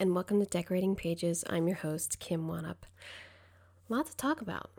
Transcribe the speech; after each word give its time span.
And 0.00 0.14
welcome 0.14 0.40
to 0.40 0.46
Decorating 0.46 0.96
Pages. 0.96 1.44
I'm 1.50 1.68
your 1.68 1.76
host, 1.76 2.20
Kim 2.20 2.48
Wannop. 2.48 2.84
A 3.90 3.92
lot 3.92 4.06
to 4.06 4.16
talk 4.16 4.40
about. 4.40 4.70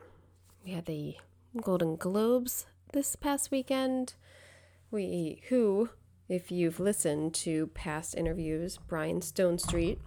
We 0.65 0.71
had 0.71 0.87
the 0.87 1.17
Golden 1.61 1.95
Globes 1.95 2.65
this 2.91 3.15
past 3.15 3.51
weekend. 3.51 4.15
We, 4.89 5.43
who, 5.49 5.91
if 6.27 6.51
you've 6.51 6.79
listened 6.79 7.35
to 7.35 7.67
past 7.67 8.15
interviews, 8.15 8.79
Brian 8.87 9.19
Stonestreet, 9.19 9.99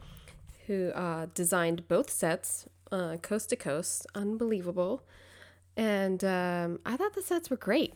who 0.67 0.91
uh, 0.97 1.29
designed 1.33 1.87
both 1.87 2.11
sets, 2.11 2.67
uh, 2.91 3.19
coast 3.23 3.51
to 3.51 3.57
coast, 3.57 4.09
unbelievable. 4.17 5.05
And 5.77 6.25
um, 6.25 6.81
I 6.85 6.97
thought 6.97 7.15
the 7.15 7.23
sets 7.23 7.51
were 7.51 7.57
great. 7.57 7.95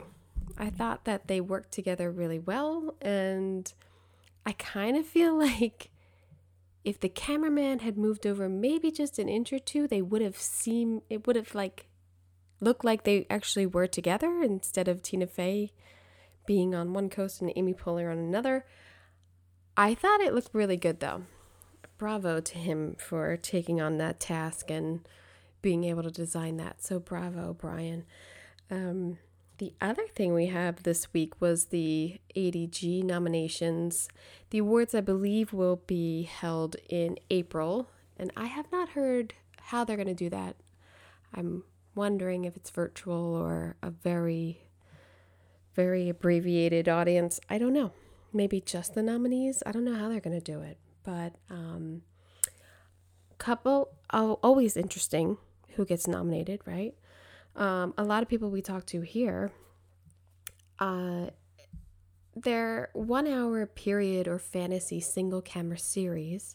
I 0.57 0.71
thought 0.71 1.05
that 1.05 1.27
they 1.27 1.41
worked 1.41 1.73
together 1.73 2.13
really 2.13 2.39
well, 2.39 2.95
and 3.03 3.73
I 4.47 4.53
kind 4.53 4.97
of 4.97 5.05
feel 5.05 5.37
like 5.37 5.91
if 6.89 6.99
the 6.99 7.09
cameraman 7.11 7.81
had 7.81 7.99
moved 7.99 8.27
over 8.27 8.49
maybe 8.49 8.91
just 8.91 9.19
an 9.19 9.29
inch 9.29 9.53
or 9.53 9.59
two, 9.59 9.87
they 9.87 10.01
would 10.01 10.23
have 10.23 10.39
seen 10.39 11.03
it 11.11 11.27
would 11.27 11.37
have 11.37 11.55
like 11.55 11.87
looked 12.61 12.83
like 12.83 13.05
they 13.05 13.27
actually 13.29 13.67
were 13.67 13.87
together 13.87 14.41
instead 14.41 14.89
of 14.89 15.03
Tina 15.03 15.27
Fey 15.27 15.71
being 16.47 16.75
on 16.75 16.95
one 16.95 17.11
coast 17.11 17.43
and 17.43 17.53
Amy 17.55 17.75
Poehler 17.75 18.11
on 18.11 18.17
another. 18.17 18.65
I 19.77 19.95
thought 19.95 20.23
it 20.23 20.33
looked 20.33 20.55
really 20.55 20.79
good 20.79 21.01
though. 21.01 21.25
Bravo 21.99 22.41
to 22.41 22.57
him 22.57 22.97
for 22.99 23.37
taking 23.37 23.83
on 23.83 23.99
that 23.99 24.19
task 24.19 24.71
and 24.71 25.07
being 25.61 25.85
able 25.85 26.05
to 26.05 26.11
design 26.11 26.57
that. 26.57 26.83
So 26.83 26.99
bravo, 26.99 27.53
Brian. 27.53 28.07
Um, 28.71 29.19
the 29.59 29.75
other 29.81 30.07
thing 30.07 30.35
we 30.35 30.47
have 30.47 30.83
this 30.83 31.13
week 31.13 31.41
was 31.41 31.67
the 31.67 32.21
ADG 32.37 33.03
nominations. 33.03 34.09
The 34.51 34.59
awards, 34.59 34.95
I 34.95 35.01
believe, 35.01 35.53
will 35.53 35.83
be 35.87 36.23
held 36.23 36.77
in 36.89 37.19
April, 37.31 37.91
and 38.17 38.33
I 38.37 38.47
have 38.47 38.71
not 38.73 38.91
heard 38.91 39.35
how 39.61 39.85
they're 39.85 39.97
going 39.97 40.09
to 40.09 40.15
do 40.15 40.31
that. 40.31 40.57
I'm 41.35 41.65
wondering 41.95 42.45
if 42.45 42.57
it's 42.57 42.71
virtual 42.71 43.35
or 43.35 43.77
a 43.83 43.91
very, 43.91 44.61
very 45.75 46.09
abbreviated 46.09 46.89
audience. 46.89 47.41
I 47.51 47.59
don't 47.59 47.73
know. 47.73 47.93
Maybe 48.33 48.61
just 48.61 48.95
the 48.95 49.03
nominees. 49.03 49.63
I 49.67 49.73
don't 49.73 49.85
know 49.85 49.95
how 49.95 50.09
they're 50.09 50.21
going 50.21 50.41
to 50.41 50.53
do 50.53 50.61
it, 50.61 50.79
but 51.03 51.35
um, 51.51 52.03
couple 53.39 53.91
oh, 54.13 54.39
always 54.43 54.77
interesting 54.77 55.39
who 55.77 55.85
gets 55.85 56.07
nominated, 56.07 56.61
right? 56.67 56.95
Um, 57.59 57.93
a 57.99 58.05
lot 58.05 58.23
of 58.23 58.29
people 58.29 58.51
we 58.51 58.63
talk 58.63 58.87
to 58.87 59.01
here, 59.01 59.51
uh, 60.79 61.27
their 62.37 62.91
one 62.93 63.27
hour 63.27 63.67
period 63.67 64.29
or 64.29 64.39
fantasy 64.39 65.01
single 65.01 65.43
camera 65.43 65.77
series, 65.77 66.55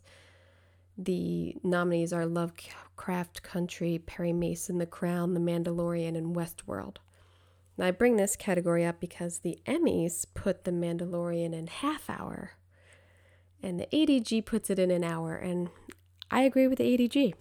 the 0.97 1.58
nominees 1.62 2.13
are 2.13 2.25
Lovecraft 2.25 3.44
Country, 3.44 4.00
Perry 4.00 4.31
Mason, 4.31 4.78
The 4.78 4.86
Crown, 4.86 5.34
The 5.34 5.42
Mandalorian, 5.42 6.16
and 6.18 6.34
Westworld. 6.34 6.97
Now, 7.78 7.88
I 7.88 7.92
bring 7.92 8.16
this 8.16 8.38
category 8.38 8.86
up 8.86 9.02
because 9.02 9.40
the 9.40 9.59
Emmys 9.66 10.25
put 10.34 10.63
The 10.63 10.72
Mandalorian 10.72 11.53
in 11.53 11.68
half 11.68 12.09
hour, 12.09 12.52
and 13.62 13.78
the 13.78 13.88
ADG 13.88 14.46
puts 14.46 14.69
it 14.69 14.80
in 14.80 14.90
an 14.90 15.03
hour, 15.03 15.36
and 15.36 15.69
I 16.31 16.44
agree 16.44 16.68
with 16.69 16.78
the 16.78 16.97
ADG. 16.97 17.34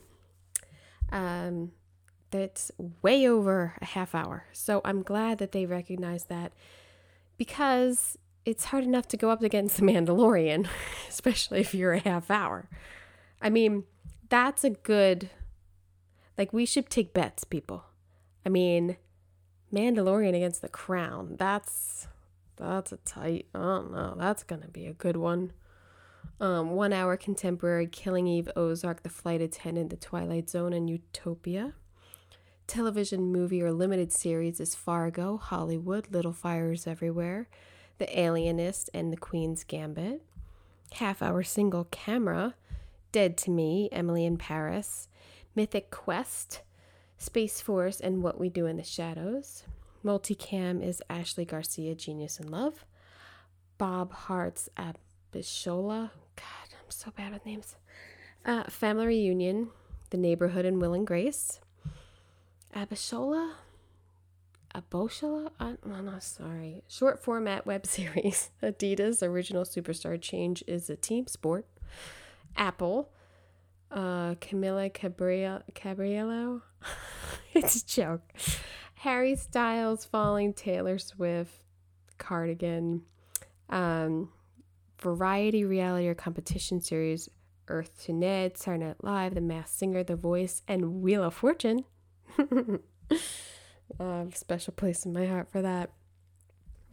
Um, 1.12 1.72
that's 2.32 2.72
way 3.00 3.28
over 3.28 3.74
a 3.80 3.84
half 3.84 4.14
hour. 4.14 4.46
So 4.52 4.80
I'm 4.84 5.02
glad 5.02 5.38
that 5.38 5.52
they 5.52 5.66
recognize 5.66 6.24
that 6.24 6.52
because 7.38 8.18
it's 8.44 8.66
hard 8.66 8.84
enough 8.84 9.06
to 9.08 9.16
go 9.16 9.30
up 9.30 9.42
against 9.42 9.76
the 9.76 9.82
Mandalorian, 9.90 10.66
especially 11.08 11.60
if 11.60 11.74
you're 11.74 11.92
a 11.92 12.00
half 12.00 12.30
hour. 12.30 12.68
I 13.40 13.50
mean, 13.50 13.84
that's 14.28 14.64
a 14.64 14.70
good 14.70 15.30
like 16.36 16.52
we 16.52 16.66
should 16.66 16.90
take 16.90 17.12
bets, 17.12 17.44
people. 17.44 17.84
I 18.44 18.48
mean, 18.48 18.96
Mandalorian 19.72 20.34
against 20.34 20.62
the 20.62 20.68
Crown. 20.68 21.36
That's 21.38 22.08
that's 22.56 22.92
a 22.92 22.96
tight. 22.98 23.46
I 23.54 23.58
don't 23.58 23.92
know. 23.92 24.16
That's 24.18 24.42
gonna 24.42 24.68
be 24.68 24.86
a 24.86 24.92
good 24.92 25.16
one. 25.16 25.52
Um, 26.40 26.70
one 26.70 26.92
hour 26.92 27.16
contemporary 27.16 27.86
Killing 27.86 28.26
Eve, 28.26 28.48
Ozark, 28.56 29.02
The 29.02 29.08
Flight 29.08 29.40
Attendant, 29.40 29.90
The 29.90 29.96
Twilight 29.96 30.48
Zone, 30.48 30.72
and 30.72 30.88
Utopia 30.88 31.74
television 32.66 33.32
movie 33.32 33.62
or 33.62 33.72
limited 33.72 34.12
series 34.12 34.60
is 34.60 34.74
Fargo, 34.74 35.36
Hollywood, 35.36 36.08
Little 36.10 36.32
Fires 36.32 36.86
Everywhere, 36.86 37.48
The 37.98 38.18
Alienist, 38.18 38.90
and 38.94 39.12
The 39.12 39.16
Queen's 39.16 39.64
Gambit. 39.64 40.22
Half 40.94 41.22
hour 41.22 41.42
single 41.42 41.84
camera, 41.84 42.54
Dead 43.12 43.36
to 43.38 43.50
Me, 43.50 43.88
Emily 43.92 44.24
in 44.24 44.36
Paris, 44.36 45.08
Mythic 45.54 45.90
Quest, 45.90 46.62
Space 47.18 47.60
Force, 47.60 48.00
and 48.00 48.22
What 48.22 48.38
We 48.38 48.48
Do 48.48 48.66
in 48.66 48.76
the 48.76 48.82
Shadows. 48.82 49.64
Multicam 50.04 50.82
is 50.82 51.02
Ashley 51.08 51.44
Garcia, 51.44 51.94
Genius 51.94 52.40
in 52.40 52.50
Love. 52.50 52.84
Bob 53.78 54.12
Hearts 54.12 54.68
Abishola. 54.76 56.10
God, 56.36 56.68
I'm 56.72 56.90
so 56.90 57.10
bad 57.16 57.32
with 57.32 57.44
names. 57.46 57.76
Uh, 58.44 58.64
Family 58.64 59.06
Reunion, 59.06 59.70
The 60.10 60.16
Neighborhood, 60.16 60.64
and 60.64 60.80
Will 60.80 60.94
and 60.94 61.06
Grace. 61.06 61.60
Abishola? 62.74 63.52
Aboshola? 64.74 65.50
I'm 65.60 65.78
no, 65.84 66.18
sorry. 66.20 66.82
Short 66.88 67.22
format 67.22 67.66
web 67.66 67.86
series. 67.96 68.50
Adidas 68.62 69.22
original 69.22 69.64
superstar 69.64 70.20
change 70.20 70.64
is 70.66 70.88
a 70.88 70.96
team 70.96 71.26
sport. 71.26 71.66
Apple. 72.56 73.10
Uh, 73.90 74.34
Camila 74.36 74.90
Cabria- 74.92 75.62
Cabriello. 75.74 76.62
it's 77.52 77.82
a 77.82 77.86
joke. 77.86 78.22
Harry 78.94 79.36
Styles 79.36 80.04
falling. 80.06 80.54
Taylor 80.54 80.98
Swift. 80.98 81.52
Cardigan. 82.18 83.02
Um, 83.68 84.30
variety 84.98 85.64
reality 85.64 86.08
or 86.08 86.14
competition 86.14 86.80
series. 86.80 87.28
Earth 87.68 88.04
to 88.04 88.12
Ned, 88.12 88.58
Saturday 88.58 88.86
Night 88.86 89.04
Live, 89.04 89.34
The 89.34 89.40
Masked 89.40 89.78
Singer, 89.78 90.02
The 90.02 90.16
Voice, 90.16 90.62
and 90.66 91.02
Wheel 91.02 91.22
of 91.22 91.34
Fortune. 91.34 91.84
Special 94.34 94.72
place 94.74 95.04
in 95.04 95.12
my 95.12 95.26
heart 95.26 95.50
for 95.50 95.62
that. 95.62 95.90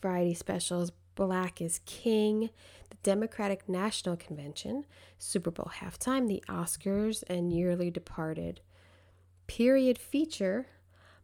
Variety 0.01 0.33
specials 0.33 0.91
Black 1.15 1.61
is 1.61 1.81
King, 1.85 2.49
the 2.89 2.97
Democratic 3.03 3.67
National 3.67 4.15
Convention, 4.15 4.85
Super 5.17 5.51
Bowl 5.51 5.71
halftime, 5.81 6.27
the 6.27 6.43
Oscars, 6.47 7.23
and 7.27 7.51
Yearly 7.51 7.91
Departed. 7.91 8.61
Period 9.47 9.97
feature 9.97 10.67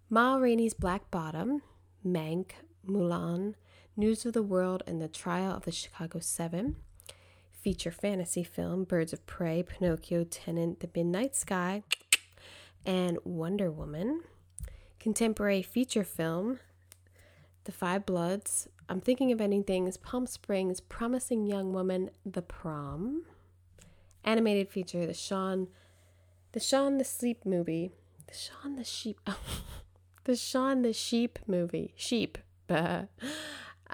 Ma 0.09 0.35
Rainey's 0.35 0.73
Black 0.73 1.09
Bottom, 1.11 1.61
Mank, 2.05 2.51
Mulan, 2.85 3.55
News 3.95 4.25
of 4.25 4.33
the 4.33 4.43
World, 4.43 4.83
and 4.85 5.01
the 5.01 5.07
Trial 5.07 5.55
of 5.55 5.63
the 5.63 5.71
Chicago 5.71 6.19
Seven. 6.19 6.75
Feature 7.51 7.91
fantasy 7.91 8.43
film 8.43 8.83
Birds 8.83 9.13
of 9.13 9.25
Prey, 9.25 9.63
Pinocchio, 9.63 10.25
Tenet, 10.25 10.81
The 10.81 10.89
Midnight 10.93 11.35
Sky, 11.35 11.83
and 12.85 13.17
Wonder 13.23 13.71
Woman. 13.71 14.21
Contemporary 14.99 15.61
feature 15.61 16.03
film, 16.03 16.59
The 17.65 17.71
Five 17.71 18.05
Bloods. 18.05 18.67
I'm 18.87 19.01
thinking 19.01 19.31
of 19.31 19.41
ending 19.41 19.63
things. 19.63 19.97
Palm 19.97 20.27
Springs, 20.27 20.79
Promising 20.79 21.45
Young 21.45 21.73
Woman, 21.73 22.11
The 22.25 22.41
Prom. 22.41 23.23
Animated 24.23 24.69
feature, 24.69 25.05
the 25.05 25.13
Shaun, 25.13 25.67
the 26.53 26.59
Shaun 26.59 26.97
the 26.97 27.03
Sleep 27.03 27.45
movie, 27.45 27.91
the 28.27 28.33
Shaun 28.33 28.75
the 28.75 28.83
Sheep, 28.83 29.19
the 30.23 30.35
Shaun 30.35 30.81
the 30.81 30.93
Sheep 30.93 31.37
movie, 31.45 31.93
Sheep, 31.95 32.39
uh, 32.67 33.03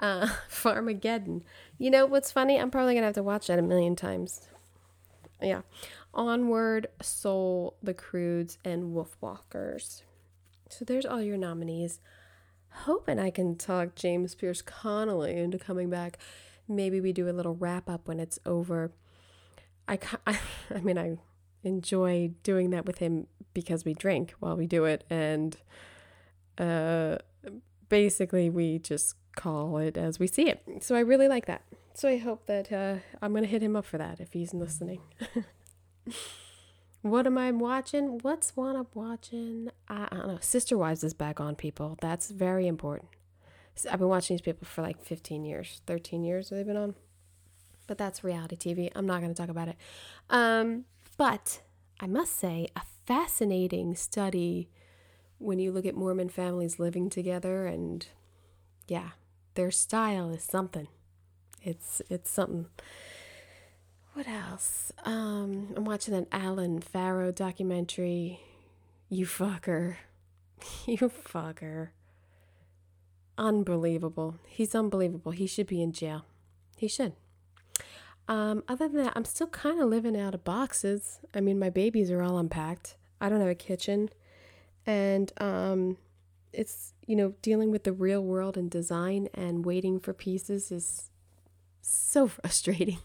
Farmageddon. 0.00 1.42
You 1.76 1.90
know 1.90 2.06
what's 2.06 2.32
funny? 2.32 2.58
I'm 2.58 2.70
probably 2.70 2.94
gonna 2.94 3.06
have 3.06 3.14
to 3.16 3.22
watch 3.22 3.48
that 3.48 3.58
a 3.58 3.62
million 3.62 3.94
times. 3.94 4.48
Yeah. 5.42 5.62
Onward, 6.14 6.88
Soul, 7.00 7.76
The 7.82 7.94
Croods, 7.94 8.58
and 8.64 8.94
Wolfwalkers. 8.94 10.02
So 10.68 10.84
there's 10.84 11.06
all 11.06 11.22
your 11.22 11.36
nominees. 11.36 12.00
Hoping 12.70 13.18
I 13.18 13.30
can 13.30 13.56
talk 13.56 13.94
James 13.94 14.34
Pierce 14.34 14.62
Connolly 14.62 15.36
into 15.38 15.58
coming 15.58 15.90
back. 15.90 16.18
maybe 16.68 17.00
we 17.00 17.12
do 17.12 17.28
a 17.28 17.32
little 17.32 17.54
wrap 17.54 17.88
up 17.88 18.08
when 18.08 18.18
it's 18.20 18.38
over. 18.46 18.92
I, 19.88 19.98
I, 20.26 20.38
I 20.74 20.80
mean, 20.80 20.98
I 20.98 21.18
enjoy 21.64 22.32
doing 22.42 22.70
that 22.70 22.86
with 22.86 22.98
him 22.98 23.26
because 23.54 23.84
we 23.84 23.94
drink 23.94 24.34
while 24.40 24.56
we 24.56 24.66
do 24.66 24.84
it. 24.84 25.04
And 25.10 25.56
uh, 26.58 27.18
basically, 27.88 28.48
we 28.48 28.78
just 28.78 29.16
call 29.36 29.78
it 29.78 29.96
as 29.96 30.18
we 30.18 30.26
see 30.26 30.48
it. 30.48 30.62
So 30.80 30.94
I 30.94 31.00
really 31.00 31.28
like 31.28 31.46
that. 31.46 31.62
So 31.94 32.08
I 32.08 32.16
hope 32.16 32.46
that 32.46 32.72
uh, 32.72 32.96
I'm 33.20 33.32
going 33.32 33.44
to 33.44 33.50
hit 33.50 33.62
him 33.62 33.76
up 33.76 33.84
for 33.84 33.98
that 33.98 34.20
if 34.20 34.32
he's 34.32 34.54
listening. 34.54 35.00
what 37.02 37.26
am 37.26 37.38
I 37.38 37.50
watching? 37.50 38.18
What's 38.22 38.56
one 38.56 38.76
I'm 38.76 38.86
watching? 38.94 39.70
I, 39.88 40.08
I 40.10 40.16
don't 40.16 40.28
know. 40.28 40.38
Sister 40.40 40.76
Wives 40.78 41.04
is 41.04 41.14
back 41.14 41.40
on, 41.40 41.54
people. 41.54 41.98
That's 42.00 42.30
very 42.30 42.66
important. 42.66 43.10
I've 43.90 43.98
been 43.98 44.08
watching 44.08 44.34
these 44.34 44.42
people 44.42 44.66
for 44.66 44.82
like 44.82 45.02
15 45.02 45.44
years, 45.44 45.80
13 45.86 46.24
years 46.24 46.50
they've 46.50 46.66
been 46.66 46.76
on. 46.76 46.94
But 47.86 47.98
that's 47.98 48.22
reality 48.22 48.56
TV. 48.56 48.90
I'm 48.94 49.06
not 49.06 49.20
going 49.20 49.34
to 49.34 49.40
talk 49.40 49.48
about 49.48 49.68
it. 49.68 49.76
Um, 50.30 50.84
but 51.16 51.60
I 52.00 52.06
must 52.06 52.36
say, 52.38 52.68
a 52.76 52.82
fascinating 53.06 53.94
study 53.96 54.68
when 55.38 55.58
you 55.58 55.72
look 55.72 55.86
at 55.86 55.94
Mormon 55.94 56.28
families 56.28 56.78
living 56.78 57.10
together 57.10 57.66
and 57.66 58.06
yeah, 58.88 59.10
their 59.54 59.70
style 59.70 60.30
is 60.30 60.44
something. 60.44 60.88
It's 61.62 62.02
it's 62.08 62.30
something. 62.30 62.66
What 64.14 64.28
else? 64.28 64.92
Um, 65.04 65.68
I'm 65.74 65.84
watching 65.86 66.12
an 66.12 66.26
Allen 66.30 66.80
Farrow 66.80 67.32
documentary. 67.32 68.40
You 69.08 69.24
fucker. 69.24 69.96
you 70.86 70.98
fucker. 70.98 71.88
Unbelievable. 73.38 74.36
He's 74.46 74.74
unbelievable. 74.74 75.32
He 75.32 75.46
should 75.46 75.66
be 75.66 75.82
in 75.82 75.92
jail. 75.92 76.26
He 76.76 76.88
should. 76.88 77.14
Um, 78.28 78.62
other 78.68 78.86
than 78.86 79.02
that, 79.02 79.14
I'm 79.16 79.24
still 79.24 79.46
kind 79.46 79.80
of 79.80 79.88
living 79.88 80.16
out 80.16 80.34
of 80.34 80.44
boxes. 80.44 81.20
I 81.34 81.40
mean, 81.40 81.58
my 81.58 81.70
babies 81.70 82.10
are 82.10 82.22
all 82.22 82.38
unpacked. 82.38 82.96
I 83.20 83.30
don't 83.30 83.40
have 83.40 83.48
a 83.48 83.54
kitchen. 83.54 84.10
And 84.86 85.32
um, 85.40 85.96
it's, 86.52 86.92
you 87.06 87.16
know, 87.16 87.34
dealing 87.40 87.70
with 87.70 87.84
the 87.84 87.92
real 87.92 88.22
world 88.22 88.58
and 88.58 88.70
design 88.70 89.28
and 89.32 89.64
waiting 89.64 89.98
for 89.98 90.12
pieces 90.12 90.70
is 90.70 91.10
so 91.80 92.28
frustrating. 92.28 92.98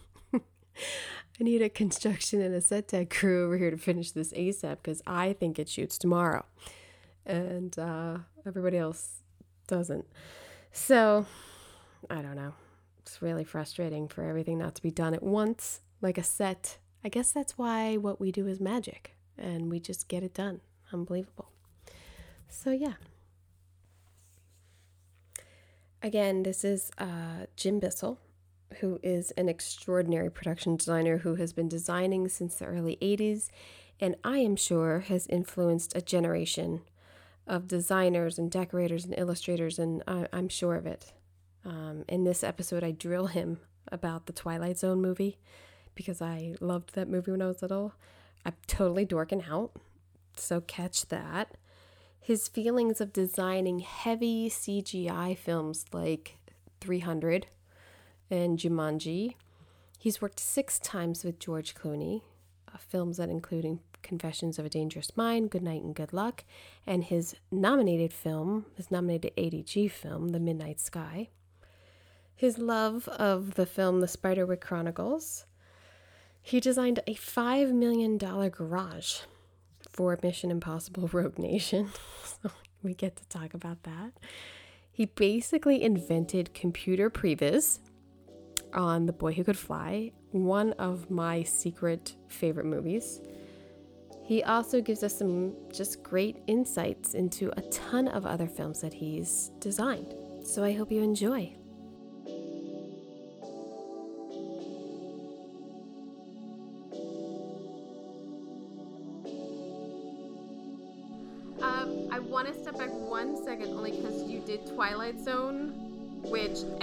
I 1.40 1.44
need 1.44 1.62
a 1.62 1.68
construction 1.68 2.40
and 2.40 2.54
a 2.54 2.60
set 2.60 2.88
tech 2.88 3.10
crew 3.10 3.46
over 3.46 3.56
here 3.56 3.70
to 3.70 3.76
finish 3.76 4.10
this 4.10 4.32
ASAP 4.32 4.78
because 4.82 5.02
I 5.06 5.34
think 5.34 5.58
it 5.58 5.68
shoots 5.68 5.96
tomorrow. 5.96 6.44
And 7.24 7.78
uh, 7.78 8.18
everybody 8.46 8.78
else 8.78 9.20
doesn't. 9.66 10.06
So, 10.72 11.26
I 12.10 12.22
don't 12.22 12.36
know. 12.36 12.54
It's 13.00 13.22
really 13.22 13.44
frustrating 13.44 14.08
for 14.08 14.22
everything 14.24 14.58
not 14.58 14.74
to 14.76 14.82
be 14.82 14.90
done 14.90 15.14
at 15.14 15.22
once, 15.22 15.80
like 16.00 16.18
a 16.18 16.22
set. 16.22 16.78
I 17.04 17.08
guess 17.08 17.32
that's 17.32 17.56
why 17.56 17.96
what 17.96 18.20
we 18.20 18.32
do 18.32 18.46
is 18.46 18.60
magic 18.60 19.14
and 19.36 19.70
we 19.70 19.78
just 19.78 20.08
get 20.08 20.22
it 20.22 20.34
done. 20.34 20.60
Unbelievable. 20.92 21.50
So, 22.48 22.70
yeah. 22.70 22.94
Again, 26.02 26.42
this 26.42 26.64
is 26.64 26.90
uh, 26.98 27.46
Jim 27.56 27.78
Bissell, 27.80 28.18
who 28.80 29.00
is 29.02 29.30
an 29.32 29.48
extraordinary 29.48 30.30
production 30.30 30.76
designer 30.76 31.18
who 31.18 31.36
has 31.36 31.52
been 31.52 31.68
designing 31.68 32.28
since 32.28 32.56
the 32.56 32.66
early 32.66 32.98
80s 33.00 33.48
and 34.00 34.16
I 34.22 34.38
am 34.38 34.56
sure 34.56 35.00
has 35.00 35.26
influenced 35.26 35.96
a 35.96 36.00
generation 36.00 36.82
of 37.46 37.66
designers 37.66 38.38
and 38.38 38.50
decorators 38.50 39.04
and 39.04 39.14
illustrators, 39.16 39.78
and 39.78 40.02
I, 40.06 40.28
am 40.32 40.48
sure 40.48 40.74
of 40.74 40.86
it. 40.86 41.12
Um, 41.64 42.04
in 42.08 42.24
this 42.24 42.44
episode, 42.44 42.84
I 42.84 42.92
drill 42.92 43.26
him 43.26 43.58
about 43.90 44.26
the 44.26 44.32
Twilight 44.32 44.78
Zone 44.78 45.00
movie 45.00 45.38
because 45.94 46.22
I 46.22 46.54
loved 46.60 46.94
that 46.94 47.08
movie 47.08 47.32
when 47.32 47.42
I 47.42 47.46
was 47.46 47.62
little. 47.62 47.94
I'm 48.44 48.54
totally 48.66 49.04
dorking 49.04 49.44
out, 49.50 49.72
so 50.36 50.60
catch 50.60 51.08
that. 51.08 51.56
His 52.20 52.46
feelings 52.46 53.00
of 53.00 53.12
designing 53.12 53.80
heavy 53.80 54.50
CGI 54.50 55.36
films 55.36 55.86
like 55.92 56.36
300 56.80 57.46
and 58.30 58.58
Jumanji. 58.58 59.34
He's 59.98 60.20
worked 60.20 60.40
six 60.40 60.78
times 60.78 61.24
with 61.24 61.38
George 61.38 61.74
Clooney, 61.74 62.22
uh, 62.72 62.78
films 62.78 63.16
that 63.16 63.28
include 63.28 63.78
Confessions 64.02 64.58
of 64.58 64.64
a 64.64 64.68
Dangerous 64.68 65.16
Mind, 65.16 65.50
Good 65.50 65.62
Night 65.62 65.82
and 65.82 65.94
Good 65.94 66.12
Luck, 66.12 66.44
and 66.86 67.04
his 67.04 67.36
nominated 67.50 68.12
film, 68.12 68.66
his 68.76 68.90
nominated 68.90 69.32
ADG 69.36 69.90
film, 69.90 70.28
The 70.28 70.40
Midnight 70.40 70.80
Sky. 70.80 71.28
His 72.34 72.58
love 72.58 73.08
of 73.08 73.54
the 73.54 73.66
film 73.66 74.00
The 74.00 74.06
Spiderwick 74.06 74.60
Chronicles. 74.60 75.44
He 76.40 76.60
designed 76.60 77.00
a 77.06 77.14
$5 77.14 77.72
million 77.72 78.16
garage 78.16 79.20
for 79.90 80.18
Mission 80.22 80.50
Impossible 80.50 81.08
Rogue 81.12 81.38
Nation. 81.38 81.90
so 82.24 82.50
we 82.82 82.94
get 82.94 83.16
to 83.16 83.26
talk 83.28 83.54
about 83.54 83.82
that. 83.82 84.12
He 84.90 85.06
basically 85.06 85.82
invented 85.82 86.54
computer 86.54 87.10
previs 87.10 87.80
on 88.74 89.06
The 89.06 89.12
Boy 89.12 89.32
Who 89.32 89.44
Could 89.44 89.58
Fly, 89.58 90.12
one 90.30 90.72
of 90.74 91.10
my 91.10 91.42
secret 91.42 92.14
favorite 92.28 92.66
movies. 92.66 93.20
He 94.24 94.42
also 94.42 94.80
gives 94.80 95.02
us 95.02 95.16
some 95.18 95.54
just 95.72 96.02
great 96.02 96.36
insights 96.46 97.14
into 97.14 97.50
a 97.56 97.62
ton 97.70 98.08
of 98.08 98.26
other 98.26 98.46
films 98.46 98.80
that 98.80 98.92
he's 98.92 99.50
designed. 99.58 100.14
So 100.44 100.62
I 100.62 100.72
hope 100.72 100.92
you 100.92 101.02
enjoy. 101.02 101.57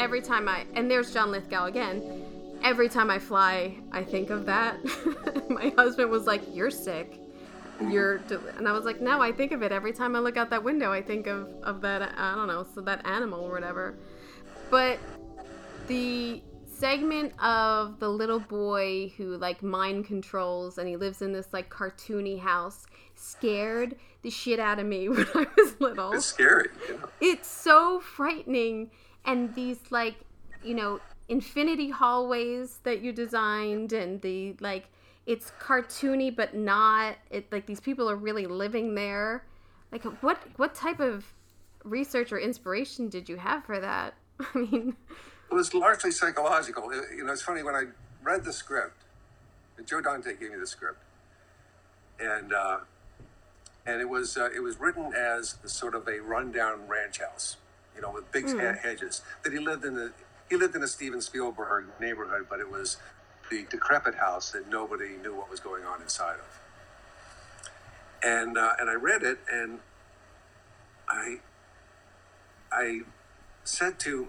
Every 0.05 0.21
time 0.21 0.47
I, 0.47 0.65
and 0.75 0.89
there's 0.89 1.11
John 1.11 1.31
Lithgow 1.31 1.65
again, 1.65 2.23
every 2.63 2.87
time 2.87 3.09
I 3.09 3.17
fly, 3.17 3.75
I 3.91 4.03
think 4.03 4.29
of 4.29 4.45
that. 4.45 4.77
My 5.49 5.73
husband 5.75 6.11
was 6.11 6.27
like, 6.27 6.43
You're 6.53 6.69
sick 6.69 7.19
you're 7.89 8.21
and 8.57 8.69
i 8.69 8.71
was 8.71 8.85
like 8.85 9.01
no 9.01 9.21
i 9.21 9.33
think 9.33 9.51
of 9.51 9.61
it 9.61 9.69
every 9.69 9.91
time 9.91 10.15
i 10.15 10.19
look 10.19 10.37
out 10.37 10.49
that 10.49 10.63
window 10.63 10.93
i 10.93 11.01
think 11.01 11.27
of 11.27 11.49
of 11.61 11.81
that 11.81 12.01
i 12.17 12.33
don't 12.33 12.47
know 12.47 12.65
so 12.73 12.79
that 12.79 13.05
animal 13.05 13.41
or 13.41 13.51
whatever 13.51 13.97
but 14.69 14.97
the 15.87 16.41
segment 16.65 17.33
of 17.43 17.99
the 17.99 18.07
little 18.07 18.39
boy 18.39 19.11
who 19.17 19.35
like 19.35 19.61
mind 19.61 20.05
controls 20.05 20.77
and 20.77 20.87
he 20.87 20.95
lives 20.95 21.21
in 21.21 21.33
this 21.33 21.47
like 21.51 21.69
cartoony 21.69 22.39
house 22.39 22.85
scared 23.15 23.97
the 24.21 24.29
shit 24.29 24.57
out 24.57 24.79
of 24.79 24.85
me 24.85 25.09
when 25.09 25.27
i 25.35 25.45
was 25.57 25.75
little 25.81 26.13
it's 26.13 26.25
scary 26.25 26.69
yeah. 26.89 26.95
it's 27.19 27.49
so 27.49 27.99
frightening 27.99 28.89
and 29.25 29.53
these 29.55 29.79
like 29.89 30.15
you 30.63 30.73
know 30.73 30.99
infinity 31.27 31.89
hallways 31.89 32.79
that 32.83 33.01
you 33.01 33.11
designed 33.11 33.93
and 33.93 34.21
the 34.21 34.55
like 34.59 34.85
it's 35.25 35.51
cartoony 35.59 36.35
but 36.35 36.55
not 36.55 37.15
it 37.31 37.51
like 37.51 37.65
these 37.65 37.79
people 37.79 38.09
are 38.09 38.15
really 38.15 38.45
living 38.45 38.95
there. 38.95 39.45
Like 39.91 40.03
what 40.21 40.39
what 40.57 40.73
type 40.75 40.99
of 40.99 41.25
research 41.83 42.31
or 42.31 42.39
inspiration 42.39 43.09
did 43.09 43.29
you 43.29 43.37
have 43.37 43.63
for 43.65 43.79
that? 43.79 44.15
I 44.39 44.57
mean 44.57 44.95
it 45.49 45.53
was 45.53 45.73
largely 45.73 46.11
psychological. 46.11 46.93
You 46.93 47.23
know 47.23 47.31
it's 47.31 47.41
funny 47.41 47.63
when 47.63 47.75
i 47.75 47.83
read 48.23 48.43
the 48.43 48.51
script 48.51 49.03
and 49.77 49.85
joe 49.85 50.01
dante 50.01 50.35
gave 50.35 50.49
me 50.51 50.57
the 50.57 50.65
script 50.65 50.97
and 52.19 52.53
uh, 52.53 52.79
and 53.85 54.01
it 54.01 54.09
was 54.09 54.37
uh, 54.37 54.49
it 54.55 54.61
was 54.61 54.79
written 54.79 55.13
as 55.13 55.57
sort 55.65 55.95
of 55.95 56.07
a 56.07 56.19
rundown 56.19 56.87
ranch 56.87 57.19
house 57.19 57.57
you 57.95 58.01
know 58.01 58.11
with 58.11 58.31
big 58.31 58.45
mm. 58.45 58.79
hedges 58.79 59.21
that 59.43 59.53
he 59.53 59.59
lived 59.59 59.85
in 59.85 59.95
the 59.95 60.11
he 60.49 60.55
lived 60.55 60.75
in 60.75 60.83
a 60.83 60.87
steven 60.87 61.21
spielberg 61.21 61.85
neighborhood 61.99 62.45
but 62.49 62.59
it 62.59 62.69
was 62.69 62.97
the 63.49 63.65
decrepit 63.69 64.15
house 64.15 64.51
that 64.51 64.69
nobody 64.69 65.17
knew 65.21 65.35
what 65.35 65.49
was 65.49 65.59
going 65.59 65.83
on 65.83 66.01
inside 66.01 66.35
of. 66.35 66.61
And 68.23 68.57
uh, 68.57 68.73
and 68.79 68.89
I 68.89 68.93
read 68.93 69.23
it, 69.23 69.39
and 69.51 69.79
I 71.07 71.37
I 72.71 73.01
said 73.63 73.99
to, 73.99 74.27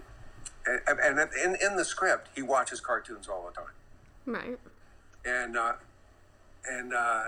and, 0.67 0.99
and 1.01 1.19
in 1.43 1.57
in 1.65 1.77
the 1.77 1.85
script, 1.85 2.29
he 2.35 2.43
watches 2.43 2.81
cartoons 2.81 3.29
all 3.29 3.47
the 3.47 3.55
time. 3.55 3.73
Right. 4.27 4.59
And 5.25 5.57
uh, 5.57 5.75
and 6.69 6.93
uh, 6.93 7.25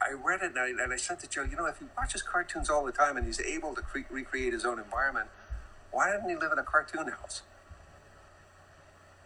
I 0.00 0.12
read 0.12 0.42
it, 0.42 0.52
and 0.56 0.58
I, 0.58 0.68
and 0.82 0.92
I 0.92 0.96
said 0.96 1.20
to 1.20 1.28
Joe, 1.28 1.42
you 1.42 1.56
know, 1.56 1.66
if 1.66 1.78
he 1.78 1.86
watches 1.96 2.22
cartoons 2.22 2.70
all 2.70 2.84
the 2.84 2.92
time 2.92 3.16
and 3.16 3.26
he's 3.26 3.40
able 3.40 3.74
to 3.74 3.82
cre- 3.82 4.00
recreate 4.10 4.52
his 4.52 4.64
own 4.64 4.78
environment, 4.78 5.28
why 5.90 6.12
didn't 6.12 6.28
he 6.30 6.36
live 6.36 6.52
in 6.52 6.58
a 6.58 6.62
cartoon 6.64 7.08
house? 7.08 7.42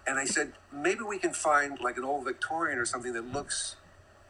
and 0.06 0.18
I 0.18 0.24
said, 0.24 0.52
maybe 0.72 1.02
we 1.02 1.18
can 1.18 1.32
find 1.32 1.80
like 1.80 1.96
an 1.96 2.04
old 2.04 2.24
Victorian 2.24 2.78
or 2.78 2.84
something 2.84 3.12
that 3.12 3.32
looks 3.32 3.76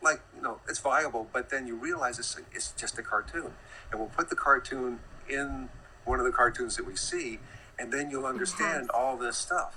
like, 0.02 0.20
you 0.36 0.42
know, 0.42 0.60
it's 0.68 0.78
viable, 0.80 1.28
but 1.32 1.50
then 1.50 1.66
you 1.66 1.76
realize 1.76 2.18
it's, 2.18 2.38
it's 2.52 2.72
just 2.72 2.98
a 2.98 3.02
cartoon. 3.02 3.52
And 3.90 4.00
we'll 4.00 4.10
put 4.10 4.28
the 4.30 4.36
cartoon 4.36 5.00
in 5.28 5.70
one 6.04 6.18
of 6.18 6.26
the 6.26 6.32
cartoons 6.32 6.76
that 6.76 6.86
we 6.86 6.96
see, 6.96 7.38
and 7.78 7.92
then 7.92 8.10
you'll 8.10 8.22
mm-hmm. 8.22 8.30
understand 8.30 8.90
all 8.90 9.16
this 9.16 9.36
stuff. 9.38 9.76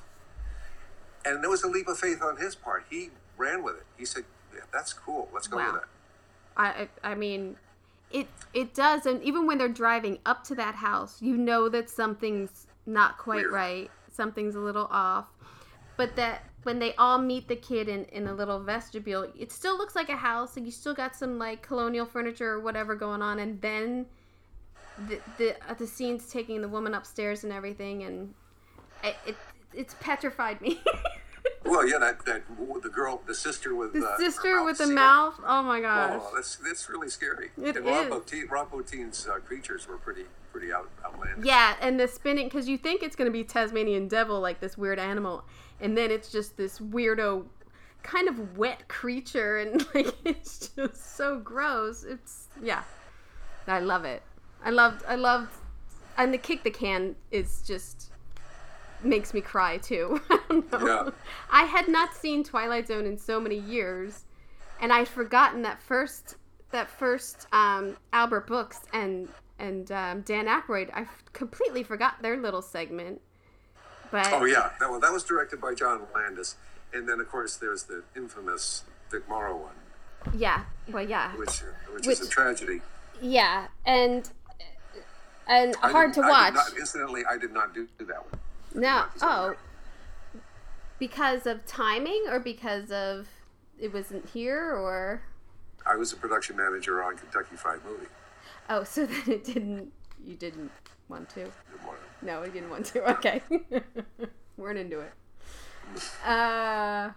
and 1.25 1.43
there 1.43 1.49
was 1.49 1.63
a 1.63 1.67
leap 1.67 1.87
of 1.87 1.97
faith 1.99 2.21
on 2.21 2.37
his 2.37 2.55
part. 2.55 2.85
He 2.89 3.09
ran 3.37 3.63
with 3.63 3.77
it. 3.77 3.83
He 3.97 4.05
said, 4.05 4.25
yeah, 4.53 4.61
"That's 4.73 4.93
cool. 4.93 5.29
Let's 5.33 5.47
go 5.47 5.57
Wow. 5.57 5.73
with 5.73 5.83
it." 5.83 5.89
I 6.57 6.87
I 7.03 7.15
mean, 7.15 7.57
it 8.11 8.27
it 8.53 8.73
does, 8.73 9.05
and 9.05 9.21
even 9.23 9.45
when 9.45 9.57
they're 9.57 9.67
driving 9.69 10.19
up 10.25 10.43
to 10.45 10.55
that 10.55 10.75
house, 10.75 11.21
you 11.21 11.35
know 11.37 11.69
that 11.69 11.89
something's 11.89 12.67
not 12.85 13.17
quite 13.17 13.37
Weird. 13.37 13.51
right. 13.51 13.91
Something's 14.11 14.55
a 14.55 14.59
little 14.59 14.87
off. 14.91 15.27
But 15.97 16.15
that 16.15 16.43
when 16.63 16.79
they 16.79 16.93
all 16.95 17.17
meet 17.17 17.47
the 17.47 17.55
kid 17.55 17.87
in 17.89 18.05
in 18.05 18.27
a 18.27 18.33
little 18.33 18.59
vestibule, 18.59 19.31
it 19.37 19.51
still 19.51 19.77
looks 19.77 19.95
like 19.95 20.09
a 20.09 20.15
house, 20.15 20.57
and 20.57 20.65
you 20.65 20.71
still 20.71 20.93
got 20.93 21.15
some 21.15 21.37
like 21.37 21.61
colonial 21.61 22.05
furniture 22.05 22.51
or 22.51 22.59
whatever 22.59 22.95
going 22.95 23.21
on, 23.21 23.39
and 23.39 23.61
then 23.61 24.05
the 25.07 25.19
the 25.37 25.55
uh, 25.69 25.73
the 25.73 25.87
scenes 25.87 26.27
taking 26.29 26.61
the 26.61 26.67
woman 26.69 26.93
upstairs 26.93 27.43
and 27.43 27.51
everything, 27.51 28.03
and 28.03 28.33
it, 29.03 29.15
it 29.25 29.35
it's 29.73 29.95
petrified 29.99 30.61
me. 30.61 30.81
Well, 31.75 31.89
yeah, 31.89 31.97
that 31.99 32.25
that 32.25 32.43
the 32.83 32.89
girl, 32.89 33.21
the 33.25 33.35
sister 33.35 33.75
with 33.75 33.93
the 33.93 34.05
uh, 34.05 34.17
sister 34.17 34.63
with 34.63 34.77
the 34.77 34.85
sealed. 34.85 34.95
mouth. 34.95 35.39
Oh 35.45 35.61
my 35.61 35.81
gosh. 35.81 36.21
Oh, 36.23 36.31
that's 36.33 36.55
that's 36.55 36.89
really 36.89 37.09
scary. 37.09 37.51
It 37.61 37.75
and 37.75 37.85
is. 37.85 38.49
Rob 38.49 38.71
Bottin's 38.71 39.27
uh, 39.27 39.39
creatures 39.39 39.87
were 39.87 39.97
pretty 39.97 40.25
pretty 40.53 40.71
out, 40.71 40.89
outlandish. 41.03 41.45
Yeah, 41.45 41.75
and 41.81 41.99
the 41.99 42.07
spinning 42.07 42.47
because 42.47 42.69
you 42.69 42.77
think 42.77 43.03
it's 43.03 43.15
gonna 43.17 43.29
be 43.29 43.43
Tasmanian 43.43 44.07
devil, 44.07 44.39
like 44.39 44.61
this 44.61 44.77
weird 44.77 44.99
animal, 44.99 45.43
and 45.81 45.97
then 45.97 46.11
it's 46.11 46.31
just 46.31 46.55
this 46.55 46.79
weirdo, 46.79 47.45
kind 48.03 48.29
of 48.29 48.57
wet 48.57 48.87
creature, 48.87 49.57
and 49.57 49.85
like 49.93 50.15
it's 50.23 50.69
just 50.69 51.17
so 51.17 51.39
gross. 51.39 52.05
It's 52.05 52.47
yeah, 52.63 52.83
I 53.67 53.81
love 53.81 54.05
it. 54.05 54.23
I 54.63 54.69
loved, 54.69 55.03
I 55.07 55.15
loved, 55.15 55.51
and 56.17 56.33
the 56.33 56.37
kick 56.37 56.63
the 56.63 56.71
can 56.71 57.17
is 57.31 57.61
just 57.67 58.11
makes 59.05 59.33
me 59.33 59.41
cry 59.41 59.77
too. 59.77 60.19
I. 60.29 60.61
Yeah. 60.71 61.09
I 61.51 61.63
had 61.63 61.87
not 61.87 62.13
seen 62.15 62.43
Twilight 62.43 62.87
Zone 62.87 63.05
in 63.05 63.17
so 63.17 63.39
many 63.39 63.57
years, 63.59 64.25
and 64.81 64.91
I'd 64.91 65.07
forgotten 65.07 65.61
that 65.63 65.81
first 65.81 66.35
that 66.71 66.89
first 66.89 67.47
um, 67.53 67.95
Albert 68.13 68.47
Brooks 68.47 68.81
and 68.93 69.29
and 69.59 69.91
um, 69.91 70.21
Dan 70.21 70.47
Aykroyd. 70.47 70.89
I 70.93 71.01
f- 71.01 71.23
completely 71.33 71.83
forgot 71.83 72.21
their 72.21 72.37
little 72.37 72.61
segment. 72.61 73.21
But 74.11 74.27
Oh 74.31 74.45
yeah, 74.45 74.71
that, 74.79 74.89
well, 74.89 74.99
that 74.99 75.11
was 75.11 75.23
directed 75.23 75.59
by 75.61 75.73
John 75.73 76.01
Landis, 76.13 76.55
and 76.93 77.07
then 77.09 77.19
of 77.19 77.29
course 77.29 77.55
there's 77.57 77.83
the 77.83 78.03
infamous 78.15 78.83
Vic 79.11 79.27
Morrow 79.29 79.55
one, 79.57 80.35
yeah, 80.37 80.63
well, 80.91 81.03
yeah, 81.07 81.35
which 81.35 81.61
which, 81.93 82.05
Which- 82.07 82.19
is 82.19 82.27
a 82.27 82.29
tragedy. 82.29 82.81
yeah, 83.21 83.67
and 83.85 84.29
and 85.47 85.75
I 85.81 85.91
hard 85.91 86.13
to 86.15 86.21
I 86.21 86.29
watch. 86.29 86.53
not, 86.53 86.77
incidentally, 86.77 87.23
I 87.29 87.37
did 87.37 87.51
not 87.53 87.73
do 87.73 87.87
that 87.99 88.31
one. 88.31 88.39
No. 88.75 89.05
Oh. 89.21 89.55
Because 90.99 91.45
of 91.45 91.65
timing 91.65 92.25
or 92.29 92.39
because 92.39 92.91
of 92.91 93.27
it 93.79 93.93
wasn't 93.93 94.29
here 94.29 94.73
or 94.73 95.21
I 95.85 95.95
was 95.95 96.13
a 96.13 96.15
production 96.15 96.55
manager 96.57 97.03
on 97.03 97.17
Kentucky 97.17 97.55
Fried 97.55 97.79
Movie. 97.85 98.07
oh 98.69 98.83
so 98.83 99.05
then 99.05 99.23
it 99.27 99.43
didn't 99.43 99.91
you 100.23 100.35
didn't 100.35 100.71
want 101.09 101.29
to. 101.29 101.51
No, 102.21 102.43
you 102.43 102.51
didn't 102.51 102.69
want 102.69 102.85
to. 102.87 103.11
Okay. 103.11 103.41
Weren't 104.57 104.79
into 104.79 104.99
it. 104.99 105.11
Uh 106.25 107.11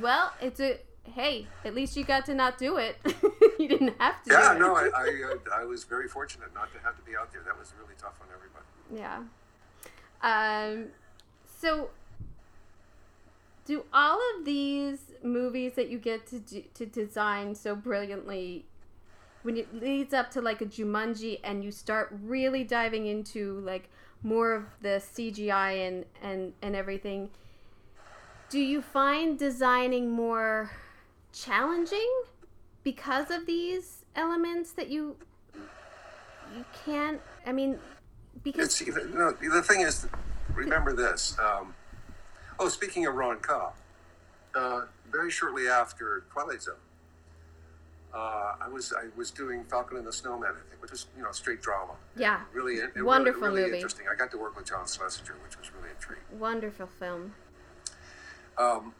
well, 0.00 0.32
it's 0.40 0.60
a 0.60 0.78
hey, 1.04 1.46
at 1.64 1.74
least 1.74 1.96
you 1.96 2.04
got 2.04 2.26
to 2.26 2.34
not 2.34 2.58
do 2.58 2.76
it. 2.76 2.96
you 3.58 3.68
didn't 3.68 3.94
have 4.00 4.22
to. 4.24 4.32
Yeah, 4.32 4.50
do 4.52 4.56
it. 4.56 4.60
no, 4.60 4.76
I 4.76 4.90
I, 4.94 5.60
I 5.62 5.64
was 5.64 5.84
very 5.84 6.08
fortunate 6.08 6.52
not 6.54 6.72
to 6.72 6.78
have 6.80 6.96
to 6.96 7.02
be 7.02 7.16
out 7.16 7.32
there. 7.32 7.42
That 7.44 7.58
was 7.58 7.72
really 7.80 7.94
tough 7.98 8.14
on 8.20 8.28
everybody. 8.34 8.64
Yeah. 8.94 9.22
Um, 10.22 10.86
so, 11.60 11.90
do 13.64 13.84
all 13.92 14.20
of 14.36 14.44
these 14.44 15.12
movies 15.22 15.74
that 15.74 15.88
you 15.88 15.98
get 15.98 16.26
to 16.28 16.38
do, 16.38 16.62
to 16.74 16.86
design 16.86 17.54
so 17.54 17.74
brilliantly, 17.74 18.64
when 19.42 19.56
it 19.56 19.74
leads 19.74 20.14
up 20.14 20.30
to 20.32 20.40
like 20.40 20.60
a 20.60 20.66
Jumanji, 20.66 21.40
and 21.44 21.64
you 21.64 21.70
start 21.70 22.16
really 22.24 22.64
diving 22.64 23.06
into 23.06 23.60
like 23.60 23.88
more 24.22 24.52
of 24.54 24.64
the 24.82 25.00
CGI 25.00 25.86
and 25.86 26.04
and 26.22 26.52
and 26.62 26.74
everything, 26.74 27.30
do 28.48 28.58
you 28.58 28.82
find 28.82 29.38
designing 29.38 30.10
more 30.10 30.70
challenging 31.32 32.10
because 32.82 33.30
of 33.30 33.46
these 33.46 34.04
elements 34.14 34.72
that 34.72 34.88
you 34.88 35.16
you 36.56 36.64
can't? 36.84 37.20
I 37.44 37.52
mean, 37.52 37.78
because 38.42 38.80
It's 38.80 38.80
you 38.80 38.92
know 39.14 39.32
the 39.32 39.62
thing 39.62 39.80
is, 39.80 40.06
remember 40.54 40.92
this. 40.94 41.36
Um, 41.38 41.74
oh, 42.58 42.68
speaking 42.68 43.06
of 43.06 43.14
Ron 43.14 43.38
Cobb, 43.40 43.74
uh, 44.54 44.82
very 45.10 45.30
shortly 45.30 45.68
after 45.68 46.24
Twilight 46.30 46.62
Zone, 46.62 46.74
uh, 48.14 48.54
I 48.60 48.68
was 48.68 48.92
I 48.92 49.06
was 49.16 49.30
doing 49.30 49.64
Falcon 49.64 49.96
and 49.98 50.06
the 50.06 50.12
Snowman, 50.12 50.50
I 50.50 50.68
think, 50.70 50.80
which 50.82 50.90
was 50.90 51.06
you 51.16 51.22
know 51.22 51.32
straight 51.32 51.60
drama. 51.62 51.94
Yeah. 52.16 52.40
really, 52.52 52.74
it, 52.74 53.02
Wonderful 53.04 53.42
really, 53.42 53.54
really 53.56 53.66
movie. 53.68 53.76
interesting. 53.78 54.06
I 54.12 54.16
got 54.16 54.30
to 54.32 54.38
work 54.38 54.56
with 54.56 54.66
John 54.66 54.86
Schlesinger, 54.86 55.34
which 55.44 55.58
was 55.58 55.70
really 55.72 55.90
intriguing. 55.90 56.24
Wonderful 56.38 56.86
film. 56.86 57.34
Um, 58.58 58.94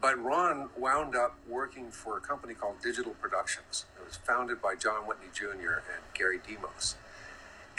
but 0.00 0.18
Ron 0.22 0.68
wound 0.76 1.16
up 1.16 1.36
working 1.48 1.90
for 1.90 2.16
a 2.16 2.20
company 2.20 2.54
called 2.54 2.76
Digital 2.82 3.12
Productions. 3.20 3.86
It 4.00 4.04
was 4.06 4.16
founded 4.16 4.60
by 4.62 4.74
John 4.74 5.06
Whitney 5.06 5.26
Jr. 5.34 5.80
and 5.92 6.02
Gary 6.14 6.38
Demos. 6.46 6.96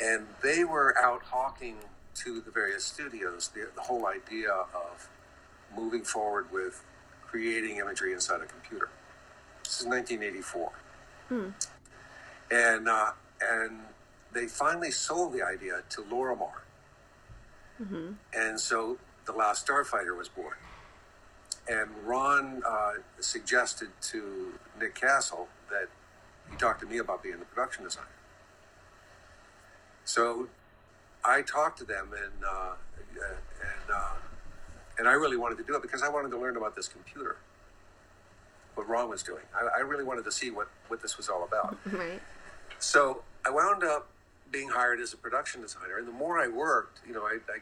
And 0.01 0.27
they 0.43 0.63
were 0.63 0.97
out 0.97 1.23
hawking 1.23 1.77
to 2.15 2.41
the 2.41 2.51
various 2.51 2.83
studios 2.83 3.49
the, 3.49 3.67
the 3.75 3.81
whole 3.81 4.07
idea 4.07 4.51
of 4.51 5.09
moving 5.75 6.03
forward 6.03 6.51
with 6.51 6.83
creating 7.25 7.77
imagery 7.77 8.13
inside 8.13 8.41
a 8.41 8.45
computer. 8.45 8.89
This 9.63 9.81
is 9.81 9.87
1984. 9.87 10.71
And, 12.49 12.87
uh, 12.87 13.11
and 13.41 13.79
they 14.33 14.47
finally 14.47 14.91
sold 14.91 15.33
the 15.33 15.43
idea 15.43 15.81
to 15.89 16.01
Lorimar. 16.03 16.61
And 18.33 18.59
so 18.59 18.97
The 19.25 19.33
Last 19.33 19.67
Starfighter 19.67 20.17
was 20.17 20.29
born 20.29 20.55
and 21.69 21.89
Ron 22.05 22.61
uh, 22.65 22.93
suggested 23.19 23.89
to 24.01 24.53
Nick 24.79 24.95
Castle 24.95 25.47
that 25.69 25.87
he 26.49 26.57
talk 26.57 26.79
to 26.79 26.85
me 26.85 26.97
about 26.97 27.21
being 27.23 27.39
the 27.39 27.45
production 27.45 27.83
designer. 27.83 28.07
So 30.07 30.47
I 31.25 31.41
talked 31.41 31.77
to 31.79 31.83
them, 31.83 32.11
and 32.13 32.45
uh, 32.49 32.75
and 33.19 33.91
uh, 33.93 34.15
and 34.97 35.07
I 35.07 35.11
really 35.11 35.35
wanted 35.35 35.57
to 35.57 35.65
do 35.65 35.75
it 35.75 35.81
because 35.81 36.01
I 36.01 36.07
wanted 36.07 36.31
to 36.31 36.37
learn 36.37 36.55
about 36.55 36.77
this 36.77 36.87
computer, 36.87 37.35
what 38.75 38.87
Ron 38.87 39.09
was 39.09 39.21
doing. 39.21 39.43
I, 39.53 39.79
I 39.79 39.81
really 39.81 40.05
wanted 40.05 40.23
to 40.23 40.31
see 40.31 40.49
what 40.49 40.69
what 40.87 41.01
this 41.01 41.17
was 41.17 41.27
all 41.27 41.43
about. 41.43 41.77
Right. 41.91 42.21
So 42.79 43.23
I 43.45 43.49
wound 43.49 43.83
up 43.83 44.07
being 44.49 44.69
hired 44.69 45.01
as 45.01 45.11
a 45.11 45.17
production 45.17 45.61
designer, 45.61 45.97
and 45.97 46.07
the 46.07 46.13
more 46.13 46.39
I 46.39 46.47
worked, 46.47 47.01
you 47.05 47.13
know, 47.13 47.23
I 47.23 47.39
I, 47.51 47.57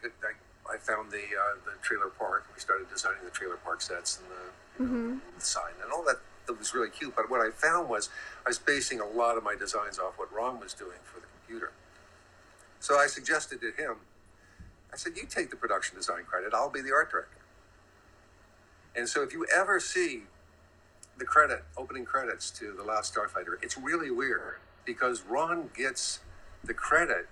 I, 0.70 0.76
I 0.76 0.78
found 0.78 1.10
the 1.12 1.18
uh, 1.18 1.56
the 1.66 1.72
trailer 1.82 2.10
park. 2.10 2.46
We 2.54 2.60
started 2.62 2.88
designing 2.94 3.24
the 3.24 3.32
trailer 3.32 3.58
park 3.58 3.82
sets 3.82 4.20
and 4.20 4.28
the, 4.30 4.84
you 4.84 4.86
know, 4.86 5.20
the 5.40 5.44
sign 5.44 5.74
and 5.84 5.92
all 5.92 6.04
that. 6.04 6.18
That 6.46 6.60
was 6.60 6.76
really 6.76 6.92
cute. 6.92 7.16
But 7.16 7.32
what 7.32 7.42
I 7.42 7.50
found 7.50 7.90
was 7.90 8.10
I 8.46 8.50
was 8.50 8.60
basing 8.60 9.00
a 9.00 9.08
lot 9.08 9.36
of 9.36 9.44
my 9.44 9.56
designs 9.56 9.98
off 9.98 10.14
what 10.18 10.32
Ron 10.32 10.60
was 10.60 10.76
doing 10.76 11.00
for 11.04 11.20
the 11.20 11.26
computer. 11.40 11.72
So 12.80 12.98
I 13.00 13.08
suggested 13.08 13.62
to 13.62 13.72
him, 13.72 13.96
I 14.94 14.98
said, 14.98 15.18
"You 15.18 15.26
take 15.26 15.50
the 15.50 15.56
production 15.56 15.98
design 15.98 16.24
credit. 16.26 16.54
I'll 16.54 16.70
be 16.70 16.82
the 16.82 16.94
art 16.94 17.12
director." 17.12 17.38
And 18.96 19.10
so 19.10 19.24
if 19.24 19.34
you 19.34 19.46
ever 19.54 19.80
see 19.80 20.24
the 21.18 21.26
credit, 21.26 21.64
opening 21.78 22.06
credits 22.06 22.50
to 22.52 22.72
The 22.74 22.84
Last 22.84 23.14
Starfighter, 23.14 23.62
it's 23.62 23.78
really 23.78 24.12
weird 24.12 24.60
because 24.86 25.22
Ron 25.24 25.70
gets 25.76 26.20
the 26.64 26.74
credit 26.74 27.28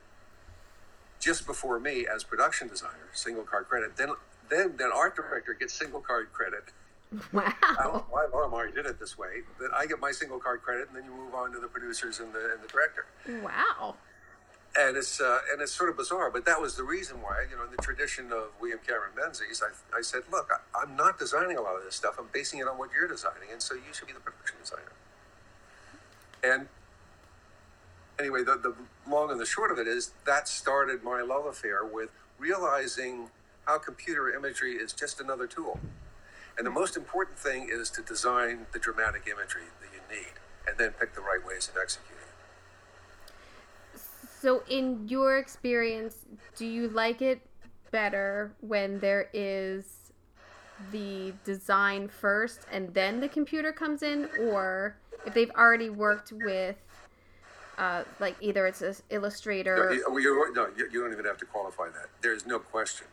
just 1.19 1.45
before 1.45 1.79
me 1.79 2.05
as 2.05 2.23
production 2.23 2.67
designer, 2.67 3.09
single 3.13 3.43
card 3.43 3.67
credit. 3.69 3.95
Then, 3.95 4.09
then, 4.49 4.75
then 4.77 4.91
art 4.93 5.15
director 5.15 5.53
gets 5.53 5.73
single 5.73 6.01
card 6.01 6.33
credit. 6.33 6.65
I 7.33 7.53
don't 7.83 7.93
know 7.93 8.05
Wow. 8.11 8.47
why 8.49 8.69
did 8.71 8.85
it 8.85 8.99
this 8.99 9.17
way. 9.17 9.43
Then 9.59 9.69
I 9.73 9.85
get 9.85 9.99
my 9.99 10.11
single 10.11 10.39
card 10.39 10.61
credit, 10.63 10.87
and 10.89 10.97
then 10.97 11.05
you 11.05 11.11
move 11.11 11.33
on 11.33 11.51
to 11.53 11.59
the 11.59 11.67
producers 11.67 12.19
and 12.19 12.33
the 12.33 12.51
and 12.53 12.61
the 12.61 12.67
director. 12.67 13.05
Wow. 13.41 13.95
And 14.75 14.97
it's 14.97 15.21
uh, 15.21 15.39
and 15.51 15.61
it's 15.61 15.71
sort 15.71 15.91
of 15.91 15.97
bizarre, 15.97 16.31
but 16.31 16.45
that 16.45 16.59
was 16.59 16.75
the 16.75 16.83
reason 16.83 17.21
why. 17.21 17.45
You 17.49 17.57
know, 17.57 17.63
in 17.63 17.69
the 17.69 17.81
tradition 17.81 18.31
of 18.31 18.49
William 18.59 18.79
Cameron 18.85 19.11
Menzies, 19.15 19.61
I, 19.61 19.97
I 19.97 20.01
said, 20.01 20.23
look, 20.31 20.49
I, 20.51 20.81
I'm 20.81 20.95
not 20.95 21.19
designing 21.19 21.57
a 21.57 21.61
lot 21.61 21.75
of 21.75 21.83
this 21.83 21.95
stuff. 21.95 22.15
I'm 22.17 22.29
basing 22.33 22.59
it 22.59 22.67
on 22.67 22.79
what 22.79 22.89
you're 22.91 23.07
designing, 23.07 23.49
and 23.51 23.61
so 23.61 23.75
you 23.75 23.93
should 23.93 24.07
be 24.07 24.13
the 24.13 24.19
production 24.19 24.57
designer. 24.59 24.93
And 26.43 26.67
anyway, 28.19 28.43
the, 28.43 28.57
the 28.57 28.73
long 29.09 29.29
and 29.29 29.39
the 29.39 29.45
short 29.45 29.71
of 29.71 29.77
it 29.77 29.87
is 29.87 30.11
that 30.25 30.47
started 30.47 31.03
my 31.03 31.21
love 31.21 31.45
affair 31.45 31.85
with 31.85 32.09
realizing 32.39 33.29
how 33.65 33.77
computer 33.77 34.33
imagery 34.33 34.73
is 34.73 34.91
just 34.91 35.21
another 35.21 35.47
tool. 35.47 35.79
And 36.57 36.67
the 36.67 36.71
most 36.71 36.97
important 36.97 37.37
thing 37.39 37.69
is 37.71 37.89
to 37.91 38.01
design 38.01 38.67
the 38.73 38.79
dramatic 38.79 39.23
imagery 39.27 39.69
that 39.81 39.89
you 39.93 40.01
need 40.15 40.33
and 40.67 40.77
then 40.77 40.91
pick 40.91 41.15
the 41.15 41.21
right 41.21 41.45
ways 41.45 41.69
of 41.69 41.81
executing. 41.81 42.12
So, 44.43 44.61
in 44.67 45.07
your 45.07 45.37
experience, 45.37 46.25
do 46.57 46.65
you 46.65 46.89
like 46.89 47.21
it 47.21 47.39
better 47.91 48.51
when 48.59 48.99
there 48.99 49.29
is 49.31 50.11
the 50.91 51.31
design 51.45 52.09
first 52.09 52.65
and 52.69 52.93
then 52.93 53.21
the 53.21 53.29
computer 53.29 53.71
comes 53.71 54.03
in, 54.03 54.27
or 54.41 54.97
if 55.25 55.33
they've 55.33 55.49
already 55.51 55.89
worked 55.89 56.33
with, 56.33 56.75
uh, 57.77 58.03
like 58.19 58.35
either 58.41 58.67
it's 58.67 58.81
an 58.81 58.93
illustrator. 59.11 59.95
No, 60.05 60.17
you, 60.17 60.19
you're- 60.19 60.53
no, 60.53 60.67
you 60.75 60.89
you 60.91 61.01
don't 61.01 61.13
even 61.13 61.23
have 61.23 61.37
to 61.37 61.45
qualify 61.45 61.87
that. 61.91 62.09
There's 62.21 62.45
no 62.45 62.59
question. 62.59 63.07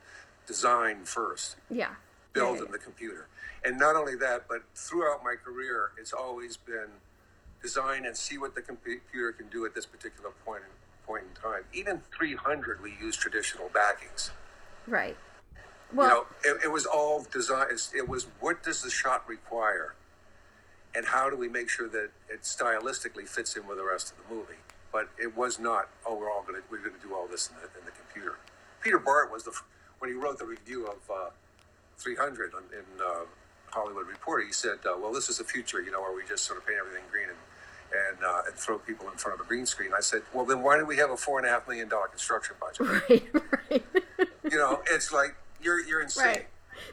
Design 0.48 1.04
first, 1.04 1.58
yeah. 1.70 1.94
build 2.32 2.58
in 2.58 2.72
the 2.72 2.78
computer. 2.78 3.28
And 3.64 3.78
not 3.78 3.94
only 3.94 4.16
that, 4.16 4.48
but 4.48 4.62
throughout 4.74 5.22
my 5.22 5.36
career, 5.36 5.92
it's 5.96 6.12
always 6.12 6.56
been 6.56 6.88
design 7.62 8.04
and 8.04 8.16
see 8.16 8.36
what 8.36 8.56
the 8.56 8.62
computer 8.62 9.30
can 9.30 9.46
do 9.48 9.64
at 9.64 9.76
this 9.76 9.86
particular 9.86 10.30
point 10.44 10.62
in, 10.64 10.70
point 11.10 11.24
in 11.34 11.42
time. 11.42 11.62
Even 11.72 12.00
300, 12.16 12.80
we 12.82 12.94
use 13.00 13.16
traditional 13.16 13.68
backings. 13.74 14.30
Right. 14.86 15.16
you 15.92 15.98
Well, 15.98 16.08
know, 16.08 16.26
it, 16.44 16.64
it 16.66 16.68
was 16.72 16.86
all 16.86 17.26
design. 17.32 17.64
it's- 17.66 17.92
It 17.94 18.08
was 18.08 18.28
what 18.38 18.62
does 18.62 18.82
the 18.82 18.90
shot 18.90 19.28
require, 19.28 19.94
and 20.94 21.04
how 21.06 21.28
do 21.28 21.36
we 21.36 21.48
make 21.48 21.68
sure 21.68 21.88
that 21.88 22.10
it 22.28 22.42
stylistically 22.42 23.26
fits 23.28 23.56
in 23.56 23.66
with 23.66 23.78
the 23.78 23.84
rest 23.84 24.12
of 24.12 24.16
the 24.28 24.34
movie. 24.34 24.60
But 24.92 25.08
it 25.18 25.36
was 25.36 25.58
not. 25.58 25.88
Oh, 26.06 26.16
we're 26.16 26.30
all 26.32 26.42
gonna 26.46 26.62
we're 26.70 26.78
gonna 26.78 27.02
do 27.02 27.14
all 27.14 27.26
this 27.28 27.48
in 27.48 27.54
the, 27.56 27.68
in 27.78 27.84
the 27.84 27.92
computer. 27.92 28.36
Peter 28.80 28.98
Bart 28.98 29.30
was 29.32 29.44
the 29.44 29.52
when 30.00 30.10
he 30.10 30.16
wrote 30.16 30.38
the 30.38 30.46
review 30.46 30.86
of 30.86 30.98
uh, 31.08 31.30
300 31.98 32.54
on, 32.54 32.62
in 32.72 32.84
uh, 33.00 33.20
Hollywood 33.70 34.08
Reporter. 34.08 34.44
He 34.44 34.52
said, 34.52 34.78
uh, 34.84 34.96
"Well, 35.00 35.12
this 35.12 35.28
is 35.28 35.38
the 35.38 35.44
future, 35.44 35.80
you 35.80 35.92
know, 35.92 36.00
where 36.00 36.12
we 36.14 36.22
just 36.26 36.42
sort 36.44 36.58
of 36.58 36.66
paint 36.66 36.78
everything 36.80 37.04
green 37.10 37.28
and." 37.28 37.38
And, 37.92 38.22
uh, 38.24 38.42
and 38.46 38.54
throw 38.54 38.78
people 38.78 39.08
in 39.10 39.16
front 39.18 39.40
of 39.40 39.44
a 39.44 39.48
green 39.48 39.66
screen. 39.66 39.90
I 39.96 40.00
said, 40.00 40.22
well, 40.32 40.44
then 40.44 40.62
why 40.62 40.78
do 40.78 40.86
we 40.86 40.96
have 40.98 41.10
a 41.10 41.16
four 41.16 41.38
and 41.40 41.46
a 41.46 41.50
half 41.50 41.66
million 41.66 41.88
dollar 41.88 42.06
construction 42.06 42.54
budget? 42.60 42.86
right, 43.10 43.28
right. 43.68 43.84
you 44.44 44.58
know, 44.58 44.80
it's 44.88 45.12
like 45.12 45.34
you're 45.60 45.80
you're 45.84 46.00
insane. 46.00 46.26
right. 46.26 46.46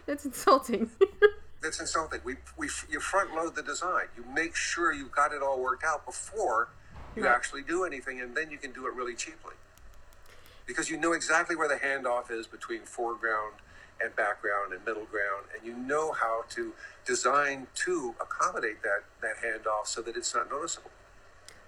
That's 0.07 0.25
insulting. 0.25 0.89
That's 1.61 1.79
insulting. 1.79 2.21
We, 2.23 2.35
we, 2.57 2.67
you 2.89 2.99
front 2.99 3.35
load 3.35 3.55
the 3.55 3.61
design. 3.61 4.05
You 4.17 4.23
make 4.33 4.55
sure 4.55 4.91
you've 4.91 5.11
got 5.11 5.33
it 5.33 5.41
all 5.43 5.61
worked 5.61 5.83
out 5.83 6.05
before 6.05 6.69
you 7.15 7.23
Right. 7.25 7.33
actually 7.35 7.63
do 7.63 7.83
anything, 7.83 8.19
and 8.21 8.35
then 8.35 8.49
you 8.51 8.57
can 8.57 8.71
do 8.71 8.85
it 8.87 8.93
really 8.93 9.15
cheaply. 9.15 9.53
Because 10.65 10.89
you 10.89 10.97
know 10.97 11.13
exactly 11.13 11.55
where 11.55 11.67
the 11.67 11.75
handoff 11.75 12.29
is 12.31 12.45
between 12.47 12.81
foreground 12.81 13.53
and 14.01 14.15
background 14.15 14.73
and 14.73 14.83
middle 14.85 15.05
ground, 15.05 15.45
and 15.55 15.65
you 15.65 15.75
know 15.75 16.11
how 16.11 16.43
to 16.49 16.73
design 17.05 17.67
to 17.75 18.13
accommodate 18.21 18.81
that, 18.83 19.03
that 19.21 19.35
handoff 19.43 19.87
so 19.87 20.01
that 20.01 20.15
it's 20.15 20.33
not 20.35 20.49
noticeable. 20.49 20.91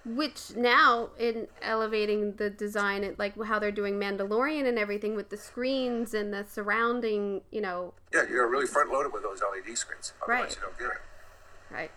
Which 0.04 0.56
now 0.56 1.10
in 1.18 1.46
elevating 1.60 2.32
the 2.36 2.48
design, 2.48 3.04
it, 3.04 3.18
like 3.18 3.40
how 3.42 3.58
they're 3.58 3.70
doing 3.70 3.94
Mandalorian 3.98 4.66
and 4.66 4.78
everything 4.78 5.14
with 5.14 5.28
the 5.28 5.36
screens 5.36 6.14
and 6.14 6.32
the 6.32 6.44
surrounding, 6.48 7.42
you 7.50 7.60
know, 7.60 7.92
Yeah, 8.12 8.22
you 8.22 8.36
gotta 8.36 8.46
really 8.46 8.66
front 8.66 8.90
loaded 8.90 9.12
with 9.12 9.22
those 9.22 9.42
LED 9.42 9.76
screens. 9.76 10.14
Otherwise, 10.22 10.42
Right. 10.42 10.56
you 10.56 10.62
don't 10.62 10.78
get 10.78 10.88
it. 10.96 11.74
right? 11.74 11.90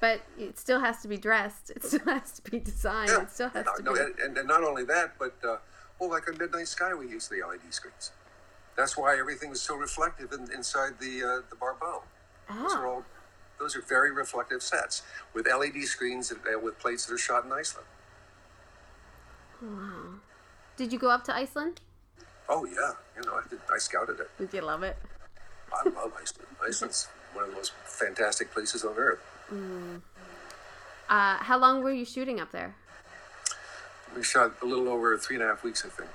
But 0.00 0.20
it 0.38 0.58
still 0.58 0.80
has 0.80 1.00
to 1.00 1.08
be 1.08 1.16
dressed. 1.16 1.70
It 1.70 1.82
still 1.82 2.04
has 2.04 2.32
to 2.32 2.50
be 2.50 2.58
designed. 2.60 3.08
Yeah. 3.08 3.22
It 3.22 3.30
still 3.30 3.48
has 3.48 3.64
no, 3.64 3.74
to 3.76 3.82
no, 3.82 3.94
be. 3.94 4.00
and, 4.00 4.18
and, 4.18 4.38
and 4.38 4.46
not 4.48 4.62
only 4.62 4.84
that, 4.84 5.14
but 5.18 5.34
uh, 5.42 5.56
well, 5.98 6.10
like 6.10 6.28
on 6.28 6.36
Midnight 6.36 6.68
Sky, 6.68 6.92
we 6.92 7.08
use 7.08 7.26
the 7.28 7.36
LED 7.36 7.72
screens. 7.72 8.10
That's 8.76 8.96
why 8.96 9.18
everything 9.18 9.50
is 9.52 9.60
so 9.60 9.74
reflective 9.76 10.32
in, 10.32 10.50
inside 10.52 10.98
the 11.00 11.22
uh, 11.22 11.42
the 11.50 11.56
Barbeau. 11.56 12.02
Those 12.48 12.74
are 12.74 12.86
Ah. 12.86 12.90
all 12.90 13.04
those 13.58 13.74
are 13.74 13.80
very 13.80 14.10
reflective 14.12 14.62
sets 14.62 15.02
with 15.32 15.46
LED 15.46 15.82
screens 15.84 16.30
and 16.30 16.40
uh, 16.46 16.58
with 16.58 16.78
plates 16.78 17.06
that 17.06 17.14
are 17.14 17.18
shot 17.18 17.44
in 17.44 17.52
Iceland. 17.52 17.86
Wow! 19.62 20.20
Did 20.76 20.92
you 20.92 20.98
go 20.98 21.08
up 21.10 21.24
to 21.24 21.34
Iceland? 21.34 21.80
Oh 22.48 22.64
yeah, 22.66 22.92
you 23.16 23.22
know, 23.26 23.34
I, 23.34 23.48
did, 23.48 23.58
I 23.72 23.78
scouted 23.78 24.20
it. 24.20 24.30
Did 24.38 24.52
you 24.52 24.60
love 24.60 24.82
it? 24.82 24.96
I 25.72 25.88
love 25.88 26.12
Iceland. 26.20 26.48
Iceland's 26.68 27.08
one 27.32 27.44
of 27.44 27.50
the 27.50 27.56
most 27.56 27.72
fantastic 27.84 28.52
places 28.52 28.84
on 28.84 28.94
earth. 28.96 29.20
Uh, 31.08 31.36
how 31.38 31.56
long 31.58 31.82
were 31.82 31.92
you 31.92 32.04
shooting 32.04 32.40
up 32.40 32.52
there? 32.52 32.74
We 34.14 34.22
shot 34.22 34.52
a 34.62 34.66
little 34.66 34.88
over 34.88 35.16
three 35.18 35.36
and 35.36 35.44
a 35.44 35.48
half 35.48 35.62
weeks, 35.64 35.84
I 35.84 35.88
think. 35.88 36.08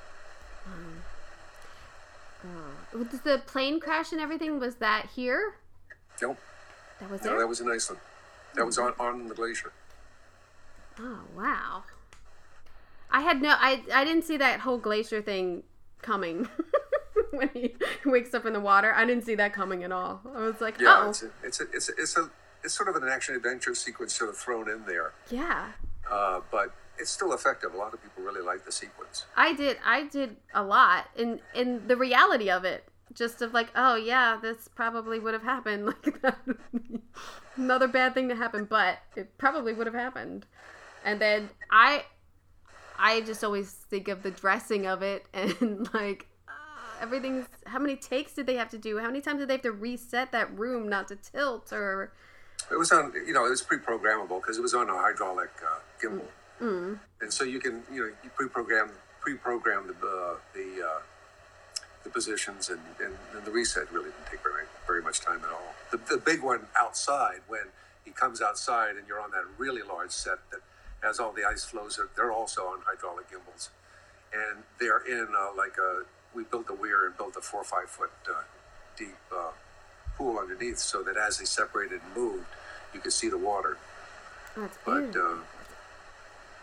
Was 2.94 3.22
the 3.24 3.42
plane 3.46 3.80
crash 3.80 4.12
and 4.12 4.20
everything? 4.22 4.60
Was 4.60 4.76
that 4.76 5.08
here? 5.16 5.56
Nope, 6.22 6.38
That 7.00 7.10
was 7.10 7.22
no, 7.24 7.32
there. 7.32 7.40
that 7.40 7.48
was 7.48 7.62
in 7.62 7.70
Iceland. 7.70 8.02
That 8.56 8.66
was 8.66 8.78
on 8.78 8.94
on 9.00 9.28
the 9.28 9.36
glacier. 9.36 9.72
Oh 11.00 11.20
wow! 11.36 11.84
I 13.10 13.22
had 13.22 13.42
no, 13.42 13.56
I 13.58 13.84
I 13.94 14.04
didn't 14.04 14.24
see 14.24 14.38
that 14.38 14.60
whole 14.62 14.78
glacier 14.78 15.22
thing 15.22 15.64
coming 16.02 16.48
when 17.32 17.50
he 17.54 17.76
wakes 18.06 18.34
up 18.34 18.46
in 18.46 18.54
the 18.54 18.60
water. 18.60 18.94
I 18.94 19.06
didn't 19.06 19.24
see 19.26 19.36
that 19.36 19.54
coming 19.54 19.84
at 19.84 19.92
all. 19.92 20.22
I 20.36 20.42
was 20.42 20.60
like, 20.62 20.80
Yeah, 20.80 21.04
oh 21.06 21.10
it's 21.10 21.24
a, 21.24 21.30
it's 21.44 21.60
a, 21.62 21.64
it's 21.74 21.90
a, 21.90 21.92
it's 21.98 22.18
a 22.18 22.30
it's 22.64 22.74
sort 22.74 22.90
of 22.90 22.96
an 22.96 23.08
action 23.08 23.36
adventure 23.36 23.74
sequence 23.74 24.14
sort 24.14 24.30
of 24.30 24.38
thrown 24.38 24.70
in 24.70 24.86
there, 24.86 25.14
yeah. 25.32 25.70
uh, 26.10 26.42
but 26.52 26.72
it's 27.02 27.12
still 27.12 27.34
effective. 27.34 27.74
A 27.74 27.78
lot 27.78 27.94
of 27.94 28.02
people 28.02 28.24
really 28.24 28.42
like 28.42 28.66
the 28.66 28.72
sequence. 28.72 29.26
I 29.36 29.54
did 29.54 29.78
I 29.86 30.04
did 30.08 30.38
a 30.54 30.64
lot 30.64 31.08
in 31.16 31.42
in 31.54 31.88
the 31.88 31.98
reality 31.98 32.50
of 32.50 32.64
it. 32.64 32.86
Just 33.14 33.42
of 33.42 33.54
like, 33.54 33.70
oh 33.76 33.96
yeah, 33.96 34.38
this 34.42 34.70
probably 34.70 35.20
would 35.20 35.34
have 35.34 35.44
happened. 35.44 35.94
Like 36.04 36.22
that 36.22 36.38
another 37.58 37.88
bad 37.88 38.14
thing 38.14 38.30
to 38.30 38.36
happen, 38.36 38.66
but 38.66 39.00
it 39.16 39.38
probably 39.38 39.74
would 39.74 39.88
have 39.88 39.96
happened. 39.96 40.46
And 41.04 41.20
then 41.20 41.50
I 41.70 42.06
I 42.98 43.22
just 43.22 43.44
always 43.44 43.72
think 43.72 44.08
of 44.08 44.24
the 44.24 44.32
dressing 44.32 44.86
of 44.86 45.02
it 45.02 45.26
and 45.34 45.92
like 45.94 46.28
uh, 46.48 47.02
everything's 47.02 47.48
how 47.66 47.80
many 47.80 47.96
takes 47.96 48.34
did 48.34 48.46
they 48.46 48.56
have 48.56 48.70
to 48.70 48.78
do? 48.78 49.00
How 49.00 49.08
many 49.08 49.22
times 49.22 49.40
did 49.40 49.48
they 49.48 49.56
have 49.56 49.64
to 49.64 49.72
reset 49.72 50.32
that 50.32 50.58
room 50.58 50.88
not 50.88 51.08
to 51.10 51.16
tilt 51.16 51.74
or 51.74 52.14
It 52.70 52.78
was 52.78 52.92
on, 52.92 53.12
you 53.26 53.34
know, 53.34 53.46
it 53.46 53.50
was 53.50 53.62
pre-programmable 53.62 54.42
because 54.42 54.58
it 54.58 54.62
was 54.62 54.74
on 54.74 54.90
a 54.90 54.96
hydraulic 54.96 55.50
uh, 55.66 55.80
gimbal, 56.02 56.28
and 57.22 57.34
so 57.34 57.44
you 57.44 57.60
can, 57.60 57.84
you 57.92 58.02
know, 58.02 58.12
you 58.24 58.30
pre-program 58.36 58.90
pre-program 59.20 59.88
the 59.88 60.08
uh, 60.08 60.36
the 60.54 60.86
uh, 60.86 61.02
the 62.04 62.10
positions, 62.10 62.70
and, 62.70 62.80
and, 63.00 63.16
and 63.36 63.46
the 63.46 63.52
reset 63.52 63.92
really 63.92 64.10
didn't 64.10 64.28
take 64.30 64.44
very 64.44 64.66
very 64.88 65.02
much 65.02 65.22
time 65.22 65.42
at 65.44 65.52
all. 65.52 65.74
The, 65.92 65.98
the 65.98 66.18
big 66.18 66.42
one 66.44 66.68
outside 66.78 67.42
when 67.48 67.68
he 68.06 68.12
comes 68.12 68.42
outside 68.42 68.96
and 68.96 69.08
you're 69.08 69.20
on 69.22 69.32
that 69.32 69.46
really 69.58 69.82
large 69.82 70.12
set 70.12 70.40
that 70.52 70.62
has 71.04 71.20
all 71.20 71.32
the 71.32 71.46
ice 71.46 71.64
floes. 71.66 71.98
They're, 71.98 72.10
they're 72.16 72.32
also 72.32 72.62
on 72.64 72.80
hydraulic 72.86 73.30
gimbals, 73.30 73.70
and 74.34 74.64
they're 74.80 75.06
in 75.06 75.28
uh, 75.38 75.56
like 75.56 75.78
a 75.78 76.04
we 76.34 76.44
built 76.44 76.70
a 76.70 76.74
weir 76.74 77.06
and 77.08 77.18
built 77.18 77.36
a 77.38 77.42
four 77.42 77.62
or 77.62 77.66
five 77.66 77.90
foot 77.90 78.12
uh, 78.30 78.44
deep 78.98 79.16
uh, 79.36 79.52
pool 80.18 80.38
underneath 80.38 80.80
so 80.80 81.02
that 81.04 81.18
as 81.18 81.40
they 81.40 81.46
separated 81.46 82.02
and 82.04 82.16
moved, 82.16 82.46
you 82.94 83.00
could 83.00 83.14
see 83.14 83.30
the 83.30 83.38
water. 83.38 83.78
it's 84.58 84.78
But 84.86 85.16
uh, 85.16 85.36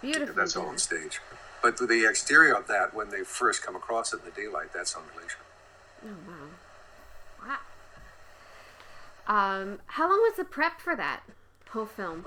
beautiful. 0.01 0.35
that's 0.35 0.57
all 0.57 0.67
on 0.67 0.79
stage. 0.79 1.21
But 1.63 1.77
the 1.77 2.09
exterior 2.09 2.55
of 2.55 2.69
that, 2.69 2.95
when 2.95 3.11
they 3.11 3.23
first 3.23 3.63
come 3.63 3.75
across 3.75 4.13
it 4.13 4.21
in 4.21 4.27
the 4.27 4.31
daylight, 4.31 4.73
that's 4.73 4.95
on 4.95 5.03
glacier. 5.15 5.39
Oh 6.05 6.15
wow. 6.27 7.57
Wow. 9.27 9.61
Um, 9.61 9.81
how 9.87 10.09
long 10.09 10.19
was 10.21 10.37
the 10.37 10.45
prep 10.45 10.81
for 10.81 10.97
that 10.97 11.23
whole 11.71 11.87
film? 11.87 12.25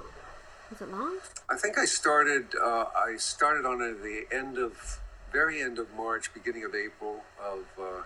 Was 0.69 0.81
it 0.81 0.91
long? 0.91 1.17
I 1.49 1.57
think 1.57 1.77
I 1.77 1.85
started. 1.85 2.47
Uh, 2.61 2.85
I 2.95 3.15
started 3.17 3.65
on 3.65 3.81
it 3.81 3.91
at 3.91 4.03
the 4.03 4.25
end 4.31 4.57
of, 4.57 4.99
very 5.31 5.61
end 5.61 5.79
of 5.79 5.93
March, 5.95 6.33
beginning 6.33 6.63
of 6.63 6.75
April 6.75 7.23
of 7.43 7.65
uh, 7.77 8.03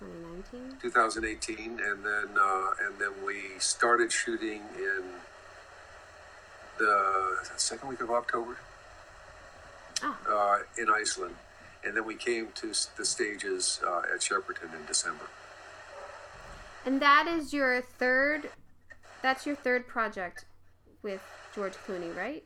2019. 0.00 0.78
2018, 0.82 1.80
and 1.80 2.04
then 2.04 2.38
uh, 2.38 2.66
and 2.84 2.98
then 2.98 3.12
we 3.24 3.58
started 3.58 4.10
shooting 4.10 4.62
in 4.76 5.02
the 6.78 7.36
second 7.56 7.88
week 7.88 8.00
of 8.00 8.10
October 8.10 8.56
Oh, 10.04 10.16
uh, 10.28 10.80
in 10.82 10.88
Iceland, 10.90 11.36
and 11.84 11.96
then 11.96 12.04
we 12.04 12.16
came 12.16 12.48
to 12.56 12.72
the 12.96 13.04
stages 13.04 13.80
uh, 13.86 14.02
at 14.12 14.20
Shepperton 14.20 14.74
in 14.74 14.84
December. 14.86 15.26
and 16.84 17.00
that 17.00 17.28
is 17.28 17.52
your 17.52 17.80
third. 17.80 18.50
That's 19.22 19.46
your 19.46 19.54
third 19.54 19.86
project 19.86 20.44
with 21.02 21.20
George 21.54 21.74
Clooney, 21.86 22.14
right? 22.16 22.42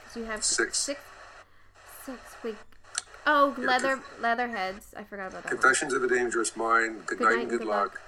Because 0.00 0.16
you 0.16 0.24
have 0.24 0.42
Six. 0.42 0.76
Six. 0.78 1.00
Six. 2.04 2.18
Wait. 2.42 2.56
Oh, 3.26 3.54
Yeah, 3.56 3.66
leather 3.66 4.00
leatherheads. 4.20 4.92
I 4.96 5.04
forgot 5.04 5.28
about 5.28 5.44
that. 5.44 5.52
one. 5.52 5.60
Confessions 5.62 5.92
of 5.92 6.02
a 6.02 6.08
Dangerous 6.08 6.56
Mind, 6.56 7.06
Good, 7.06 7.20
Night 7.20 7.38
and 7.40 7.50
Good, 7.50 7.64
Luck, 7.64 7.92
Luck. 7.92 8.00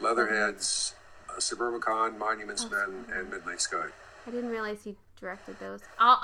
Leatherheads, 0.00 0.94
uh, 1.28 1.32
Suburbicon, 1.38 2.16
Monuments 2.16 2.70
Men, 2.70 3.04
and 3.12 3.28
Midnight 3.28 3.60
Sky. 3.60 3.88
I 4.26 4.30
didn't 4.30 4.48
realize 4.50 4.84
he 4.84 4.96
directed 5.18 5.58
those. 5.60 5.80
Oh, 5.98 6.22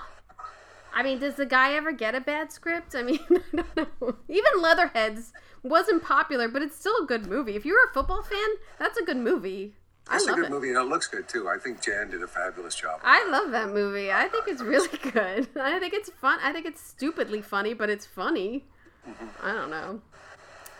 I 0.92 1.02
mean, 1.02 1.18
does 1.18 1.34
the 1.34 1.46
guy 1.46 1.74
ever 1.74 1.92
get 1.92 2.14
a 2.14 2.20
bad 2.20 2.52
script? 2.52 2.94
I 2.94 3.02
mean, 3.02 3.20
I 3.30 3.40
don't 3.56 3.76
know. 3.76 4.16
Even 4.28 4.62
Leatherheads 4.62 5.32
wasn't 5.62 6.02
popular, 6.02 6.48
but 6.48 6.62
it's 6.62 6.76
still 6.76 6.96
a 7.02 7.06
good 7.06 7.26
movie. 7.26 7.56
If 7.56 7.64
you're 7.64 7.84
a 7.84 7.92
football 7.92 8.22
fan, 8.22 8.48
that's 8.78 8.98
a 8.98 9.04
good 9.04 9.16
movie. 9.16 9.74
It's 10.12 10.26
a 10.26 10.34
good 10.34 10.44
it. 10.44 10.50
movie, 10.50 10.68
and 10.68 10.76
it 10.76 10.84
looks 10.84 11.06
good 11.06 11.28
too. 11.28 11.48
I 11.48 11.56
think 11.58 11.82
Jan 11.82 12.10
did 12.10 12.22
a 12.22 12.26
fabulous 12.26 12.74
job. 12.74 13.00
I 13.02 13.26
love 13.28 13.50
that 13.52 13.70
movie. 13.70 14.12
I 14.12 14.28
think 14.28 14.44
it's 14.46 14.62
really 14.62 14.98
good. 15.12 15.48
I 15.58 15.78
think 15.78 15.94
it's 15.94 16.10
fun. 16.10 16.38
I 16.42 16.52
think 16.52 16.66
it's 16.66 16.80
stupidly 16.80 17.40
funny, 17.40 17.72
but 17.72 17.88
it's 17.88 18.04
funny. 18.04 18.66
Mm-hmm. 19.08 19.26
I 19.42 19.52
don't 19.52 19.70
know. 19.70 20.02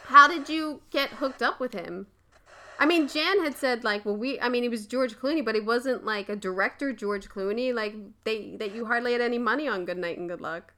How 0.07 0.29
did 0.29 0.49
you 0.51 0.83
get 0.91 1.09
hooked 1.09 1.43
up 1.43 1.59
with 1.59 1.73
him? 1.73 2.07
I 2.79 2.87
mean, 2.87 3.09
Jan 3.09 3.43
had 3.43 3.57
said 3.57 3.85
like, 3.85 4.05
well, 4.05 4.17
we. 4.17 4.41
I 4.41 4.49
mean, 4.49 4.65
it 4.65 4.71
was 4.71 4.87
George 4.87 5.17
Clooney, 5.17 5.45
but 5.45 5.55
it 5.55 5.65
wasn't 5.65 6.05
like 6.05 6.29
a 6.29 6.37
director 6.37 6.93
George 6.93 7.29
Clooney. 7.29 7.73
Like 7.75 7.95
they 8.25 8.57
that 8.57 8.75
you 8.75 8.87
hardly 8.87 9.13
had 9.13 9.21
any 9.21 9.39
money 9.39 9.69
on 9.69 9.85
Good 9.85 9.99
Night 9.99 10.19
and 10.19 10.29
Good 10.29 10.41
Luck. 10.41 10.73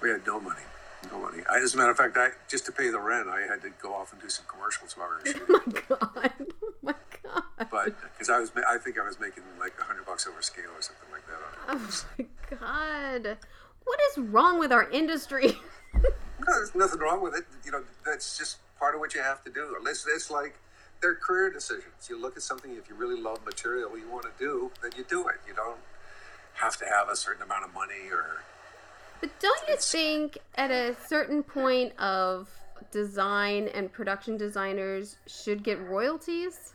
We 0.00 0.10
had 0.10 0.26
no 0.26 0.40
money, 0.40 0.62
no 1.10 1.18
money. 1.18 1.42
I, 1.50 1.58
as 1.58 1.74
a 1.74 1.76
matter 1.76 1.90
of 1.90 1.96
fact, 1.96 2.16
I 2.16 2.30
just 2.48 2.66
to 2.66 2.72
pay 2.72 2.90
the 2.90 3.00
rent, 3.00 3.28
I 3.28 3.40
had 3.42 3.60
to 3.62 3.70
go 3.82 3.92
off 3.94 4.12
and 4.12 4.20
do 4.20 4.28
some 4.28 4.46
commercials 4.46 4.96
while 4.96 5.08
we 5.24 5.32
were 5.32 5.38
oh 5.50 5.60
shooting. 5.66 5.90
Oh 5.90 6.10
my 6.16 6.22
god! 6.28 6.46
Oh 6.84 6.86
my 6.86 6.94
god! 7.22 7.68
but 7.70 7.94
because 8.12 8.28
I 8.28 8.40
was, 8.40 8.50
I 8.68 8.76
think 8.78 8.98
I 8.98 9.04
was 9.04 9.20
making 9.20 9.44
like 9.60 9.72
a 9.80 9.84
hundred 9.84 10.04
bucks 10.04 10.26
over 10.26 10.42
scale 10.42 10.70
or 10.76 10.82
something 10.82 11.08
like 11.12 11.24
that. 11.26 11.38
Oh 11.68 12.04
my 12.18 12.26
god! 12.58 13.36
What 13.84 14.00
is 14.10 14.18
wrong 14.18 14.58
with 14.58 14.72
our 14.72 14.88
industry? 14.90 15.58
No, 16.44 16.54
there's 16.54 16.74
nothing 16.74 16.98
wrong 16.98 17.22
with 17.22 17.36
it. 17.36 17.44
You 17.64 17.70
know, 17.70 17.84
that's 18.04 18.36
just 18.36 18.56
part 18.76 18.94
of 18.96 19.00
what 19.00 19.14
you 19.14 19.20
have 19.20 19.44
to 19.44 19.50
do. 19.50 19.76
It's, 19.86 20.04
it's 20.12 20.28
like 20.28 20.58
they're 21.02 21.14
career 21.16 21.50
decisions. 21.50 22.08
You 22.08 22.18
look 22.18 22.36
at 22.36 22.42
something, 22.42 22.74
if 22.76 22.88
you 22.88 22.94
really 22.94 23.20
love 23.20 23.44
material 23.44 23.98
you 23.98 24.08
want 24.08 24.24
to 24.24 24.30
do, 24.38 24.70
then 24.80 24.92
you 24.96 25.04
do 25.04 25.28
it. 25.28 25.36
You 25.46 25.52
don't 25.52 25.80
have 26.54 26.76
to 26.78 26.86
have 26.86 27.08
a 27.08 27.16
certain 27.16 27.42
amount 27.42 27.64
of 27.64 27.74
money 27.74 28.08
or. 28.10 28.42
But 29.20 29.38
don't 29.40 29.68
you 29.68 29.76
think 29.76 30.38
at 30.54 30.70
a 30.70 30.96
certain 31.06 31.42
point 31.42 31.98
of 31.98 32.48
design 32.90 33.68
and 33.68 33.92
production 33.92 34.36
designers 34.36 35.16
should 35.26 35.62
get 35.62 35.80
royalties? 35.80 36.74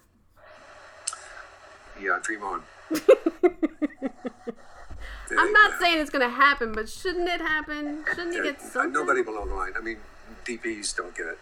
Yeah, 1.99 2.19
dream 2.21 2.43
on. 2.43 2.61
I'm 5.37 5.51
not 5.51 5.79
saying 5.79 5.99
it's 5.99 6.09
gonna 6.09 6.29
happen, 6.29 6.71
but 6.71 6.87
shouldn't 6.87 7.27
it 7.27 7.41
happen? 7.41 8.05
Shouldn't 8.09 8.33
you 8.33 8.43
get 8.43 8.59
uh, 8.59 8.63
something? 8.63 8.93
Nobody 8.93 9.23
below 9.23 9.45
the 9.45 9.53
line. 9.53 9.73
I 9.77 9.81
mean, 9.81 9.97
DPs 10.45 10.95
don't 10.95 11.15
get 11.15 11.27
it. 11.27 11.39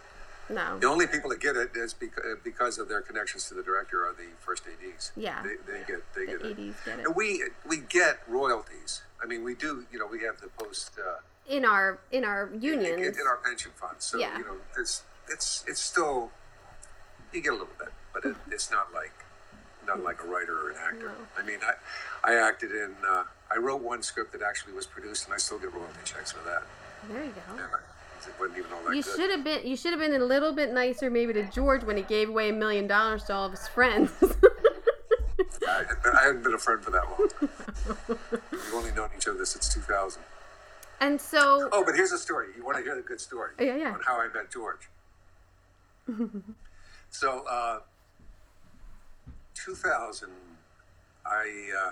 No. 0.50 0.78
The 0.80 0.88
only 0.88 1.08
people 1.08 1.30
that 1.32 1.40
get 1.40 1.56
it 1.56 1.72
is 1.76 1.94
because, 1.94 2.24
because 2.44 2.78
of 2.78 2.88
their 2.88 3.02
connections 3.02 3.48
to 3.50 3.54
the 3.56 3.64
director 3.64 4.06
are 4.06 4.14
the 4.14 4.30
first 4.40 4.64
ADs. 4.68 5.12
Yeah. 5.16 5.42
They, 5.44 5.56
they 5.72 5.80
get 5.88 6.02
they 6.16 6.26
The 6.26 6.32
get 6.38 6.42
it. 6.46 6.52
ADs 6.70 6.76
get 6.86 7.00
it. 7.00 7.06
And 7.08 7.16
we 7.16 7.44
we 7.68 7.78
get 7.78 8.20
royalties. 8.28 9.02
I 9.22 9.26
mean, 9.26 9.44
we 9.44 9.56
do. 9.56 9.86
You 9.92 10.00
know, 10.00 10.08
we 10.08 10.22
have 10.24 10.40
the 10.42 10.48
post. 10.50 10.92
Uh, 11.00 11.20
In 11.48 11.66
our 11.66 12.00
in 12.12 12.24
our 12.24 12.50
in, 12.54 12.64
in 12.86 13.28
our 13.28 13.38
pension 13.44 13.72
fund. 13.76 13.96
So 14.00 14.18
Yeah. 14.20 14.38
you 14.38 14.46
know, 14.46 14.58
it's 14.78 15.04
it's 15.30 15.64
it's 15.68 15.82
still 15.82 16.32
you 17.34 17.42
get 17.42 17.50
a 17.50 17.58
little 17.58 17.68
bit, 17.80 17.90
but 18.14 18.24
it, 18.26 18.36
it's 18.52 18.70
not 18.72 18.94
like 18.94 19.12
not 19.88 20.02
like 20.04 20.24
a 20.24 20.28
writer 20.28 20.56
or 20.68 20.70
an 20.72 20.78
actor. 20.78 21.08
No. 21.08 21.42
I 21.42 21.46
mean, 21.46 21.60
I 21.64 22.32
I 22.32 22.48
acted 22.48 22.72
in 22.72 22.96
uh, 23.08 23.24
I 23.52 23.58
wrote 23.58 23.82
one 23.82 24.02
script 24.04 24.32
that 24.34 24.42
actually 24.44 24.74
was 24.74 24.86
produced, 24.86 25.26
and 25.26 25.34
I 25.34 25.38
still 25.38 25.58
get 25.60 25.74
royalty 25.74 26.00
checks 26.04 26.32
for 26.32 26.44
that. 26.50 26.64
There 27.10 27.24
you 27.24 27.32
go. 27.34 27.64
And 28.26 28.34
I, 28.34 28.36
it 28.36 28.40
wasn't 28.40 28.58
even 28.60 28.72
all 28.74 28.84
that 28.90 28.96
You 28.96 29.04
good. 29.04 29.16
should 29.16 29.32
have 29.32 29.44
been 29.44 29.68
you 29.68 29.76
should 29.76 29.92
have 29.92 30.00
been 30.00 30.14
a 30.14 30.26
little 30.26 30.54
bit 30.54 30.72
nicer 30.74 31.10
maybe 31.10 31.34
to 31.34 31.44
George 31.52 31.84
when 31.84 31.98
he 31.98 32.04
gave 32.04 32.30
away 32.30 32.50
a 32.50 32.54
million 32.54 32.88
dollars 32.88 33.24
to 33.26 33.34
all 33.34 33.46
of 33.46 33.52
his 33.52 33.68
friends. 33.68 34.12
I, 35.68 35.84
I 36.14 36.24
hadn't 36.24 36.44
been 36.44 36.54
a 36.54 36.58
friend 36.58 36.82
for 36.84 36.92
that 36.92 37.04
long. 37.10 37.30
We've 38.52 38.74
only 38.74 38.92
known 38.92 39.10
each 39.18 39.28
other 39.28 39.44
since 39.46 39.74
2000. 39.74 40.22
and 41.02 41.20
so 41.20 41.70
Oh, 41.72 41.84
but 41.86 41.96
here's 41.96 42.12
a 42.12 42.18
story. 42.18 42.48
You 42.56 42.64
want 42.64 42.78
to 42.78 42.84
hear 42.84 42.96
the 42.96 43.02
good 43.02 43.20
story? 43.20 43.52
Yeah, 43.60 43.76
yeah. 43.76 43.94
On 43.94 44.00
how 44.06 44.20
I 44.20 44.28
met 44.34 44.52
George. 44.52 44.88
so, 47.10 47.44
uh, 47.50 47.80
2000, 49.56 50.30
I 51.26 51.70
uh, 51.78 51.92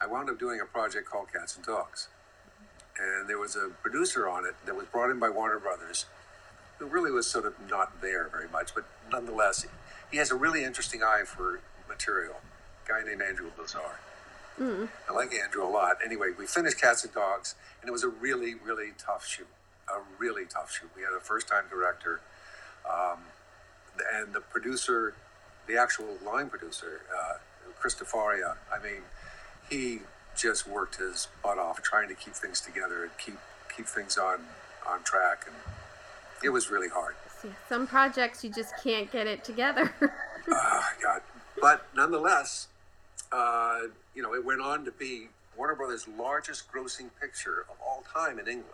I 0.00 0.06
wound 0.06 0.30
up 0.30 0.38
doing 0.38 0.60
a 0.60 0.64
project 0.64 1.08
called 1.08 1.28
Cats 1.32 1.56
and 1.56 1.64
Dogs, 1.64 2.08
and 2.98 3.28
there 3.28 3.38
was 3.38 3.56
a 3.56 3.70
producer 3.82 4.28
on 4.28 4.44
it 4.44 4.54
that 4.66 4.74
was 4.74 4.86
brought 4.86 5.10
in 5.10 5.18
by 5.18 5.28
Warner 5.28 5.58
Brothers, 5.58 6.06
who 6.78 6.86
really 6.86 7.10
was 7.10 7.26
sort 7.26 7.46
of 7.46 7.54
not 7.68 8.00
there 8.00 8.28
very 8.28 8.48
much, 8.48 8.74
but 8.74 8.84
nonetheless, 9.10 9.66
he 10.10 10.18
has 10.18 10.30
a 10.30 10.34
really 10.34 10.64
interesting 10.64 11.02
eye 11.02 11.22
for 11.24 11.60
material. 11.88 12.36
A 12.84 12.88
guy 12.88 13.02
named 13.04 13.22
Andrew 13.22 13.50
Lazar. 13.58 13.98
I 15.08 15.12
like 15.12 15.34
Andrew 15.34 15.64
a 15.64 15.68
lot. 15.68 15.96
Anyway, 16.04 16.28
we 16.38 16.46
finished 16.46 16.80
Cats 16.80 17.04
and 17.04 17.12
Dogs, 17.12 17.56
and 17.80 17.88
it 17.88 17.92
was 17.92 18.04
a 18.04 18.08
really, 18.08 18.54
really 18.54 18.92
tough 18.98 19.26
shoot. 19.26 19.48
A 19.88 19.98
really 20.18 20.44
tough 20.46 20.72
shoot. 20.72 20.90
We 20.96 21.02
had 21.02 21.12
a 21.12 21.20
first 21.20 21.48
time 21.48 21.64
director, 21.68 22.20
um, 22.88 23.18
and 24.14 24.32
the 24.32 24.40
producer, 24.40 25.14
the 25.66 25.76
actual 25.76 26.18
line 26.24 26.48
producer, 26.48 27.02
uh, 27.12 27.34
Chris 27.78 27.94
DeFaria, 27.96 28.56
I 28.72 28.82
mean, 28.82 29.02
he 29.68 30.00
just 30.36 30.66
worked 30.66 30.96
his 30.96 31.28
butt 31.42 31.58
off 31.58 31.82
trying 31.82 32.08
to 32.08 32.14
keep 32.14 32.34
things 32.34 32.60
together 32.60 33.02
and 33.02 33.12
keep 33.18 33.38
keep 33.74 33.86
things 33.86 34.18
on 34.18 34.40
on 34.86 35.02
track, 35.02 35.44
and 35.46 35.56
it 36.42 36.50
was 36.50 36.70
really 36.70 36.88
hard. 36.88 37.14
some 37.68 37.86
projects 37.86 38.44
you 38.44 38.50
just 38.50 38.72
can't 38.82 39.10
get 39.10 39.26
it 39.26 39.44
together. 39.44 39.92
Oh, 40.50 40.88
God. 41.02 41.22
But 41.60 41.86
nonetheless, 41.94 42.68
uh, 43.32 43.80
you 44.14 44.22
know, 44.22 44.34
it 44.34 44.44
went 44.44 44.60
on 44.60 44.84
to 44.84 44.92
be 44.92 45.28
Warner 45.56 45.74
Brothers' 45.74 46.06
largest 46.18 46.70
grossing 46.70 47.10
picture 47.20 47.64
of 47.70 47.76
all 47.84 48.04
time 48.12 48.38
in 48.38 48.46
England. 48.46 48.68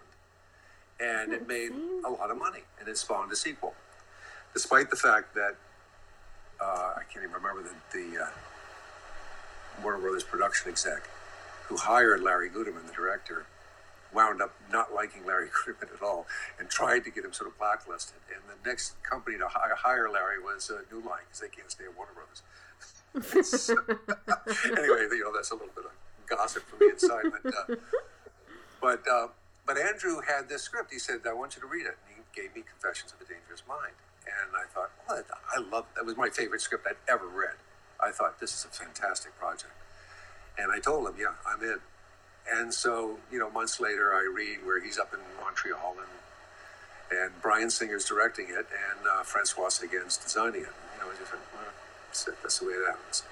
And 1.01 1.33
it 1.33 1.49
made 1.49 1.73
a 2.05 2.11
lot 2.11 2.31
of 2.31 2.37
money, 2.37 2.61
and 2.79 2.87
it 2.89 2.99
spawned 2.99 3.33
a 3.33 3.37
sequel. 3.37 3.75
Despite 4.53 4.91
the 4.91 4.97
fact 4.97 5.35
that, 5.35 5.57
uh, 6.61 6.95
I 6.97 7.03
can't 7.11 7.25
even 7.25 7.33
remember 7.33 7.63
the, 7.63 7.99
the 7.99 8.25
uh, 8.25 8.29
Warner 9.83 9.99
Brothers 9.99 10.25
production 10.25 10.71
exec 10.71 11.09
who 11.71 11.77
hired 11.77 12.21
Larry 12.21 12.51
Guterman, 12.51 12.85
the 12.87 12.93
director, 12.93 13.47
wound 14.13 14.43
up 14.43 14.53
not 14.73 14.93
liking 14.93 15.25
Larry 15.25 15.49
Guterman 15.67 15.95
at 15.95 16.03
all 16.03 16.27
and 16.59 16.69
tried 16.69 17.05
to 17.05 17.11
get 17.11 17.25
him 17.25 17.33
sort 17.33 17.49
of 17.49 17.57
blacklisted. 17.57 18.19
And 18.35 18.43
the 18.51 18.69
next 18.69 19.01
company 19.03 19.39
to 19.39 19.47
hire 19.49 20.11
Larry 20.11 20.41
was 20.43 20.69
uh, 20.69 20.83
New 20.93 20.99
Line 20.99 21.23
because 21.27 21.41
they 21.41 21.49
can't 21.49 21.71
stay 21.71 21.85
at 21.85 21.97
Warner 21.97 22.13
Brothers. 22.13 22.43
Anyway, 24.67 25.07
you 25.11 25.25
know 25.25 25.33
that's 25.35 25.51
a 25.51 25.55
little 25.55 25.75
bit 25.75 25.85
of 25.85 25.91
gossip 26.27 26.63
from 26.63 26.79
the 26.79 26.91
inside, 26.91 27.25
but 27.43 27.55
uh, 27.55 27.75
but 28.81 29.03
uh, 29.09 29.27
but 29.67 29.77
Andrew 29.77 30.21
had 30.27 30.49
this 30.49 30.63
script. 30.63 30.93
He 30.93 30.99
said, 30.99 31.21
"I 31.29 31.33
want 31.33 31.57
you 31.57 31.63
to 31.63 31.67
read 31.67 31.87
it." 31.87 31.99
And 32.07 32.17
he 32.17 32.41
gave 32.41 32.55
me 32.55 32.63
Confessions 32.63 33.13
of 33.13 33.21
a 33.21 33.29
Dangerous 33.29 33.65
Mind, 33.69 33.95
and 34.27 34.55
I 34.55 34.65
thought, 34.73 34.91
"What? 35.07 35.27
I 35.55 35.59
love 35.59 35.87
that. 35.97 36.07
Was 36.07 36.17
my 36.17 36.31
favorite 36.31 36.61
script 36.61 36.87
I'd 36.89 37.03
ever 37.13 37.27
read." 37.27 37.59
I 38.03 38.13
thought 38.13 38.41
this 38.41 38.55
is 38.55 38.65
a 38.65 38.69
fantastic 38.69 39.37
project, 39.39 39.75
and 40.61 40.73
I 40.73 40.79
told 40.79 41.09
him, 41.09 41.15
"Yeah, 41.19 41.35
I'm 41.47 41.63
in." 41.63 41.79
And 42.53 42.75
so, 42.75 43.19
you 43.31 43.39
know, 43.39 43.51
months 43.51 43.81
later, 43.81 44.13
I 44.13 44.29
read 44.35 44.65
where 44.65 44.81
he's 44.81 44.99
up 44.99 45.13
in 45.15 45.21
Montreal 45.41 45.97
and 45.99 47.19
and 47.21 47.43
Bryan 47.43 47.71
Singer's 47.71 48.05
directing 48.05 48.47
it 48.47 48.67
and 48.71 49.07
uh, 49.13 49.23
Francois 49.25 49.69
Seguin's 49.69 50.17
designing 50.17 50.63
it. 50.63 50.75
You 50.95 51.01
know, 51.01 51.13
I 51.13 51.19
just 51.19 51.33
went, 51.33 51.45
well, 51.53 52.37
that's, 52.43 52.59
the 52.59 52.67
way 52.67 52.73
it 52.73 52.87
happens. 52.87 53.25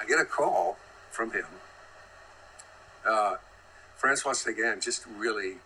I 0.00 0.06
get 0.06 0.18
a 0.18 0.24
call 0.24 0.78
from 1.10 1.32
him. 1.32 1.44
Uh, 3.06 3.36
Francois 3.96 4.32
Seguin 4.32 4.80
just 4.80 5.04
really 5.18 5.56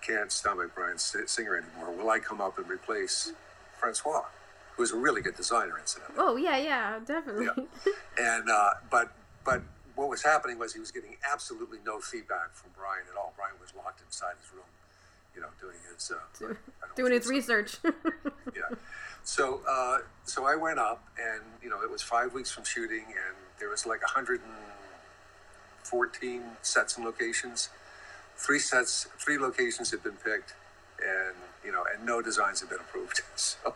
can't 0.00 0.30
stomach 0.30 0.74
Bryan 0.74 0.98
Singer 0.98 1.56
anymore. 1.56 1.94
Will 1.96 2.10
I 2.10 2.18
come 2.18 2.40
up 2.40 2.58
and 2.58 2.68
replace 2.68 3.32
Francois, 3.78 4.24
who 4.76 4.82
is 4.82 4.92
a 4.92 4.96
really 4.96 5.22
good 5.22 5.36
designer, 5.36 5.78
incidentally? 5.78 6.16
oh 6.18 6.36
yeah, 6.36 6.56
yeah, 6.56 6.98
definitely. 7.04 7.46
Yeah. 7.46 7.92
And 8.18 8.50
uh, 8.50 8.70
but 8.90 9.12
but 9.44 9.62
what 9.98 10.08
was 10.08 10.22
happening 10.22 10.58
was 10.60 10.72
he 10.72 10.78
was 10.78 10.92
getting 10.92 11.16
absolutely 11.30 11.78
no 11.84 11.98
feedback 11.98 12.54
from 12.54 12.70
Bryan 12.78 13.02
at 13.12 13.18
all. 13.18 13.32
Bryan 13.36 13.56
was 13.60 13.74
locked 13.76 14.00
inside 14.00 14.34
his 14.40 14.52
room, 14.54 14.62
you 15.34 15.40
know, 15.40 15.48
doing 15.60 15.74
his 15.92 16.12
uh, 16.12 16.54
Doing 16.96 17.20
so. 17.20 17.28
research. 17.28 17.78
Yeah. 18.56 18.62
So 19.24 19.60
uh, 19.68 19.98
so 20.24 20.46
I 20.46 20.56
went 20.56 20.78
up, 20.78 21.04
and 21.20 21.42
you 21.62 21.68
know, 21.68 21.82
it 21.82 21.90
was 21.90 22.00
five 22.00 22.32
weeks 22.32 22.50
from 22.50 22.64
shooting, 22.64 23.04
and 23.08 23.36
there 23.58 23.68
was 23.68 23.84
like 23.84 24.00
114 24.00 26.42
sets 26.62 26.96
and 26.96 27.04
locations. 27.04 27.68
Three 28.36 28.58
sets, 28.58 29.06
three 29.18 29.36
locations 29.38 29.90
had 29.90 30.02
been 30.02 30.16
picked, 30.16 30.54
and 31.04 31.34
you 31.62 31.72
know, 31.72 31.84
and 31.94 32.06
no 32.06 32.22
designs 32.22 32.60
had 32.60 32.70
been 32.70 32.80
approved. 32.80 33.20
So 33.36 33.74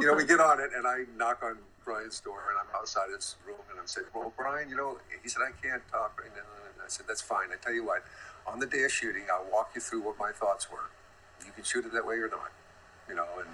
you 0.00 0.06
know, 0.06 0.14
we 0.14 0.24
get 0.24 0.40
on 0.40 0.58
it, 0.60 0.70
and 0.74 0.86
I 0.86 1.04
knock 1.18 1.42
on 1.42 1.58
Bryan's 1.86 2.20
door, 2.20 2.42
and 2.50 2.58
I'm 2.58 2.66
outside 2.74 3.08
his 3.14 3.36
room, 3.46 3.62
and 3.70 3.78
I'm 3.78 3.86
saying, 3.86 4.08
"Well, 4.12 4.32
Bryan, 4.36 4.68
you 4.68 4.76
know," 4.76 4.98
he 5.22 5.28
said, 5.28 5.42
"I 5.42 5.52
can't 5.62 5.86
talk 5.88 6.20
right 6.20 6.34
now." 6.34 6.42
And 6.66 6.82
I 6.84 6.88
said, 6.88 7.06
"That's 7.06 7.22
fine. 7.22 7.48
I 7.52 7.56
tell 7.56 7.72
you 7.72 7.84
what, 7.84 8.02
on 8.46 8.58
the 8.58 8.66
day 8.66 8.82
of 8.82 8.92
shooting, 8.92 9.24
I'll 9.32 9.48
walk 9.50 9.70
you 9.74 9.80
through 9.80 10.02
what 10.02 10.18
my 10.18 10.32
thoughts 10.32 10.70
were. 10.70 10.90
You 11.46 11.52
can 11.52 11.64
shoot 11.64 11.86
it 11.86 11.92
that 11.92 12.04
way 12.04 12.16
or 12.16 12.28
not, 12.28 12.50
you 13.08 13.14
know." 13.14 13.28
And 13.38 13.48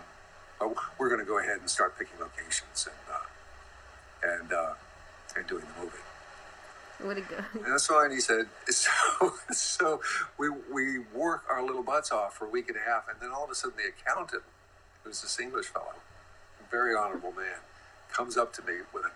but 0.59 0.75
we're 0.99 1.09
going 1.09 1.21
to 1.21 1.27
go 1.27 1.39
ahead 1.39 1.61
and 1.61 1.69
start 1.69 1.99
picking 1.99 2.19
locations 2.19 2.89
and 2.89 3.15
uh, 3.15 4.33
and 4.41 4.53
uh, 4.53 4.75
and 5.37 5.47
doing 5.47 5.65
the 5.65 5.83
movie. 5.85 5.99
what 7.01 7.17
a 7.17 7.21
good. 7.21 7.45
And 7.55 7.73
that's 7.73 7.87
fine. 7.87 8.11
He 8.11 8.21
said, 8.21 8.47
so, 8.69 9.35
so 9.51 10.01
we, 10.39 10.49
we 10.73 11.01
work 11.15 11.45
our 11.51 11.65
little 11.65 11.83
butts 11.83 12.13
off 12.13 12.35
for 12.35 12.47
a 12.47 12.51
week 12.51 12.69
and 12.69 12.77
a 12.77 12.81
half. 12.81 13.09
And 13.09 13.19
then 13.21 13.31
all 13.31 13.45
of 13.45 13.51
a 13.51 13.55
sudden 13.55 13.77
the 13.77 13.89
accountant, 13.89 14.43
who's 15.03 15.23
this 15.23 15.39
English 15.41 15.67
fellow, 15.67 15.95
a 16.61 16.71
very 16.71 16.95
honorable 16.95 17.33
man, 17.33 17.59
comes 18.13 18.37
up 18.37 18.53
to 18.55 18.63
me 18.63 18.75
with, 18.93 19.05
a, 19.05 19.11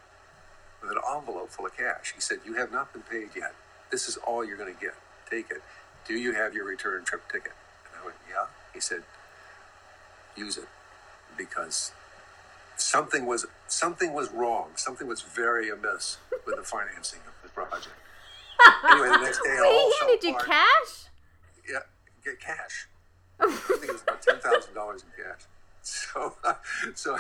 with 0.83 0.91
an 0.93 0.99
envelope 1.17 1.51
full 1.51 1.67
of 1.67 1.77
cash. 1.77 2.13
He 2.15 2.21
said, 2.21 2.39
you 2.45 2.55
have 2.55 2.73
not 2.73 2.93
been 2.93 3.03
paid 3.03 3.31
yet. 3.37 3.55
This 3.91 4.09
is 4.09 4.17
all 4.19 4.45
you're 4.45 4.57
going 4.57 4.75
to 4.75 4.81
get. 4.81 4.95
Take 5.31 5.51
it. 5.51 5.63
Do 6.07 6.15
you 6.15 6.33
have 6.33 6.55
your 6.55 6.65
return 6.65 7.05
trip 7.05 7.31
ticket? 7.31 7.53
And 7.87 8.01
I 8.01 8.05
went, 8.05 8.17
yeah. 8.29 8.47
He 8.73 8.81
said, 8.81 9.03
use 10.37 10.57
it 10.57 10.69
because 11.37 11.93
something 12.77 13.27
was 13.27 13.47
something 13.69 14.13
was 14.13 14.31
wrong. 14.33 14.71
Something 14.77 15.07
was 15.07 15.23
very 15.23 15.69
amiss 15.71 16.19
with 16.47 16.57
the 16.57 16.63
financing 16.63 17.21
of 17.27 17.33
the 17.43 17.49
project. 17.49 17.95
Anyway, 18.91 19.09
the 19.09 19.19
next 19.19 19.39
day, 19.43 19.57
Wait, 19.61 19.93
he 20.01 20.07
handed 20.07 20.25
you 20.25 20.31
apart. 20.31 20.47
cash? 20.47 21.05
Yeah, 21.69 21.79
get 22.25 22.41
cash. 22.41 22.87
I 23.41 23.51
think 23.51 23.85
it 23.85 23.93
was 23.93 24.03
about 24.03 24.23
ten 24.23 24.39
thousand 24.39 24.75
dollars 24.75 25.03
in 25.03 25.25
cash. 25.25 25.41
So, 25.89 26.35
so 26.97 27.17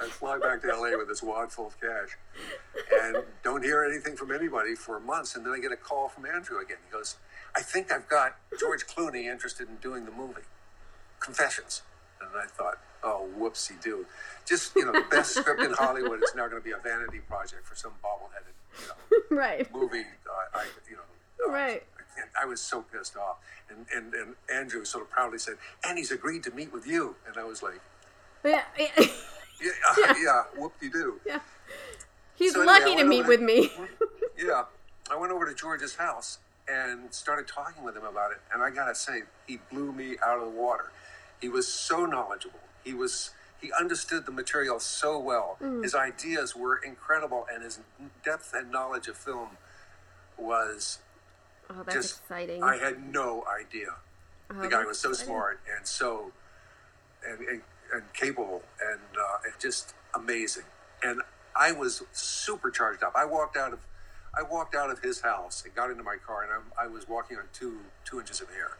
I 0.00 0.06
fly 0.06 0.38
back 0.38 0.62
to 0.62 0.68
LA 0.68 0.96
with 0.96 1.08
this 1.08 1.22
wad 1.22 1.50
full 1.52 1.66
of 1.68 1.80
cash, 1.80 2.16
and 3.02 3.16
don't 3.42 3.62
hear 3.64 3.84
anything 3.84 4.16
from 4.16 4.32
anybody 4.32 4.74
for 4.74 5.00
months. 5.00 5.34
And 5.36 5.44
then 5.44 5.52
I 5.52 5.58
get 5.58 5.72
a 5.72 5.76
call 5.76 6.08
from 6.08 6.26
Andrew 6.26 6.60
again. 6.60 6.78
He 6.86 6.92
goes, 6.92 7.16
"I 7.56 7.62
think 7.62 7.92
I've 7.92 8.08
got 8.08 8.36
George 8.58 8.86
Clooney 8.86 9.24
interested 9.24 9.68
in 9.68 9.76
doing 9.76 10.04
the 10.04 10.12
movie, 10.12 10.42
Confessions." 11.20 11.82
And 12.20 12.30
I 12.36 12.46
thought, 12.46 12.78
"Oh, 13.02 13.28
whoopsie 13.38 13.80
do! 13.82 14.06
Just 14.46 14.74
you 14.76 14.84
know, 14.84 14.92
the 14.92 15.04
best 15.10 15.34
script 15.34 15.62
in 15.62 15.72
Hollywood 15.72 16.22
is 16.22 16.32
now 16.34 16.48
going 16.48 16.60
to 16.60 16.64
be 16.64 16.72
a 16.72 16.78
vanity 16.78 17.18
project 17.20 17.66
for 17.66 17.74
some 17.74 17.92
bobbleheaded, 18.04 18.80
you 18.80 18.86
know, 18.88 19.36
Right. 19.36 19.72
movie. 19.74 20.04
I, 20.54 20.60
I 20.60 20.64
you 20.88 20.96
know, 20.96 21.02
uh, 21.46 21.52
Right. 21.52 21.82
I, 21.96 22.02
can't, 22.18 22.30
I 22.42 22.44
was 22.46 22.60
so 22.60 22.82
pissed 22.82 23.16
off, 23.16 23.38
and, 23.70 23.86
and 23.94 24.14
and 24.14 24.34
Andrew 24.52 24.84
sort 24.84 25.04
of 25.04 25.10
proudly 25.10 25.38
said, 25.38 25.54
"And 25.84 25.98
he's 25.98 26.10
agreed 26.12 26.42
to 26.44 26.50
meet 26.50 26.72
with 26.72 26.86
you," 26.86 27.16
and 27.26 27.36
I 27.36 27.44
was 27.44 27.62
like, 27.62 27.80
Yeah. 28.44 28.62
yeah. 29.60 29.70
"Yeah, 29.98 30.14
yeah, 30.22 30.42
whoop 30.56 30.72
de 30.80 30.88
doo." 30.90 31.20
yeah. 31.26 31.40
He's 32.34 32.52
So 32.54 32.60
anyway, 32.60 32.72
lucky 32.80 32.96
to 32.96 33.04
meet 33.04 33.20
over 33.20 33.28
with 33.28 33.40
me. 33.40 33.70
Yeah, 34.40 34.66
I 35.10 35.16
went 35.16 35.32
over 35.32 35.46
to 35.46 35.52
George's 35.54 35.96
house 35.96 36.38
and 36.68 37.12
started 37.12 37.48
talking 37.48 37.82
with 37.82 37.96
him 37.96 38.04
about 38.04 38.30
it, 38.30 38.38
and 38.52 38.62
I 38.62 38.70
gotta 38.70 38.94
say, 38.94 39.22
he 39.48 39.58
blew 39.72 39.90
me 39.90 40.14
out 40.24 40.38
of 40.38 40.44
the 40.52 40.56
water. 40.60 40.92
He 41.40 41.48
was 41.48 41.66
so 41.66 42.06
knowledgeable. 42.06 42.60
He 42.84 42.94
was. 42.94 43.30
He 43.60 43.72
understood 43.72 44.24
the 44.26 44.30
material 44.30 44.78
so 44.78 45.18
well. 45.18 45.56
Mm. 45.60 45.82
His 45.82 45.92
ideas 45.92 46.54
were 46.54 46.76
incredible, 46.76 47.48
and 47.52 47.64
his 47.64 47.80
depth 48.24 48.54
and 48.54 48.70
knowledge 48.70 49.08
of 49.08 49.16
film 49.16 49.56
was 50.36 51.00
Oh, 51.70 51.82
that's 51.84 51.94
just 51.94 52.20
exciting. 52.20 52.62
I 52.62 52.76
had 52.76 53.12
no 53.12 53.44
idea. 53.52 53.94
Oh, 54.50 54.62
the 54.62 54.68
guy 54.68 54.84
was 54.84 54.98
so 54.98 55.10
exciting. 55.10 55.26
smart 55.32 55.60
and 55.76 55.86
so 55.86 56.32
and, 57.26 57.40
and, 57.40 57.62
and 57.92 58.02
capable 58.12 58.62
and 58.84 59.00
uh, 59.18 59.44
and 59.44 59.54
just 59.60 59.94
amazing. 60.14 60.64
And 61.02 61.22
I 61.54 61.72
was 61.72 62.02
super 62.12 62.70
charged 62.70 63.02
up. 63.02 63.12
I 63.16 63.24
walked 63.24 63.56
out 63.56 63.72
of 63.72 63.80
I 64.36 64.42
walked 64.42 64.74
out 64.74 64.90
of 64.90 65.00
his 65.00 65.20
house 65.20 65.64
and 65.64 65.74
got 65.74 65.90
into 65.90 66.02
my 66.02 66.16
car, 66.16 66.42
and 66.42 66.52
I, 66.52 66.84
I 66.84 66.86
was 66.86 67.08
walking 67.08 67.36
on 67.36 67.44
two 67.52 67.80
two 68.04 68.20
inches 68.20 68.40
of 68.40 68.48
air. 68.56 68.76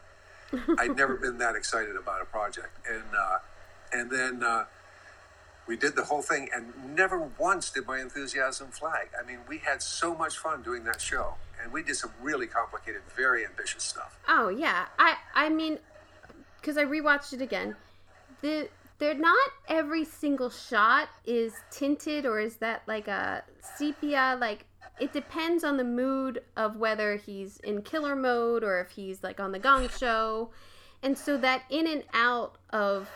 I'd 0.79 0.95
never 0.95 1.15
been 1.15 1.37
that 1.39 1.55
excited 1.55 1.95
about 1.95 2.21
a 2.21 2.25
project, 2.25 2.69
and 2.87 3.03
uh, 3.17 3.37
and 3.91 4.09
then 4.09 4.43
uh, 4.43 4.65
we 5.67 5.75
did 5.75 5.95
the 5.95 6.05
whole 6.05 6.21
thing, 6.21 6.49
and 6.53 6.95
never 6.95 7.29
once 7.37 7.69
did 7.69 7.85
my 7.85 7.99
enthusiasm 7.99 8.69
flag. 8.69 9.09
I 9.19 9.25
mean, 9.25 9.39
we 9.47 9.59
had 9.59 9.81
so 9.81 10.15
much 10.15 10.37
fun 10.37 10.63
doing 10.63 10.83
that 10.85 11.01
show, 11.01 11.35
and 11.61 11.71
we 11.71 11.83
did 11.83 11.95
some 11.95 12.11
really 12.21 12.47
complicated, 12.47 13.01
very 13.15 13.45
ambitious 13.45 13.83
stuff. 13.83 14.17
Oh 14.27 14.49
yeah, 14.49 14.85
I 14.97 15.15
I 15.35 15.49
mean, 15.49 15.79
because 16.59 16.77
I 16.77 16.85
rewatched 16.85 17.33
it 17.33 17.41
again. 17.41 17.75
The 18.41 18.69
they're 18.99 19.13
not 19.13 19.49
every 19.67 20.03
single 20.05 20.49
shot 20.49 21.09
is 21.25 21.53
tinted 21.71 22.25
or 22.25 22.39
is 22.39 22.57
that 22.57 22.83
like 22.85 23.07
a 23.07 23.43
sepia. 23.77 24.37
Like 24.39 24.65
it 24.99 25.13
depends 25.13 25.63
on 25.63 25.77
the 25.77 25.83
mood 25.83 26.43
of 26.57 26.75
whether 26.75 27.15
he's 27.15 27.57
in 27.61 27.81
killer 27.81 28.15
mode 28.15 28.63
or 28.63 28.79
if 28.81 28.91
he's 28.91 29.23
like 29.23 29.39
on 29.39 29.51
the 29.53 29.59
Gong 29.59 29.89
Show, 29.89 30.51
and 31.01 31.17
so 31.17 31.37
that 31.37 31.63
in 31.69 31.87
and 31.87 32.03
out 32.13 32.57
of 32.71 33.09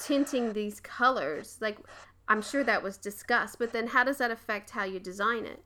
tinting 0.00 0.52
these 0.52 0.80
colors, 0.80 1.58
like 1.60 1.78
I'm 2.28 2.42
sure 2.42 2.64
that 2.64 2.82
was 2.82 2.96
discussed. 2.96 3.58
But 3.60 3.72
then 3.72 3.86
how 3.86 4.02
does 4.04 4.18
that 4.18 4.32
affect 4.32 4.70
how 4.70 4.84
you 4.84 4.98
design 4.98 5.46
it? 5.46 5.62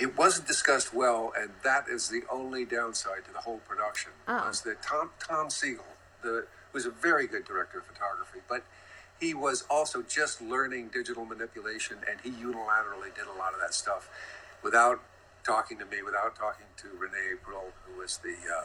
It 0.00 0.16
wasn't 0.18 0.48
discussed 0.48 0.92
well, 0.92 1.32
and 1.38 1.50
that 1.62 1.88
is 1.88 2.08
the 2.08 2.22
only 2.30 2.64
downside 2.64 3.24
to 3.26 3.32
the 3.32 3.38
whole 3.38 3.60
production. 3.68 4.10
Oh. 4.26 4.46
Was 4.46 4.62
that 4.62 4.82
Tom 4.82 5.10
Tom 5.20 5.50
Sigel, 5.50 5.84
the 6.22 6.46
was 6.74 6.84
a 6.84 6.90
very 6.90 7.26
good 7.26 7.44
director 7.44 7.78
of 7.78 7.86
photography, 7.86 8.40
but 8.48 8.64
he 9.20 9.32
was 9.32 9.62
also 9.70 10.02
just 10.02 10.42
learning 10.42 10.88
digital 10.92 11.24
manipulation, 11.24 11.98
and 12.10 12.20
he 12.22 12.30
unilaterally 12.30 13.14
did 13.14 13.26
a 13.26 13.38
lot 13.38 13.54
of 13.54 13.60
that 13.60 13.72
stuff 13.72 14.10
without 14.62 15.00
talking 15.44 15.78
to 15.78 15.86
me, 15.86 16.02
without 16.02 16.34
talking 16.36 16.66
to 16.76 16.88
Renee 16.98 17.32
April, 17.34 17.72
who 17.86 17.98
was 18.00 18.18
the 18.18 18.34
uh, 18.52 18.64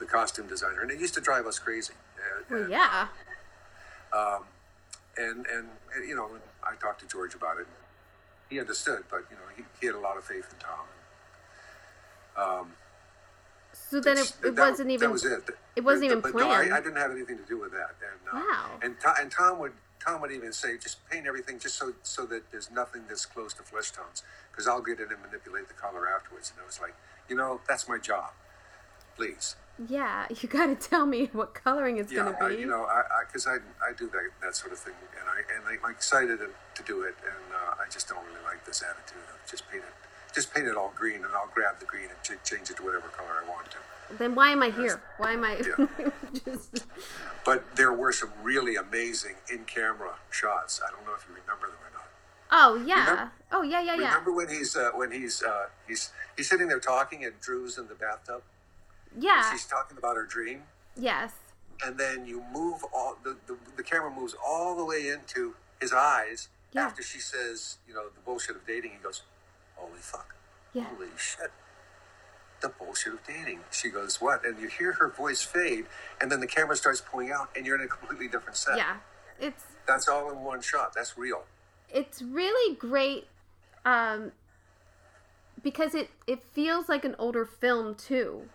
the 0.00 0.04
costume 0.06 0.46
designer, 0.48 0.82
and 0.82 0.90
it 0.90 0.98
used 1.00 1.14
to 1.14 1.20
drive 1.20 1.46
us 1.46 1.58
crazy. 1.58 1.94
Uh, 2.18 2.42
Well, 2.50 2.60
and- 2.62 2.70
yeah. 2.70 3.06
and 5.18 5.46
and 5.46 5.68
and, 5.94 6.06
you 6.08 6.14
know, 6.16 6.28
I 6.62 6.74
talked 6.74 7.00
to 7.00 7.06
George 7.06 7.34
about 7.34 7.58
it. 7.58 7.66
He 8.50 8.60
understood, 8.60 9.04
but 9.10 9.24
you 9.30 9.36
know, 9.36 9.48
he, 9.56 9.64
he 9.80 9.86
had 9.86 9.94
a 9.94 10.00
lot 10.00 10.16
of 10.18 10.24
faith 10.24 10.52
in 10.52 10.58
Tom. 10.58 10.86
So 13.88 14.00
then 14.00 14.18
it, 14.18 14.32
That- 14.42 14.56
wasn't 14.56 14.90
even. 14.90 15.08
That 15.08 15.12
was 15.12 15.24
it. 15.24 15.48
it 15.76 15.84
wasn't 15.84 16.06
even 16.06 16.20
But 16.20 16.34
no, 16.34 16.50
I, 16.50 16.56
planned. 16.56 16.74
I 16.74 16.80
didn't 16.80 16.96
have 16.96 17.10
anything 17.12 17.38
to 17.38 17.44
do 17.44 17.58
with 17.58 17.72
that. 17.72 17.94
And 18.02 18.20
uh, 18.32 18.44
Wow. 18.44 18.70
And 18.82 18.96
Tom, 19.00 19.14
and 19.20 19.30
Tom 19.30 19.58
would 19.60 19.72
Tom 20.04 20.20
would 20.20 20.30
even 20.32 20.52
say, 20.52 20.76
just 20.78 20.98
paint 21.08 21.26
everything 21.26 21.58
just 21.58 21.76
so 21.76 21.92
so 22.02 22.26
that 22.26 22.50
there's 22.50 22.70
nothing 22.70 23.02
that's 23.08 23.26
close 23.26 23.52
to 23.54 23.62
flesh 23.62 23.90
tones, 23.92 24.22
because 24.50 24.66
I'll 24.68 24.82
get 24.82 24.98
in 25.00 25.10
and 25.12 25.20
manipulate 25.22 25.68
the 25.68 25.74
color 25.74 26.08
afterwards. 26.08 26.50
And 26.54 26.62
I 26.62 26.66
was 26.66 26.80
like, 26.80 26.94
you 27.28 27.36
know, 27.36 27.60
that's 27.68 27.88
my 27.88 27.98
job. 27.98 28.30
Please. 29.16 29.56
Yeah, 29.88 30.26
you 30.40 30.48
got 30.48 30.66
to 30.66 30.74
tell 30.74 31.06
me 31.06 31.28
what 31.32 31.54
coloring 31.54 31.98
it's 31.98 32.10
Yeah, 32.12 32.24
going 32.24 32.36
to 32.52 32.56
be. 32.56 32.62
you 32.62 32.66
know, 32.66 32.84
I 32.84 33.02
because 33.26 33.46
I, 33.46 33.56
I 33.86 33.92
do 33.96 34.08
that 34.10 34.30
that 34.42 34.56
sort 34.56 34.72
of 34.72 34.78
thing, 34.78 34.94
and 35.20 35.28
I 35.28 35.38
and 35.54 35.78
I'm 35.84 35.90
excited 35.90 36.38
to, 36.40 36.48
to 36.48 36.82
do 36.82 37.02
it, 37.02 37.14
and 37.24 37.44
uh, 37.54 37.82
I 37.82 37.88
just 37.90 38.08
don't 38.08 38.24
really 38.26 38.44
like 38.44 38.64
this 38.64 38.82
attitude 38.82 39.22
of 39.32 39.50
just 39.50 39.68
paint 39.70 39.84
it, 39.84 39.94
just 40.36 40.54
paint 40.54 40.68
it 40.68 40.76
all 40.76 40.92
green, 40.94 41.16
and 41.24 41.34
I'll 41.34 41.50
grab 41.52 41.80
the 41.80 41.86
green 41.86 42.04
and 42.04 42.22
ch- 42.22 42.48
change 42.48 42.70
it 42.70 42.76
to 42.76 42.84
whatever 42.84 43.08
color 43.08 43.30
I 43.44 43.48
want 43.48 43.66
to. 43.72 44.16
then 44.18 44.34
why 44.36 44.50
am 44.50 44.62
I 44.62 44.70
here? 44.70 45.00
Why 45.16 45.32
am 45.32 45.42
I 45.44 45.56
Yeah. 45.66 45.86
just? 46.44 46.84
But 47.44 47.64
there 47.74 47.92
were 47.92 48.12
some 48.12 48.30
really 48.42 48.76
amazing 48.76 49.34
in-camera 49.50 50.14
shots. 50.30 50.80
I 50.86 50.90
don't 50.92 51.04
know 51.06 51.14
if 51.16 51.26
you 51.28 51.34
remember 51.34 51.66
them 51.68 51.76
or 51.82 51.90
not. 51.94 52.08
Oh 52.52 52.84
yeah. 52.86 53.00
Remember- 53.10 53.32
oh 53.52 53.62
yeah, 53.62 53.80
yeah, 53.80 53.94
yeah. 53.96 54.08
Remember 54.10 54.32
when 54.32 54.48
he's 54.48 54.76
uh, 54.76 54.90
when 54.94 55.10
he's 55.10 55.42
uh, 55.42 55.66
he's 55.88 56.10
he's 56.36 56.48
sitting 56.48 56.68
there 56.68 56.78
talking, 56.80 57.24
and 57.24 57.32
Drew's 57.40 57.78
in 57.78 57.88
the 57.88 57.94
bathtub. 57.94 58.42
Yeah. 59.18 59.50
She's 59.50 59.64
talking 59.66 59.96
about 59.96 60.16
her 60.16 60.26
dream, 60.26 60.62
Yes. 60.96 61.32
and 61.84 61.96
then 61.98 62.26
you 62.26 62.44
move 62.52 62.84
all 62.94 63.16
the, 63.24 63.36
the 63.46 63.56
the 63.76 63.82
camera 63.82 64.10
moves 64.10 64.36
all 64.46 64.76
the 64.76 64.84
way 64.84 65.08
into 65.08 65.54
his 65.80 65.92
eyes 65.92 66.48
Yeah. 66.72 66.84
after 66.86 67.02
she 67.02 67.18
says, 67.20 67.78
you 67.88 67.94
know, 67.94 68.04
the 68.14 68.20
bullshit 68.26 68.56
of 68.56 68.66
dating. 68.66 68.90
He 68.92 68.98
goes, 69.02 69.22
"Holy 69.76 70.00
fuck, 70.00 70.34
Yeah. 70.72 70.84
holy 70.84 71.08
shit." 71.16 71.50
The 72.60 72.68
bullshit 72.70 73.12
of 73.12 73.24
dating. 73.24 73.60
She 73.70 73.90
goes, 73.90 74.20
What? 74.20 74.44
And 74.46 74.58
you 74.58 74.68
hear 74.68 74.92
her 74.94 75.08
voice 75.08 75.42
fade, 75.42 75.86
and 76.20 76.32
then 76.32 76.40
the 76.40 76.46
camera 76.46 76.74
starts 76.74 77.00
pulling 77.02 77.30
out, 77.30 77.50
and 77.54 77.66
you're 77.66 77.76
in 77.76 77.82
a 77.82 77.88
completely 77.88 78.28
different 78.28 78.56
set. 78.56 78.78
Yeah. 78.78 78.96
It's 79.38 79.64
That's 79.86 80.08
all 80.08 80.30
in 80.30 80.40
one 80.42 80.62
shot. 80.62 80.92
That's 80.94 81.16
real. 81.18 81.44
it's 81.90 82.20
really 82.22 82.74
great 82.76 83.28
um 83.84 84.32
because 85.62 85.94
it 85.94 86.10
it 86.26 86.42
feels 86.42 86.88
like 86.88 87.04
an 87.04 87.14
older 87.18 87.44
film 87.46 87.94
too 87.94 88.48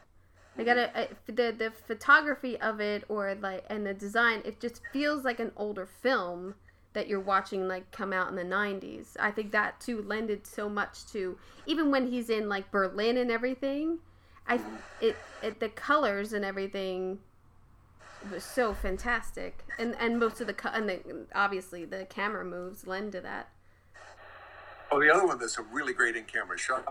i 0.57 0.63
gotta 0.63 0.95
I, 0.97 1.07
the 1.27 1.53
the 1.57 1.71
photography 1.88 2.60
of 2.60 2.81
it 2.81 3.05
or 3.07 3.34
like 3.36 3.63
and 3.69 3.86
the 3.86 3.93
design 3.93 4.41
it 4.43 4.60
just 4.60 4.81
feels 4.91 5.23
like 5.23 5.39
an 5.39 5.53
older 5.55 5.86
film 5.86 6.55
that 6.93 7.08
you're 7.08 7.19
watching 7.19 7.67
like 7.67 7.89
come 7.91 8.13
out 8.13 8.30
in 8.30 8.36
the 8.36 8.43
90s 8.43 9.15
i 9.19 9.32
think 9.32 9.51
that 9.51 9.80
too 9.80 10.01
lended 10.01 10.45
so 10.45 10.67
much 10.69 11.06
to 11.06 11.38
even 11.65 11.91
when 11.91 12.12
he's 12.12 12.30
in 12.30 12.49
like 12.49 12.69
berlin 12.71 13.17
and 13.17 13.32
everything 13.32 13.99
i 14.47 14.60
it, 14.99 15.15
it 15.41 15.60
the 15.60 15.69
colors 15.69 16.34
and 16.34 16.43
everything 16.43 17.19
was 18.30 18.43
so 18.43 18.73
fantastic. 18.73 19.63
And 19.80 19.95
and 19.99 20.19
most 20.19 20.41
of 20.41 20.47
the 20.47 20.56
and 20.73 20.89
the, 20.89 21.25
obviously 21.34 21.86
the 21.86 22.06
camera 22.06 22.45
moves 22.45 22.86
lend 22.86 23.13
to 23.13 23.21
that. 23.21 23.49
Oh, 24.91 24.99
the 24.99 25.13
other 25.13 25.25
one 25.25 25.39
that's 25.39 25.58
a 25.58 25.63
really 25.63 25.93
great 25.93 26.15
in 26.15 26.25
camera 26.25 26.58
shot 26.58 26.86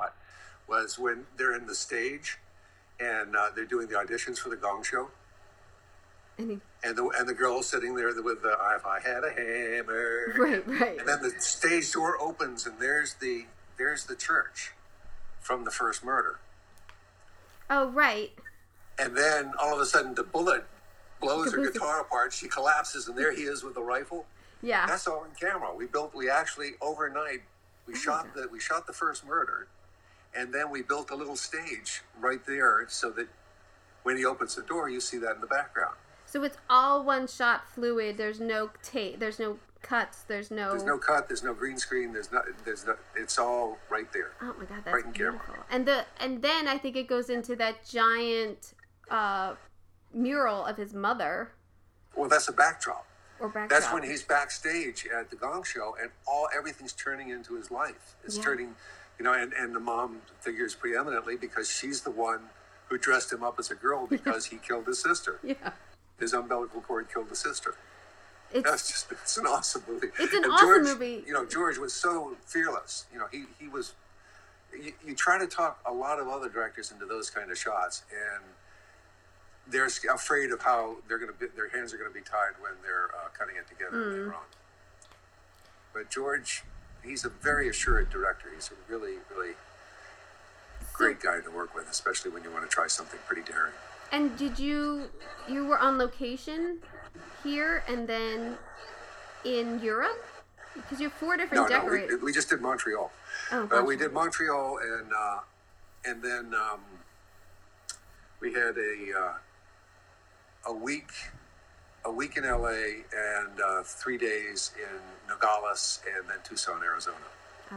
was 0.66 0.98
when 0.98 1.26
they're 1.36 1.54
in 1.54 1.66
the 1.66 1.74
stage 1.74 2.38
and 2.98 3.36
uh, 3.36 3.48
they're 3.54 3.64
doing 3.64 3.88
the 3.88 3.94
auditions 3.94 4.38
for 4.38 4.48
the 4.48 4.56
Gong 4.56 4.82
Show. 4.82 5.10
And 6.40 6.50
he, 6.50 6.59
And 6.83 6.96
the, 6.96 7.09
and 7.18 7.29
the 7.29 7.35
girl 7.35 7.62
sitting 7.62 7.94
there 7.94 8.12
with 8.22 8.42
the 8.42 8.57
if 8.76 8.87
I 8.87 9.00
had 9.00 9.22
a 9.24 9.31
hammer. 9.31 10.35
right 10.38 10.66
right 10.66 10.98
And 10.98 11.07
then 11.09 11.22
the 11.22 11.31
stage 11.40 11.92
door 11.92 12.20
opens 12.20 12.66
and 12.66 12.79
there's 12.81 13.14
the 13.14 13.44
there's 13.79 14.05
the 14.07 14.16
church 14.16 14.72
from 15.40 15.64
the 15.64 15.70
first 15.70 16.05
murder. 16.05 16.38
oh 17.68 17.88
right 17.90 18.31
And 18.98 19.16
then 19.16 19.53
all 19.61 19.74
of 19.74 19.81
a 19.81 19.87
sudden 19.87 20.14
the 20.14 20.22
bullet 20.24 20.64
blows 21.20 21.53
her 21.53 21.70
guitar 21.70 22.00
apart. 22.00 22.33
She 22.33 22.48
collapses 22.48 23.07
and 23.09 23.16
there 23.16 23.33
he 23.35 23.42
is 23.42 23.62
with 23.62 23.74
the 23.74 23.83
rifle. 23.83 24.26
yeah 24.62 24.87
That's 24.87 25.07
all 25.07 25.24
in 25.24 25.31
camera. 25.38 25.74
We 25.74 25.87
built. 25.87 26.14
We 26.14 26.31
actually 26.31 26.70
overnight 26.81 27.42
we 27.87 27.94
shot 27.96 28.35
the 28.35 28.48
we 28.50 28.61
shot 28.61 28.87
the 28.87 28.92
first 28.92 29.26
murder, 29.26 29.66
and 30.35 30.55
then 30.55 30.70
we 30.70 30.81
built 30.83 31.11
a 31.11 31.16
little 31.16 31.35
stage 31.37 32.03
right 32.20 32.44
there 32.46 32.87
so 32.88 33.11
that 33.11 33.26
when 34.05 34.16
he 34.16 34.24
opens 34.24 34.55
the 34.55 34.62
door, 34.62 34.88
you 34.88 35.00
see 35.00 35.18
that 35.18 35.35
in 35.35 35.40
the 35.40 35.46
background. 35.46 35.96
So 36.30 36.44
it's 36.44 36.56
all 36.70 37.02
one 37.02 37.26
shot 37.26 37.66
fluid. 37.68 38.16
There's 38.16 38.38
no 38.38 38.70
tape. 38.84 39.18
There's 39.18 39.40
no 39.40 39.58
cuts. 39.82 40.22
There's 40.22 40.52
no. 40.52 40.70
There's 40.70 40.84
no 40.84 40.96
cut. 40.96 41.26
There's 41.26 41.42
no 41.42 41.52
green 41.52 41.76
screen. 41.76 42.12
There's 42.12 42.30
not. 42.30 42.44
There's 42.64 42.86
no. 42.86 42.94
It's 43.16 43.36
all 43.36 43.78
right 43.90 44.10
there. 44.12 44.30
Oh 44.40 44.54
my 44.56 44.64
god, 44.64 44.82
that's 44.84 44.94
Right 44.94 45.04
in 45.04 45.12
camera. 45.12 45.40
And 45.72 45.84
the 45.86 46.04
and 46.20 46.40
then 46.40 46.68
I 46.68 46.78
think 46.78 46.94
it 46.94 47.08
goes 47.08 47.30
into 47.30 47.56
that 47.56 47.84
giant 47.84 48.74
uh, 49.10 49.54
mural 50.14 50.64
of 50.64 50.76
his 50.76 50.94
mother 50.94 51.50
Well, 52.14 52.28
that's 52.28 52.46
a 52.46 52.52
backdrop. 52.52 53.06
or 53.40 53.48
backdrop. 53.48 53.68
That's 53.70 53.92
when 53.92 54.04
he's 54.04 54.22
backstage 54.22 55.08
at 55.12 55.30
the 55.30 55.36
Gong 55.36 55.64
Show, 55.64 55.96
and 56.00 56.12
all 56.28 56.48
everything's 56.56 56.92
turning 56.92 57.30
into 57.30 57.56
his 57.56 57.72
life. 57.72 58.14
It's 58.22 58.36
Yeah. 58.36 58.44
turning, 58.44 58.76
you 59.18 59.24
know, 59.24 59.32
and, 59.32 59.52
and 59.52 59.74
the 59.74 59.80
mom 59.80 60.22
figures 60.40 60.76
preeminently 60.76 61.34
because 61.36 61.68
she's 61.68 62.02
the 62.02 62.12
one 62.12 62.50
who 62.88 62.98
dressed 62.98 63.32
him 63.32 63.42
up 63.42 63.58
as 63.58 63.72
a 63.72 63.74
girl 63.74 64.06
because 64.10 64.46
he 64.46 64.58
killed 64.58 64.86
his 64.86 65.00
sister. 65.00 65.40
Yeah. 65.42 65.72
His 66.20 66.33
umbilical 66.35 66.80
cord 66.83 67.09
killed 67.12 67.28
his 67.30 67.38
sister. 67.38 67.74
It's 68.52 68.68
That's 68.68 68.88
just 68.88 69.11
it's 69.12 69.37
an 69.38 69.46
awesome 69.46 69.83
movie. 69.88 70.09
It's 70.18 70.33
an 70.35 70.44
And 70.44 70.52
awesome 70.52 70.66
George, 70.68 70.83
movie. 70.85 71.24
You 71.26 71.33
know, 71.33 71.44
George 71.46 71.78
was 71.78 71.92
so 71.92 72.37
fearless. 72.46 73.06
You 73.12 73.18
know, 73.18 73.26
he 73.33 73.44
he 73.59 73.68
was. 73.68 73.94
You, 74.72 74.92
you 75.04 75.14
try 75.16 75.37
to 75.38 75.46
talk 75.48 75.80
a 75.85 75.92
lot 75.92 76.20
of 76.20 76.28
other 76.28 76.48
directors 76.48 76.92
into 76.92 77.04
those 77.06 77.28
kind 77.30 77.50
of 77.50 77.59
shots, 77.59 78.02
and 78.12 78.44
they're 79.66 79.87
afraid 80.14 80.52
of 80.52 80.62
how 80.62 80.96
they're 81.09 81.18
going 81.18 81.33
to 81.33 81.37
be. 81.38 81.46
Their 81.56 81.68
hands 81.70 81.92
are 81.94 81.96
going 81.96 82.11
to 82.11 82.14
be 82.14 82.24
tied 82.24 82.52
when 82.61 82.72
they're 82.83 83.09
uh, 83.16 83.28
cutting 83.37 83.56
it 83.56 83.66
together 83.68 83.96
Mm. 83.96 84.11
later 84.12 84.35
on. 84.35 84.42
But 85.92 86.09
George, 86.11 86.62
he's 87.02 87.24
a 87.24 87.28
very 87.30 87.68
assured 87.68 88.11
director. 88.11 88.48
He's 88.54 88.70
a 88.70 88.92
really, 88.92 89.14
really 89.35 89.54
great 90.92 91.20
guy 91.20 91.40
to 91.40 91.50
work 91.50 91.74
with, 91.74 91.88
especially 91.90 92.30
when 92.30 92.44
you 92.44 92.50
want 92.50 92.62
to 92.62 92.68
try 92.70 92.87
something 92.87 93.18
pretty 93.26 93.42
daring. 93.42 93.72
And 94.12 94.36
did 94.36 94.58
you 94.58 95.04
you 95.48 95.66
were 95.66 95.78
on 95.78 95.98
location 95.98 96.78
here 97.42 97.82
and 97.88 98.06
then 98.08 98.56
in 99.44 99.80
Europe? 99.80 100.24
Because 100.74 101.00
you 101.00 101.08
have 101.08 101.18
four 101.18 101.36
No, 101.36 101.42
different 101.44 101.70
no, 101.70 101.76
decorators. 101.80 102.18
we, 102.20 102.26
we 102.26 102.32
just 102.32 102.48
did 102.48 102.60
Montreal. 102.60 103.10
oh, 103.52 103.68
Uh, 103.70 103.82
we 103.82 103.96
did 103.96 104.12
Montreal, 104.12 104.78
and 104.78 105.12
uh, 105.12 105.38
and 106.04 106.22
then 106.22 106.54
um, 106.54 106.80
we 108.40 108.52
had 108.52 108.76
a 108.78 108.94
uh, 109.18 110.70
a 110.70 110.72
week 110.72 111.10
a 112.04 112.10
week 112.10 112.36
in 112.36 112.44
LA 112.44 113.04
and 113.12 113.60
uh, 113.60 113.82
three 113.84 114.16
days 114.16 114.72
in 114.78 115.00
Nogales, 115.28 116.00
and 116.16 116.28
then 116.28 116.38
Tucson, 116.44 116.82
Arizona. 116.82 117.16
Oh, 117.72 117.76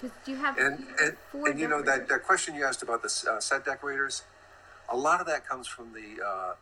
because 0.00 0.16
you 0.26 0.36
have 0.36 0.58
And 0.58 0.84
and, 1.00 1.16
four 1.30 1.48
and 1.48 1.58
you 1.60 1.68
know 1.68 1.80
that, 1.82 2.08
that 2.08 2.24
question 2.24 2.54
you 2.54 2.64
asked 2.64 2.82
about 2.82 3.02
the 3.02 3.12
uh, 3.30 3.38
set 3.40 3.64
decorators, 3.64 4.22
a 4.90 4.96
lot 4.96 5.20
of 5.20 5.26
that 5.26 5.46
comes 5.46 5.66
from 5.66 5.92
the 5.92 6.22
uh, 6.24 6.54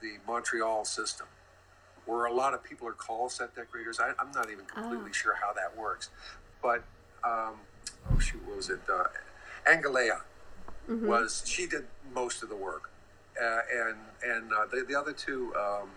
the 0.00 0.14
Montreal 0.26 0.84
system, 0.84 1.26
where 2.06 2.26
a 2.26 2.32
lot 2.32 2.54
of 2.54 2.62
people 2.64 2.86
are 2.88 2.92
called 2.92 3.32
set 3.32 3.54
decorators. 3.54 4.00
I, 4.00 4.12
I'm 4.18 4.32
not 4.32 4.50
even 4.50 4.64
completely 4.64 5.10
Oh. 5.10 5.12
sure 5.12 5.34
how 5.40 5.52
that 5.52 5.76
works, 5.76 6.10
but 6.62 6.84
um, 7.24 7.54
oh 8.12 8.18
shoot, 8.18 8.42
what 8.46 8.56
was 8.56 8.70
it? 8.70 8.80
Uh, 8.92 9.04
Angalea 9.70 10.20
Mm-hmm. 10.90 11.06
was 11.06 11.44
she 11.46 11.68
did 11.68 11.84
most 12.12 12.42
of 12.42 12.48
the 12.48 12.56
work, 12.56 12.90
uh, 13.40 13.60
and 13.72 13.96
and 14.24 14.52
uh, 14.52 14.66
the 14.70 14.84
the 14.88 14.94
other 14.98 15.12
two. 15.12 15.52
Um, 15.56 15.88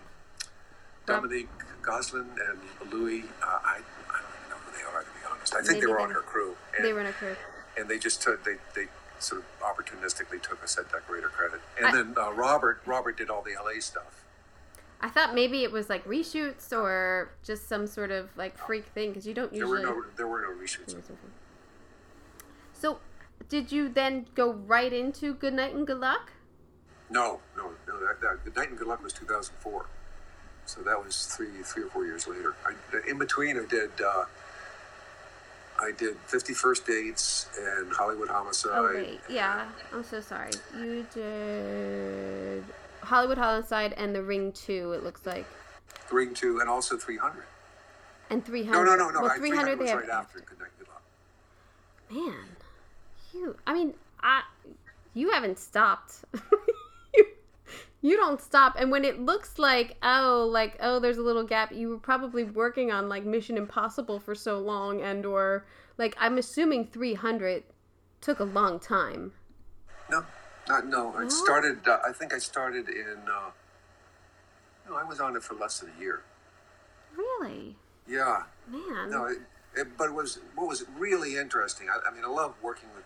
Dominique 1.07 1.49
Goslin 1.83 2.25
and 2.49 2.91
Louis, 2.91 3.25
uh, 3.43 3.45
I, 3.63 3.77
I 3.77 3.77
don't 3.77 4.33
even 4.41 4.49
know 4.49 4.55
who 4.65 4.71
they 4.75 4.83
are 4.91 5.03
to 5.03 5.09
be 5.09 5.25
honest. 5.31 5.53
I 5.53 5.57
think 5.57 5.67
Maybe 5.73 5.81
they 5.81 5.85
were 5.87 5.97
they 5.99 6.03
on 6.03 6.09
her 6.11 6.21
crew. 6.21 6.55
And, 6.75 6.83
they 6.85 6.93
were 6.93 7.01
in 7.01 7.05
a 7.05 7.11
crew. 7.13 7.35
and 7.77 7.87
they 7.87 7.99
just 7.99 8.23
took 8.23 8.43
they 8.43 8.55
they 8.73 8.87
sort 9.19 9.41
of 9.41 9.47
opportunistically 9.61 10.41
took 10.41 10.63
a 10.63 10.67
set 10.67 10.91
decorator 10.91 11.27
credit, 11.29 11.61
and 11.77 11.87
I- 11.87 11.91
then 11.91 12.13
uh, 12.17 12.31
Robert 12.33 12.81
Robert 12.85 13.17
did 13.17 13.29
all 13.29 13.41
the 13.41 13.51
LA 13.53 13.79
stuff. 13.79 14.23
I 15.01 15.09
thought 15.09 15.35
maybe 15.35 15.63
it 15.63 15.71
was 15.71 15.89
like 15.89 16.05
reshoots 16.05 16.71
or 16.71 17.31
just 17.43 17.67
some 17.67 17.85
sort 17.85 18.11
of 18.11 18.29
like 18.37 18.57
freak 18.57 18.85
thing 18.85 19.09
because 19.09 19.27
you 19.27 19.33
don't 19.33 19.51
There 19.53 19.67
were 19.67 19.79
usually. 19.79 19.97
no 19.99 20.05
there 20.15 20.27
were 20.27 20.41
no 20.41 20.49
reshoots. 20.63 20.95
So, 22.73 22.99
did 23.49 23.71
you 23.71 23.89
then 23.89 24.25
go 24.35 24.53
right 24.53 24.91
into 24.91 25.33
Good 25.33 25.53
Night 25.53 25.73
and 25.75 25.85
Good 25.85 25.99
Luck? 25.99 26.31
No, 27.09 27.39
no, 27.55 27.71
no. 27.87 27.99
That, 27.99 28.21
that 28.21 28.43
Good 28.45 28.55
Night 28.55 28.69
and 28.69 28.77
Good 28.77 28.87
Luck 28.87 29.03
was 29.03 29.13
2004, 29.13 29.85
so 30.65 30.81
that 30.81 31.03
was 31.03 31.25
three 31.27 31.61
three 31.63 31.83
or 31.83 31.89
four 31.89 32.05
years 32.05 32.27
later. 32.27 32.55
I, 32.65 32.73
in 33.09 33.17
between, 33.19 33.57
I 33.59 33.65
did 33.65 33.91
uh, 34.01 34.25
I 35.81 35.91
did 35.91 36.15
51st 36.27 36.85
Dates 36.85 37.47
and 37.59 37.91
Hollywood 37.91 38.29
Homicide. 38.29 38.71
Oh 38.75 38.91
wait, 38.93 39.19
yeah. 39.29 39.65
I'm 39.93 40.03
so 40.03 40.21
sorry. 40.21 40.51
You 40.77 41.05
did 41.13 42.63
Hollywood 43.01 43.37
Homicide 43.37 43.93
and 43.97 44.15
The 44.15 44.21
Ring 44.23 44.51
Two. 44.53 44.93
It 44.93 45.03
looks 45.03 45.25
like, 45.25 45.45
The 46.09 46.15
Ring 46.15 46.33
Two, 46.33 46.59
and 46.59 46.69
also 46.69 46.97
300. 46.97 47.43
and 48.29 48.43
300. 48.45 48.71
No, 48.71 48.83
no, 48.83 48.95
no, 48.95 49.09
no. 49.09 49.21
Well, 49.21 49.31
I, 49.31 49.37
300 49.37 49.77
was 49.79 49.89
they 49.89 49.95
right 49.95 50.05
have. 50.05 50.25
after 50.25 50.39
Good 50.39 50.59
Luck. 50.59 51.01
Man, 52.09 52.33
you. 53.33 53.55
I 53.67 53.73
mean, 53.73 53.93
I. 54.21 54.43
You 55.13 55.31
haven't 55.31 55.59
stopped. 55.59 56.15
you, 58.05 58.17
don't 58.17 58.39
stop. 58.41 58.75
And 58.77 58.91
when 58.91 59.03
it 59.05 59.19
looks 59.19 59.57
like 59.57 59.97
oh, 60.03 60.47
like 60.51 60.77
oh, 60.81 60.99
there's 60.99 61.17
a 61.17 61.21
little 61.21 61.43
gap, 61.43 61.71
you 61.71 61.89
were 61.89 61.97
probably 61.97 62.43
working 62.43 62.91
on 62.91 63.09
like 63.09 63.25
Mission 63.25 63.57
Impossible 63.57 64.19
for 64.19 64.35
so 64.35 64.59
long, 64.59 65.01
and 65.01 65.25
or 65.25 65.65
like 65.97 66.15
I'm 66.19 66.37
assuming 66.37 66.87
300 66.87 67.63
took 68.21 68.39
a 68.39 68.43
long 68.43 68.79
time. 68.79 69.31
No, 70.09 70.25
not 70.67 70.85
no. 70.87 71.13
I 71.15 71.23
No? 71.23 71.29
started. 71.29 71.87
Uh, 71.87 71.99
I 72.07 72.11
think 72.11 72.33
I 72.33 72.37
started 72.37 72.89
in. 72.89 73.17
Uh, 73.27 73.51
no, 74.87 74.95
I 74.95 75.03
was 75.03 75.19
on 75.19 75.35
it 75.35 75.43
for 75.43 75.55
less 75.55 75.79
than 75.79 75.91
a 75.97 75.99
year. 75.99 76.21
Really, 77.15 77.75
Yeah. 78.07 78.43
man. 78.67 79.09
No, 79.09 79.25
it, 79.25 79.37
it, 79.75 79.97
but 79.97 80.05
it 80.09 80.13
was 80.13 80.39
what 80.55 80.67
was 80.67 80.85
really 80.97 81.37
interesting. 81.37 81.87
I, 81.89 81.97
I 82.07 82.13
mean, 82.13 82.23
I 82.23 82.27
love 82.29 82.53
working 82.61 82.89
with 82.95 83.05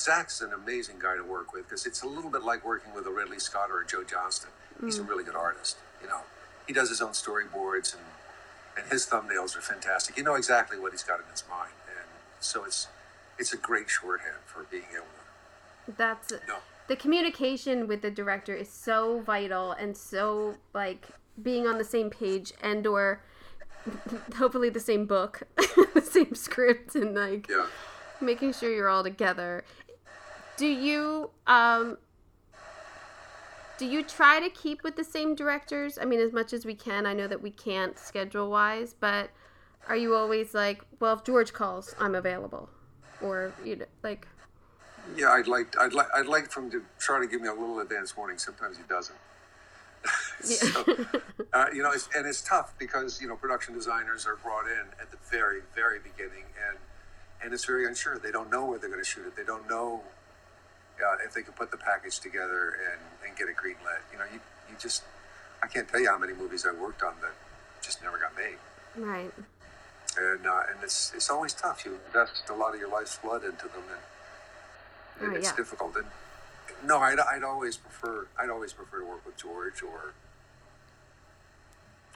Zach's 0.00 0.40
an 0.40 0.52
amazing 0.52 0.96
guy 0.98 1.16
to 1.16 1.22
work 1.22 1.52
with 1.52 1.64
because 1.68 1.86
it's 1.86 2.02
a 2.02 2.06
little 2.06 2.30
bit 2.30 2.42
like 2.42 2.64
working 2.64 2.94
with 2.94 3.06
a 3.06 3.10
Ridley 3.10 3.38
Scott 3.38 3.70
or 3.70 3.80
a 3.82 3.86
Joe 3.86 4.02
Johnston. 4.02 4.50
He's 4.80 4.98
a 4.98 5.02
mm. 5.02 5.08
really 5.08 5.24
good 5.24 5.36
artist. 5.36 5.76
You 6.02 6.08
know, 6.08 6.20
he 6.66 6.72
does 6.72 6.88
his 6.88 7.02
own 7.02 7.10
storyboards 7.12 7.94
and 7.94 8.02
and 8.76 8.90
his 8.90 9.06
thumbnails 9.06 9.56
are 9.56 9.60
fantastic. 9.60 10.16
You 10.16 10.22
know 10.22 10.34
exactly 10.34 10.78
what 10.78 10.92
he's 10.92 11.02
got 11.02 11.18
in 11.20 11.26
his 11.30 11.44
mind, 11.50 11.72
and 11.88 12.06
so 12.40 12.64
it's 12.64 12.88
it's 13.38 13.52
a 13.52 13.56
great 13.56 13.88
shorthand 13.88 14.36
for 14.46 14.64
being 14.70 14.84
able 14.92 15.04
to. 15.04 15.92
That's 15.96 16.32
No. 16.48 16.56
the 16.88 16.96
communication 16.96 17.86
with 17.88 18.02
the 18.02 18.10
director 18.10 18.54
is 18.54 18.70
so 18.70 19.20
vital 19.20 19.72
and 19.72 19.96
so 19.96 20.56
like 20.74 21.08
being 21.42 21.66
on 21.66 21.78
the 21.78 21.84
same 21.84 22.10
page 22.10 22.52
and 22.62 22.86
or 22.86 23.22
hopefully 24.36 24.68
the 24.70 24.80
same 24.80 25.06
book, 25.06 25.42
the 25.94 26.02
same 26.02 26.34
script 26.34 26.94
and 26.94 27.14
like 27.14 27.48
Yeah. 27.48 27.66
making 28.20 28.52
sure 28.52 28.72
you're 28.72 28.88
all 28.88 29.02
together. 29.02 29.64
Do 30.60 30.66
you 30.66 31.30
um 31.46 31.96
do 33.78 33.86
you 33.86 34.02
try 34.02 34.40
to 34.40 34.50
keep 34.50 34.82
with 34.82 34.94
the 34.94 35.02
same 35.02 35.34
directors? 35.34 35.98
I 35.98 36.04
mean 36.04 36.20
as 36.20 36.34
much 36.34 36.52
as 36.52 36.66
we 36.66 36.74
can. 36.74 37.06
I 37.06 37.14
know 37.14 37.26
that 37.26 37.40
we 37.40 37.50
can't 37.50 37.98
schedule 37.98 38.50
wise, 38.50 38.92
but 38.92 39.30
are 39.88 39.96
you 39.96 40.14
always 40.14 40.52
like, 40.52 40.82
well, 41.00 41.14
if 41.14 41.24
George 41.24 41.54
calls, 41.54 41.94
I'm 41.98 42.14
available? 42.14 42.68
Or 43.22 43.54
you 43.64 43.76
know, 43.76 43.86
like 44.02 44.28
Yeah, 45.16 45.30
I'd 45.30 45.48
like 45.48 45.78
I'd 45.78 45.94
like 45.94 46.08
I'd 46.14 46.26
like 46.26 46.50
for 46.50 46.60
him 46.60 46.70
to 46.72 46.82
try 46.98 47.20
to 47.20 47.26
give 47.26 47.40
me 47.40 47.48
a 47.48 47.54
little 47.54 47.80
advance 47.80 48.14
warning. 48.14 48.36
Sometimes 48.36 48.76
he 48.76 48.82
doesn't. 48.86 49.18
so, 50.42 50.84
uh, 51.54 51.66
you 51.74 51.82
know, 51.82 51.90
it's, 51.90 52.10
and 52.14 52.26
it's 52.26 52.42
tough 52.42 52.74
because 52.78 53.18
you 53.18 53.28
know 53.28 53.36
production 53.36 53.72
designers 53.72 54.26
are 54.26 54.36
brought 54.36 54.66
in 54.66 54.88
at 55.00 55.10
the 55.10 55.16
very 55.30 55.62
very 55.74 56.00
beginning, 56.00 56.44
and 56.68 56.76
and 57.42 57.54
it's 57.54 57.64
very 57.64 57.86
unsure. 57.86 58.18
They 58.18 58.30
don't 58.30 58.50
know 58.50 58.66
where 58.66 58.78
they're 58.78 58.90
going 58.90 59.02
to 59.02 59.08
shoot 59.08 59.26
it. 59.26 59.36
They 59.36 59.44
don't 59.44 59.66
know 59.66 60.02
uh, 61.02 61.16
if 61.24 61.34
they 61.34 61.42
could 61.42 61.56
put 61.56 61.70
the 61.70 61.76
package 61.76 62.20
together 62.20 62.76
and, 62.92 63.00
and 63.28 63.36
get 63.38 63.48
it 63.48 63.56
greenlit. 63.56 64.00
You 64.12 64.18
know, 64.18 64.24
you 64.32 64.40
you 64.68 64.76
just 64.78 65.02
I 65.62 65.66
can't 65.66 65.88
tell 65.88 66.00
you 66.00 66.08
how 66.08 66.18
many 66.18 66.32
movies 66.32 66.66
I 66.66 66.72
worked 66.80 67.02
on 67.02 67.14
that 67.22 67.32
just 67.82 68.02
never 68.02 68.18
got 68.18 68.32
made. 68.36 68.58
right. 68.96 69.32
And 70.18 70.46
uh, 70.46 70.62
and 70.70 70.78
it's 70.82 71.12
it's 71.14 71.30
always 71.30 71.54
tough. 71.54 71.84
You 71.84 71.98
invest 72.06 72.48
a 72.50 72.54
lot 72.54 72.74
of 72.74 72.80
your 72.80 72.90
life's 72.90 73.16
blood 73.18 73.44
into 73.44 73.64
them, 73.68 73.84
and, 73.90 75.24
and 75.26 75.32
Oh, 75.32 75.36
it's 75.38 75.50
yeah. 75.50 75.56
difficult. 75.56 75.94
And 75.96 76.06
no, 76.84 76.98
I'd, 76.98 77.20
I'd 77.20 77.44
always 77.44 77.76
prefer 77.76 78.26
I'd 78.38 78.50
always 78.50 78.72
prefer 78.72 79.00
to 79.00 79.04
work 79.06 79.24
with 79.24 79.36
George, 79.36 79.82
or 79.82 80.12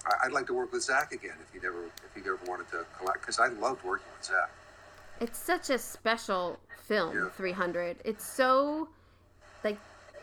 I- 0.06 0.26
I'd 0.26 0.32
like 0.32 0.46
to 0.48 0.54
work 0.54 0.72
with 0.72 0.82
Zach 0.82 1.12
again 1.12 1.36
if 1.40 1.52
he 1.52 1.60
never 1.64 1.84
if 1.84 2.14
he 2.14 2.20
ever 2.28 2.38
wanted 2.46 2.68
to 2.72 2.84
collect 2.98 3.20
because 3.20 3.38
I 3.38 3.46
loved 3.48 3.84
working 3.84 4.06
with 4.16 4.26
Zach. 4.26 4.50
It's 5.20 5.38
such 5.38 5.70
a 5.70 5.78
special 5.78 6.58
film, 6.86 7.16
Yeah. 7.16 7.28
300. 7.30 7.96
It's 8.04 8.24
so 8.24 8.88
like 9.62 9.78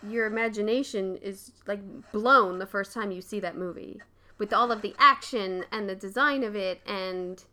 your 0.08 0.26
imagination 0.26 1.18
is 1.18 1.52
like 1.68 1.80
blown 2.12 2.60
the 2.60 2.66
first 2.66 2.94
time 2.94 3.12
you 3.12 3.22
see 3.22 3.40
that 3.40 3.56
movie 3.58 4.02
with 4.38 4.52
all 4.54 4.72
of 4.72 4.82
the 4.82 4.96
action 4.98 5.66
and 5.72 5.88
the 5.88 5.96
design 5.96 6.44
of 6.44 6.56
it 6.56 6.82
and 6.88 7.44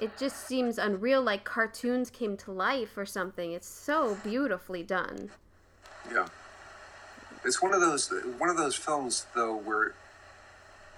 it 0.00 0.16
just 0.16 0.46
seems 0.46 0.78
unreal 0.78 1.20
like 1.20 1.44
cartoons 1.44 2.08
came 2.08 2.36
to 2.38 2.52
life 2.52 2.96
or 2.96 3.04
something. 3.04 3.52
It's 3.52 3.66
so 3.68 4.16
beautifully 4.22 4.82
done. 4.84 5.30
Yeah, 6.12 6.28
It's 7.44 7.60
one 7.60 7.74
of 7.74 7.80
those 7.80 8.08
one 8.38 8.48
of 8.48 8.56
those 8.56 8.76
films 8.76 9.26
though 9.34 9.56
where, 9.56 9.94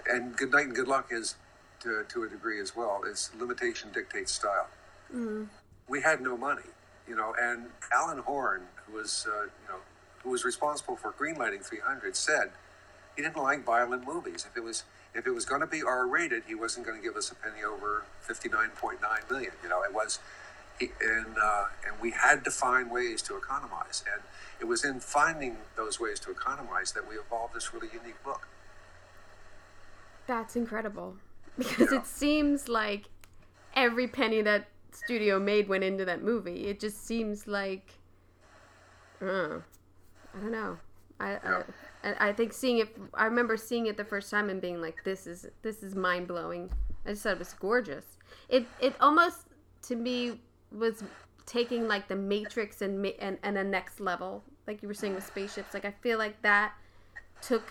and 0.06 0.36
Good 0.36 0.52
Night 0.52 0.66
and 0.66 0.74
Good 0.76 0.86
Luck 0.86 1.08
is 1.10 1.36
to 1.80 2.04
to 2.08 2.22
a 2.24 2.28
degree 2.28 2.60
as 2.60 2.76
well. 2.76 3.02
is 3.04 3.30
limitation 3.38 3.90
dictates 3.92 4.32
style. 4.32 4.68
Mm-hmm. 5.12 5.44
We 5.88 6.02
had 6.02 6.20
no 6.20 6.36
money, 6.36 6.68
you 7.10 7.16
know, 7.16 7.34
and 7.38 7.66
Alan 7.92 8.18
Horn, 8.18 8.62
who 8.86 8.96
was 8.96 9.26
uh, 9.28 9.42
you 9.42 9.68
know 9.68 9.80
who 10.22 10.30
was 10.30 10.44
responsible 10.44 10.94
for 10.96 11.10
greenlighting 11.12 11.64
300, 11.64 12.14
said 12.14 12.52
he 13.16 13.22
didn't 13.22 13.36
like 13.36 13.64
violent 13.64 14.06
movies. 14.06 14.46
If 14.48 14.56
it 14.56 14.62
was 14.62 14.84
if 15.12 15.26
it 15.26 15.32
was 15.32 15.44
going 15.44 15.60
to 15.60 15.66
be 15.66 15.82
R 15.82 16.06
rated, 16.06 16.44
he 16.46 16.54
wasn't 16.54 16.86
going 16.86 16.96
to 16.96 17.02
give 17.02 17.16
us 17.16 17.32
a 17.32 17.34
penny 17.34 17.64
over 17.64 18.04
59.9 18.26 19.30
million. 19.30 19.52
You 19.62 19.68
know, 19.68 19.82
it 19.82 19.92
was. 19.92 20.20
He, 20.78 20.90
and 21.02 21.34
uh, 21.42 21.64
and 21.86 22.00
we 22.00 22.12
had 22.12 22.44
to 22.44 22.50
find 22.50 22.90
ways 22.90 23.20
to 23.22 23.36
economize, 23.36 24.02
and 24.10 24.22
it 24.60 24.66
was 24.66 24.84
in 24.84 25.00
finding 25.00 25.56
those 25.76 25.98
ways 26.00 26.18
to 26.20 26.30
economize 26.30 26.92
that 26.92 27.06
we 27.08 27.16
evolved 27.16 27.54
this 27.54 27.74
really 27.74 27.88
unique 27.92 28.22
book. 28.24 28.46
That's 30.26 30.54
incredible. 30.56 31.16
Because 31.58 31.92
Yeah. 31.92 31.98
it 31.98 32.06
seems 32.06 32.68
like 32.68 33.06
every 33.74 34.06
penny 34.06 34.40
that 34.42 34.68
studio 35.04 35.38
made 35.38 35.68
went 35.68 35.84
into 35.84 36.04
that 36.04 36.22
movie. 36.22 36.66
It 36.66 36.80
just 36.80 37.06
seems 37.06 37.46
like 37.46 37.98
uh, 39.20 39.58
I 40.34 40.40
don't 40.40 40.52
know. 40.52 40.78
I, 41.18 41.32
Yeah. 41.32 41.62
I 42.02 42.28
I 42.28 42.32
think 42.32 42.52
seeing 42.52 42.78
it 42.78 42.96
I 43.14 43.24
remember 43.26 43.56
seeing 43.56 43.86
it 43.86 43.96
the 43.96 44.04
first 44.04 44.30
time 44.30 44.48
and 44.50 44.60
being 44.60 44.80
like 44.80 44.96
this 45.04 45.26
is 45.26 45.46
this 45.62 45.82
is 45.82 45.94
mind 45.94 46.28
blowing. 46.28 46.70
I 47.06 47.10
just 47.10 47.22
thought 47.22 47.32
it 47.32 47.38
was 47.38 47.52
gorgeous. 47.54 48.18
It 48.48 48.66
it 48.80 48.94
almost 49.00 49.46
to 49.82 49.96
me 49.96 50.40
was 50.72 51.02
taking 51.46 51.88
like 51.88 52.08
the 52.08 52.16
Matrix 52.16 52.82
and 52.82 53.04
and 53.18 53.38
and 53.42 53.58
a 53.58 53.64
next 53.64 54.00
level. 54.00 54.42
Like 54.66 54.82
you 54.82 54.88
were 54.88 54.94
saying 54.94 55.14
with 55.14 55.26
spaceships. 55.26 55.74
Like 55.74 55.84
I 55.84 55.90
feel 55.90 56.18
like 56.18 56.40
that 56.42 56.72
took 57.42 57.64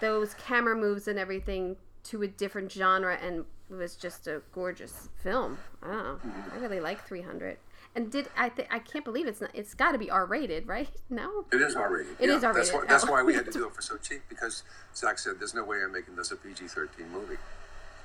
those 0.00 0.34
camera 0.34 0.76
moves 0.76 1.08
and 1.08 1.18
everything 1.18 1.76
to 2.04 2.22
a 2.22 2.28
different 2.28 2.70
genre 2.70 3.18
and 3.22 3.44
it 3.70 3.74
was 3.74 3.96
just 3.96 4.26
a 4.26 4.42
gorgeous 4.52 5.08
film. 5.22 5.58
I. 5.82 6.16
I 6.54 6.56
really 6.58 6.80
like 6.80 7.06
300. 7.06 7.58
And 7.94 8.10
did 8.12 8.28
I 8.36 8.48
th- 8.50 8.68
I 8.70 8.78
can't 8.78 9.04
believe 9.04 9.26
it's 9.26 9.40
not 9.40 9.50
it's 9.54 9.74
got 9.74 9.92
to 9.92 9.98
be 9.98 10.10
R 10.10 10.24
rated, 10.26 10.66
right? 10.68 10.88
No. 11.10 11.46
It 11.52 11.60
is 11.62 11.74
R 11.74 11.90
rated. 11.92 12.16
It 12.20 12.28
is 12.28 12.42
That's 12.42 12.70
R-rated. 12.70 12.74
why, 12.74 12.84
that's 12.86 13.04
Oh. 13.04 13.12
why 13.12 13.22
we 13.22 13.34
had 13.34 13.44
to 13.46 13.50
do 13.58 13.66
it 13.66 13.74
for 13.74 13.82
so 13.82 13.96
cheap 13.96 14.22
because 14.28 14.62
Zach 14.94 15.18
said, 15.18 15.34
"There's 15.40 15.54
no 15.54 15.64
way 15.64 15.78
I'm 15.82 15.92
making 15.92 16.14
this 16.16 16.30
a 16.30 16.36
PG-13 16.36 17.10
movie." 17.12 17.38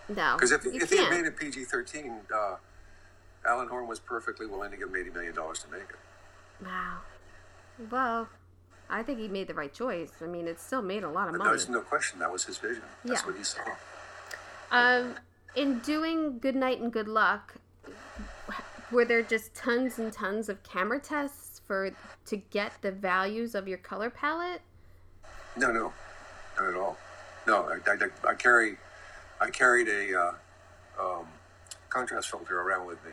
No. 0.09 0.35
Because 0.35 0.51
if, 0.51 0.65
if 0.65 0.89
he 0.89 0.97
had 0.97 1.09
made 1.11 1.25
it 1.25 1.37
PG-13, 1.37 2.19
uh, 2.33 2.55
Alan 3.45 3.67
Horn 3.67 3.87
was 3.87 3.99
perfectly 3.99 4.45
willing 4.47 4.71
to 4.71 4.77
give 4.77 4.89
him 4.89 4.95
eighty 4.95 5.09
million 5.11 5.35
dollars 5.35 5.59
to 5.63 5.69
make 5.69 5.81
it. 5.83 6.65
Wow. 6.65 6.99
Well, 7.91 8.29
I 8.89 9.03
think 9.03 9.19
he 9.19 9.27
made 9.27 9.47
the 9.47 9.53
right 9.53 9.73
choice. 9.73 10.11
I 10.21 10.25
mean, 10.27 10.47
it 10.47 10.59
still 10.59 10.81
made 10.81 11.03
a 11.03 11.09
lot 11.09 11.27
of 11.27 11.33
But 11.33 11.39
money. 11.39 11.49
there's 11.51 11.69
no 11.69 11.81
question 11.81 12.19
that 12.19 12.31
was 12.31 12.45
his 12.45 12.57
vision. 12.57 12.83
That's 13.03 13.21
Yeah. 13.21 13.27
what 13.27 13.35
he 13.37 13.43
saw. 13.43 13.61
Um, 14.71 15.15
in 15.55 15.79
doing 15.79 16.39
Good 16.39 16.55
Night 16.55 16.79
and 16.79 16.91
Good 16.91 17.07
Luck, 17.07 17.55
were 18.91 19.05
there 19.05 19.21
just 19.21 19.53
tons 19.55 19.99
and 19.99 20.11
tons 20.11 20.49
of 20.49 20.61
camera 20.63 20.99
tests 20.99 21.61
for 21.65 21.91
to 22.25 22.37
get 22.37 22.73
the 22.81 22.91
values 22.91 23.55
of 23.55 23.67
your 23.67 23.77
color 23.77 24.09
palette? 24.09 24.61
No, 25.55 25.71
no, 25.71 25.93
not 26.59 26.69
at 26.69 26.75
all. 26.75 26.97
No, 27.45 27.63
I, 27.63 27.91
I, 27.91 28.31
I 28.31 28.33
carry, 28.35 28.77
I 29.39 29.49
carried 29.49 29.87
a 29.87 30.19
uh, 30.19 30.33
um, 30.99 31.25
contrast 31.89 32.29
filter 32.29 32.59
around 32.59 32.87
with 32.87 33.03
me, 33.05 33.11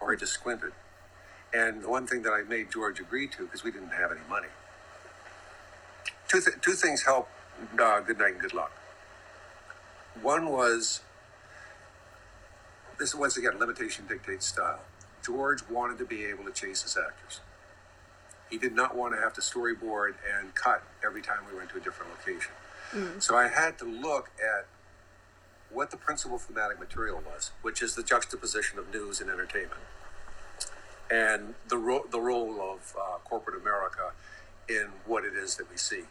or 0.00 0.12
I 0.12 0.16
just 0.16 0.32
squinted. 0.32 0.72
And 1.54 1.82
the 1.82 1.88
one 1.88 2.06
thing 2.06 2.22
that 2.22 2.32
I 2.32 2.42
made 2.42 2.70
George 2.70 3.00
agree 3.00 3.26
to 3.28 3.44
because 3.44 3.64
we 3.64 3.70
didn't 3.70 3.90
have 3.90 4.10
any 4.10 4.20
money. 4.28 4.48
Two 6.26 6.40
th- 6.40 6.60
two 6.60 6.72
things 6.72 7.04
help. 7.04 7.28
Uh, 7.78 8.00
good 8.00 8.18
night 8.18 8.32
and 8.32 8.40
good 8.40 8.52
luck. 8.52 8.70
One 10.20 10.50
was 10.50 11.00
this 12.98 13.10
is 13.10 13.14
once 13.14 13.36
again 13.36 13.58
limitation 13.58 14.06
dictates 14.08 14.46
style. 14.46 14.80
George 15.24 15.60
wanted 15.70 15.98
to 15.98 16.04
be 16.04 16.24
able 16.24 16.44
to 16.44 16.52
chase 16.52 16.82
his 16.82 16.96
actors. 16.96 17.40
He 18.50 18.58
did 18.58 18.74
not 18.74 18.96
want 18.96 19.14
to 19.14 19.20
have 19.20 19.34
to 19.34 19.40
storyboard 19.40 20.14
and 20.38 20.54
cut 20.54 20.82
every 21.04 21.20
time 21.22 21.38
we 21.50 21.56
went 21.56 21.70
to 21.70 21.76
a 21.76 21.80
different 21.80 22.12
location. 22.12 22.52
So 23.20 23.36
I 23.36 23.48
had 23.48 23.78
to 23.78 23.84
look 23.84 24.30
at 24.38 24.66
what 25.70 25.90
the 25.90 25.98
principal 25.98 26.38
thematic 26.38 26.80
material 26.80 27.20
was, 27.24 27.50
which 27.60 27.82
is 27.82 27.94
the 27.94 28.02
juxtaposition 28.02 28.78
of 28.78 28.90
news 28.90 29.20
and 29.20 29.28
entertainment, 29.30 29.82
and 31.10 31.54
the 31.68 31.76
ro- 31.76 32.06
the 32.10 32.20
role 32.20 32.60
of 32.62 32.96
uh, 32.98 33.18
corporate 33.24 33.60
America 33.60 34.12
in 34.68 34.88
what 35.04 35.24
it 35.24 35.34
is 35.34 35.56
that 35.56 35.70
we 35.70 35.76
see. 35.76 36.04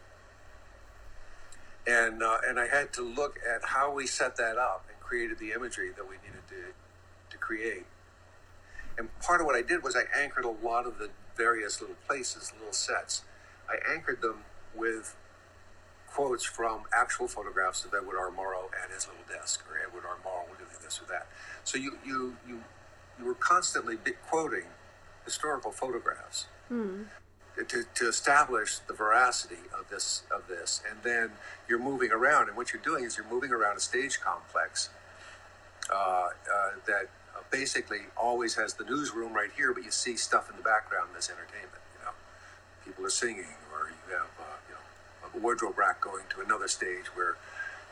And 1.86 2.22
uh, 2.22 2.38
and 2.46 2.60
I 2.60 2.68
had 2.68 2.92
to 2.92 3.02
look 3.02 3.40
at 3.44 3.64
how 3.70 3.92
we 3.92 4.06
set 4.06 4.36
that 4.36 4.56
up 4.56 4.86
created 5.08 5.38
the 5.38 5.52
imagery 5.52 5.90
that 5.96 6.04
we 6.08 6.16
needed 6.16 6.44
to 6.48 6.72
to 7.30 7.38
create. 7.38 7.86
And 8.96 9.08
part 9.20 9.40
of 9.40 9.46
what 9.46 9.54
I 9.54 9.62
did 9.62 9.82
was 9.82 9.96
I 9.96 10.04
anchored 10.18 10.44
a 10.44 10.50
lot 10.50 10.86
of 10.86 10.98
the 10.98 11.10
various 11.36 11.80
little 11.80 11.96
places, 12.06 12.52
little 12.58 12.72
sets. 12.72 13.22
I 13.68 13.76
anchored 13.92 14.20
them 14.22 14.44
with 14.74 15.14
quotes 16.08 16.44
from 16.44 16.82
actual 16.92 17.28
photographs 17.28 17.84
of 17.84 17.94
Edward 17.94 18.18
R. 18.18 18.30
Murrow 18.30 18.66
at 18.82 18.90
his 18.90 19.06
little 19.06 19.22
desk, 19.28 19.64
or 19.70 19.78
Edward 19.78 20.04
R. 20.08 20.16
Murrow 20.24 20.58
doing 20.58 20.70
this 20.82 21.00
or 21.00 21.06
that. 21.06 21.28
So 21.64 21.78
you 21.78 21.98
you 22.04 22.36
you 22.46 22.64
you 23.18 23.24
were 23.24 23.34
constantly 23.34 23.96
quoting 24.28 24.64
historical 25.24 25.70
photographs 25.70 26.46
hmm. 26.68 27.02
to, 27.56 27.84
to 27.94 28.08
establish 28.08 28.78
the 28.78 28.94
veracity 28.94 29.62
of 29.78 29.88
this 29.90 30.22
of 30.34 30.48
this, 30.48 30.82
and 30.90 30.98
then 31.02 31.32
you're 31.68 31.78
moving 31.78 32.10
around, 32.10 32.48
and 32.48 32.56
what 32.56 32.72
you're 32.72 32.82
doing 32.82 33.04
is 33.04 33.16
you're 33.16 33.30
moving 33.30 33.52
around 33.52 33.76
a 33.76 33.80
stage 33.80 34.20
complex 34.20 34.90
that 35.88 37.08
uh, 37.36 37.40
basically 37.50 38.00
always 38.16 38.54
has 38.54 38.74
the 38.74 38.84
newsroom 38.84 39.32
right 39.32 39.50
here, 39.56 39.72
but 39.72 39.84
you 39.84 39.90
see 39.90 40.16
stuff 40.16 40.50
in 40.50 40.56
the 40.56 40.62
background 40.62 41.10
that's 41.12 41.30
entertainment. 41.30 41.82
You 41.98 42.04
know, 42.04 42.12
people 42.84 43.04
are 43.04 43.10
singing, 43.10 43.56
or 43.72 43.90
you 43.90 44.14
have 44.14 44.30
uh, 44.40 44.56
you 44.68 44.74
know 44.74 45.38
a 45.38 45.42
wardrobe 45.42 45.78
rack 45.78 46.00
going 46.00 46.24
to 46.30 46.40
another 46.40 46.68
stage 46.68 47.06
where 47.14 47.36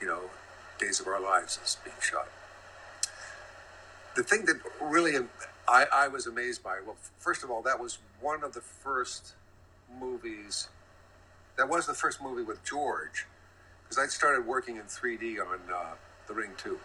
you 0.00 0.06
know 0.06 0.30
Days 0.78 1.00
of 1.00 1.06
Our 1.06 1.20
Lives 1.20 1.58
is 1.64 1.76
being 1.84 1.96
shot. 2.00 2.28
The 4.14 4.22
thing 4.22 4.46
that 4.46 4.56
really 4.80 5.14
I, 5.68 5.86
I 5.92 6.08
was 6.08 6.26
amazed 6.26 6.62
by, 6.62 6.78
well, 6.84 6.96
first 7.18 7.42
of 7.42 7.50
all, 7.50 7.62
that 7.62 7.80
was 7.80 7.98
one 8.20 8.44
of 8.44 8.54
the 8.54 8.60
first 8.60 9.34
movies. 10.00 10.68
That 11.56 11.68
was 11.68 11.86
the 11.86 11.94
first 11.94 12.22
movie 12.22 12.42
with 12.42 12.64
George, 12.64 13.26
because 13.82 13.98
I 13.98 14.06
started 14.06 14.46
working 14.46 14.76
in 14.76 14.84
3D 14.84 15.40
on 15.40 15.58
uh, 15.74 15.94
The 16.28 16.34
Ring 16.34 16.50
2. 16.56 16.78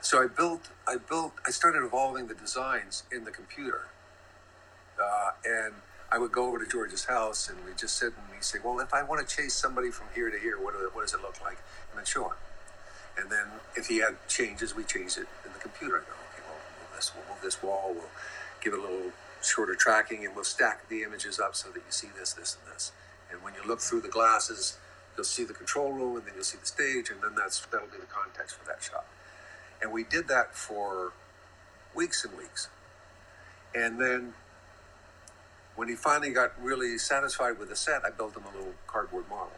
So 0.00 0.22
I 0.22 0.28
built, 0.28 0.70
I 0.86 0.96
built, 0.96 1.32
I 1.46 1.50
started 1.50 1.82
evolving 1.84 2.28
the 2.28 2.34
designs 2.34 3.02
in 3.10 3.24
the 3.24 3.30
computer. 3.30 3.88
Uh, 5.02 5.30
and 5.44 5.74
I 6.12 6.18
would 6.18 6.32
go 6.32 6.46
over 6.46 6.58
to 6.58 6.70
George's 6.70 7.06
house 7.06 7.48
and 7.48 7.58
we'd 7.64 7.78
just 7.78 7.96
sit 7.96 8.12
and 8.12 8.22
he'd 8.32 8.44
say, 8.44 8.58
well, 8.64 8.78
if 8.78 8.94
I 8.94 9.02
want 9.02 9.26
to 9.26 9.36
chase 9.36 9.54
somebody 9.54 9.90
from 9.90 10.06
here 10.14 10.30
to 10.30 10.38
here, 10.38 10.60
what, 10.60 10.74
what 10.94 11.02
does 11.02 11.14
it 11.14 11.22
look 11.22 11.40
like? 11.42 11.58
And 11.90 11.98
then 11.98 12.04
show 12.04 12.24
him. 12.26 12.36
And 13.18 13.30
then 13.30 13.46
if 13.74 13.86
he 13.86 13.98
had 13.98 14.16
changes, 14.28 14.76
we 14.76 14.84
change 14.84 15.16
it 15.16 15.26
in 15.44 15.52
the 15.52 15.58
computer. 15.58 15.96
I 15.96 16.00
go, 16.00 16.14
okay, 16.32 16.42
well, 16.46 16.58
we'll 16.78 16.96
this, 16.96 17.12
we'll 17.14 17.24
move 17.34 17.42
this 17.42 17.62
wall, 17.62 17.92
we'll 17.94 18.10
give 18.60 18.74
it 18.74 18.78
a 18.78 18.82
little 18.82 19.10
shorter 19.42 19.74
tracking, 19.74 20.24
and 20.24 20.34
we'll 20.34 20.44
stack 20.44 20.88
the 20.88 21.02
images 21.02 21.40
up 21.40 21.56
so 21.56 21.70
that 21.70 21.78
you 21.78 21.90
see 21.90 22.08
this, 22.18 22.34
this, 22.34 22.56
and 22.60 22.74
this. 22.74 22.92
And 23.30 23.42
when 23.42 23.54
you 23.54 23.66
look 23.66 23.80
through 23.80 24.02
the 24.02 24.08
glasses, 24.08 24.76
you'll 25.16 25.24
see 25.24 25.44
the 25.44 25.54
control 25.54 25.92
room, 25.92 26.16
and 26.16 26.26
then 26.26 26.34
you'll 26.34 26.44
see 26.44 26.58
the 26.58 26.66
stage, 26.66 27.10
and 27.10 27.22
then 27.22 27.34
that's 27.36 27.64
that'll 27.66 27.88
be 27.88 27.98
the 27.98 28.06
context 28.06 28.56
for 28.56 28.66
that 28.66 28.82
shot. 28.82 29.06
And 29.82 29.92
we 29.92 30.04
did 30.04 30.28
that 30.28 30.54
for 30.54 31.12
weeks 31.94 32.24
and 32.24 32.36
weeks. 32.36 32.68
And 33.74 34.00
then 34.00 34.34
when 35.74 35.88
he 35.88 35.94
finally 35.94 36.30
got 36.30 36.52
really 36.62 36.98
satisfied 36.98 37.58
with 37.58 37.68
the 37.68 37.76
set, 37.76 38.04
I 38.04 38.10
built 38.10 38.36
him 38.36 38.44
a 38.52 38.56
little 38.56 38.74
cardboard 38.86 39.28
model, 39.28 39.52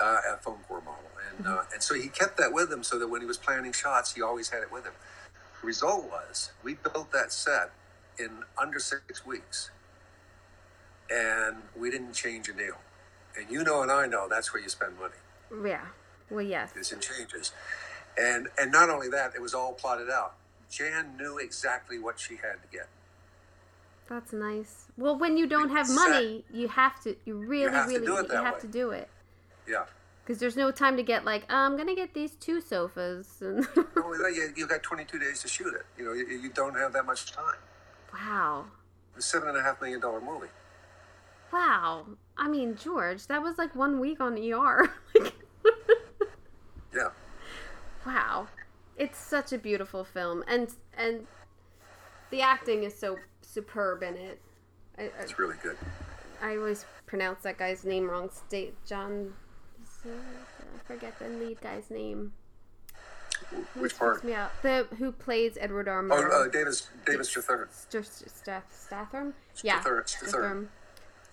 uh, 0.00 0.18
a 0.34 0.36
foam 0.38 0.58
core 0.68 0.82
model, 0.82 1.10
and 1.36 1.46
uh, 1.46 1.62
and 1.72 1.82
so 1.82 1.94
he 1.94 2.08
kept 2.08 2.36
that 2.38 2.52
with 2.52 2.72
him, 2.72 2.82
so 2.82 2.98
that 2.98 3.08
when 3.08 3.20
he 3.20 3.26
was 3.26 3.38
planning 3.38 3.72
shots, 3.72 4.14
he 4.14 4.22
always 4.22 4.50
had 4.50 4.62
it 4.62 4.72
with 4.72 4.84
him. 4.84 4.94
The 5.60 5.66
result 5.66 6.04
was 6.10 6.52
we 6.62 6.74
built 6.74 7.12
that 7.12 7.32
set 7.32 7.72
in 8.18 8.44
under 8.60 8.78
six 8.78 9.26
weeks, 9.26 9.70
and 11.10 11.56
we 11.76 11.90
didn't 11.90 12.12
change 12.14 12.48
a 12.48 12.54
nail. 12.54 12.78
And 13.36 13.50
you 13.50 13.62
know, 13.64 13.82
and 13.82 13.90
I 13.90 14.06
know 14.06 14.28
that's 14.28 14.52
where 14.52 14.62
you 14.62 14.68
spend 14.68 14.98
money 14.98 15.14
Yeah. 15.68 15.86
Well, 16.30 16.42
yes. 16.44 16.74
is 16.76 16.92
in 16.92 17.00
changes. 17.00 17.52
And 18.20 18.48
and 18.58 18.70
not 18.72 18.90
only 18.90 19.08
that, 19.10 19.34
it 19.34 19.40
was 19.42 19.54
all 19.54 19.72
plotted 19.72 20.10
out. 20.10 20.34
Jan 20.70 21.16
knew 21.16 21.38
exactly 21.38 21.98
what 21.98 22.18
she 22.20 22.36
had 22.36 22.60
to 22.62 22.68
get. 22.70 22.88
That's 24.08 24.32
nice. 24.32 24.86
Well, 24.96 25.18
when 25.18 25.36
you 25.36 25.46
don't 25.46 25.70
have 25.70 25.88
money, 25.90 26.44
you 26.52 26.68
have 26.68 27.02
to. 27.04 27.14
You 27.24 27.36
really, 27.36 27.70
have 27.72 27.86
to 27.88 27.92
really, 28.00 28.06
do 28.28 28.34
you 28.34 28.42
have 28.42 28.54
way. 28.54 28.60
to 28.60 28.66
do 28.66 28.90
it 28.90 29.08
Yeah. 29.66 29.84
because 30.24 30.38
there's 30.40 30.56
no 30.56 30.70
time 30.70 30.96
to 30.96 31.02
get 31.02 31.24
like, 31.24 31.44
"Oh, 31.50 31.54
I'm 31.56 31.76
gonna 31.76 31.94
get 31.94 32.14
these 32.14 32.32
two 32.32 32.60
sofas. 32.60 33.28
And 33.40 33.58
Not 33.76 33.86
only 34.04 34.18
that, 34.18 34.32
you, 34.34 34.52
you 34.56 34.66
got 34.66 34.82
22 34.82 35.18
days 35.18 35.40
to 35.42 35.48
shoot 35.48 35.74
it. 35.74 35.84
You 35.98 36.04
know, 36.06 36.12
you, 36.14 36.26
you 36.26 36.48
don't 36.50 36.74
have 36.76 36.92
that 36.94 37.04
much 37.06 37.32
time. 37.32 37.56
wow. 38.12 38.64
It's 39.16 39.26
a 39.26 39.28
seven 39.30 39.48
and 39.50 39.58
a 39.58 39.62
half 39.62 39.80
million 39.80 40.00
dollar 40.00 40.20
movie. 40.20 40.48
Wow. 41.52 42.06
I 42.36 42.48
mean, 42.48 42.76
George, 42.76 43.26
that 43.26 43.42
was 43.42 43.58
like 43.58 43.74
one 43.74 44.00
week 44.00 44.20
on 44.20 44.36
ER. 44.38 44.92
Like, 45.18 45.34
Yeah. 46.94 47.10
wow. 48.06 48.48
It's 48.96 49.18
such 49.18 49.52
a 49.52 49.58
beautiful 49.58 50.04
film, 50.04 50.42
and 50.48 50.68
and 50.96 51.26
the 52.30 52.40
acting 52.42 52.82
is 52.84 52.98
so 52.98 53.16
superb 53.42 54.02
in 54.02 54.16
it. 54.16 54.40
I, 54.98 55.02
I, 55.04 55.10
It's 55.20 55.38
really 55.38 55.56
good. 55.62 55.76
I 56.42 56.56
always 56.56 56.84
pronounce 57.06 57.42
that 57.42 57.58
guy's 57.58 57.84
name 57.84 58.08
wrong. 58.10 58.30
State 58.30 58.74
John. 58.86 59.32
I 60.04 60.08
forget 60.86 61.18
the 61.18 61.28
lead 61.28 61.60
guy's 61.60 61.90
name. 61.90 62.32
Which 63.74 63.96
part? 63.96 64.24
me 64.24 64.32
out? 64.34 64.50
The 64.62 64.86
who 64.98 65.12
plays 65.12 65.56
Edward 65.60 65.88
R. 65.88 66.04
Oh, 66.10 66.44
uh, 66.46 66.48
Davis 66.48 66.88
Davis 67.06 67.32
Strathairn. 67.32 67.66
St- 67.70 68.04
Stath- 68.06 68.74
Statham? 68.86 69.34
Yeah. 69.62 69.80
Statham. 70.06 70.70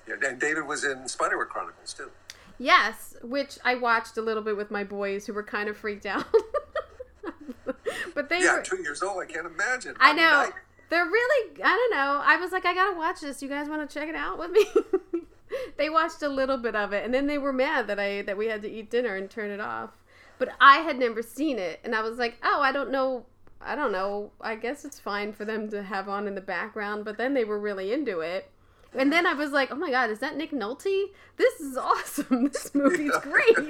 Yeah, 0.08 0.16
and 0.28 0.40
David 0.40 0.68
was 0.68 0.84
in 0.84 1.00
Spiderwick 1.08 1.50
Chronicles 1.50 1.94
too. 1.94 2.12
Yes, 2.58 3.16
which 3.22 3.58
I 3.66 3.76
watched 3.76 4.18
a 4.18 4.22
little 4.22 4.44
bit 4.44 4.56
with 4.56 4.72
my 4.72 4.84
boys 4.84 5.26
who 5.26 5.34
were 5.34 5.44
kind 5.44 5.68
of 5.68 5.78
freaked 5.78 6.06
out. 6.06 6.26
but 8.14 8.30
they 8.30 8.42
Yeah, 8.44 8.58
were. 8.58 8.62
two 8.62 8.82
years 8.82 9.02
old. 9.02 9.22
I 9.22 9.26
can't 9.26 9.46
imagine. 9.46 9.96
I 10.00 10.14
mean, 10.14 10.18
know. 10.18 10.50
They're 10.90 11.06
really, 11.06 11.62
I 11.64 11.70
don't 11.70 11.92
know. 11.98 12.22
I 12.24 12.38
was 12.38 12.52
like, 12.52 12.66
I 12.66 12.74
gotta 12.74 12.96
watch 12.96 13.22
this. 13.22 13.42
You 13.42 13.50
guys 13.50 13.68
want 13.68 13.90
to 13.90 14.00
check 14.00 14.08
it 14.08 14.16
out 14.16 14.38
with 14.38 14.52
me? 14.52 14.66
they 15.78 15.90
watched 15.90 16.22
a 16.22 16.30
little 16.30 16.58
bit 16.58 16.76
of 16.76 16.94
it, 16.94 17.04
and 17.04 17.14
then 17.14 17.26
they 17.28 17.38
were 17.40 17.52
mad 17.52 17.88
that 17.88 18.00
I 18.00 18.22
that 18.22 18.38
we 18.38 18.48
had 18.48 18.62
to 18.62 18.70
eat 18.72 18.92
dinner 18.92 19.16
and 19.16 19.30
turn 19.30 19.50
it 19.50 19.60
off. 19.60 19.92
But 20.38 20.50
I 20.62 20.78
had 20.78 21.00
never 21.00 21.22
seen 21.24 21.58
it, 21.58 21.80
and 21.84 21.96
I 21.96 22.02
was 22.02 22.18
like, 22.20 22.36
oh, 22.44 22.62
I 22.62 22.72
don't 22.72 22.92
know. 22.92 23.26
I 23.60 23.74
don't 23.76 23.92
know. 23.92 24.32
I 24.40 24.56
guess 24.56 24.86
it's 24.86 25.00
fine 25.00 25.34
for 25.34 25.44
them 25.44 25.70
to 25.72 25.82
have 25.82 26.08
on 26.08 26.28
in 26.28 26.36
the 26.36 26.42
background. 26.42 27.04
But 27.04 27.18
then 27.18 27.34
they 27.34 27.44
were 27.44 27.60
really 27.60 27.92
into 27.92 28.20
it. 28.20 28.52
And 28.98 29.12
then 29.12 29.28
I 29.28 29.34
was 29.34 29.52
like, 29.52 29.72
oh 29.72 29.76
my 29.76 29.92
god, 29.92 30.10
is 30.10 30.20
that 30.20 30.38
Nick 30.38 30.52
Nolte? 30.52 31.08
This 31.38 31.60
is 31.60 31.78
awesome. 31.78 32.48
This 32.50 32.74
movie's 32.74 33.16
great. 33.22 33.58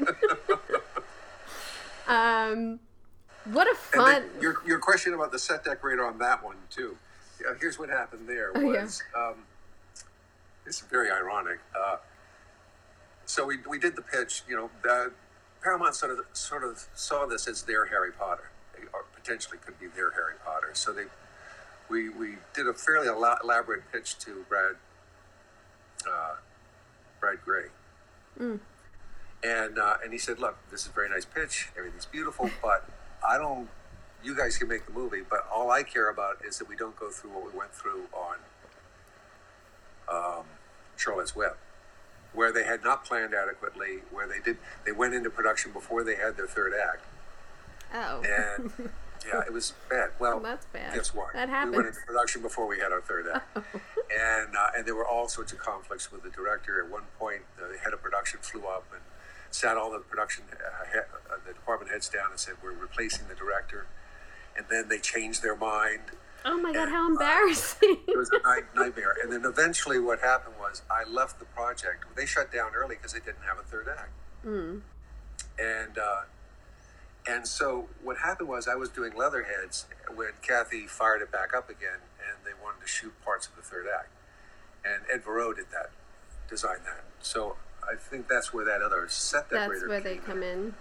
um, 2.07 2.79
what 3.51 3.69
a 3.71 3.75
fun. 3.75 4.05
then 4.05 4.23
your 4.41 4.55
your 4.65 4.79
question 4.79 5.13
about 5.13 5.31
the 5.31 5.39
set 5.39 5.63
decorator 5.63 6.05
on 6.05 6.17
that 6.19 6.43
one 6.43 6.57
too. 6.69 6.97
Yeah, 7.41 7.53
here's 7.59 7.77
what 7.77 7.89
happened 7.89 8.27
there 8.29 8.51
Oh, 8.55 8.59
yeah. 8.61 8.83
was 8.83 9.03
um, 9.15 9.35
it's 10.65 10.79
very 10.81 11.11
ironic. 11.11 11.59
Uh, 11.77 11.97
so 13.25 13.45
we, 13.45 13.57
we 13.69 13.77
did 13.79 13.95
the 13.95 14.01
pitch. 14.01 14.43
You 14.47 14.55
know, 14.55 14.69
the, 14.83 15.11
Paramount 15.61 15.95
sort 15.95 16.11
of 16.11 16.19
sort 16.33 16.63
of 16.63 16.85
saw 16.93 17.25
this 17.25 17.47
as 17.47 17.63
their 17.63 17.87
Harry 17.87 18.11
Potter, 18.11 18.49
or 18.93 19.05
potentially 19.15 19.57
could 19.57 19.79
be 19.79 19.87
their 19.87 20.11
Harry 20.11 20.35
Potter. 20.45 20.69
So 20.73 20.93
they 20.93 21.05
we 21.89 22.09
we 22.09 22.35
did 22.53 22.67
a 22.67 22.73
fairly 22.73 23.07
elaborate 23.07 23.91
pitch 23.91 24.17
to 24.19 24.45
Brad 24.47 24.75
uh, 26.07 26.35
Brad 27.19 27.43
Grey. 27.43 27.67
And 29.43 29.77
uh, 29.77 29.95
and 30.03 30.11
he 30.11 30.19
said, 30.19 30.39
"Look, 30.39 30.57
this 30.71 30.81
is 30.81 30.87
a 30.87 30.91
very 30.91 31.09
nice 31.09 31.25
pitch. 31.25 31.69
Everything's 31.77 32.05
beautiful, 32.05 32.49
but 32.61 32.89
I 33.27 33.37
don't. 33.37 33.69
You 34.23 34.35
guys 34.35 34.57
can 34.57 34.67
make 34.67 34.87
the 34.87 34.91
movie, 34.91 35.21
but 35.27 35.47
all 35.53 35.69
I 35.69 35.83
care 35.83 36.09
about 36.09 36.43
is 36.43 36.57
that 36.57 36.67
we 36.67 36.75
don't 36.75 36.99
go 36.99 37.09
through 37.09 37.29
what 37.31 37.45
we 37.45 37.57
went 37.57 37.73
through 37.73 38.05
on 38.11 38.37
um, 40.11 40.45
Charlotte's 40.97 41.35
Web, 41.35 41.57
where 42.33 42.51
they 42.51 42.63
had 42.63 42.83
not 42.83 43.05
planned 43.05 43.35
adequately, 43.35 43.99
where 44.11 44.27
they 44.27 44.39
did 44.39 44.57
they 44.85 44.91
went 44.91 45.13
into 45.13 45.29
production 45.29 45.71
before 45.71 46.03
they 46.03 46.15
had 46.15 46.37
their 46.37 46.47
third 46.47 46.73
act, 46.73 47.05
oh. 47.93 48.23
and 48.23 48.71
yeah, 49.27 49.41
it 49.45 49.51
was 49.53 49.73
bad. 49.89 50.09
Well, 50.19 50.39
that's 50.39 50.65
bad. 50.67 50.93
Guess 50.93 51.13
what? 51.13 51.33
That 51.33 51.49
happened. 51.49 51.71
We 51.71 51.77
went 51.77 51.89
into 51.89 52.01
production 52.05 52.41
before 52.41 52.67
we 52.67 52.79
had 52.79 52.91
our 52.91 53.01
third 53.01 53.27
act, 53.33 53.55
and 53.57 54.55
uh, 54.55 54.69
and 54.77 54.85
there 54.85 54.95
were 54.95 55.07
all 55.07 55.27
sorts 55.27 55.51
of 55.51 55.59
conflicts 55.59 56.11
with 56.11 56.23
the 56.23 56.29
director. 56.29 56.83
At 56.83 56.89
one 56.91 57.03
point, 57.19 57.41
the 57.57 57.77
head 57.83 57.93
of 57.93 58.01
production 58.01 58.39
flew 58.41 58.65
up 58.65 58.85
and 58.93 59.01
sat 59.51 59.77
all 59.77 59.91
the 59.91 59.99
production 59.99 60.43
uh, 60.51 60.85
he- 60.91 60.99
uh, 60.99 61.37
the 61.47 61.53
department 61.53 61.91
heads 61.91 62.09
down 62.09 62.31
and 62.31 62.39
said, 62.39 62.55
"We're 62.63 62.71
replacing 62.73 63.27
the 63.27 63.35
director," 63.35 63.87
and 64.55 64.65
then 64.69 64.87
they 64.89 64.99
changed 64.99 65.41
their 65.43 65.55
mind. 65.55 66.01
Oh 66.47 66.57
my 66.61 66.71
god, 66.71 66.89
how 66.89 67.07
And, 67.07 67.17
uh, 67.17 67.21
embarrassing. 67.23 67.97
It 68.07 68.15
was 68.17 68.29
a 68.29 68.39
night, 68.43 68.65
nightmare. 68.75 69.15
And 69.23 69.31
then 69.31 69.45
eventually, 69.45 69.97
what 69.99 70.19
happened 70.19 70.55
was 70.59 70.83
I 70.91 71.03
left 71.09 71.39
the 71.39 71.45
project. 71.45 72.05
They 72.15 72.27
shut 72.27 72.53
down 72.53 72.71
early 72.75 72.95
because 72.95 73.13
they 73.13 73.19
didn't 73.19 73.41
have 73.47 73.57
a 73.57 73.63
third 73.63 73.87
act. 73.87 74.11
And 75.57 75.97
uh, 75.97 76.21
and 77.27 77.47
so 77.47 77.87
what 78.03 78.17
happened 78.17 78.49
was 78.49 78.67
I 78.67 78.75
was 78.75 78.89
doing 78.89 79.13
Leatherheads 79.15 79.85
when 80.13 80.29
Kathy 80.41 80.87
fired 80.87 81.21
it 81.21 81.31
back 81.31 81.53
up 81.55 81.69
again, 81.69 81.99
and 82.19 82.45
they 82.45 82.51
wanted 82.63 82.81
to 82.81 82.87
shoot 82.87 83.13
parts 83.23 83.47
of 83.47 83.55
the 83.55 83.61
third 83.61 83.85
act. 83.93 84.09
And 84.85 85.03
Ed 85.11 85.23
Verreaux 85.25 85.55
did 85.55 85.65
that, 85.71 85.89
designed 86.49 86.81
that. 86.85 87.03
So 87.21 87.55
I 87.83 87.95
think 87.95 88.27
that's 88.27 88.53
where 88.53 88.65
that 88.65 88.81
other 88.81 89.07
set 89.09 89.49
decorator. 89.49 89.87
That's 89.87 89.89
where 89.89 90.01
they 90.01 90.17
come 90.17 90.43
in. 90.43 90.75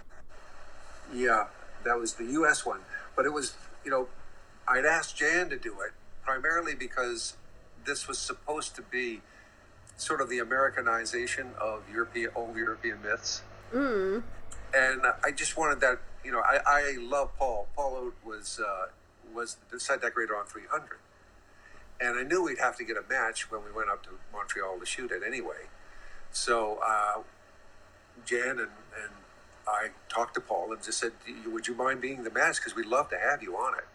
yeah, 1.13 1.45
that 1.83 1.97
was 1.99 2.13
the 2.13 2.25
U.S. 2.25 2.65
one, 2.65 2.79
but 3.15 3.25
it 3.25 3.33
was 3.33 3.55
you 3.83 3.91
know, 3.91 4.07
I'd 4.67 4.85
asked 4.85 5.15
Jan 5.17 5.49
to 5.49 5.57
do 5.57 5.73
it 5.81 5.91
primarily 6.23 6.73
because 6.73 7.35
this 7.85 8.07
was 8.07 8.17
supposed 8.17 8.75
to 8.75 8.81
be 8.81 9.21
sort 9.97 10.19
of 10.21 10.27
the 10.29 10.39
Americanization 10.39 11.51
of 11.61 11.83
European 11.91 12.31
old 12.35 12.55
European 12.55 13.01
myths, 13.03 13.41
Mm. 13.73 14.23
and 14.73 15.01
I 15.23 15.31
just 15.31 15.57
wanted 15.57 15.79
that. 15.81 15.99
You 16.25 16.31
know, 16.31 16.41
I, 16.41 16.59
I 16.65 16.97
love 16.99 17.35
Paul. 17.37 17.67
Paul 17.75 17.95
Hotte 17.95 18.15
was 18.25 18.59
uh, 18.59 18.87
was 19.33 19.57
the 19.69 19.79
set 19.79 20.01
decorator 20.01 20.35
on 20.35 20.45
300, 20.47 20.97
and 22.01 22.17
I 22.17 22.23
knew 22.23 22.43
we'd 22.43 22.57
have 22.57 22.75
to 22.77 22.83
get 22.83 22.97
a 22.97 23.03
match 23.07 23.51
when 23.51 23.63
we 23.63 23.71
went 23.71 23.89
up 23.89 24.01
to 24.03 24.09
Montreal 24.33 24.79
to 24.79 24.85
shoot 24.85 25.11
it 25.11 25.21
anyway. 25.25 25.67
So 26.31 26.79
uh, 26.85 27.21
Jan 28.25 28.49
and, 28.49 28.59
and 28.59 29.11
I 29.67 29.89
talked 30.09 30.33
to 30.35 30.41
Paul 30.41 30.73
and 30.73 30.81
just 30.83 30.99
said, 30.99 31.11
"Would 31.45 31.67
you 31.67 31.75
mind 31.75 32.01
being 32.01 32.23
the 32.23 32.31
match? 32.31 32.55
Because 32.55 32.75
we'd 32.75 32.87
love 32.87 33.09
to 33.09 33.19
have 33.19 33.43
you 33.43 33.55
on 33.55 33.75
it." 33.77 33.85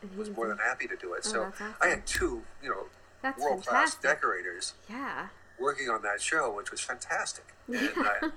And 0.00 0.10
he 0.10 0.16
was 0.18 0.30
more 0.30 0.48
than 0.48 0.58
happy 0.58 0.86
to 0.88 0.96
do 0.96 1.12
it. 1.12 1.22
Oh, 1.26 1.30
so 1.30 1.42
awesome. 1.44 1.74
I 1.82 1.88
had 1.88 2.06
two, 2.06 2.42
you 2.62 2.70
know, 2.70 2.86
That's 3.20 3.40
world 3.42 3.66
class 3.66 3.94
decorators 3.96 4.72
Yeah. 4.88 5.28
working 5.58 5.90
on 5.90 6.00
that 6.02 6.22
show, 6.22 6.50
which 6.56 6.70
was 6.70 6.80
fantastic. 6.80 7.44
And, 7.68 7.78
uh, 7.98 8.28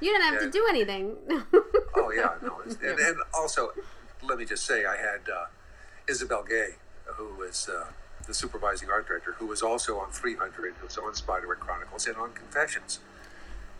You 0.00 0.12
didn't 0.12 0.22
have 0.26 0.34
Yeah. 0.34 0.40
to 0.46 0.50
do 0.50 0.66
anything. 0.68 1.16
oh 2.08 2.12
yeah, 2.12 2.34
no, 2.42 2.60
and, 2.88 2.98
and 2.98 3.16
also, 3.34 3.70
let 4.22 4.38
me 4.38 4.44
just 4.44 4.64
say, 4.66 4.84
I 4.84 4.96
had 4.96 5.28
uh, 5.32 5.46
Isabelle 6.08 6.44
Guay, 6.44 6.74
who 7.06 7.34
was 7.36 7.68
uh, 7.68 7.86
the 8.26 8.34
supervising 8.34 8.90
art 8.90 9.06
director, 9.06 9.32
who 9.38 9.46
was 9.46 9.62
also 9.62 9.98
on 9.98 10.10
300, 10.10 10.74
who 10.78 10.86
was 10.86 10.98
on 10.98 11.12
Spiderwick 11.14 11.58
Chronicles, 11.60 12.06
and 12.06 12.16
on 12.16 12.32
Confessions. 12.32 13.00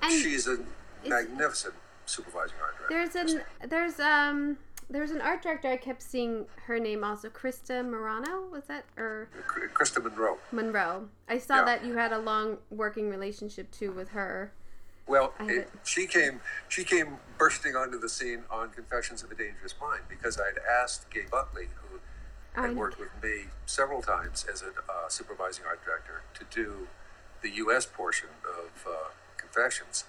And 0.03 0.13
She's 0.13 0.47
a 0.47 0.59
magnificent 1.07 1.75
supervising 2.07 2.57
art 2.63 2.75
director. 2.89 3.13
there's 3.15 3.35
an 3.35 3.69
there's 3.69 4.01
um 4.01 4.57
there's 4.89 5.11
an 5.11 5.21
art 5.21 5.43
director 5.43 5.69
I 5.69 5.77
kept 5.77 6.01
seeing 6.03 6.47
her 6.67 6.79
name 6.79 7.05
also 7.05 7.29
Christa 7.29 7.87
Morano 7.87 8.47
was 8.51 8.65
that 8.65 8.85
or 8.97 9.29
Christa 9.75 10.03
Munro. 10.03 10.39
Munro. 10.51 11.09
I 11.29 11.37
saw 11.39 11.57
Yeah. 11.57 11.65
that 11.67 11.85
you 11.85 11.97
had 11.97 12.13
a 12.13 12.19
long 12.19 12.57
working 12.71 13.11
relationship 13.11 13.71
too 13.71 13.93
with 13.93 14.11
her. 14.11 14.53
Well, 15.09 15.33
it, 15.41 15.71
she 15.85 16.07
came. 16.07 16.41
She 16.69 16.85
came 16.85 17.17
bursting 17.39 17.75
onto 17.75 17.99
the 17.99 18.09
scene 18.09 18.45
on 18.51 18.71
Confessions 18.71 19.23
of 19.23 19.31
a 19.31 19.35
Dangerous 19.35 19.75
Mind 19.81 20.03
because 20.09 20.39
I'd 20.39 20.59
asked 20.83 21.11
Gae 21.11 21.25
Buckley, 21.31 21.69
who 21.77 22.61
had 22.61 22.77
worked 22.77 22.99
with 22.99 23.11
me 23.23 23.45
several 23.65 24.03
times 24.03 24.45
as 24.53 24.63
a 24.63 24.69
uh, 24.91 25.09
supervising 25.09 25.65
art 25.67 25.81
director, 25.85 26.23
to 26.35 26.45
do 26.55 26.89
the 27.43 27.51
U.S. 27.51 27.87
portion 27.87 28.29
of 28.45 28.87
uh, 28.87 29.11
Confessions. 29.39 30.05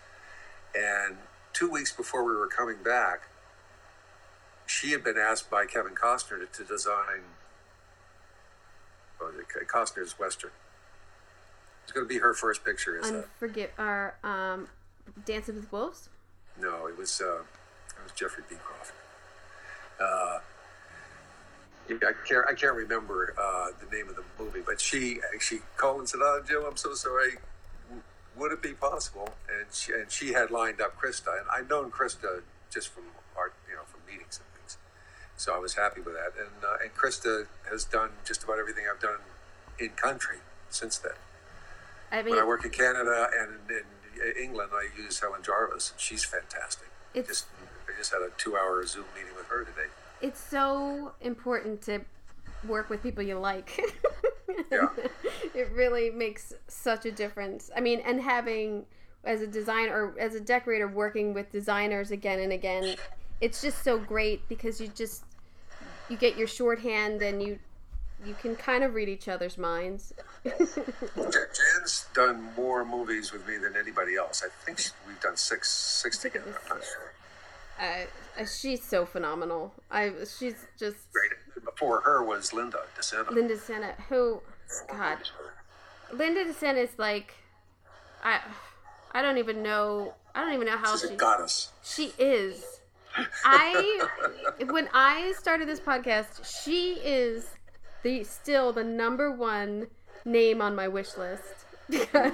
And 0.75 1.17
two 1.53 1.69
weeks 1.69 1.93
before 1.93 2.25
we 2.25 2.35
were 2.35 2.47
coming 2.47 2.83
back, 2.83 3.29
she 4.65 4.91
had 4.91 5.03
been 5.03 5.17
asked 5.17 5.49
by 5.49 5.65
Kevin 5.65 5.95
Costner 5.95 6.39
to, 6.39 6.45
to 6.45 6.63
design 6.63 7.21
uh, 9.21 9.25
Costner's 9.65 10.19
Western. 10.19 10.51
It's 11.83 11.91
going 11.91 12.07
to 12.07 12.13
be 12.13 12.19
her 12.19 12.33
first 12.33 12.63
picture 12.63 12.99
Unforgive 13.01 13.69
or 13.77 14.15
um 14.23 14.67
Dancing 15.25 15.55
with 15.55 15.71
Wolves. 15.71 16.09
No, 16.59 16.87
it 16.87 16.97
was 16.97 17.21
uh, 17.21 17.41
it 17.41 18.03
was 18.03 18.11
Jeffrey 18.15 18.43
Beecroft. 18.49 18.93
Uh, 19.99 20.39
I 21.89 22.13
can't 22.27 22.45
I 22.47 22.53
can't 22.53 22.75
remember 22.75 23.33
uh, 23.41 23.67
the 23.79 23.95
name 23.95 24.09
of 24.09 24.15
the 24.15 24.23
movie, 24.37 24.61
but 24.65 24.79
she 24.79 25.19
she 25.39 25.59
called 25.77 25.99
and 25.99 26.09
said, 26.09 26.19
"Oh, 26.21 26.41
Jim, 26.47 26.63
I'm 26.65 26.77
so 26.77 26.93
sorry. 26.93 27.37
Would 28.35 28.51
it 28.51 28.61
be 28.61 28.73
possible?" 28.73 29.29
And 29.49 29.65
she, 29.71 29.93
and 29.93 30.11
she 30.11 30.33
had 30.33 30.51
lined 30.51 30.81
up 30.81 30.99
Christa, 30.99 31.39
and 31.39 31.47
I'd 31.51 31.69
known 31.69 31.91
Christa 31.91 32.41
just 32.69 32.89
from 32.89 33.03
art, 33.35 33.53
you 33.67 33.75
know, 33.75 33.81
from 33.85 34.01
meetings 34.07 34.39
and 34.39 34.47
things. 34.59 34.77
So 35.35 35.53
I 35.55 35.57
was 35.57 35.73
happy 35.75 36.01
with 36.01 36.13
that. 36.13 36.33
And 36.37 36.63
uh, 36.63 36.77
and 36.83 36.93
Christa 36.93 37.47
has 37.69 37.85
done 37.85 38.11
just 38.25 38.43
about 38.43 38.59
everything 38.59 38.85
I've 38.91 39.01
done 39.01 39.19
in 39.79 39.89
country 39.89 40.37
since 40.69 40.97
then. 40.97 41.13
I 42.11 42.21
mean, 42.21 42.35
When 42.35 42.43
I 42.43 42.47
work 42.47 42.65
in 42.65 42.71
Canada 42.71 43.29
and 43.39 43.69
in 43.69 43.83
England, 44.41 44.71
I 44.73 44.87
use 45.01 45.19
Helen 45.19 45.41
Jarvis. 45.43 45.91
and 45.91 45.99
She's 45.99 46.23
fantastic. 46.23 46.87
It's- 47.13 47.27
just 47.27 47.45
I 47.87 47.97
just 47.97 48.11
had 48.11 48.21
a 48.21 48.29
two-hour 48.37 48.85
Zoom 48.85 49.05
meeting 49.15 49.35
with 49.35 49.47
her 49.47 49.63
today. 49.63 49.87
it's 50.21 50.39
so 50.39 51.13
important 51.21 51.81
to 51.83 52.01
work 52.67 52.89
with 52.89 53.01
people 53.03 53.23
you 53.23 53.37
like. 53.39 53.79
Yeah. 54.71 54.87
it 55.55 55.71
really 55.71 56.09
makes 56.11 56.53
such 56.67 57.05
a 57.05 57.11
difference. 57.11 57.71
I 57.75 57.79
mean, 57.79 58.01
and 58.01 58.21
having 58.21 58.85
as 59.23 59.41
a 59.41 59.47
designer 59.47 59.93
or 60.13 60.19
as 60.19 60.35
a 60.35 60.39
decorator 60.39 60.87
working 60.87 61.33
with 61.33 61.51
designers 61.51 62.11
again 62.11 62.39
and 62.39 62.51
again, 62.51 62.95
it's 63.41 63.61
just 63.61 63.83
so 63.83 63.97
great 63.97 64.47
because 64.47 64.79
you 64.81 64.87
just 64.89 65.23
you 66.09 66.17
get 66.17 66.35
your 66.37 66.45
shorthand 66.47 67.21
and 67.23 67.41
you 67.41 67.57
you 68.25 68.35
can 68.41 68.55
kind 68.55 68.83
of 68.83 68.93
read 68.95 69.07
each 69.09 69.27
other's 69.27 69.57
minds. 69.57 70.13
Jan's 70.45 72.05
done 72.13 72.49
more 72.55 72.85
movies 72.85 73.31
with 73.31 73.47
me 73.47 73.57
than 73.57 73.75
anybody 73.75 74.15
else. 74.15 74.43
I 74.45 74.49
think 74.65 74.79
she- 74.79 74.91
we've 75.07 75.19
done 75.19 75.37
six 75.37 75.69
six 75.69 76.17
together. 76.17 76.59
I'm 76.69 76.77
not 76.77 76.85
sure. 76.85 77.13
Uh, 77.79 78.45
she's 78.45 78.83
so 78.83 79.05
phenomenal. 79.05 79.73
I 79.89 80.11
she's 80.37 80.55
just 80.77 81.11
Great. 81.13 81.31
Before 81.63 82.01
her 82.01 82.23
was 82.23 82.53
Linda 82.53 82.79
DeScenna. 82.97 83.29
Linda 83.31 83.57
Sena, 83.57 83.93
who 84.09 84.41
God, 84.91 85.17
Linda 86.13 86.45
DeScenna 86.45 86.83
is 86.83 86.89
like, 86.97 87.33
I, 88.23 88.39
I 89.11 89.21
don't 89.21 89.37
even 89.37 89.61
know. 89.63 90.13
I 90.35 90.41
don't 90.41 90.53
even 90.53 90.67
know 90.67 90.77
how 90.77 90.91
She's 90.95 91.09
she. 91.09 91.15
a 91.15 91.17
goddess. 91.17 91.69
She 91.83 92.13
is. 92.17 92.63
I 93.43 94.05
when 94.69 94.87
I 94.93 95.33
started 95.37 95.67
this 95.67 95.79
podcast, 95.79 96.63
she 96.63 96.93
is 97.03 97.47
the 98.03 98.23
still 98.23 98.71
the 98.71 98.83
number 98.83 99.31
one 99.31 99.87
name 100.29 100.61
on 100.61 100.75
my 100.75 100.87
wish 100.87 101.17
list. 101.17 101.43
Because 101.89 102.31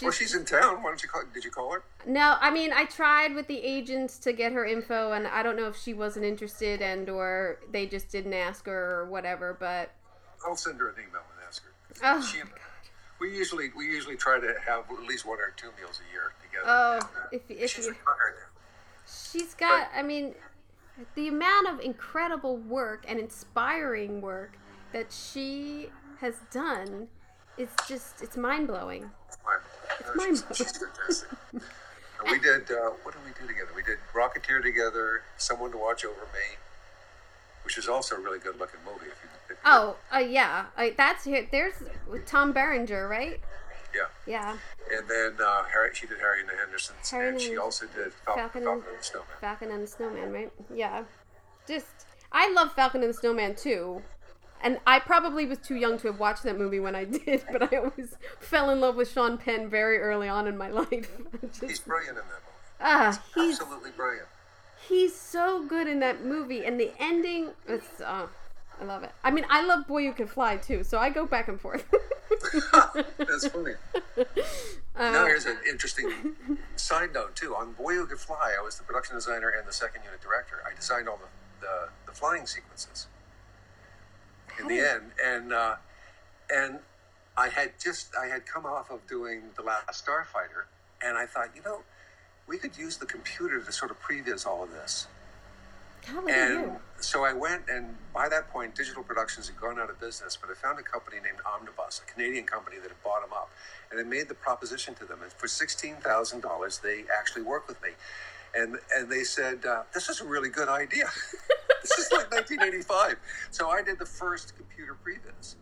Well, 0.00 0.12
she's, 0.12 0.14
she's 0.14 0.34
in 0.36 0.44
town. 0.44 0.76
Why 0.80 0.90
don't 0.90 1.02
you 1.02 1.08
call? 1.08 1.22
Did 1.34 1.44
you 1.44 1.50
call 1.50 1.72
her? 1.72 1.82
no, 2.06 2.36
I 2.40 2.52
mean 2.52 2.72
I 2.72 2.84
tried 2.84 3.34
with 3.34 3.48
the 3.48 3.58
agents 3.58 4.16
to 4.18 4.32
get 4.32 4.52
her 4.52 4.64
info, 4.64 5.10
and 5.10 5.26
I 5.26 5.42
don't 5.42 5.56
know 5.56 5.66
if 5.66 5.76
she 5.76 5.92
wasn't 5.92 6.24
interested 6.24 6.80
and 6.80 7.08
or 7.10 7.58
they 7.72 7.84
just 7.86 8.10
didn't 8.10 8.32
ask 8.34 8.64
her 8.66 9.00
or 9.00 9.06
whatever. 9.10 9.56
But 9.58 9.90
I'll 10.46 10.54
send 10.56 10.78
her 10.78 10.90
an 10.90 10.94
email 11.00 11.22
and 11.36 11.44
ask 11.48 11.64
her. 11.64 11.70
oh 12.04 12.22
She 12.22 12.42
We 13.20 13.36
usually 13.36 13.70
we 13.76 13.86
usually 13.86 14.16
try 14.16 14.38
to 14.38 14.54
have 14.64 14.84
at 14.88 15.02
least 15.08 15.26
one 15.26 15.38
or 15.40 15.52
two 15.56 15.70
meals 15.80 16.00
a 16.08 16.12
year 16.12 16.32
together. 16.40 16.64
Oh, 16.68 16.94
And, 16.94 17.02
uh, 17.02 17.28
if- 17.32 17.50
if 17.50 17.70
she's 17.70 17.86
you- 17.86 17.90
retired 17.90 18.34
now. 18.38 18.60
She's 19.32 19.54
got, 19.54 19.88
I 19.94 20.02
mean, 20.04 20.36
the 21.16 21.26
amount 21.26 21.66
of 21.68 21.80
incredible 21.80 22.56
work 22.56 23.04
and 23.08 23.18
inspiring 23.18 24.20
work 24.20 24.52
that 24.92 25.12
she 25.12 25.90
has 26.20 26.36
done 26.52 27.08
is 27.58 27.68
just, 27.88 28.22
it's 28.22 28.36
mind 28.36 28.66
blowing. 28.68 29.10
No, 30.06 30.14
mind 30.14 30.42
she's, 30.48 30.56
she's 30.58 30.78
fantastic. 30.78 31.28
And 31.52 32.30
we 32.30 32.38
did. 32.38 32.70
Uh, 32.70 32.90
what 33.02 33.14
did 33.14 33.24
we 33.24 33.32
do 33.40 33.46
together? 33.46 33.70
We 33.74 33.82
did 33.82 33.98
Rocketeer 34.14 34.62
together. 34.62 35.22
Someone 35.36 35.70
to 35.72 35.76
Watch 35.78 36.04
Over 36.04 36.14
Me, 36.32 36.56
which 37.64 37.76
is 37.78 37.88
also 37.88 38.16
a 38.16 38.20
really 38.20 38.38
good 38.38 38.58
looking 38.58 38.80
movie. 38.86 39.06
If 39.10 39.18
you, 39.22 39.54
if 39.54 39.58
Oh, 39.64 39.96
uh, 40.14 40.18
yeah. 40.18 40.66
I, 40.76 40.90
that's 40.96 41.24
here. 41.24 41.46
There's 41.50 41.74
Tom 42.26 42.52
Berenger, 42.52 43.08
right? 43.08 43.40
yeah. 43.94 44.06
Yeah. 44.26 44.56
And 44.96 45.08
then 45.08 45.36
uh, 45.44 45.64
Harry, 45.72 45.90
she 45.94 46.06
did 46.06 46.18
Harry 46.18 46.40
and 46.40 46.48
the 46.48 46.54
Hendersons, 46.54 47.10
Harry 47.10 47.28
and 47.28 47.36
and 47.36 47.42
she 47.44 47.56
also 47.58 47.86
did 47.94 48.12
Fal- 48.24 48.36
Falcon 48.36 48.62
Falcon, 48.62 48.68
and- 48.68 48.88
and 48.88 48.98
the 48.98 49.04
Snowman. 49.04 49.26
Falcon 49.40 49.70
and 49.70 49.82
the 49.82 49.86
Snowman, 49.86 50.32
right? 50.32 50.52
Yeah. 50.74 51.04
Just, 51.68 51.86
I 52.32 52.50
love 52.52 52.72
Falcon 52.72 53.02
and 53.02 53.10
the 53.10 53.18
Snowman 53.18 53.54
too. 53.56 54.00
And 54.62 54.78
I 54.86 55.00
probably 55.00 55.44
was 55.46 55.58
too 55.58 55.74
young 55.74 55.98
to 55.98 56.06
have 56.08 56.20
watched 56.20 56.44
that 56.44 56.56
movie 56.58 56.78
when 56.80 56.94
I 56.94 57.04
did, 57.24 57.42
but 57.50 57.72
I 57.72 57.76
always 57.78 58.16
fell 58.40 58.70
in 58.70 58.80
love 58.80 58.94
with 58.96 59.10
Sean 59.10 59.36
Penn 59.38 59.68
very 59.68 59.98
early 59.98 60.28
on 60.28 60.46
in 60.46 60.56
my 60.56 60.68
life. 60.82 61.10
Just- 61.42 61.62
He's 61.62 61.80
brilliant 61.80 62.10
in 62.10 62.16
that 62.16 62.24
movie. 62.24 62.80
ah, 62.80 63.22
he's 63.34 63.60
Absolutely 63.60 63.90
brilliant. 63.90 64.26
He's 64.88 65.14
so 65.14 65.64
good 65.66 65.86
in 65.86 66.00
that 66.00 66.24
movie, 66.24 66.64
and 66.64 66.78
the 66.78 66.92
ending. 66.98 67.50
It's, 67.68 68.00
uh, 68.00 68.26
I 68.80 68.84
love 68.84 69.04
it. 69.04 69.12
I 69.22 69.30
mean, 69.30 69.46
I 69.48 69.62
love 69.64 69.86
Boy 69.86 69.98
You 70.02 70.12
Can 70.12 70.26
Fly 70.26 70.56
too, 70.56 70.82
so 70.82 70.98
I 70.98 71.08
go 71.10 71.24
back 71.24 71.46
and 71.48 71.60
forth. 71.60 71.84
That's 73.18 73.46
funny. 73.48 73.74
Uh, 74.16 74.22
now 75.10 75.24
here's 75.26 75.46
an 75.46 75.56
interesting 75.70 76.10
side 76.76 77.12
note 77.14 77.34
too. 77.36 77.54
On 77.54 77.72
Boy 77.72 77.94
Who 77.94 78.06
Could 78.06 78.18
Fly, 78.18 78.54
I 78.58 78.62
was 78.62 78.76
the 78.76 78.82
production 78.84 79.14
designer 79.14 79.48
and 79.50 79.66
the 79.66 79.72
second 79.72 80.02
unit 80.04 80.20
director. 80.20 80.56
I 80.70 80.74
designed 80.74 81.08
all 81.08 81.16
the 81.18 81.26
the, 81.66 81.88
the 82.06 82.12
flying 82.12 82.44
sequences 82.46 83.06
in 84.62 84.68
the 84.68 84.90
end, 84.90 85.02
and 85.24 85.52
uh, 85.52 85.76
and 86.52 86.78
I 87.36 87.48
had 87.48 87.72
just 87.82 88.14
I 88.16 88.26
had 88.26 88.46
come 88.46 88.66
off 88.66 88.90
of 88.90 89.06
doing 89.06 89.42
the 89.56 89.62
last 89.62 90.04
Starfighter, 90.04 90.64
and 91.02 91.16
I 91.18 91.26
thought, 91.26 91.50
you 91.54 91.62
know, 91.62 91.80
we 92.46 92.58
could 92.58 92.76
use 92.76 92.96
the 92.96 93.06
computer 93.06 93.60
to 93.60 93.72
sort 93.72 93.90
of 93.90 94.00
previs 94.00 94.46
all 94.46 94.62
of 94.62 94.70
this. 94.72 95.06
Look 96.12 96.28
And 96.28 96.54
you. 96.54 96.76
so 97.00 97.24
I 97.24 97.32
went, 97.32 97.62
and 97.68 97.94
by 98.12 98.28
that 98.28 98.50
point, 98.50 98.74
digital 98.74 99.04
productions 99.04 99.46
had 99.46 99.60
gone 99.60 99.78
out 99.78 99.88
of 99.88 100.00
business. 100.00 100.36
But 100.40 100.50
I 100.50 100.54
found 100.54 100.78
a 100.80 100.82
company 100.82 101.18
named 101.22 101.38
Omnibus, 101.46 102.02
a 102.06 102.12
Canadian 102.12 102.44
company 102.44 102.76
that 102.78 102.88
had 102.88 103.02
bought 103.04 103.22
them 103.22 103.32
up, 103.32 103.50
and 103.90 104.00
I 104.00 104.02
made 104.02 104.28
the 104.28 104.34
proposition 104.34 104.94
to 104.96 105.04
them. 105.04 105.20
And 105.22 105.32
for 105.32 105.46
sixteen 105.46 105.96
thousand 105.96 106.40
dollars, 106.40 106.78
they 106.78 107.04
actually 107.16 107.42
worked 107.42 107.68
with 107.68 107.80
me, 107.82 107.90
and 108.54 108.76
and 108.94 109.10
they 109.10 109.24
said, 109.24 109.64
uh, 109.64 109.82
"This 109.94 110.08
is 110.08 110.20
a 110.20 110.24
really 110.24 110.48
good 110.50 110.68
idea. 110.68 111.06
this 111.82 111.92
is 111.98 112.12
like 112.12 112.30
1985." 112.30 113.16
So 113.50 113.70
I 113.70 113.82
did 113.82 113.98
the 113.98 114.06
first 114.06 114.56
computer 114.56 114.96
previs. 115.04 115.56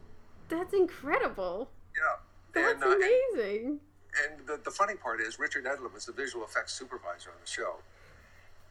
That's 0.48 0.74
incredible. 0.74 1.70
Yeah, 1.96 2.16
That's 2.52 2.74
and, 2.74 2.84
uh, 2.84 2.96
amazing. 2.96 3.80
and 4.24 4.46
the, 4.46 4.60
the 4.64 4.70
funny 4.70 4.94
part 4.94 5.20
is 5.20 5.38
Richard 5.38 5.64
Edlund 5.64 5.92
was 5.94 6.06
the 6.06 6.12
visual 6.12 6.44
effects 6.44 6.72
supervisor 6.72 7.30
on 7.30 7.36
the 7.44 7.50
show. 7.50 7.76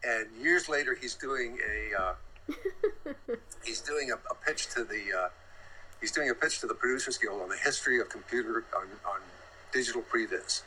And 0.04 0.28
years 0.42 0.68
later, 0.68 0.94
he's 0.94 1.14
doing 1.14 1.58
a 1.66 2.02
uh, 2.02 2.14
he's 3.64 3.80
doing 3.80 4.10
a, 4.10 4.14
a 4.30 4.34
pitch 4.46 4.68
to 4.74 4.84
the 4.84 5.02
uh, 5.24 5.28
he's 6.00 6.12
doing 6.12 6.30
a 6.30 6.34
pitch 6.34 6.60
to 6.60 6.66
the 6.66 6.74
Producers 6.74 7.18
Guild 7.18 7.40
on 7.40 7.48
the 7.48 7.56
history 7.56 8.00
of 8.00 8.08
computer 8.08 8.64
on, 8.76 8.86
on 9.10 9.20
digital 9.72 10.02
previs. 10.02 10.62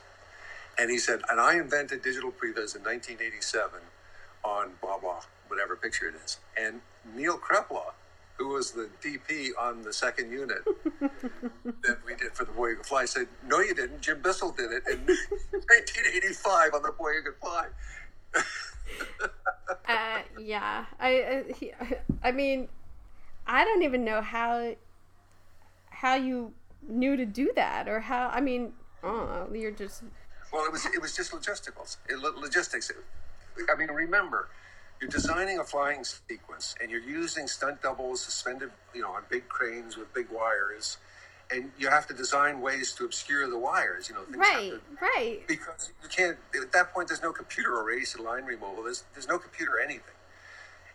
And 0.78 0.90
he 0.90 0.98
said, 0.98 1.22
and 1.30 1.40
I 1.40 1.56
invented 1.56 2.02
digital 2.02 2.30
previs 2.30 2.74
in 2.76 2.82
1987 2.82 3.80
on 4.44 4.72
blah 4.80 4.98
blah 4.98 5.20
whatever 5.48 5.76
picture 5.76 6.08
it 6.08 6.14
is. 6.24 6.38
And 6.56 6.80
Neil 7.14 7.38
Krepela, 7.38 7.92
who 8.36 8.48
was 8.48 8.72
the 8.72 8.88
DP 9.02 9.50
on 9.58 9.82
the 9.82 9.92
second 9.92 10.30
unit 10.30 10.64
that 11.00 11.98
we 12.04 12.14
did 12.16 12.32
for 12.32 12.44
the 12.44 12.52
Boy 12.52 12.70
Who 12.70 12.76
Could 12.76 12.86
Fly, 12.86 13.04
said, 13.04 13.28
"No, 13.46 13.60
you 13.60 13.74
didn't. 13.74 14.00
Jim 14.00 14.20
Bissell 14.22 14.52
did 14.52 14.72
it 14.72 14.82
in 14.90 14.98
1985 15.06 16.74
on 16.74 16.82
the 16.82 16.92
Boy 16.92 17.12
Who 17.14 17.22
Could 17.22 17.36
Fly." 17.40 17.66
Uh, 19.88 20.20
yeah. 20.38 20.84
I, 21.00 21.08
I, 21.08 21.52
he, 21.52 21.72
I 22.22 22.32
mean, 22.32 22.68
I 23.46 23.64
don't 23.64 23.82
even 23.82 24.04
know 24.04 24.20
how 24.20 24.74
how 25.90 26.14
you 26.14 26.52
knew 26.86 27.16
to 27.16 27.24
do 27.24 27.50
that, 27.56 27.88
or 27.88 28.00
how. 28.00 28.28
I 28.28 28.40
mean, 28.40 28.72
I. 29.02 29.46
You're 29.52 29.70
just. 29.70 30.02
Well, 30.54 30.64
it 30.66 30.70
was 30.70 30.86
it 30.86 31.02
was 31.02 31.16
just 31.16 31.32
logisticals, 31.32 31.96
it, 32.08 32.16
lo- 32.20 32.32
logistics. 32.40 32.92
I 33.68 33.76
mean, 33.76 33.88
remember, 33.90 34.48
you're 35.00 35.10
designing 35.10 35.58
a 35.58 35.64
flying 35.64 36.04
sequence, 36.04 36.76
and 36.80 36.92
you're 36.92 37.00
using 37.02 37.48
stunt 37.48 37.82
doubles 37.82 38.20
suspended, 38.20 38.70
you 38.94 39.02
know, 39.02 39.10
on 39.10 39.22
big 39.28 39.48
cranes 39.48 39.96
with 39.96 40.14
big 40.14 40.28
wires, 40.30 40.98
and 41.50 41.72
you 41.76 41.88
have 41.90 42.06
to 42.06 42.14
design 42.14 42.60
ways 42.60 42.92
to 42.92 43.04
obscure 43.04 43.50
the 43.50 43.58
wires. 43.58 44.08
You 44.08 44.14
know, 44.14 44.22
things 44.22 44.36
Right, 44.38 44.70
to- 44.70 44.80
right. 45.02 45.40
because 45.48 45.90
you 46.04 46.08
can't 46.08 46.38
at 46.62 46.70
that 46.70 46.94
point 46.94 47.08
there's 47.08 47.22
no 47.22 47.32
computer 47.32 47.80
erase 47.80 48.14
and 48.14 48.22
line 48.24 48.44
removal 48.44 48.84
there's 48.84 49.02
there's 49.12 49.26
no 49.28 49.38
computer 49.40 49.80
anything 49.80 50.14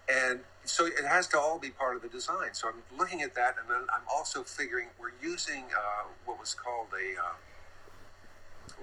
and 0.07 0.39
so 0.64 0.86
it 0.88 1.05
has 1.05 1.28
to 1.28 1.38
all 1.38 1.60
be 1.60 1.70
part 1.70 1.95
of 1.95 2.01
the 2.01 2.07
design 2.07 2.53
so 2.53 2.68
i'm 2.68 2.97
looking 2.97 3.22
at 3.22 3.36
that 3.36 3.55
and 3.62 3.70
then 3.70 3.86
i'm 3.93 4.01
also 4.12 4.41
figuring 4.43 4.88
we're 4.99 5.12
using 5.22 5.66
uh, 5.78 6.03
what 6.26 6.39
was 6.39 6.53
called 6.55 6.88
a 6.93 7.20
uh, 7.22 7.34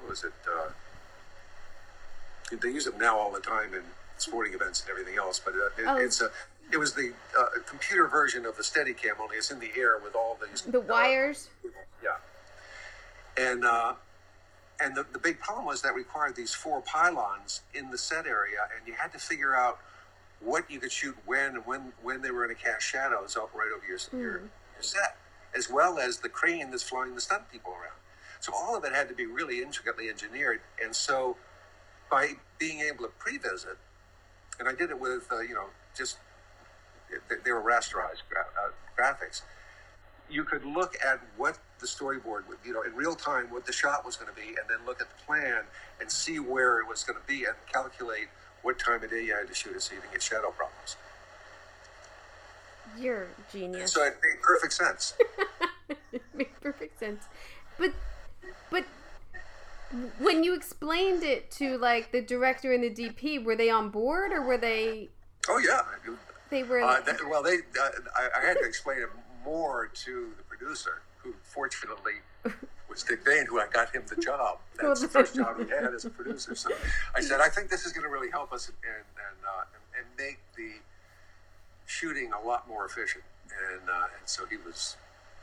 what 0.00 0.10
was 0.10 0.24
it 0.24 0.32
uh, 0.48 0.70
they 2.60 2.68
use 2.68 2.84
them 2.84 2.98
now 2.98 3.16
all 3.18 3.32
the 3.32 3.40
time 3.40 3.74
in 3.74 3.82
sporting 4.18 4.54
events 4.54 4.80
and 4.82 4.90
everything 4.90 5.18
else 5.18 5.40
but 5.44 5.54
uh, 5.54 5.66
it, 5.80 5.86
Oh. 5.86 5.96
it's 5.96 6.20
a 6.20 6.30
it 6.72 6.78
was 6.78 6.94
the 6.94 7.12
uh, 7.38 7.44
computer 7.64 8.08
version 8.08 8.44
of 8.44 8.56
the 8.56 8.62
Steadicam, 8.64 9.20
only 9.20 9.36
it's 9.36 9.52
in 9.52 9.60
the 9.60 9.70
air 9.76 9.98
with 10.02 10.16
all 10.16 10.36
these 10.50 10.62
The 10.62 10.78
uh, 10.80 10.82
wires. 10.82 11.48
yeah. 12.02 12.16
And 13.38 13.64
uh, 13.64 13.94
and 14.80 14.96
the, 14.96 15.06
the 15.12 15.18
big 15.20 15.38
problem 15.38 15.64
was 15.64 15.80
that 15.82 15.94
required 15.94 16.34
these 16.34 16.52
four 16.54 16.80
pylons 16.80 17.60
in 17.72 17.88
the 17.92 17.96
set 17.98 18.26
area, 18.26 18.58
and 18.76 18.84
you 18.84 18.94
had 18.94 19.12
to 19.12 19.18
figure 19.20 19.54
out 19.54 19.78
what 20.40 20.68
you 20.68 20.80
could 20.80 20.90
shoot 20.90 21.16
when 21.24 21.54
and 21.54 21.66
when 21.66 21.92
when 22.02 22.20
they 22.20 22.32
were 22.32 22.44
going 22.44 22.56
to 22.56 22.60
cast 22.60 22.84
shadows 22.84 23.36
up 23.36 23.54
right 23.54 23.70
over 23.72 23.86
your, 23.86 23.98
your 24.20 24.40
your 24.40 24.50
set, 24.80 25.16
as 25.56 25.70
well 25.70 26.00
as 26.00 26.18
the 26.18 26.28
crane 26.28 26.72
that's 26.72 26.82
flying 26.82 27.14
the 27.14 27.20
stunt 27.20 27.44
people 27.52 27.70
around. 27.70 27.94
So 28.40 28.52
all 28.54 28.76
of 28.76 28.84
it 28.84 28.92
had 28.92 29.08
to 29.08 29.14
be 29.14 29.26
really 29.26 29.62
intricately 29.62 30.08
engineered, 30.08 30.60
and 30.82 30.94
so 30.94 31.36
by 32.10 32.34
being 32.58 32.80
able 32.80 33.04
to 33.04 33.10
pre-visit, 33.18 33.76
and 34.58 34.68
I 34.68 34.74
did 34.74 34.90
it 34.90 35.00
with 35.00 35.26
uh, 35.32 35.40
you 35.40 35.54
know 35.54 35.66
just 35.96 36.18
they- 37.28 37.36
they 37.44 37.52
were 37.52 37.62
rasterized 37.62 38.22
gra- 38.28 38.46
uh, 38.60 38.70
graphics 38.98 39.42
you 40.28 40.42
could 40.44 40.64
look 40.64 40.96
at 41.04 41.20
what 41.36 41.58
the 41.78 41.86
storyboard 41.86 42.48
would, 42.48 42.58
you 42.64 42.72
know, 42.72 42.82
in 42.82 42.92
real 42.94 43.14
time, 43.14 43.48
what 43.50 43.64
the 43.64 43.72
shot 43.72 44.04
was 44.04 44.16
going 44.16 44.28
to 44.28 44.34
be, 44.34 44.48
and 44.48 44.68
then 44.68 44.78
look 44.84 45.00
at 45.00 45.08
the 45.08 45.24
plan 45.24 45.62
and 46.00 46.10
see 46.10 46.38
where 46.38 46.80
it 46.80 46.88
was 46.88 47.04
going 47.04 47.16
to 47.16 47.24
be 47.28 47.44
and 47.44 47.54
calculate 47.72 48.26
what 48.62 48.76
time 48.78 49.02
of 49.04 49.10
day 49.10 49.24
you 49.24 49.36
had 49.36 49.46
to 49.46 49.54
shoot 49.54 49.76
it 49.76 49.82
so 49.82 49.94
you 49.94 50.00
didn't 50.00 50.12
get 50.12 50.22
shadow 50.22 50.50
problems. 50.50 50.96
You're 52.98 53.28
genius. 53.52 53.92
So 53.92 54.02
it 54.02 54.16
made 54.22 54.42
perfect 54.42 54.72
sense. 54.72 55.14
made 56.34 56.60
perfect 56.60 56.98
sense. 56.98 57.24
But 57.78 57.92
when 60.18 60.42
you 60.42 60.54
explained 60.54 61.22
it 61.22 61.50
to 61.52 61.78
like 61.78 62.12
the 62.12 62.20
director 62.20 62.72
and 62.72 62.82
the 62.82 62.90
DP, 62.90 63.44
were 63.44 63.56
they 63.56 63.70
on 63.70 63.90
board 63.90 64.32
or 64.32 64.42
were 64.42 64.58
they? 64.58 65.08
Oh 65.48 65.58
yeah, 65.58 65.82
They 66.50 66.62
were. 66.62 66.80
Uh, 66.80 67.00
that, 67.02 67.20
well, 67.28 67.42
they 67.42 67.56
uh, 67.56 67.88
I, 68.16 68.40
I 68.40 68.46
had 68.46 68.58
to 68.58 68.64
explain 68.64 68.98
it 68.98 69.08
more 69.44 69.90
to 70.04 70.32
the 70.36 70.42
producer, 70.44 71.02
who 71.18 71.34
fortunately 71.42 72.14
was 72.88 73.02
Dick 73.04 73.24
Vane, 73.24 73.46
who 73.46 73.60
I 73.60 73.66
got 73.68 73.94
him 73.94 74.02
the 74.08 74.20
job. 74.20 74.58
That's 74.82 75.02
the 75.02 75.08
first 75.08 75.36
job 75.36 75.58
he 75.58 75.68
had 75.68 75.94
as 75.94 76.04
a 76.04 76.10
producer. 76.10 76.54
So 76.54 76.70
I 77.14 77.20
said, 77.20 77.40
I 77.40 77.48
think 77.48 77.70
this 77.70 77.86
is 77.86 77.92
going 77.92 78.04
to 78.04 78.10
really 78.10 78.30
help 78.30 78.52
us 78.52 78.68
and 78.68 78.76
and, 78.86 79.38
uh, 79.46 79.64
and 79.72 80.04
and 80.04 80.06
make 80.18 80.38
the 80.56 80.80
shooting 81.86 82.32
a 82.32 82.46
lot 82.46 82.68
more 82.68 82.84
efficient. 82.84 83.24
And 83.72 83.88
uh, 83.88 84.06
and 84.18 84.26
so 84.26 84.46
he 84.46 84.56
was 84.56 84.96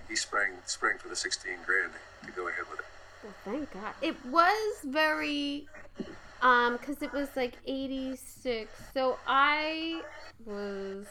he 0.10 0.16
sprang 0.16 0.52
sprang 0.66 0.98
for 0.98 1.08
the 1.08 1.16
sixteen 1.16 1.58
grand 1.66 1.92
to 2.26 2.32
go 2.32 2.50
ahead 2.50 2.66
with 2.70 2.80
it. 2.80 2.86
Well, 3.24 3.34
thank 3.46 3.72
God. 3.72 3.94
It 4.02 4.16
was 4.26 4.78
very, 4.84 5.68
um, 6.42 6.78
because 6.78 7.02
it 7.02 7.14
was 7.14 7.30
like 7.36 7.54
86. 7.66 8.70
So 8.94 9.18
I 9.26 10.02
was, 10.46 11.08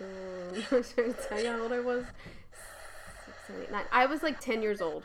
um, 0.00 0.54
I'm 0.72 0.82
trying 0.82 1.14
to 1.14 1.18
tell 1.28 1.40
you 1.40 1.50
how 1.50 1.62
old 1.62 1.72
I 1.72 1.80
was. 1.80 2.04
Six, 3.24 3.36
seven, 3.46 3.62
eight, 3.62 3.70
nine. 3.70 3.84
I 3.92 4.06
was 4.06 4.22
like 4.22 4.40
10 4.40 4.62
years 4.62 4.80
old. 4.80 5.04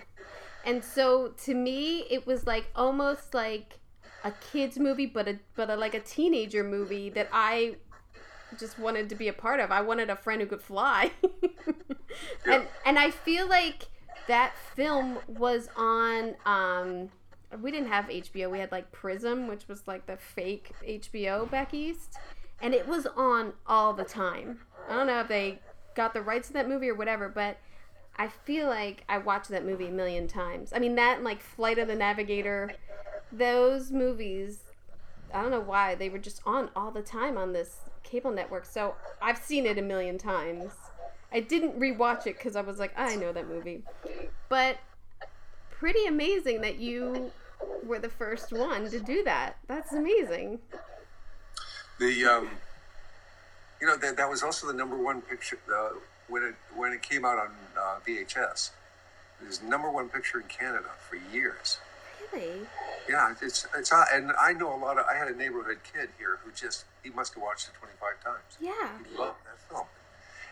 And 0.66 0.84
so 0.84 1.34
to 1.46 1.54
me, 1.54 2.06
it 2.10 2.26
was 2.26 2.48
like 2.48 2.68
almost 2.76 3.34
like 3.34 3.78
a 4.24 4.32
kid's 4.52 4.80
movie, 4.80 5.06
but 5.06 5.28
a, 5.28 5.40
but 5.56 5.70
a, 5.70 5.76
like 5.76 5.94
a 5.94 6.00
teenager 6.00 6.64
movie 6.64 7.12
that 7.12 7.30
I 7.32 7.76
just 8.58 8.80
wanted 8.80 9.08
to 9.10 9.16
be 9.16 9.28
a 9.28 9.34
part 9.34 9.60
of. 9.60 9.72
I 9.72 9.82
wanted 9.82 10.10
a 10.10 10.16
friend 10.16 10.42
who 10.42 10.48
could 10.48 10.64
fly. 10.64 11.12
and, 12.46 12.68
and 12.86 12.98
I 12.98 13.12
feel 13.12 13.48
like, 13.48 13.88
that 14.30 14.54
film 14.76 15.18
was 15.28 15.70
on 15.76 16.36
um 16.46 17.10
we 17.62 17.72
didn't 17.72 17.88
have 17.88 18.06
HBO. 18.06 18.52
We 18.52 18.60
had 18.60 18.72
like 18.72 18.92
Prism, 18.92 19.48
which 19.48 19.68
was 19.68 19.88
like 19.88 20.06
the 20.06 20.18
fake 20.18 20.72
HBO 20.88 21.50
back 21.50 21.74
east, 21.74 22.16
and 22.62 22.76
it 22.76 22.88
was 22.88 23.08
on 23.18 23.54
all 23.66 23.92
the 23.92 24.04
time. 24.04 24.60
I 24.88 24.94
don't 24.94 25.08
know 25.08 25.20
if 25.22 25.28
they 25.28 25.60
got 25.96 26.14
the 26.14 26.22
rights 26.22 26.50
to 26.50 26.54
that 26.54 26.70
movie 26.70 26.90
or 26.90 26.96
whatever, 26.96 27.28
but 27.28 27.58
I 28.18 28.28
feel 28.28 28.68
like 28.68 29.04
I 29.10 29.18
watched 29.18 29.50
that 29.50 29.66
movie 29.66 29.88
a 29.88 29.92
million 29.92 30.28
times. 30.28 30.72
I 30.76 30.80
mean, 30.80 30.94
that 30.96 31.16
and 31.16 31.26
like 31.26 31.42
Flight 31.42 31.80
of 31.80 31.88
the 31.88 31.96
Navigator, 31.96 32.72
those 33.32 33.92
movies. 33.92 34.60
I 35.34 35.42
don't 35.42 35.52
know 35.52 35.60
why 35.60 35.96
they 35.96 36.10
were 36.10 36.20
just 36.20 36.42
on 36.46 36.70
all 36.76 36.92
the 36.92 37.02
time 37.02 37.36
on 37.36 37.54
this 37.54 37.78
cable 38.04 38.32
network. 38.32 38.66
So 38.66 38.96
I've 39.22 39.38
seen 39.40 39.66
it 39.66 39.80
a 39.80 39.82
million 39.82 40.20
times. 40.20 40.74
I 41.32 41.40
didn't 41.42 41.80
rewatch 41.80 42.28
it 42.28 42.38
because 42.38 42.56
I 42.56 42.62
was 42.62 42.80
like, 42.80 42.94
I 42.98 43.16
know 43.16 43.32
that 43.32 43.48
movie. 43.48 43.84
But 44.48 44.78
pretty 45.72 46.06
amazing 46.06 46.62
that 46.62 46.78
you 46.78 47.32
were 47.84 48.00
the 48.00 48.10
first 48.10 48.52
one 48.52 48.90
to 48.90 49.00
do 49.00 49.24
that. 49.24 49.58
That's 49.68 49.94
amazing. 49.94 50.60
The 52.00 52.26
um, 52.26 52.50
you 53.82 53.88
know 53.88 53.98
that 53.98 54.18
that 54.18 54.30
was 54.30 54.44
also 54.44 54.68
the 54.68 54.74
number 54.74 54.98
one 54.98 55.22
picture 55.22 55.60
uh, 55.74 55.90
when 56.28 56.44
it 56.44 56.56
when 56.76 56.94
it 56.94 57.02
came 57.02 57.26
out 57.26 57.38
on 57.38 57.52
uh, 57.78 58.00
VHS. 58.08 58.72
It 59.42 59.48
was 59.48 59.62
number 59.62 59.90
one 59.90 60.10
picture 60.10 60.40
in 60.40 60.48
Canada 60.48 60.90
for 61.10 61.18
years. 61.34 61.78
Really? 62.34 62.62
Yeah, 63.08 63.34
it's 63.42 63.68
it's 63.78 63.92
uh, 63.92 64.06
and 64.14 64.32
I 64.40 64.54
know 64.54 64.74
a 64.74 64.78
lot 64.78 64.98
of. 64.98 65.06
I 65.10 65.16
had 65.16 65.28
a 65.28 65.36
neighborhood 65.36 65.80
kid 65.94 66.10
here 66.18 66.40
who 66.44 66.52
just 66.52 66.86
he 67.04 67.10
must 67.10 67.34
have 67.36 67.44
watched 67.44 67.68
it 67.68 67.74
twenty 67.80 67.96
five 68.00 68.24
times. 68.24 68.58
Yeah. 68.60 68.90
He 69.10 69.18
loved 69.18 69.38
that 69.46 69.60
film. 69.70 69.86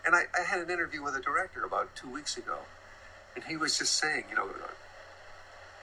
And 0.08 0.16
I, 0.16 0.22
I 0.40 0.42
had 0.42 0.60
an 0.60 0.70
interview 0.70 1.02
with 1.02 1.16
a 1.16 1.20
director 1.20 1.64
about 1.64 1.94
two 1.94 2.08
weeks 2.08 2.38
ago, 2.38 2.56
and 3.34 3.44
he 3.44 3.58
was 3.58 3.76
just 3.76 3.96
saying, 3.96 4.24
you 4.30 4.36
know, 4.36 4.48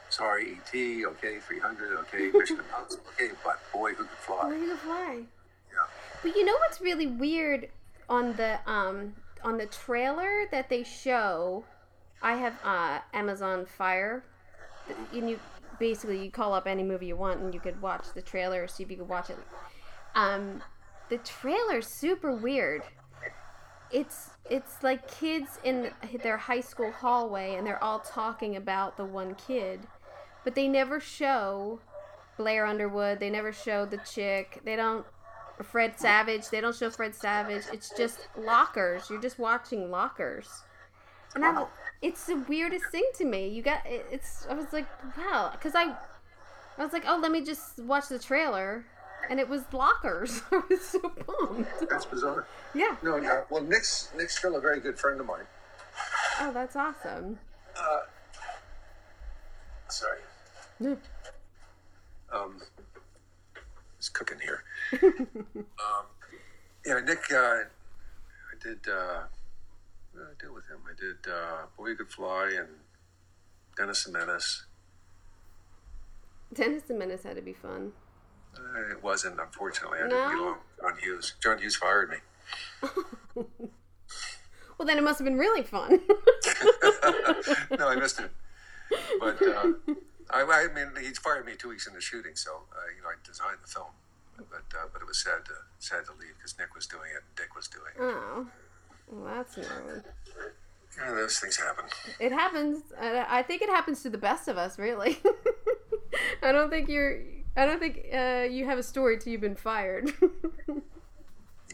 sorry, 0.09 0.53
E.T., 0.53 1.05
okay, 1.05 1.37
300, 1.37 1.99
okay, 1.99 2.31
Mission 2.35 2.57
Impossible, 2.57 3.03
okay, 3.13 3.35
but 3.43 3.59
boy, 3.71 3.93
who 3.93 4.05
could 4.05 4.17
fly? 4.17 4.47
Where 4.47 4.57
you 4.57 4.75
fly? 4.77 5.21
Yeah. 5.71 5.77
But 6.23 6.35
you 6.35 6.43
know 6.43 6.53
what's 6.53 6.81
really 6.81 7.05
weird 7.05 7.69
on 8.09 8.35
the 8.35 8.57
um 8.65 9.13
on 9.43 9.59
the 9.59 9.67
trailer 9.67 10.47
that 10.49 10.69
they 10.69 10.83
show? 10.83 11.63
I 12.23 12.33
have 12.33 12.55
uh, 12.63 13.01
Amazon 13.13 13.67
Fire, 13.77 14.23
and 15.13 15.29
you 15.29 15.39
basically 15.77 16.23
you 16.23 16.31
call 16.31 16.55
up 16.55 16.65
any 16.65 16.81
movie 16.81 17.05
you 17.05 17.15
want 17.15 17.41
and 17.41 17.53
you 17.53 17.59
could 17.59 17.79
watch 17.79 18.05
the 18.15 18.23
trailer 18.23 18.63
or 18.63 18.67
see 18.67 18.81
if 18.81 18.89
you 18.89 18.97
could 18.97 19.07
watch 19.07 19.29
it. 19.29 19.37
Um, 20.15 20.63
the 21.09 21.19
trailer's 21.19 21.85
super 21.85 22.31
weird. 22.31 22.81
It's 23.91 24.31
it's 24.49 24.83
like 24.83 25.09
kids 25.09 25.59
in 25.63 25.91
their 26.21 26.37
high 26.37 26.61
school 26.61 26.91
hallway 26.91 27.55
and 27.55 27.65
they're 27.65 27.83
all 27.83 27.99
talking 27.99 28.55
about 28.55 28.97
the 28.97 29.05
one 29.05 29.35
kid, 29.35 29.81
but 30.43 30.55
they 30.55 30.67
never 30.67 30.99
show 30.99 31.79
Blair 32.37 32.65
Underwood. 32.65 33.19
They 33.19 33.29
never 33.29 33.51
show 33.51 33.85
the 33.85 33.97
chick. 33.97 34.59
They 34.63 34.75
don't 34.75 35.05
Fred 35.63 35.99
Savage. 35.99 36.49
They 36.49 36.61
don't 36.61 36.75
show 36.75 36.89
Fred 36.89 37.15
Savage. 37.15 37.63
It's 37.71 37.91
just 37.97 38.27
lockers. 38.37 39.09
You're 39.09 39.21
just 39.21 39.39
watching 39.39 39.89
lockers. 39.89 40.49
And 41.33 41.45
I, 41.45 41.65
it's 42.01 42.25
the 42.25 42.37
weirdest 42.47 42.85
thing 42.91 43.07
to 43.15 43.25
me. 43.25 43.49
You 43.49 43.61
got 43.61 43.81
it's. 43.85 44.45
I 44.49 44.53
was 44.53 44.71
like, 44.71 44.85
wow, 45.17 45.49
because 45.51 45.75
I, 45.75 45.95
I 46.77 46.83
was 46.83 46.93
like, 46.93 47.03
oh, 47.07 47.19
let 47.21 47.31
me 47.31 47.41
just 47.41 47.79
watch 47.79 48.07
the 48.07 48.19
trailer, 48.19 48.85
and 49.29 49.39
it 49.39 49.47
was 49.47 49.63
lockers. 49.71 50.41
I 50.51 50.61
was 50.69 50.81
so 50.81 50.99
bummed. 50.99 51.67
That's 51.89 52.05
bizarre. 52.05 52.47
Yeah. 52.73 52.95
No, 53.03 53.17
no. 53.17 53.45
Well, 53.49 53.63
Nick's 53.63 54.09
Nick's 54.15 54.37
still 54.37 54.55
a 54.55 54.61
very 54.61 54.79
good 54.79 54.99
friend 54.99 55.19
of 55.19 55.25
mine. 55.25 55.45
Oh, 56.41 56.51
that's 56.51 56.75
awesome. 56.75 57.39
Uh, 57.77 57.99
Sorry. 59.87 60.19
Yeah. 60.79 60.95
Um, 62.33 62.61
it's 63.97 64.09
cooking 64.09 64.39
here. 64.39 64.63
um, 65.03 66.05
yeah, 66.85 66.99
Nick. 66.99 67.31
Uh, 67.31 67.35
I 67.35 68.55
did. 68.61 68.79
Uh, 68.87 69.23
what 70.11 70.19
did 70.19 70.27
I 70.27 70.45
do 70.45 70.53
with 70.53 70.67
him? 70.67 70.79
I 70.85 70.99
did 70.99 71.31
uh, 71.31 71.65
Boy 71.77 71.89
Who 71.89 71.95
Could 71.95 72.11
Fly 72.11 72.53
and 72.57 72.67
Dennis 73.77 74.05
and 74.05 74.13
Menace. 74.13 74.65
Dennis 76.53 76.83
the 76.83 76.93
Menace 76.93 77.23
had 77.23 77.35
to 77.35 77.41
be 77.41 77.53
fun. 77.53 77.93
Uh, 78.57 78.91
it 78.91 79.03
wasn't, 79.03 79.39
unfortunately. 79.39 79.99
I 79.99 80.07
No? 80.07 80.09
didn't 80.09 80.29
get 80.29 80.39
along 80.39 80.57
with 80.57 80.81
John 80.81 80.97
Hughes. 81.01 81.33
John 81.41 81.57
Hughes 81.59 81.75
fired 81.75 82.09
me. 82.09 82.17
Well, 84.77 84.85
then 84.85 84.97
it 84.97 85.03
must 85.05 85.19
have 85.19 85.25
been 85.25 85.37
really 85.37 85.63
fun. 85.63 86.01
no, 87.79 87.87
I 87.87 87.95
missed 87.95 88.19
it. 88.19 88.29
But 89.21 89.41
uh, 89.41 89.71
I, 90.29 90.41
I 90.43 90.67
mean, 90.75 90.89
he 91.01 91.11
fired 91.13 91.45
me 91.45 91.53
two 91.57 91.69
weeks 91.69 91.87
into 91.87 92.01
shooting, 92.01 92.35
so 92.35 92.51
uh, 92.73 92.79
you 92.93 93.01
know 93.01 93.07
I 93.07 93.13
designed 93.25 93.59
the 93.63 93.69
film. 93.69 93.87
But 94.37 94.65
uh, 94.77 94.87
but 94.91 95.01
it 95.01 95.07
was 95.07 95.17
sad 95.23 95.45
to 95.45 95.53
sad 95.79 96.03
to 96.07 96.11
leave 96.19 96.33
because 96.37 96.57
Nick 96.59 96.75
was 96.75 96.87
doing 96.87 97.09
it 97.15 97.23
and 97.25 97.35
Dick 97.37 97.55
was 97.55 97.69
doing 97.69 97.85
it. 97.95 98.01
oh, 98.01 98.47
well, 99.09 99.33
that's 99.35 99.55
annoying. 99.55 100.03
Yeah, 100.97 101.13
those 101.13 101.39
things 101.39 101.55
happen. 101.55 101.85
It 102.19 102.33
happens. 102.33 102.83
I 102.99 103.43
think 103.43 103.61
it 103.61 103.69
happens 103.69 104.03
to 104.03 104.09
the 104.09 104.17
best 104.17 104.49
of 104.49 104.57
us, 104.57 104.77
really. 104.77 105.19
I 106.43 106.51
don't 106.51 106.69
think 106.69 106.89
you're. 106.89 107.21
I 107.55 107.65
don't 107.65 107.79
think 107.79 108.05
uh, 108.13 108.47
you 108.49 108.65
have 108.65 108.77
a 108.77 108.83
story 108.83 109.17
till 109.17 109.31
you've 109.31 109.41
been 109.41 109.55
fired. 109.55 110.11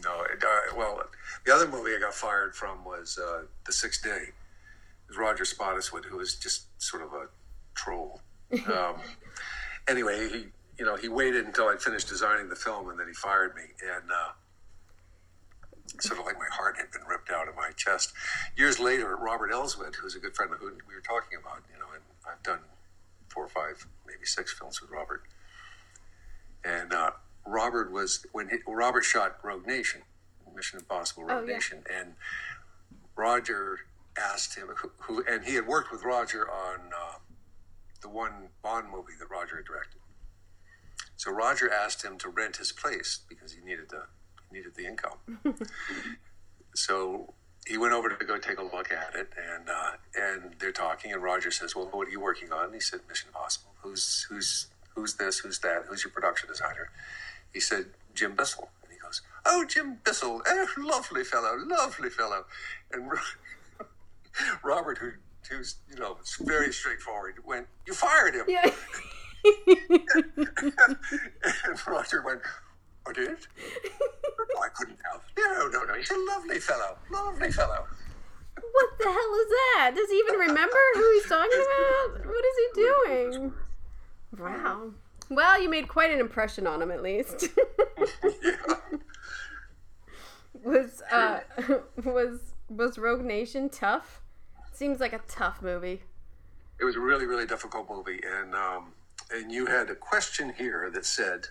No, 0.04 0.22
it, 0.22 0.42
uh, 0.42 0.76
well, 0.76 1.00
the 1.46 1.54
other 1.54 1.68
movie 1.68 1.94
I 1.94 2.00
got 2.00 2.14
fired 2.14 2.54
from 2.54 2.84
was 2.84 3.18
uh, 3.22 3.42
The 3.66 3.72
Sixth 3.72 4.02
Day. 4.02 4.10
It 4.10 5.08
was 5.08 5.16
Roger 5.16 5.44
Spottiswoode, 5.44 6.04
who 6.06 6.16
was 6.16 6.34
just 6.34 6.66
sort 6.82 7.02
of 7.02 7.12
a 7.12 7.26
troll. 7.74 8.20
Um, 8.66 8.96
anyway, 9.88 10.28
he 10.28 10.44
you 10.78 10.84
know 10.84 10.94
he 10.94 11.08
waited 11.08 11.46
until 11.46 11.68
I 11.68 11.76
finished 11.78 12.06
designing 12.06 12.50
the 12.50 12.54
film, 12.56 12.90
and 12.90 13.00
then 13.00 13.06
he 13.06 13.14
fired 13.14 13.54
me, 13.56 13.62
and 13.80 14.10
uh, 14.10 14.32
sort 16.00 16.20
of 16.20 16.26
like 16.26 16.36
my 16.36 16.50
heart 16.52 16.76
had 16.76 16.90
been 16.90 17.00
ripped 17.08 17.30
out 17.30 17.48
of 17.48 17.56
my 17.56 17.70
chest. 17.76 18.12
Years 18.54 18.78
later, 18.78 19.16
Robert 19.16 19.52
Elswit, 19.52 19.94
who's 19.94 20.16
a 20.16 20.18
good 20.18 20.36
friend 20.36 20.52
of 20.52 20.58
who 20.58 20.66
we 20.86 20.94
were 20.94 21.00
talking 21.00 21.38
about, 21.40 21.62
you 21.72 21.78
know, 21.80 21.86
and 21.94 22.02
I've 22.30 22.42
done 22.42 22.58
four 23.30 23.46
or 23.46 23.48
five, 23.48 23.86
maybe 24.06 24.26
six 24.26 24.52
films 24.52 24.82
with 24.82 24.90
Robert, 24.90 25.22
and 26.64 26.92
uh, 26.92 27.10
Robert 27.46 27.90
was 27.92 28.24
when 28.32 28.48
he, 28.48 28.56
Robert 28.66 29.04
shot 29.04 29.38
Rogue 29.42 29.66
Nation, 29.66 30.02
Mission 30.54 30.78
Impossible 30.80 31.24
Rogue 31.24 31.44
Oh, 31.44 31.46
yeah. 31.48 31.54
Nation, 31.54 31.82
and 31.92 32.14
Roger 33.16 33.80
asked 34.18 34.56
him 34.56 34.68
who, 34.76 34.90
who 34.98 35.24
and 35.28 35.44
he 35.44 35.54
had 35.54 35.66
worked 35.66 35.90
with 35.90 36.04
Roger 36.04 36.48
on 36.50 36.78
uh, 36.94 37.14
the 38.02 38.08
one 38.08 38.48
Bond 38.62 38.90
movie 38.90 39.14
that 39.18 39.30
Roger 39.30 39.56
had 39.56 39.64
directed. 39.64 39.98
So 41.16 41.30
Roger 41.30 41.72
asked 41.72 42.04
him 42.04 42.18
to 42.18 42.28
rent 42.28 42.56
his 42.56 42.72
place 42.72 43.20
because 43.28 43.52
he 43.52 43.60
needed 43.64 43.88
the 43.90 44.02
he 44.50 44.58
needed 44.58 44.74
the 44.74 44.86
income. 44.86 45.18
so 46.74 47.32
he 47.66 47.78
went 47.78 47.92
over 47.94 48.08
to 48.08 48.24
go 48.24 48.38
take 48.38 48.58
a 48.58 48.62
look 48.62 48.90
at 48.92 49.14
it, 49.14 49.28
and 49.54 49.68
uh, 49.68 49.92
and 50.16 50.54
they're 50.58 50.72
talking, 50.72 51.12
and 51.12 51.22
Roger 51.22 51.50
says, 51.50 51.76
"Well, 51.76 51.88
what 51.92 52.08
are 52.08 52.10
you 52.10 52.20
working 52.20 52.52
on?" 52.52 52.66
And 52.66 52.74
he 52.74 52.80
said, 52.80 53.00
"Mission 53.08 53.28
Impossible." 53.28 53.72
Who's 53.82 54.26
who's 54.28 54.66
who's 54.94 55.14
this? 55.14 55.38
Who's 55.38 55.58
that? 55.60 55.84
Who's 55.88 56.04
your 56.04 56.12
production 56.12 56.48
designer? 56.48 56.90
He 57.52 57.60
said, 57.60 57.86
"Jim 58.14 58.34
Bissell." 58.36 58.70
And 58.82 58.92
he 58.92 58.98
goes, 58.98 59.22
"Oh, 59.46 59.64
Jim 59.64 59.98
Bissell, 60.04 60.42
eh, 60.46 60.66
lovely 60.78 61.24
fellow, 61.24 61.56
lovely 61.56 62.10
fellow." 62.10 62.44
And 62.92 63.10
Robert, 64.64 64.98
who 64.98 65.12
was, 65.56 65.76
you 65.90 65.96
know, 65.96 66.16
it's 66.20 66.36
very 66.36 66.72
straightforward. 66.72 67.34
Went, 67.44 67.66
you 67.86 67.94
fired 67.94 68.34
him. 68.34 68.46
Yeah. 68.48 68.70
and 71.66 71.86
Roger 71.86 72.22
went, 72.22 72.40
I 73.06 73.12
did? 73.12 73.36
I 74.62 74.68
couldn't 74.76 74.98
have. 75.10 75.22
No, 75.36 75.68
no, 75.68 75.84
no. 75.84 75.94
He's 75.94 76.10
a 76.10 76.18
lovely 76.34 76.60
fellow. 76.60 76.96
Lovely 77.10 77.50
fellow. 77.50 77.86
what 78.54 78.98
the 78.98 79.04
hell 79.04 79.34
is 79.40 79.48
that? 79.48 79.92
Does 79.94 80.08
he 80.08 80.16
even 80.16 80.36
remember 80.36 80.78
who 80.94 81.12
he's 81.14 81.28
talking 81.28 81.50
about? 81.58 82.26
What 82.26 82.44
is 82.44 82.56
he 82.56 82.68
doing? 82.82 83.52
Wow. 84.38 84.92
Well, 85.28 85.62
you 85.62 85.68
made 85.68 85.88
quite 85.88 86.10
an 86.10 86.20
impression 86.20 86.66
on 86.66 86.82
him, 86.82 86.90
at 86.90 87.02
least. 87.02 87.48
Yeah. 88.42 88.56
was 90.64 91.02
uh 91.10 91.40
was 92.04 92.54
was 92.68 92.98
Rogue 92.98 93.22
Nation 93.22 93.68
tough? 93.68 94.20
Seems 94.72 95.00
like 95.00 95.12
a 95.12 95.20
tough 95.28 95.62
movie. 95.62 96.02
It 96.80 96.84
was 96.84 96.96
a 96.96 97.00
really, 97.00 97.26
really 97.26 97.46
difficult 97.46 97.88
movie. 97.88 98.20
And, 98.26 98.54
um, 98.54 98.92
and 99.30 99.52
you 99.52 99.66
had 99.66 99.90
a 99.90 99.94
question 99.94 100.52
here 100.56 100.90
that 100.92 101.04
said, 101.04 101.48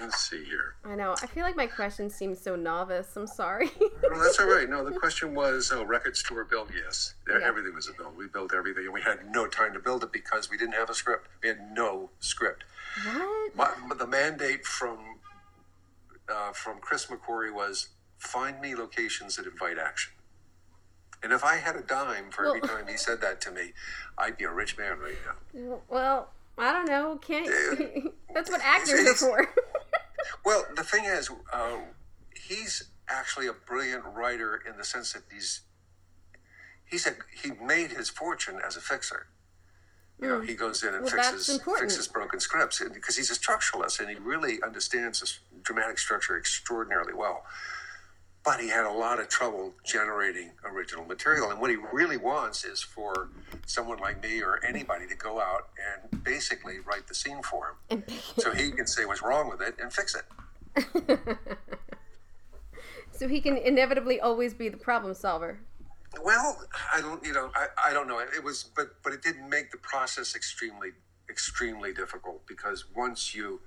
let's 0.00 0.18
see 0.18 0.44
here. 0.44 0.74
I 0.84 0.94
know. 0.94 1.14
I 1.22 1.26
feel 1.26 1.44
like 1.44 1.56
my 1.56 1.66
question 1.66 2.08
seems 2.10 2.40
so 2.40 2.56
novice. 2.56 3.16
I'm 3.16 3.26
sorry. 3.26 3.70
No, 4.02 4.22
that's 4.22 4.38
all 4.40 4.46
right. 4.46 4.68
No, 4.68 4.84
the 4.84 4.92
question 4.98 5.34
was, 5.34 5.70
oh, 5.72 5.84
record 5.84 6.16
store 6.16 6.44
build? 6.44 6.70
Yes. 6.74 7.14
Everything 7.30 7.74
was 7.74 7.88
a 7.88 7.92
build. 7.92 8.16
We 8.16 8.26
built 8.26 8.52
everything, 8.54 8.84
and 8.84 8.92
we 8.92 9.02
had 9.02 9.18
no 9.30 9.46
time 9.46 9.72
to 9.74 9.78
build 9.78 10.02
it 10.02 10.12
because 10.12 10.50
we 10.50 10.56
didn't 10.56 10.74
have 10.74 10.90
a 10.90 10.94
script. 10.94 11.28
We 11.42 11.48
had 11.48 11.72
no 11.72 12.10
script. 12.20 12.64
what? 13.54 13.78
My, 13.86 13.94
the 13.94 14.06
mandate 14.06 14.64
from 14.64 14.98
uh, 16.28 16.52
from 16.52 16.78
Chris 16.80 17.06
McQuarrie 17.06 17.52
was 17.52 17.88
find 18.18 18.60
me 18.60 18.74
locations 18.74 19.36
that 19.36 19.46
invite 19.46 19.78
action. 19.78 20.12
And 21.22 21.32
if 21.32 21.44
I 21.44 21.56
had 21.56 21.76
a 21.76 21.82
dime 21.82 22.30
for 22.30 22.46
every 22.46 22.60
time 22.60 22.86
he 22.88 22.96
said 22.96 23.20
that 23.20 23.40
to 23.42 23.52
me, 23.52 23.72
I'd 24.18 24.36
be 24.36 24.44
a 24.44 24.50
rich 24.50 24.76
man 24.76 24.98
right 24.98 25.14
now. 25.24 25.78
Well, 25.88 26.30
I 26.58 26.72
don't 26.72 26.88
know. 26.88 27.18
Can't. 27.22 28.12
That's 28.34 28.50
what 28.50 28.60
actors 28.62 29.06
are 29.06 29.14
for. 29.14 29.48
Well, 30.44 30.66
the 30.76 30.84
thing 30.84 31.04
is, 31.04 31.30
uh, 31.52 31.78
he's 32.34 32.84
actually 33.08 33.46
a 33.46 33.52
brilliant 33.52 34.04
writer 34.04 34.62
in 34.68 34.76
the 34.76 34.84
sense 34.84 35.12
that 35.12 35.22
he's 35.32 35.62
he's 36.84 37.06
a 37.06 37.12
he 37.42 37.52
made 37.64 37.92
his 37.92 38.08
fortune 38.10 38.60
as 38.64 38.76
a 38.76 38.80
fixer. 38.80 39.26
You 40.20 40.28
know, 40.28 40.40
he 40.40 40.54
goes 40.54 40.82
in 40.84 40.94
and 40.94 41.08
Hmm. 41.08 41.16
Well, 41.16 41.32
fixes 41.32 41.60
fixes 41.80 42.08
broken 42.08 42.38
scripts 42.40 42.82
because 42.92 43.16
he's 43.16 43.30
a 43.30 43.34
structuralist 43.34 43.98
and 43.98 44.08
he 44.08 44.16
really 44.16 44.62
understands 44.62 45.20
this 45.20 45.40
dramatic 45.62 45.98
structure 45.98 46.38
extraordinarily 46.38 47.12
well. 47.14 47.44
But 48.44 48.60
he 48.60 48.68
had 48.68 48.84
a 48.86 48.90
lot 48.90 49.20
of 49.20 49.28
trouble 49.28 49.72
generating 49.84 50.50
original 50.64 51.04
material, 51.04 51.50
and 51.50 51.60
what 51.60 51.70
he 51.70 51.76
really 51.92 52.16
wants 52.16 52.64
is 52.64 52.82
for 52.82 53.28
someone 53.66 53.98
like 53.98 54.20
me 54.20 54.42
or 54.42 54.58
anybody 54.64 55.06
to 55.06 55.14
go 55.14 55.40
out 55.40 55.68
and 55.78 56.24
basically 56.24 56.80
write 56.80 57.06
the 57.06 57.14
scene 57.14 57.40
for 57.42 57.76
him, 57.88 58.02
so 58.38 58.52
he 58.52 58.72
can 58.72 58.86
say 58.88 59.04
what's 59.04 59.22
wrong 59.22 59.48
with 59.48 59.60
it 59.60 59.76
and 59.80 59.92
fix 59.92 60.16
it. 60.16 60.24
so 63.12 63.28
he 63.28 63.40
can 63.40 63.56
inevitably 63.56 64.20
always 64.20 64.54
be 64.54 64.68
the 64.68 64.76
problem 64.76 65.14
solver. 65.14 65.60
Well, 66.20 66.60
I 66.92 67.00
don't, 67.00 67.24
you 67.24 67.32
know, 67.32 67.50
I, 67.54 67.90
I 67.90 67.92
don't 67.92 68.06
know. 68.08 68.18
It 68.18 68.42
was, 68.42 68.64
but 68.64 69.02
but 69.02 69.12
it 69.12 69.22
didn't 69.22 69.48
make 69.48 69.70
the 69.70 69.78
process 69.78 70.34
extremely 70.34 70.90
extremely 71.30 71.92
difficult 71.94 72.46
because 72.46 72.84
once 72.94 73.34
you, 73.34 73.60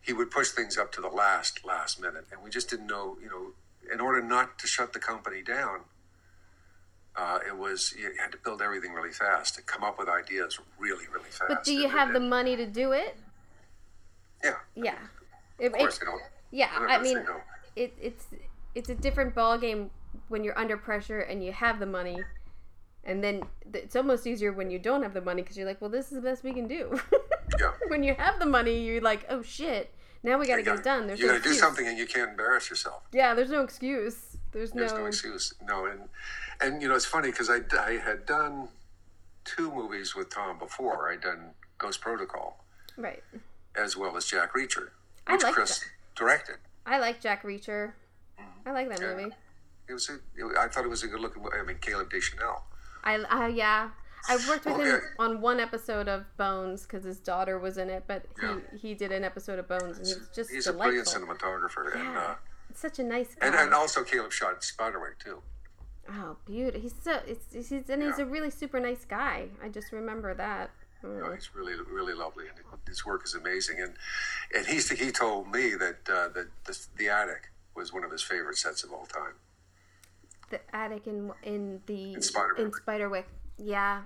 he 0.00 0.12
would 0.12 0.30
push 0.30 0.50
things 0.50 0.78
up 0.78 0.92
to 0.92 1.00
the 1.00 1.08
last 1.08 1.64
last 1.64 2.00
minute, 2.00 2.26
and 2.32 2.42
we 2.42 2.50
just 2.50 2.70
didn't 2.70 2.86
know, 2.86 3.18
you 3.22 3.28
know, 3.28 3.52
in 3.92 4.00
order 4.00 4.22
not 4.22 4.58
to 4.58 4.66
shut 4.66 4.92
the 4.92 4.98
company 4.98 5.42
down. 5.42 5.80
Uh, 7.16 7.38
it 7.46 7.56
was 7.56 7.94
you 7.96 8.10
had 8.20 8.32
to 8.32 8.38
build 8.38 8.60
everything 8.60 8.92
really 8.92 9.12
fast 9.12 9.56
and 9.56 9.66
come 9.66 9.84
up 9.84 9.98
with 9.98 10.08
ideas 10.08 10.58
really 10.78 11.06
really 11.12 11.30
fast. 11.30 11.44
But 11.48 11.64
do 11.64 11.72
you 11.72 11.84
And- 11.84 11.92
have 11.92 12.12
the 12.12 12.20
money 12.20 12.56
to 12.56 12.66
do 12.66 12.92
it? 12.92 13.16
Yeah, 14.42 14.56
Yeah. 14.74 14.98
It- 15.58 15.66
of 15.68 15.72
course 15.74 16.02
it- 16.02 16.08
yeah, 16.50 16.70
I 16.76 16.98
mean, 16.98 17.22
no. 17.24 17.40
it, 17.76 17.94
it's 18.00 18.26
it's 18.74 18.88
a 18.88 18.94
different 18.94 19.34
ball 19.34 19.56
game 19.58 19.90
when 20.28 20.42
you're 20.44 20.58
under 20.58 20.76
pressure 20.76 21.20
and 21.20 21.44
you 21.44 21.52
have 21.52 21.78
the 21.78 21.86
money, 21.86 22.18
and 23.04 23.22
then 23.22 23.42
it's 23.72 23.94
almost 23.94 24.26
easier 24.26 24.52
when 24.52 24.70
you 24.70 24.78
don't 24.80 25.02
have 25.04 25.14
the 25.14 25.20
money 25.20 25.42
because 25.42 25.56
you're 25.56 25.66
like, 25.66 25.80
well, 25.80 25.90
this 25.90 26.06
is 26.06 26.12
the 26.16 26.20
best 26.20 26.42
we 26.42 26.52
can 26.52 26.66
do. 26.66 27.00
Yeah. 27.60 27.72
when 27.88 28.02
you 28.02 28.14
have 28.14 28.40
the 28.40 28.46
money, 28.46 28.80
you're 28.80 29.00
like, 29.00 29.24
oh 29.28 29.42
shit, 29.42 29.94
now 30.24 30.38
we 30.38 30.46
got 30.46 30.56
to 30.56 30.62
get 30.62 30.74
it 30.76 30.82
done. 30.84 31.06
There's 31.06 31.20
you 31.20 31.26
no 31.28 31.34
got 31.34 31.42
to 31.44 31.48
do 31.50 31.54
something, 31.54 31.86
and 31.86 31.96
you 31.98 32.06
can't 32.06 32.30
embarrass 32.30 32.68
yourself. 32.70 33.02
Yeah, 33.12 33.34
there's 33.34 33.50
no 33.50 33.62
excuse. 33.62 34.36
There's, 34.52 34.70
There's 34.72 34.92
no. 34.92 34.98
no 35.00 35.06
excuse. 35.06 35.54
No, 35.66 35.86
and 35.86 36.08
and 36.60 36.80
you 36.82 36.88
know 36.88 36.94
it's 36.94 37.04
funny 37.04 37.30
because 37.30 37.50
I, 37.50 37.58
I 37.78 37.92
had 37.98 38.24
done 38.26 38.68
two 39.44 39.70
movies 39.72 40.14
with 40.14 40.30
Tom 40.30 40.58
before. 40.58 41.10
I'd 41.12 41.20
done 41.20 41.50
Ghost 41.78 42.00
Protocol 42.00 42.64
Right. 42.96 43.22
as 43.76 43.96
well 43.96 44.16
as 44.16 44.24
Jack 44.26 44.54
Reacher, 44.54 44.90
which 45.28 45.42
Chris 45.42 45.84
directed. 46.16 46.56
I 46.86 46.98
like 46.98 47.20
Jack 47.20 47.42
Reacher. 47.42 47.92
Mm-hmm. 48.40 48.68
I 48.68 48.72
like 48.72 48.88
that 48.90 49.00
Yeah. 49.00 49.14
movie. 49.14 49.34
It 49.88 49.92
was 49.92 50.08
a, 50.08 50.14
it, 50.14 50.56
I 50.58 50.68
thought 50.68 50.84
it 50.84 50.88
was 50.88 51.02
a 51.02 51.08
good 51.08 51.20
looking. 51.20 51.44
I 51.52 51.62
mean, 51.64 51.76
Caleb 51.80 52.10
Deschanel. 52.10 52.62
I, 53.02 53.16
I 53.28 53.48
yeah. 53.48 53.90
I 54.28 54.36
worked 54.48 54.64
with 54.64 54.76
him 54.80 55.00
on 55.18 55.40
one 55.40 55.60
episode 55.60 56.08
of 56.08 56.24
Bones 56.36 56.82
because 56.82 57.04
his 57.04 57.18
daughter 57.20 57.58
was 57.58 57.76
in 57.78 57.90
it, 57.90 58.04
but 58.06 58.24
he, 58.40 58.46
Yeah. 58.46 58.56
he 58.80 58.94
did 58.94 59.12
an 59.12 59.22
episode 59.24 59.58
of 59.58 59.68
Bones 59.68 59.98
and 59.98 60.06
he 60.06 60.14
was 60.14 60.28
just 60.34 60.50
He's 60.50 60.66
a 60.66 60.72
brilliant 60.72 61.06
delightful. 61.06 61.36
cinematographer, 61.36 61.94
and 61.94 62.04
Yeah. 62.04 62.20
uh, 62.20 62.34
Such 62.74 62.98
a 62.98 63.02
nice 63.04 63.34
guy. 63.34 63.46
and, 63.46 63.54
and 63.54 63.74
also 63.74 64.02
Caleb 64.02 64.32
shot 64.32 64.60
Spiderwick 64.62 65.18
too. 65.18 65.42
oh, 66.08 66.36
beautiful. 66.46 66.80
He's 66.80 66.94
so 67.02 67.20
it's, 67.26 67.52
he's 67.52 67.88
and 67.90 68.02
he's 68.02 68.18
a 68.18 68.26
really 68.26 68.50
super 68.50 68.80
nice 68.80 69.04
guy. 69.04 69.48
I 69.62 69.68
just 69.68 69.92
remember 69.92 70.34
that. 70.34 70.70
Mm. 71.02 71.20
Know, 71.20 71.32
he's 71.34 71.54
really 71.54 71.74
really 71.90 72.14
lovely, 72.14 72.46
and 72.48 72.56
his 72.88 73.04
work 73.04 73.24
is 73.24 73.34
amazing. 73.34 73.78
And 73.80 73.94
and 74.54 74.66
he's 74.66 74.88
he 74.90 75.10
told 75.12 75.50
me 75.52 75.74
that 75.74 76.08
uh, 76.08 76.28
that 76.28 76.48
the, 76.64 76.86
the 76.96 77.08
attic 77.10 77.52
was 77.74 77.92
one 77.92 78.04
of 78.04 78.10
his 78.10 78.22
favorite 78.22 78.56
sets 78.56 78.84
of 78.84 78.92
all 78.92 79.04
time. 79.06 79.34
The 80.50 80.60
attic 80.74 81.06
in 81.06 81.32
in 81.42 81.82
the 81.86 82.14
In 82.14 82.20
Spiderwick. 82.20 82.58
in 82.58 82.70
Spiderwick. 82.72 83.24
Yeah, 83.56 84.02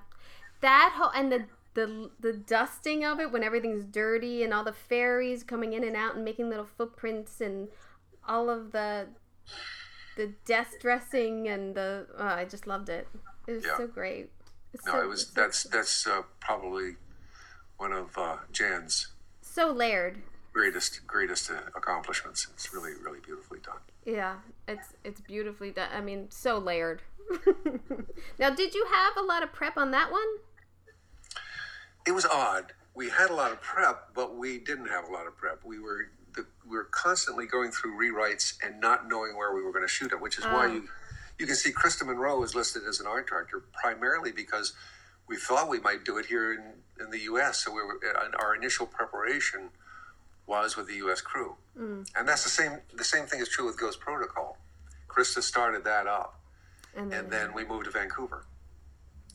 that 0.60 0.94
whole 0.96 1.10
and 1.14 1.30
the. 1.32 1.44
The, 1.74 2.10
the 2.18 2.32
dusting 2.32 3.04
of 3.04 3.20
it 3.20 3.30
when 3.30 3.44
everything's 3.44 3.84
dirty 3.84 4.42
and 4.42 4.52
all 4.52 4.64
the 4.64 4.72
fairies 4.72 5.44
coming 5.44 5.74
in 5.74 5.84
and 5.84 5.94
out 5.94 6.16
and 6.16 6.24
making 6.24 6.48
little 6.50 6.64
footprints 6.64 7.40
and 7.40 7.68
all 8.26 8.50
of 8.50 8.72
the 8.72 9.06
the 10.16 10.32
desk 10.44 10.80
dressing 10.80 11.46
and 11.46 11.76
the 11.76 12.06
oh, 12.18 12.24
I 12.26 12.46
just 12.46 12.66
loved 12.66 12.88
it. 12.88 13.06
It 13.46 13.52
was 13.52 13.64
Yeah. 13.64 13.76
so 13.76 13.86
great. 13.86 14.30
It's 14.72 14.84
No, 14.86 14.92
so, 14.92 15.02
it 15.02 15.06
was 15.06 15.26
so- 15.28 15.32
that's 15.40 15.62
that's 15.64 16.04
uh, 16.06 16.22
probably 16.40 16.96
one 17.76 17.92
of 17.92 18.18
uh, 18.18 18.38
Jan's 18.50 19.08
so 19.40 19.70
layered. 19.70 20.18
greatest 20.52 21.06
greatest 21.06 21.48
uh, 21.48 21.60
accomplishments. 21.76 22.48
It's 22.54 22.72
really 22.74 22.94
really 23.00 23.20
beautifully 23.20 23.60
done. 23.60 23.78
Yeah, 24.04 24.36
it's 24.66 24.94
it's 25.04 25.20
beautifully 25.20 25.70
done. 25.70 25.90
I 25.94 26.00
mean, 26.00 26.26
so 26.30 26.58
layered. 26.58 27.02
now, 28.38 28.50
did 28.50 28.74
you 28.74 28.86
have 28.92 29.16
a 29.16 29.22
lot 29.22 29.44
of 29.44 29.52
prep 29.52 29.76
on 29.76 29.92
that 29.92 30.10
one? 30.10 30.26
It 32.08 32.14
was 32.14 32.24
odd. 32.24 32.72
We 32.94 33.10
had 33.10 33.28
a 33.28 33.34
lot 33.34 33.52
of 33.52 33.60
prep, 33.60 34.14
but 34.14 34.34
we 34.34 34.58
didn't 34.58 34.86
have 34.88 35.04
a 35.04 35.12
lot 35.12 35.26
of 35.26 35.36
prep. 35.36 35.60
We 35.62 35.78
were 35.78 36.08
the, 36.34 36.46
we 36.66 36.74
were 36.74 36.84
constantly 36.90 37.46
going 37.46 37.70
through 37.70 37.98
rewrites 38.00 38.54
and 38.64 38.80
not 38.80 39.06
knowing 39.06 39.36
where 39.36 39.54
we 39.54 39.62
were 39.62 39.72
going 39.72 39.84
to 39.84 39.92
shoot 39.92 40.10
it, 40.12 40.18
which 40.20 40.38
is 40.38 40.44
why 40.44 40.66
Oh. 40.66 40.72
you 40.72 40.88
you 41.38 41.46
can 41.46 41.54
see 41.54 41.70
Christa 41.70 42.06
Munro 42.06 42.42
is 42.42 42.54
listed 42.54 42.82
as 42.88 42.98
an 42.98 43.06
art 43.06 43.28
director 43.28 43.62
primarily 43.74 44.32
because 44.32 44.72
we 45.28 45.36
thought 45.36 45.68
we 45.68 45.80
might 45.80 46.02
do 46.04 46.16
it 46.16 46.24
here 46.26 46.54
in, 46.54 47.04
in 47.04 47.10
the 47.10 47.20
U.S. 47.32 47.62
So 47.62 47.72
we 47.72 47.82
were 47.82 48.00
our 48.40 48.54
initial 48.56 48.86
preparation 48.86 49.68
was 50.46 50.78
with 50.78 50.88
the 50.88 50.96
U.S. 51.04 51.20
crew, 51.20 51.56
mm. 51.78 52.08
and 52.16 52.26
that's 52.26 52.42
the 52.42 52.48
same 52.48 52.78
the 52.94 53.04
same 53.04 53.26
thing 53.26 53.40
is 53.40 53.50
true 53.50 53.66
with 53.66 53.78
Ghost 53.78 54.00
Protocol. 54.00 54.56
Christa 55.08 55.42
started 55.42 55.84
that 55.84 56.06
up, 56.06 56.40
And 56.96 57.12
and 57.12 57.30
then 57.30 57.52
we 57.52 57.66
moved 57.66 57.84
to 57.84 57.90
Vancouver, 57.90 58.46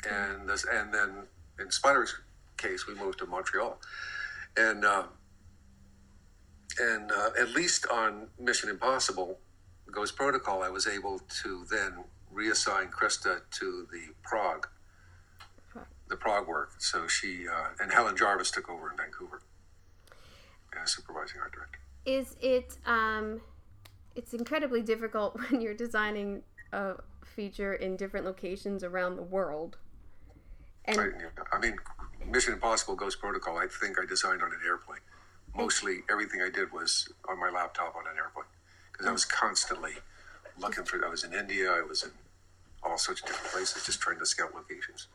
mm. 0.02 0.12
and 0.12 0.50
this, 0.50 0.66
and 0.66 0.92
then 0.92 1.28
in 1.60 1.70
Spider's 1.70 2.16
case, 2.64 2.88
we 2.88 2.96
moved 2.96 3.20
to 3.20 3.26
Montreal, 3.26 3.80
and 4.58 4.86
uh, 4.86 5.04
and 6.80 7.12
uh, 7.12 7.30
at 7.40 7.50
least 7.50 7.86
on 7.88 8.28
Mission 8.40 8.70
Impossible, 8.70 9.40
Ghost 9.92 10.16
Protocol, 10.16 10.64
I 10.64 10.70
was 10.70 10.88
able 10.88 11.20
to 11.44 11.66
then 11.70 12.04
reassign 12.34 12.90
Christa 12.90 13.42
to 13.52 13.88
the 13.92 14.14
Prague, 14.24 14.68
the 16.08 16.16
Prague 16.16 16.48
work. 16.48 16.72
So 16.80 17.08
she 17.08 17.48
uh, 17.48 17.70
and 17.80 17.92
Helen 17.92 18.16
Jarvis 18.16 18.50
took 18.50 18.70
over 18.70 18.90
in 18.92 18.98
Vancouver 18.98 19.42
as 20.82 20.92
supervising 20.92 21.40
art 21.40 21.54
director. 21.54 21.80
is 22.06 22.36
it 22.42 22.78
um, 22.86 23.42
it's 24.16 24.34
incredibly 24.34 24.82
difficult 24.82 25.40
when 25.50 25.62
you're 25.62 25.76
designing 25.76 26.44
a 26.72 26.96
feature 27.24 27.74
in 27.74 27.96
different 27.96 28.26
locations 28.26 28.84
around 28.84 29.16
the 29.16 29.24
world. 29.24 29.78
And 30.86 31.00
I, 31.00 31.06
I 31.54 31.60
mean, 31.60 31.78
Mission 32.30 32.54
Impossible 32.54 32.96
Ghost 32.96 33.20
Protocol, 33.20 33.58
I 33.58 33.68
think 33.68 34.00
I 34.00 34.06
designed 34.06 34.42
on 34.42 34.52
an 34.52 34.60
airplane. 34.66 35.00
Mostly 35.56 36.00
everything 36.10 36.42
I 36.42 36.50
did 36.50 36.72
was 36.72 37.08
on 37.30 37.40
my 37.40 37.50
laptop 37.50 37.96
on 37.96 38.04
an 38.08 38.18
airplane 38.18 38.46
because 38.92 39.06
I 39.08 39.12
was 39.12 39.26
constantly 39.26 39.94
looking 40.58 40.84
for. 40.84 41.06
I 41.06 41.10
was 41.10 41.24
in 41.24 41.34
India, 41.34 41.72
I 41.72 41.82
was 41.82 42.04
in 42.04 42.10
all 42.84 42.98
sorts 42.98 43.22
of 43.22 43.28
different 43.28 43.54
places, 43.54 43.86
just 43.86 44.02
trying 44.02 44.20
to 44.20 44.26
scout 44.26 44.54
locations. 44.56 45.08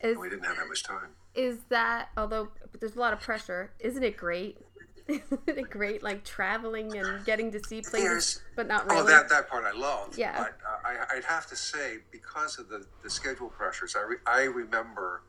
Is 0.00 0.18
We 0.18 0.28
didn't 0.28 0.44
have 0.46 0.56
that 0.56 0.66
much 0.68 0.82
time. 0.82 1.10
is 1.34 1.58
that 1.68 2.08
although 2.16 2.48
there's 2.80 2.96
a 2.96 2.98
lot 3.00 3.12
of 3.12 3.20
pressure, 3.20 3.70
isn't 3.78 4.02
it 4.02 4.16
great? 4.16 4.58
isn't 5.08 5.40
it 5.46 5.70
great 5.70 6.02
like 6.02 6.24
traveling 6.24 6.96
and 6.96 7.24
getting 7.24 7.52
to 7.52 7.58
see 7.60 7.82
places, 7.82 7.92
There's- 7.92 8.42
but 8.56 8.66
not 8.66 8.86
really? 8.86 9.00
Oh, 9.00 9.04
that 9.06 9.28
that 9.28 9.48
part 9.48 9.64
I 9.64 9.72
love. 9.78 10.18
Yeah. 10.18 10.36
But 10.38 10.58
uh, 10.68 10.88
I, 11.12 11.16
I'd 11.16 11.24
have 11.24 11.46
to 11.48 11.56
say, 11.56 11.98
because 12.10 12.58
of 12.58 12.68
the, 12.68 12.84
the 13.04 13.10
schedule 13.10 13.48
pressures, 13.48 13.94
I, 13.96 14.02
re, 14.02 14.16
I 14.26 14.42
remember 14.42 15.22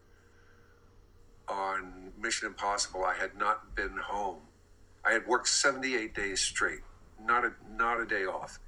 on 1.53 2.11
Mission 2.19 2.47
Impossible, 2.47 3.03
I 3.05 3.15
had 3.15 3.37
not 3.37 3.75
been 3.75 3.97
home. 3.97 4.39
I 5.05 5.13
had 5.13 5.27
worked 5.27 5.47
78 5.47 6.15
days 6.15 6.41
straight, 6.41 6.81
not 7.23 7.45
a, 7.45 7.53
not 7.77 7.99
a 7.99 8.05
day 8.05 8.25
off. 8.25 8.59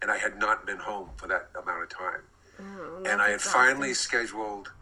And 0.00 0.10
I 0.10 0.18
had 0.18 0.38
not 0.38 0.66
been 0.66 0.78
home 0.78 1.10
for 1.16 1.28
that 1.28 1.50
amount 1.60 1.84
of 1.84 1.88
time. 1.88 2.22
Oh, 2.60 3.02
and 3.06 3.22
I 3.22 3.30
had 3.30 3.40
finally 3.40 3.94
scheduled 3.94 4.72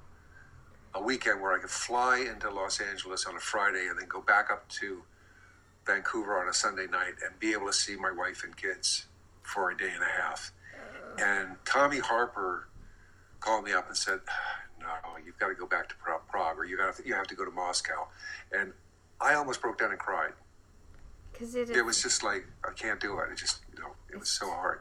a 0.94 1.02
weekend 1.02 1.40
where 1.40 1.52
I 1.52 1.58
could 1.58 1.70
fly 1.70 2.18
into 2.18 2.50
Los 2.50 2.80
Angeles 2.80 3.26
on 3.26 3.36
a 3.36 3.40
Friday 3.40 3.86
and 3.88 3.98
then 3.98 4.08
go 4.08 4.22
back 4.22 4.50
up 4.50 4.68
to 4.80 5.02
Vancouver 5.86 6.40
on 6.40 6.48
a 6.48 6.54
Sunday 6.54 6.86
night 6.86 7.14
and 7.24 7.38
be 7.38 7.52
able 7.52 7.66
to 7.66 7.72
see 7.72 7.96
my 7.96 8.10
wife 8.10 8.44
and 8.44 8.56
kids 8.56 9.06
for 9.42 9.70
a 9.70 9.76
day 9.76 9.90
and 9.92 10.02
a 10.02 10.22
half. 10.22 10.52
Oh. 10.74 11.22
And 11.22 11.56
Tommy 11.64 11.98
Harper 11.98 12.68
called 13.40 13.64
me 13.64 13.72
up 13.72 13.88
and 13.88 13.96
said, 13.96 14.20
"No, 15.04 15.16
you've 15.24 15.38
got 15.38 15.48
to 15.48 15.54
go 15.54 15.66
back 15.66 15.88
to 15.88 15.94
Prague, 15.96 16.58
or 16.58 16.64
you 16.64 16.76
got 16.76 16.96
to, 16.96 17.06
you 17.06 17.14
have 17.14 17.26
to 17.28 17.34
go 17.34 17.44
to 17.44 17.50
Moscow." 17.50 18.08
And 18.52 18.72
I 19.20 19.34
almost 19.34 19.60
broke 19.60 19.78
down 19.78 19.90
and 19.90 19.98
cried. 19.98 20.32
because 21.32 21.54
it 21.54 21.70
It 21.70 21.82
was 21.82 22.02
just 22.02 22.22
like 22.22 22.46
I 22.64 22.72
can't 22.72 23.00
do 23.00 23.18
it. 23.20 23.30
It 23.30 23.36
just 23.36 23.60
you 23.74 23.82
know 23.82 23.90
it 24.12 24.18
was 24.18 24.28
so 24.28 24.50
hard. 24.50 24.80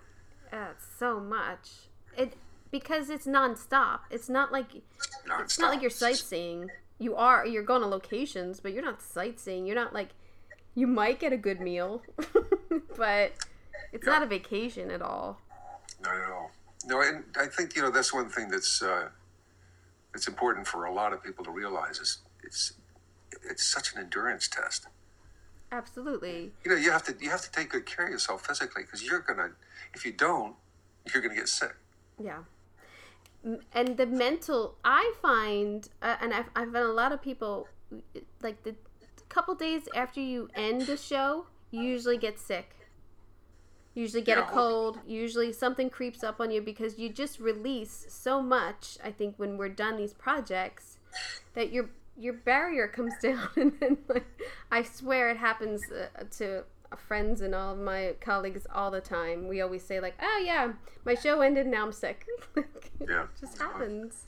uh, 0.51 0.73
so 0.97 1.19
much. 1.19 1.69
It 2.17 2.33
because 2.71 3.09
it's 3.09 3.25
nonstop. 3.25 3.99
It's 4.11 4.29
not 4.29 4.51
like 4.51 4.67
it's 5.39 5.59
not 5.59 5.71
like 5.71 5.81
you're 5.81 5.89
sightseeing. 5.89 6.69
You 6.97 7.15
are 7.15 7.45
you're 7.45 7.63
going 7.63 7.81
to 7.81 7.87
locations, 7.87 8.59
but 8.59 8.73
you're 8.73 8.83
not 8.83 9.01
sightseeing. 9.01 9.65
You're 9.65 9.75
not 9.75 9.93
like 9.93 10.09
you 10.75 10.87
might 10.87 11.19
get 11.19 11.33
a 11.33 11.37
good 11.37 11.59
meal, 11.59 12.01
but 12.97 13.33
it's 13.91 14.05
not 14.05 14.21
a 14.21 14.25
vacation 14.25 14.91
at 14.91 15.01
all. 15.01 15.39
Not 16.03 16.15
at 16.15 16.31
all. 16.31 16.51
No, 16.85 17.01
and 17.01 17.23
I 17.37 17.47
think 17.47 17.75
you 17.75 17.81
know 17.81 17.91
that's 17.91 18.13
one 18.13 18.29
thing 18.29 18.49
that's 18.49 18.81
uh, 18.81 19.09
that's 20.13 20.27
important 20.27 20.67
for 20.67 20.85
a 20.85 20.93
lot 20.93 21.13
of 21.13 21.23
people 21.23 21.43
to 21.45 21.51
realize 21.51 21.99
is 21.99 22.19
it's 22.43 22.73
it's 23.43 23.63
such 23.63 23.93
an 23.93 24.01
endurance 24.01 24.47
test. 24.47 24.87
Absolutely. 25.71 26.51
You 26.63 26.71
know, 26.71 26.77
you 26.77 26.91
have 26.91 27.03
to 27.03 27.15
you 27.19 27.29
have 27.29 27.41
to 27.41 27.51
take 27.51 27.69
good 27.69 27.85
care 27.85 28.05
of 28.05 28.11
yourself 28.11 28.45
physically 28.45 28.83
because 28.83 29.03
you're 29.03 29.19
gonna 29.19 29.51
if 29.93 30.05
you 30.05 30.11
don't, 30.11 30.55
you're 31.13 31.21
gonna 31.21 31.35
get 31.35 31.49
sick. 31.49 31.75
Yeah. 32.21 32.39
And 33.73 33.95
the 33.95 34.05
mental, 34.05 34.75
I 34.83 35.13
find, 35.21 35.87
uh, 36.01 36.17
and 36.19 36.33
I've, 36.33 36.49
I've 36.57 36.73
had 36.73 36.83
a 36.83 36.91
lot 36.91 37.13
of 37.13 37.21
people, 37.21 37.69
like 38.41 38.63
the 38.63 38.75
couple 39.29 39.55
days 39.55 39.87
after 39.95 40.19
you 40.19 40.49
end 40.55 40.81
the 40.81 40.97
show, 40.97 41.45
you 41.71 41.81
usually 41.81 42.17
get 42.17 42.37
sick. 42.37 42.75
Usually 43.99 44.23
get 44.23 44.37
a 44.37 44.41
Yeah. 44.41 44.49
cold. 44.51 44.99
Usually 45.05 45.51
something 45.51 45.89
creeps 45.89 46.23
up 46.23 46.39
on 46.39 46.51
you 46.51 46.61
because 46.61 46.97
you 46.97 47.09
just 47.09 47.37
release 47.39 48.05
so 48.07 48.41
much. 48.41 48.97
I 49.03 49.11
think 49.11 49.35
when 49.37 49.57
we're 49.57 49.67
done 49.85 49.97
these 49.97 50.13
projects, 50.13 50.97
that 51.53 51.71
your 51.73 51.89
your 52.15 52.33
barrier 52.33 52.87
comes 52.87 53.13
down, 53.21 53.49
and 53.57 53.77
then 53.79 53.97
like 54.07 54.25
I 54.71 54.83
swear 54.83 55.29
it 55.31 55.37
happens 55.37 55.83
uh, 55.91 56.07
to 56.37 56.63
friends 56.95 57.41
and 57.41 57.53
all 57.53 57.73
of 57.73 57.79
my 57.79 58.15
colleagues 58.21 58.65
all 58.73 58.89
the 58.89 59.01
time. 59.01 59.49
We 59.49 59.59
always 59.59 59.83
say 59.83 59.99
like, 59.99 60.15
"Oh 60.21 60.41
yeah, 60.45 60.71
my 61.03 61.15
show 61.15 61.41
ended. 61.41 61.67
Now 61.67 61.85
I'm 61.85 61.91
sick." 61.91 62.25
Yeah. 63.01 63.23
it 63.23 63.29
just 63.39 63.57
happens. 63.57 64.25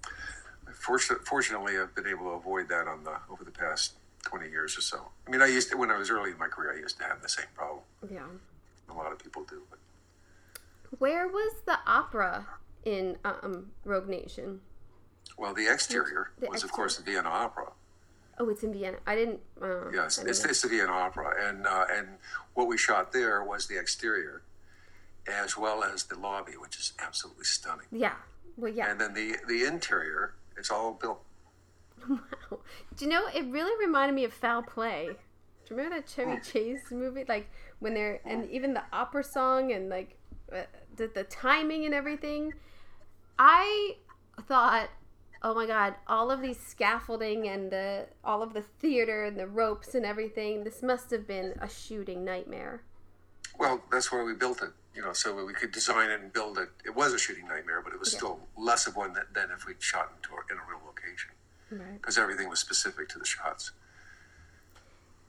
Fortunately, 0.74 1.26
fortunately, 1.26 1.78
I've 1.78 1.94
been 1.96 2.08
able 2.08 2.26
to 2.32 2.36
avoid 2.42 2.68
that 2.70 2.88
on 2.88 3.04
the 3.06 3.16
over 3.30 3.44
the 3.46 3.52
past 3.52 3.94
twenty 4.22 4.50
years 4.50 4.78
or 4.78 4.82
so. 4.82 5.12
I 5.28 5.32
mean, 5.32 5.42
I 5.42 5.48
used 5.48 5.70
to 5.72 5.78
when 5.78 5.92
I 5.92 5.98
was 5.98 6.10
early 6.10 6.32
in 6.32 6.38
my 6.38 6.48
career, 6.48 6.74
I 6.74 6.80
used 6.80 6.98
to 6.98 7.04
have 7.06 7.22
the 7.22 7.30
same 7.30 7.46
problem. 7.56 7.84
Yeah. 8.10 8.28
A 8.92 8.98
lot 8.98 9.12
of 9.12 9.20
people 9.20 9.44
do, 9.44 9.62
but 9.70 9.80
Where 11.00 11.28
was 11.28 11.54
the 11.66 11.80
opera 11.88 12.46
in 12.86 13.18
um, 13.24 13.72
Rogue 13.86 14.10
Nation? 14.10 14.62
well, 15.38 15.54
the 15.54 15.72
exterior 15.72 16.32
The 16.40 16.48
was, 16.50 16.64
of 16.64 16.72
course, 16.72 16.98
the 16.98 17.04
Vienna 17.04 17.30
Opera. 17.30 17.72
Oh, 18.38 18.50
it's 18.50 18.64
in 18.64 18.74
Vienna. 18.74 18.98
I 19.08 19.16
didn't. 19.16 19.40
Uh, 19.62 19.90
Yes, 19.92 20.18
I 20.20 20.24
didn't 20.24 20.30
it's, 20.32 20.46
it's 20.46 20.62
the 20.62 20.68
Vienna 20.70 20.92
Opera, 20.92 21.48
and 21.48 21.66
uh, 21.66 21.86
and 21.92 22.08
what 22.54 22.68
we 22.68 22.78
shot 22.78 23.12
there 23.12 23.44
was 23.44 23.68
the 23.68 23.80
exterior, 23.80 24.42
as 25.28 25.58
well 25.58 25.84
as 25.84 26.04
the 26.04 26.18
lobby, 26.18 26.54
which 26.54 26.78
is 26.78 26.94
absolutely 27.00 27.46
stunning. 27.46 27.88
yeah. 27.92 28.16
Well, 28.58 28.72
yeah. 28.72 28.92
And 28.92 29.00
then 29.00 29.14
the 29.14 29.38
the 29.48 29.64
interior, 29.66 30.34
it's 30.58 30.70
all 30.72 30.94
built. 30.94 31.24
Wow. 32.10 32.60
Do 32.98 33.06
you 33.06 33.10
know? 33.12 33.28
It 33.34 33.46
really 33.50 33.74
reminded 33.86 34.16
me 34.16 34.24
of 34.26 34.34
Foul 34.34 34.64
Play. 34.64 35.06
Do 35.08 35.14
you 35.70 35.76
remember 35.78 35.98
that 35.98 36.10
Chevy 36.10 36.40
Chase 36.42 36.92
movie? 36.92 37.24
Like 37.28 37.50
when 37.82 37.94
they're 37.94 38.22
and 38.26 38.50
even 38.50 38.74
the 38.74 38.84
opera 38.94 39.24
song 39.24 39.74
and 39.74 39.90
like 39.90 40.16
uh, 40.56 40.62
the 40.96 41.08
the 41.14 41.24
timing 41.26 41.84
and 41.86 41.94
everything. 41.94 42.54
I 43.38 43.96
thought, 44.48 44.90
oh 45.42 45.56
my 45.56 45.66
god, 45.66 45.96
all 46.08 46.30
of 46.32 46.42
these 46.42 46.60
scaffolding 46.60 47.48
and 47.48 47.72
the 47.72 48.06
all 48.24 48.42
of 48.44 48.54
the 48.54 48.62
theater 48.62 49.26
and 49.26 49.38
the 49.38 49.48
ropes 49.48 49.96
and 49.96 50.06
everything. 50.06 50.64
This 50.64 50.82
must 50.84 51.12
have 51.12 51.28
been 51.28 51.56
a 51.60 51.68
shooting 51.68 52.24
nightmare. 52.24 52.84
Well, 53.58 53.82
that's 53.92 54.12
why 54.12 54.24
we 54.24 54.34
built 54.34 54.62
it. 54.62 54.70
You 54.96 55.02
know, 55.02 55.14
so 55.14 55.44
we 55.46 55.54
could 55.54 55.72
design 55.72 56.10
it 56.12 56.20
and 56.22 56.32
build 56.34 56.58
it. 56.58 56.70
It 56.86 56.96
was 56.96 57.14
a 57.14 57.18
shooting 57.18 57.48
nightmare, 57.48 57.82
but 57.82 57.94
it 57.94 58.00
was 58.00 58.12
still 58.12 58.42
less 58.58 58.88
of 58.88 58.96
one 58.98 59.14
than, 59.14 59.24
than 59.34 59.50
if 59.52 59.66
we'd 59.66 59.82
shot 59.82 60.12
into 60.18 60.34
a, 60.36 60.42
in 60.52 60.58
a 60.60 60.70
real 60.70 60.82
location 60.86 61.32
Right. 61.72 62.02
because 62.02 62.18
everything 62.18 62.50
was 62.50 62.60
specific 62.60 63.08
to 63.10 63.18
the 63.20 63.26
shots. 63.26 63.72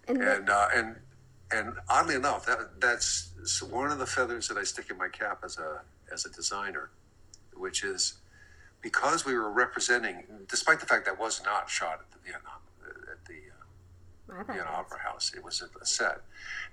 And, 0.09 0.20
the- 0.20 0.53
uh, 0.53 0.68
and 0.74 0.96
and 1.53 1.74
oddly 1.88 2.14
enough, 2.14 2.46
that 2.46 2.80
that's 2.80 3.30
one 3.62 3.90
of 3.90 3.98
the 3.98 4.07
feathers 4.07 4.48
that 4.48 4.57
I 4.57 4.64
stick 4.64 4.90
in 4.90 4.96
my 4.96 5.09
cap 5.09 5.40
as 5.44 5.59
a 5.59 5.82
as 6.12 6.26
a 6.26 6.30
designer, 6.30 6.90
which 7.55 7.84
is 7.84 8.14
because 8.80 9.24
we 9.24 9.34
were 9.34 9.50
representing, 9.50 10.24
despite 10.48 10.80
the 10.80 10.86
fact 10.86 11.07
that 11.07 11.18
was 11.18 11.42
not 11.44 11.70
shot 11.70 12.00
at 12.00 12.11
the 12.11 12.18
Vienna 12.24 12.42
at 13.11 13.24
the 13.26 14.34
uh, 14.34 14.42
Vienna 14.44 14.70
Opera 14.70 14.98
House, 14.98 15.32
it 15.36 15.44
was 15.44 15.62
a 15.62 15.86
set. 15.86 16.22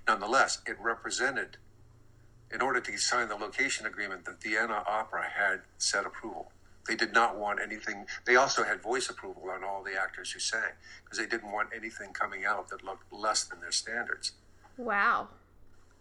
Nonetheless, 0.08 0.62
it 0.66 0.78
represented, 0.80 1.58
in 2.52 2.62
order 2.62 2.82
to 2.82 2.98
sign 2.98 3.30
the 3.30 3.36
location 3.36 3.86
agreement, 3.86 4.26
the 4.26 4.36
Vienna 4.42 4.84
Opera 4.88 5.26
had 5.38 5.62
set 5.78 6.06
approval. 6.06 6.52
They 6.88 6.96
did 6.96 7.14
not 7.14 7.38
want 7.38 7.60
anything. 7.62 8.08
They 8.26 8.36
also 8.36 8.64
had 8.64 8.82
voice 8.82 9.10
approval 9.10 9.52
on 9.52 9.64
all 9.64 9.84
the 9.84 9.94
actors 9.94 10.32
who 10.32 10.40
sang 10.40 10.72
because 11.04 11.20
they 11.20 11.28
didn't 11.28 11.52
want 11.52 11.70
anything 11.76 12.14
coming 12.14 12.46
out 12.46 12.70
that 12.70 12.84
looked 12.84 13.14
less 13.14 13.44
than 13.44 13.60
their 13.60 13.72
standards. 13.72 14.32
Wow. 14.80 15.28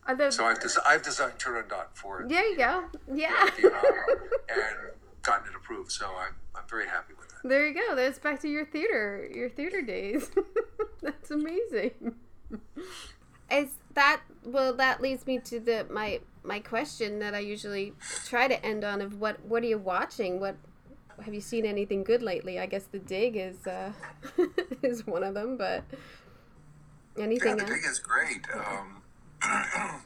Are 0.06 0.14
there, 0.14 0.30
So 0.30 0.44
I've, 0.46 0.60
des- 0.60 0.80
I've 0.86 1.02
designed 1.02 1.34
Turandot 1.38 1.86
for 1.94 2.22
it. 2.22 2.28
there 2.28 2.46
you 2.48 2.56
go. 2.56 2.84
Yeah. 3.12 3.50
Vienna 3.56 3.74
Opera 3.76 4.04
and 4.48 4.76
gotten 5.22 5.48
it 5.48 5.54
approved. 5.56 5.90
So 5.92 6.06
I'm, 6.06 6.34
I'm 6.54 6.62
very 6.70 6.86
happy 6.86 7.12
with 7.18 7.28
that. 7.28 7.46
There 7.48 7.66
you 7.66 7.74
go. 7.74 7.94
That's 7.96 8.18
back 8.18 8.40
to 8.42 8.48
your 8.48 8.64
theater, 8.64 9.28
your 9.34 9.50
theater 9.50 9.82
days. 9.82 10.30
That's 11.02 11.30
amazing. 11.30 12.14
Is 13.50 13.68
that 13.94 14.20
well? 14.44 14.74
That 14.74 15.00
leads 15.00 15.26
me 15.26 15.38
to 15.40 15.58
the 15.60 15.86
my 15.90 16.20
my 16.42 16.60
question 16.60 17.18
that 17.18 17.34
I 17.34 17.38
usually 17.40 17.94
try 18.26 18.46
to 18.48 18.64
end 18.64 18.84
on 18.84 19.00
of 19.02 19.20
what 19.20 19.44
what 19.44 19.62
are 19.62 19.66
you 19.66 19.78
watching? 19.78 20.38
What 20.40 20.56
have 21.24 21.34
you 21.34 21.40
seen 21.40 21.64
anything 21.66 22.04
good 22.04 22.22
lately? 22.22 22.58
I 22.60 22.66
guess 22.66 22.84
the 22.84 22.98
dig 22.98 23.36
is 23.36 23.66
uh, 23.66 23.92
is 24.82 25.06
one 25.06 25.22
of 25.22 25.34
them, 25.34 25.56
but 25.56 25.84
Yeah, 27.18 27.24
anything 27.24 27.56
the 27.56 27.64
else? 27.64 27.84
is 27.84 27.98
great. 27.98 28.46
Um, 28.54 29.02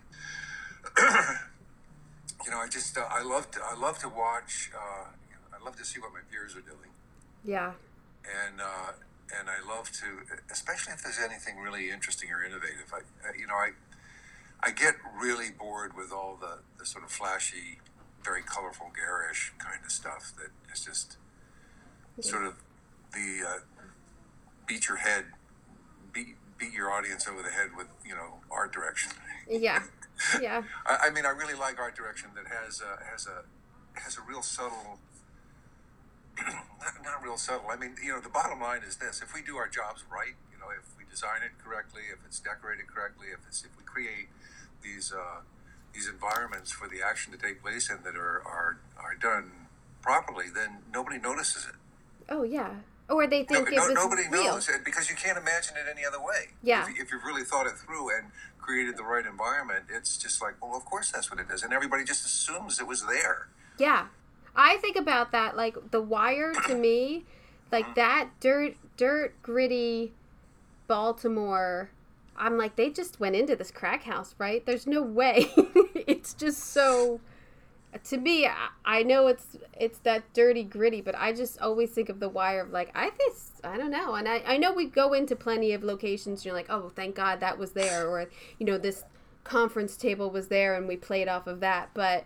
you 2.45 2.51
know, 2.51 2.59
I 2.59 2.69
just 2.71 2.97
uh, 2.97 3.07
I 3.11 3.23
love 3.23 3.51
to 3.53 3.61
I 3.63 3.75
love 3.77 3.99
to 3.99 4.09
watch. 4.09 4.71
Uh, 4.75 5.09
I 5.55 5.65
love 5.65 5.77
to 5.77 5.85
see 5.85 6.01
what 6.01 6.13
my 6.13 6.21
peers 6.31 6.57
are 6.57 6.63
doing, 6.63 6.91
Yeah, 7.45 7.73
and 8.25 8.61
uh, 8.61 8.93
and 9.39 9.49
I 9.51 9.61
love 9.69 9.91
to, 9.93 10.07
especially 10.51 10.95
if 10.95 11.03
there's 11.03 11.19
anything 11.19 11.59
really 11.59 11.91
interesting 11.91 12.31
or 12.33 12.43
innovative. 12.43 12.93
I 12.93 13.03
you 13.39 13.47
know 13.47 13.55
I 13.55 13.73
I 14.63 14.71
get 14.71 14.95
really 15.21 15.51
bored 15.51 15.95
with 15.95 16.13
all 16.13 16.39
the 16.41 16.61
the 16.79 16.87
sort 16.87 17.05
of 17.05 17.11
flashy, 17.11 17.81
very 18.25 18.43
colorful, 18.43 18.91
garish 18.97 19.53
kind 19.59 19.85
of 19.85 19.93
stuff 19.93 20.33
that 20.39 20.51
is 20.73 20.85
just 20.85 21.19
sort 22.21 22.45
of 22.47 22.55
the 23.13 23.47
uh, 23.47 23.59
beat 24.67 24.89
your 24.89 24.99
head, 24.99 25.27
beat 26.63 26.73
your 26.73 26.93
audience 26.93 27.27
over 27.27 27.43
the 27.43 27.51
head 27.51 27.71
with 27.77 27.89
you 28.07 28.15
know 28.15 28.39
art 28.51 28.73
direction. 28.73 29.11
yeah, 29.51 29.83
yeah. 30.41 30.63
I, 30.87 31.09
I 31.09 31.11
mean, 31.11 31.27
I 31.27 31.31
really 31.31 31.59
like 31.59 31.81
art 31.81 31.97
direction 31.97 32.31
that 32.37 32.47
has 32.47 32.81
a, 32.81 33.03
has 33.11 33.27
a 33.27 33.43
has 33.99 34.17
a 34.17 34.23
real 34.23 34.43
subtle. 34.43 35.01
not, 36.39 36.95
not 37.05 37.23
real 37.23 37.37
subtle. 37.37 37.67
I 37.71 37.77
mean, 37.77 37.97
you 38.03 38.13
know, 38.13 38.21
the 38.21 38.29
bottom 38.29 38.61
line 38.61 38.83
is 38.87 38.97
this: 38.97 39.21
if 39.21 39.35
we 39.35 39.43
do 39.43 39.57
our 39.57 39.69
jobs 39.69 40.05
right, 40.11 40.39
you 40.53 40.59
know, 40.59 40.71
if 40.71 40.97
we 40.97 41.05
design 41.11 41.43
it 41.43 41.59
correctly, 41.63 42.03
if 42.13 42.21
it's 42.25 42.39
decorated 42.39 42.87
correctly, 42.87 43.27
if 43.33 43.41
it's 43.49 43.65
if 43.65 43.77
we 43.77 43.83
create 43.83 44.31
these 44.83 45.13
uh, 45.13 45.43
these 45.93 46.09
environments 46.09 46.71
for 46.71 46.87
the 46.87 47.03
action 47.03 47.33
to 47.33 47.39
take 47.39 47.61
place 47.61 47.91
in 47.91 48.05
that 48.05 48.15
are 48.15 48.41
are 48.47 48.79
are 48.97 49.17
done 49.17 49.67
properly, 50.01 50.47
then 50.55 50.79
nobody 50.95 51.19
notices 51.19 51.67
it. 51.67 51.75
Oh 52.29 52.45
yeah. 52.45 52.87
Or 53.09 53.27
they 53.27 53.41
No, 53.51 53.57
think 53.57 53.69
it 53.73 53.77
no, 53.77 53.87
was 53.87 53.95
nobody 53.95 54.23
real. 54.29 54.45
knows 54.45 54.69
it 54.69 54.85
because 54.85 55.11
you 55.11 55.17
can't 55.17 55.37
imagine 55.37 55.77
it 55.77 55.91
any 55.91 56.05
other 56.05 56.21
way. 56.21 56.55
Yeah. 56.63 56.85
If, 56.89 57.01
if 57.01 57.13
you've 57.13 57.25
really 57.25 57.45
thought 57.45 57.67
it 57.67 57.75
through 57.75 58.17
and 58.17 58.29
created 58.59 58.97
the 58.97 59.03
right 59.03 59.27
environment, 59.27 59.85
it's 59.93 60.17
just 60.17 60.41
like, 60.41 60.55
well, 60.63 60.77
of 60.77 60.85
course 60.85 61.11
that's 61.11 61.31
what 61.31 61.41
it 61.41 61.47
is, 61.53 61.63
and 61.63 61.73
everybody 61.73 62.05
just 62.05 62.25
assumes 62.25 62.81
it 62.81 62.87
was 62.87 63.05
there. 63.07 63.49
Yeah. 63.79 64.07
I 64.55 64.77
think 64.79 64.97
about 64.97 65.33
that 65.33 65.57
like 65.57 65.91
The 65.91 66.01
Wire 66.01 66.53
to 66.69 66.75
me, 66.77 67.25
like 67.71 67.85
mm-hmm. 67.87 67.95
that 67.95 68.29
dirt 68.41 68.75
dirt 68.97 69.35
gritty 69.43 70.13
Baltimore. 70.87 71.91
I'm 72.37 72.57
like 72.57 72.77
they 72.77 72.91
just 72.91 73.21
went 73.21 73.37
into 73.37 73.57
this 73.57 73.71
crack 73.71 74.05
house, 74.05 74.35
right? 74.39 74.65
There's 74.65 74.87
no 74.87 75.03
way. 75.03 75.51
it's 75.95 76.35
just 76.35 76.73
so 76.73 77.21
to 78.05 78.17
me 78.17 78.49
I, 78.85 79.03
know 79.03 79.27
it's 79.27 79.57
it's 79.79 79.99
that 80.01 80.33
dirty 80.33 80.65
gritty, 80.65 81.01
but 81.01 81.15
I 81.17 81.33
just 81.33 81.61
always 81.61 81.91
think 81.91 82.09
of 82.09 82.21
The 82.21 82.29
Wire 82.29 82.63
of 82.63 82.71
like 82.71 82.91
I 82.95 83.11
think 83.11 83.35
I 83.65 83.77
don't 83.77 83.91
know. 83.91 84.15
And 84.15 84.29
I 84.29 84.43
I 84.47 84.57
know 84.57 84.73
we 84.73 84.87
go 84.87 85.13
into 85.13 85.37
plenty 85.37 85.73
of 85.73 85.85
locations 85.85 86.41
and 86.41 86.47
you're 86.47 86.55
like, 86.55 86.71
"Oh, 86.71 86.91
thank 86.95 87.15
God 87.15 87.41
that 87.41 87.59
was 87.59 87.73
there," 87.73 88.09
or 88.09 88.29
you 88.59 88.67
know, 88.67 88.79
this 88.79 89.05
conference 89.45 89.97
table 89.97 90.31
was 90.31 90.49
there 90.49 90.75
and 90.77 90.87
we 90.87 90.97
played 90.97 91.29
off 91.29 91.47
of 91.47 91.61
that, 91.61 91.91
but 91.95 92.25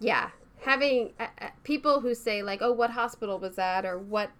yeah 0.00 0.30
having 0.62 1.12
uh, 1.18 1.26
uh, 1.40 1.48
people 1.64 2.00
who 2.00 2.14
say 2.14 2.42
like 2.42 2.60
oh 2.62 2.72
what 2.72 2.90
hospital 2.90 3.38
was 3.38 3.56
that? 3.56 3.84
or 3.84 3.98
what 3.98 4.30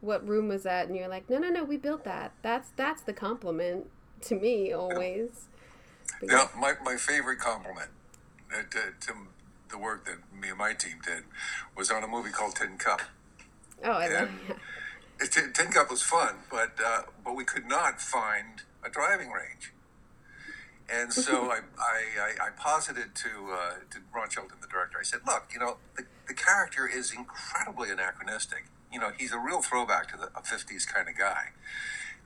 what 0.00 0.26
room 0.26 0.48
was 0.48 0.62
that? 0.62 0.88
and 0.88 0.96
you're 0.96 1.08
like 1.08 1.28
no 1.28 1.38
no 1.38 1.48
no 1.48 1.64
we 1.64 1.76
built 1.76 2.04
that. 2.04 2.32
That's 2.42 2.70
that's 2.76 3.02
the 3.02 3.12
compliment 3.12 3.86
to 4.22 4.34
me 4.34 4.72
always. 4.72 5.48
But 6.20 6.28
Now, 6.28 6.50
my, 6.58 6.74
my 6.84 6.96
favorite 6.96 7.38
compliment 7.38 7.90
uh, 8.52 8.62
to, 8.70 9.06
to 9.06 9.14
the 9.70 9.78
work 9.78 10.06
that 10.06 10.18
me 10.32 10.48
and 10.48 10.58
my 10.58 10.72
team 10.72 10.98
did 11.04 11.24
was 11.76 11.90
on 11.90 12.02
a 12.02 12.08
movie 12.08 12.30
called 12.30 12.56
Tin 12.56 12.76
Cup. 12.78 13.00
oh 13.84 13.90
i 13.90 14.08
love 14.08 14.28
it, 15.20 15.32
Tin 15.32 15.52
Tin 15.52 15.70
Cup 15.70 15.90
was 15.90 16.02
fun, 16.02 16.36
but 16.50 16.72
uh, 16.84 17.02
but 17.24 17.36
we 17.36 17.44
could 17.44 17.66
not 17.66 18.00
find 18.00 18.62
a 18.84 18.88
driving 18.88 19.30
range. 19.30 19.72
And 20.92 21.12
so 21.12 21.50
I, 21.50 21.60
I, 21.78 22.00
I, 22.20 22.46
I 22.46 22.50
posited 22.56 23.14
to 23.14 23.28
uh, 23.52 23.70
to 23.90 23.98
Ron 24.14 24.30
Shelton, 24.30 24.58
the 24.60 24.66
director. 24.66 24.98
I 24.98 25.04
said, 25.04 25.20
"Look, 25.26 25.48
you 25.52 25.60
know, 25.60 25.76
the, 25.96 26.04
the 26.26 26.34
character 26.34 26.88
is 26.88 27.12
incredibly 27.12 27.90
anachronistic. 27.90 28.64
You 28.92 28.98
know, 28.98 29.12
he's 29.16 29.32
a 29.32 29.38
real 29.38 29.62
throwback 29.62 30.08
to 30.12 30.16
the 30.16 30.26
a 30.36 30.42
'50s 30.42 30.86
kind 30.86 31.08
of 31.08 31.16
guy." 31.16 31.50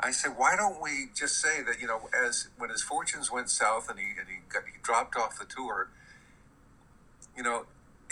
I 0.00 0.10
said, 0.10 0.32
"Why 0.36 0.56
don't 0.56 0.80
we 0.80 1.08
just 1.14 1.40
say 1.40 1.62
that? 1.62 1.80
You 1.80 1.88
know, 1.88 2.08
as 2.14 2.48
when 2.58 2.70
his 2.70 2.82
fortunes 2.82 3.30
went 3.30 3.50
south 3.50 3.88
and 3.90 3.98
he 3.98 4.06
and 4.18 4.28
he, 4.28 4.36
got, 4.48 4.62
he 4.64 4.78
dropped 4.82 5.16
off 5.16 5.38
the 5.38 5.46
tour, 5.46 5.90
you 7.36 7.42
know, 7.42 7.66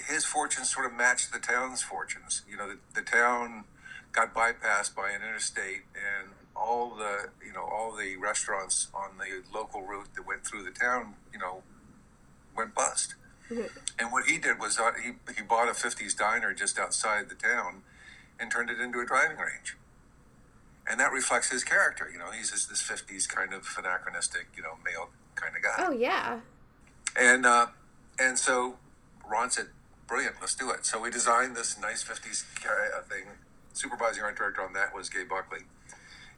his 0.08 0.24
fortunes 0.24 0.70
sort 0.70 0.86
of 0.86 0.92
matched 0.92 1.32
the 1.32 1.38
town's 1.38 1.82
fortunes. 1.82 2.42
You 2.48 2.56
know, 2.56 2.68
the, 2.68 2.78
the 2.94 3.02
town 3.02 3.64
got 4.12 4.34
bypassed 4.34 4.94
by 4.94 5.10
an 5.10 5.22
interstate, 5.22 5.82
and 5.94 6.32
all 6.54 6.94
the 6.94 7.30
you 7.44 7.52
know 7.52 7.62
all 7.64 7.96
the 7.96 8.16
restaurants 8.16 8.88
on 8.94 9.18
the 9.18 9.42
local 9.56 9.82
route 9.82 10.08
that 10.14 10.26
went 10.26 10.46
through 10.46 10.62
the 10.64 10.70
town, 10.70 11.14
you 11.32 11.38
know, 11.38 11.62
went 12.56 12.74
bust. 12.74 13.14
And 13.98 14.10
what 14.12 14.24
he 14.26 14.38
did 14.38 14.58
was 14.58 14.78
uh, 14.78 14.92
he 15.02 15.12
he 15.36 15.42
bought 15.42 15.68
a 15.68 15.72
'50s 15.72 16.16
diner 16.16 16.52
just 16.54 16.78
outside 16.78 17.28
the 17.28 17.34
town, 17.34 17.82
and 18.40 18.50
turned 18.50 18.70
it 18.70 18.80
into 18.80 19.00
a 19.00 19.06
driving 19.06 19.36
range. 19.38 19.76
And 20.88 20.98
that 20.98 21.12
reflects 21.12 21.50
his 21.50 21.62
character. 21.62 22.10
You 22.12 22.18
know, 22.18 22.30
he's 22.32 22.50
just 22.50 22.68
this 22.68 22.82
'50s 22.82 23.28
kind 23.28 23.52
of 23.54 23.66
anachronistic, 23.78 24.48
you 24.56 24.62
know, 24.62 24.78
male 24.84 25.10
kind 25.34 25.54
of 25.56 25.62
guy. 25.62 25.74
oh 25.78 25.92
yeah 25.92 26.40
And 27.18 27.46
uh, 27.46 27.66
and 28.18 28.38
so 28.38 28.76
Ron 29.28 29.50
said, 29.50 29.66
"Brilliant, 30.06 30.36
let's 30.40 30.54
do 30.54 30.70
it." 30.70 30.84
So 30.86 31.00
we 31.00 31.10
designed 31.10 31.56
this 31.56 31.78
nice 31.78 32.04
'50s 32.04 32.44
uh, 32.66 33.02
thing. 33.02 33.24
Supervising 33.72 34.22
art 34.22 34.36
director 34.36 34.62
on 34.62 34.74
that 34.74 34.94
was 34.94 35.08
Gae 35.08 35.24
Buckley, 35.24 35.60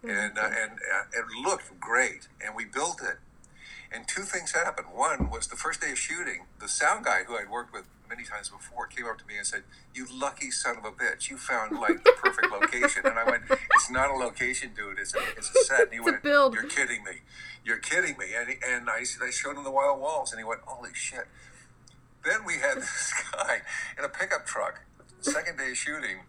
and 0.02 0.38
uh, 0.38 0.42
and 0.46 0.72
uh, 0.72 1.18
it 1.18 1.24
looked 1.44 1.80
great. 1.80 2.28
And 2.44 2.54
we 2.54 2.64
built 2.64 3.00
it. 3.02 3.18
And 3.92 4.08
two 4.08 4.22
things 4.22 4.52
happened. 4.52 4.88
One 4.92 5.30
was 5.30 5.46
the 5.46 5.56
first 5.56 5.80
day 5.80 5.92
of 5.92 5.98
shooting, 5.98 6.46
the 6.58 6.68
sound 6.68 7.04
guy 7.04 7.22
who 7.24 7.36
I'd 7.36 7.48
worked 7.48 7.72
with 7.72 7.84
many 8.08 8.24
times 8.24 8.48
before 8.48 8.86
came 8.86 9.06
up 9.06 9.18
to 9.18 9.26
me 9.26 9.36
and 9.36 9.46
said, 9.46 9.62
"You 9.94 10.06
lucky 10.12 10.50
son 10.50 10.76
of 10.78 10.84
a 10.84 10.90
bitch! 10.90 11.30
You 11.30 11.36
found 11.36 11.78
like 11.78 12.02
the 12.04 12.12
perfect 12.12 12.50
location." 12.52 13.02
And 13.06 13.18
I 13.18 13.24
went, 13.24 13.44
"It's 13.50 13.90
not 13.90 14.10
a 14.10 14.14
location, 14.14 14.72
dude. 14.74 14.98
It's 14.98 15.14
a 15.14 15.20
it's 15.36 15.50
a 15.54 15.64
set." 15.64 15.80
And 15.82 15.92
he 15.92 15.98
It's 15.98 16.08
a 16.08 16.10
went, 16.12 16.22
build. 16.22 16.54
"You're 16.54 16.64
kidding 16.64 17.04
me! 17.04 17.22
You're 17.64 17.78
kidding 17.78 18.16
me!" 18.18 18.26
And 18.36 18.48
he, 18.48 18.56
and 18.66 18.88
I 18.88 19.04
I 19.22 19.30
showed 19.30 19.56
him 19.56 19.64
the 19.64 19.70
wild 19.70 20.00
walls, 20.00 20.32
and 20.32 20.38
he 20.40 20.44
went, 20.44 20.60
"Holy 20.64 20.90
shit!" 20.94 21.26
Then 22.24 22.44
we 22.46 22.54
had 22.54 22.76
this 22.82 23.12
guy 23.32 23.62
in 23.98 24.04
a 24.04 24.08
pickup 24.08 24.46
truck. 24.46 24.80
Second 25.20 25.58
day 25.58 25.74
shooting, 25.74 26.20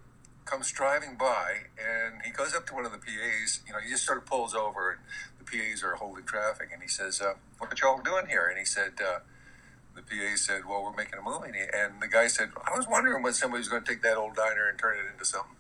comes 0.45 0.71
driving 0.71 1.15
by, 1.17 1.65
and 1.77 2.21
he 2.23 2.31
goes 2.31 2.53
up 2.53 2.65
to 2.67 2.73
one 2.73 2.85
of 2.85 2.91
the 2.91 2.97
PAs. 2.97 3.59
You 3.67 3.73
know, 3.73 3.79
he 3.79 3.89
just 3.89 4.05
sort 4.05 4.17
of 4.19 4.25
pulls 4.25 4.53
over, 4.53 4.91
and 4.91 4.99
the 5.39 5.45
PAs 5.45 5.83
are 5.83 5.95
holding 5.95 6.23
traffic, 6.25 6.69
and 6.71 6.81
he 6.81 6.87
says, 6.87 7.19
uh, 7.21 7.33
"What 7.57 7.79
y'all 7.81 8.01
doing 8.01 8.27
here?" 8.27 8.47
And 8.47 8.59
he 8.59 8.65
said. 8.65 8.93
Uh, 9.01 9.19
the 9.95 10.01
PA 10.01 10.35
said, 10.35 10.65
"Well, 10.67 10.83
we're 10.83 10.93
making 10.93 11.19
a 11.19 11.21
movie," 11.21 11.47
and, 11.47 11.55
he, 11.55 11.61
and 11.73 12.01
the 12.01 12.09
guy 12.09 12.27
said, 12.27 12.51
"I 12.65 12.75
was 12.75 12.85
wondering 12.85 13.23
when 13.23 13.31
somebody 13.31 13.61
was 13.61 13.69
going 13.69 13.81
to 13.81 13.89
take 13.89 14.01
that 14.01 14.17
old 14.17 14.35
diner 14.35 14.67
and 14.67 14.77
turn 14.77 14.97
it 14.97 15.05
into 15.09 15.23
something." 15.23 15.55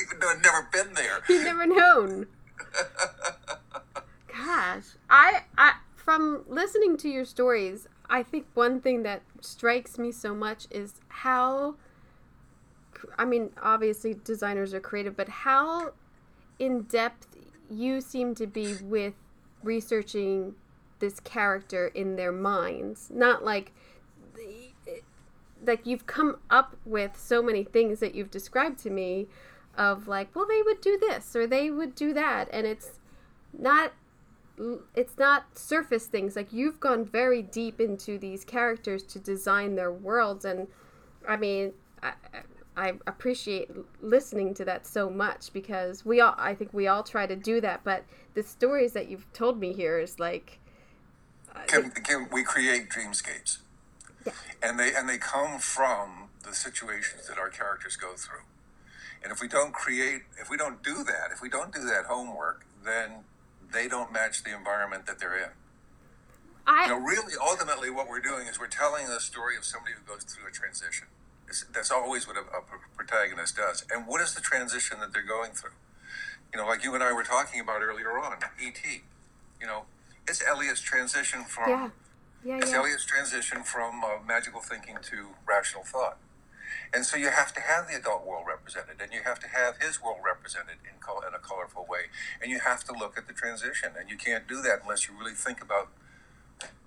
Even 0.00 0.20
though 0.20 0.30
I'd 0.30 0.42
never 0.42 0.68
been 0.72 0.94
there. 0.94 1.20
he'd 1.26 1.44
never 1.44 1.66
known 1.66 2.26
gosh 4.28 4.84
i 5.10 5.42
i 5.56 5.74
from 6.08 6.42
listening 6.48 6.96
to 6.96 7.06
your 7.06 7.24
stories 7.24 7.86
i 8.08 8.22
think 8.22 8.46
one 8.54 8.80
thing 8.80 9.02
that 9.02 9.20
strikes 9.42 9.98
me 9.98 10.10
so 10.10 10.34
much 10.34 10.66
is 10.70 10.94
how 11.08 11.74
i 13.18 13.24
mean 13.26 13.50
obviously 13.62 14.16
designers 14.24 14.72
are 14.72 14.80
creative 14.80 15.14
but 15.14 15.28
how 15.28 15.90
in 16.58 16.82
depth 16.82 17.26
you 17.70 18.00
seem 18.00 18.34
to 18.34 18.46
be 18.46 18.74
with 18.82 19.12
researching 19.62 20.54
this 20.98 21.20
character 21.20 21.88
in 21.88 22.16
their 22.16 22.32
minds. 22.32 23.10
Not 23.12 23.44
like 23.44 23.72
like 25.66 25.86
you've 25.86 26.06
come 26.06 26.36
up 26.50 26.76
with 26.84 27.18
so 27.18 27.42
many 27.42 27.64
things 27.64 27.98
that 27.98 28.14
you've 28.14 28.30
described 28.30 28.78
to 28.78 28.90
me 28.90 29.26
of 29.76 30.06
like 30.08 30.34
well 30.34 30.46
they 30.46 30.62
would 30.62 30.80
do 30.80 30.98
this 30.98 31.34
or 31.34 31.46
they 31.46 31.70
would 31.70 31.94
do 31.94 32.12
that. 32.14 32.48
And 32.52 32.66
it's 32.66 33.00
not 33.56 33.92
it's 34.94 35.18
not 35.18 35.58
surface 35.58 36.06
things 36.06 36.36
like 36.36 36.52
you've 36.52 36.80
gone 36.80 37.04
very 37.04 37.42
deep 37.42 37.80
into 37.80 38.18
these 38.18 38.44
characters 38.44 39.02
to 39.02 39.18
design 39.18 39.74
their 39.74 39.92
worlds 39.92 40.44
and 40.44 40.66
i 41.28 41.36
mean 41.36 41.72
i, 42.02 42.12
I 42.76 42.92
appreciate 43.06 43.70
listening 44.00 44.54
to 44.54 44.64
that 44.64 44.86
so 44.86 45.10
much 45.10 45.52
because 45.52 46.04
we 46.04 46.20
all 46.20 46.34
i 46.38 46.54
think 46.54 46.72
we 46.72 46.86
all 46.86 47.02
try 47.02 47.26
to 47.26 47.36
do 47.36 47.60
that 47.60 47.82
but 47.84 48.04
the 48.34 48.42
stories 48.42 48.92
that 48.92 49.08
you've 49.08 49.30
told 49.32 49.58
me 49.58 49.72
here 49.72 49.98
is 49.98 50.18
like 50.18 50.58
uh, 51.54 51.60
Can, 51.66 51.90
can 51.90 52.28
we 52.32 52.42
create 52.42 52.88
dreamscapes? 52.88 53.58
Yeah. 54.26 54.32
And 54.62 54.78
they 54.78 54.94
and 54.94 55.08
they 55.08 55.18
come 55.18 55.58
from 55.58 56.28
the 56.44 56.54
situations 56.54 57.26
that 57.28 57.38
our 57.38 57.48
characters 57.48 57.96
go 57.96 58.12
through. 58.14 58.42
And 59.22 59.32
if 59.32 59.40
we 59.40 59.48
don't 59.48 59.72
create, 59.72 60.22
if 60.40 60.48
we 60.48 60.56
don't 60.56 60.82
do 60.82 61.02
that, 61.04 61.30
if 61.32 61.42
we 61.42 61.48
don't 61.48 61.72
do 61.72 61.84
that 61.84 62.06
homework, 62.06 62.64
then 62.84 63.24
they 63.72 63.88
don't 63.88 64.12
match 64.12 64.42
the 64.42 64.54
environment 64.54 65.06
that 65.06 65.18
they're 65.18 65.36
in. 65.36 65.50
i 66.66 66.84
You 66.84 66.90
know, 66.90 66.98
really, 66.98 67.34
ultimately, 67.40 67.90
what 67.90 68.08
we're 68.08 68.20
doing 68.20 68.46
is 68.46 68.58
we're 68.58 68.66
telling 68.66 69.08
the 69.08 69.20
story 69.20 69.56
of 69.56 69.64
somebody 69.64 69.94
who 69.94 70.02
goes 70.06 70.24
through 70.24 70.48
a 70.48 70.52
transition. 70.52 71.08
It's, 71.46 71.64
that's 71.72 71.90
always 71.90 72.26
what 72.26 72.36
a, 72.36 72.40
a 72.40 72.62
protagonist 72.96 73.56
does. 73.56 73.84
And 73.90 74.06
what 74.06 74.20
is 74.20 74.34
the 74.34 74.40
transition 74.40 75.00
that 75.00 75.12
they're 75.12 75.22
going 75.22 75.52
through? 75.52 75.76
You 76.52 76.60
know, 76.60 76.66
like 76.66 76.84
you 76.84 76.94
and 76.94 77.02
I 77.02 77.12
were 77.12 77.24
talking 77.24 77.60
about 77.60 77.82
earlier 77.82 78.18
on, 78.18 78.36
E.T. 78.62 79.02
You 79.60 79.66
know, 79.66 79.84
it's 80.26 80.42
Elliot's 80.46 80.80
transition 80.80 81.44
from 81.44 81.68
yeah 81.68 81.90
yeah 82.44 82.58
it's 82.58 82.70
yeah 82.70 82.78
Elliot's 82.78 83.04
transition 83.04 83.62
from 83.62 84.04
uh, 84.04 84.18
magical 84.26 84.60
thinking 84.60 84.96
to 85.02 85.28
rational 85.46 85.84
thought. 85.84 86.18
And 86.92 87.04
so 87.04 87.16
you 87.16 87.30
have 87.30 87.52
to 87.54 87.60
have 87.60 87.88
the 87.88 87.96
adult 87.96 88.26
world 88.26 88.44
represented, 88.46 89.00
and 89.00 89.12
you 89.12 89.20
have 89.24 89.38
to 89.40 89.48
have 89.48 89.78
his 89.78 90.02
world 90.02 90.18
represented 90.24 90.76
in, 90.84 91.00
col- 91.00 91.22
in 91.26 91.34
a 91.34 91.38
colorful 91.38 91.86
way, 91.88 92.10
and 92.42 92.50
you 92.50 92.60
have 92.60 92.84
to 92.84 92.92
look 92.92 93.16
at 93.18 93.26
the 93.26 93.32
transition, 93.32 93.92
and 93.98 94.10
you 94.10 94.16
can't 94.16 94.46
do 94.48 94.62
that 94.62 94.80
unless 94.82 95.08
you 95.08 95.18
really 95.18 95.34
think 95.34 95.62
about 95.62 95.88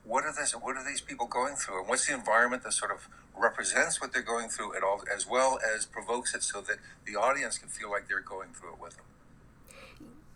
what 0.04 0.26
are 0.26 0.34
this, 0.34 0.54
what 0.54 0.76
are 0.76 0.86
these 0.86 1.02
people 1.02 1.28
going 1.28 1.56
through, 1.56 1.80
and 1.80 1.88
what's 1.90 2.08
the 2.08 2.14
environment 2.14 2.64
that 2.64 2.74
sort 2.74 2.92
of 2.92 3.08
represents 3.38 4.02
what 4.02 4.14
they're 4.14 4.22
going 4.22 4.50
through, 4.50 4.74
and 4.74 4.84
all 4.84 5.02
as 5.14 5.28
well 5.28 5.60
as 5.76 5.86
provokes 5.86 6.34
it 6.34 6.44
so 6.44 6.62
that 6.62 6.78
the 7.06 7.16
audience 7.16 7.58
can 7.58 7.70
feel 7.70 7.90
like 7.90 8.08
they're 8.08 8.20
going 8.20 8.50
through 8.54 8.74
it 8.74 8.80
with 8.82 8.96
them. 8.96 9.06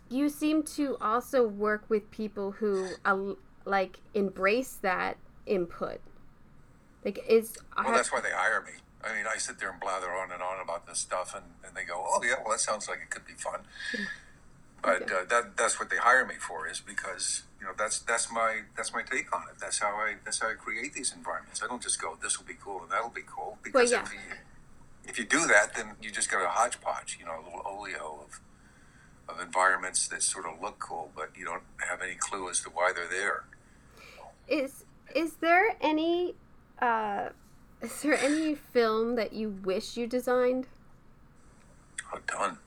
you 0.08 0.28
seem 0.28 0.62
to 0.62 0.96
also 1.00 1.46
work 1.46 1.84
with 1.88 2.10
people 2.10 2.52
who 2.52 2.88
uh, 3.04 3.34
like 3.64 3.98
embrace 4.14 4.74
that 4.82 5.16
input 5.46 6.00
like 7.06 7.24
is 7.28 7.56
Well, 7.76 7.92
that's 7.92 8.12
why 8.12 8.20
they 8.20 8.32
hire 8.32 8.62
me. 8.62 8.72
I 9.06 9.14
mean, 9.14 9.26
I 9.32 9.38
sit 9.38 9.58
there 9.58 9.70
and 9.70 9.80
blather 9.80 10.10
on 10.10 10.32
and 10.32 10.42
on 10.42 10.60
about 10.60 10.86
this 10.86 10.98
stuff, 10.98 11.34
and, 11.34 11.44
and 11.64 11.76
they 11.76 11.84
go, 11.84 12.04
"Oh 12.08 12.22
yeah, 12.22 12.34
well 12.42 12.52
that 12.52 12.60
sounds 12.60 12.88
like 12.88 12.98
it 12.98 13.10
could 13.10 13.26
be 13.26 13.34
fun." 13.34 13.60
But 14.82 15.10
uh, 15.10 15.24
that 15.28 15.56
that's 15.56 15.78
what 15.78 15.90
they 15.90 15.96
hire 15.96 16.24
me 16.24 16.36
for 16.36 16.68
is 16.68 16.80
because 16.80 17.42
you 17.60 17.66
know 17.66 17.72
that's 17.76 18.00
that's 18.00 18.30
my 18.30 18.62
that's 18.76 18.92
my 18.92 19.02
take 19.02 19.34
on 19.34 19.42
it. 19.50 19.58
That's 19.60 19.78
how 19.78 19.94
I 19.96 20.16
that's 20.24 20.40
how 20.40 20.50
I 20.50 20.54
create 20.54 20.92
these 20.92 21.12
environments. 21.14 21.62
I 21.62 21.66
don't 21.66 21.82
just 21.82 22.00
go 22.00 22.16
this 22.20 22.38
will 22.38 22.46
be 22.46 22.56
cool 22.62 22.82
and 22.82 22.90
that'll 22.90 23.10
be 23.10 23.24
cool 23.26 23.58
because 23.62 23.92
yeah. 23.92 24.02
if 24.02 24.12
you 24.12 24.18
if 25.08 25.18
you 25.18 25.24
do 25.24 25.46
that, 25.46 25.74
then 25.74 25.92
you 26.02 26.10
just 26.10 26.30
got 26.30 26.44
a 26.44 26.48
hodgepodge, 26.48 27.16
you 27.18 27.26
know, 27.26 27.40
a 27.40 27.42
little 27.44 27.62
oleo 27.64 28.26
of 28.26 28.40
of 29.28 29.40
environments 29.44 30.06
that 30.08 30.22
sort 30.22 30.46
of 30.46 30.60
look 30.62 30.78
cool, 30.78 31.10
but 31.16 31.30
you 31.36 31.44
don't 31.44 31.64
have 31.78 32.00
any 32.00 32.14
clue 32.14 32.48
as 32.48 32.60
to 32.60 32.70
why 32.70 32.92
they're 32.94 33.08
there. 33.08 33.44
Is 34.46 34.84
is 35.14 35.34
there 35.40 35.76
any 35.80 36.34
uh, 36.80 37.30
is 37.82 38.02
there 38.02 38.18
any 38.18 38.54
film 38.54 39.16
that 39.16 39.32
you 39.32 39.50
wish 39.50 39.96
you 39.96 40.06
designed? 40.06 40.66
Oh, 42.12 42.18
ton. 42.26 42.58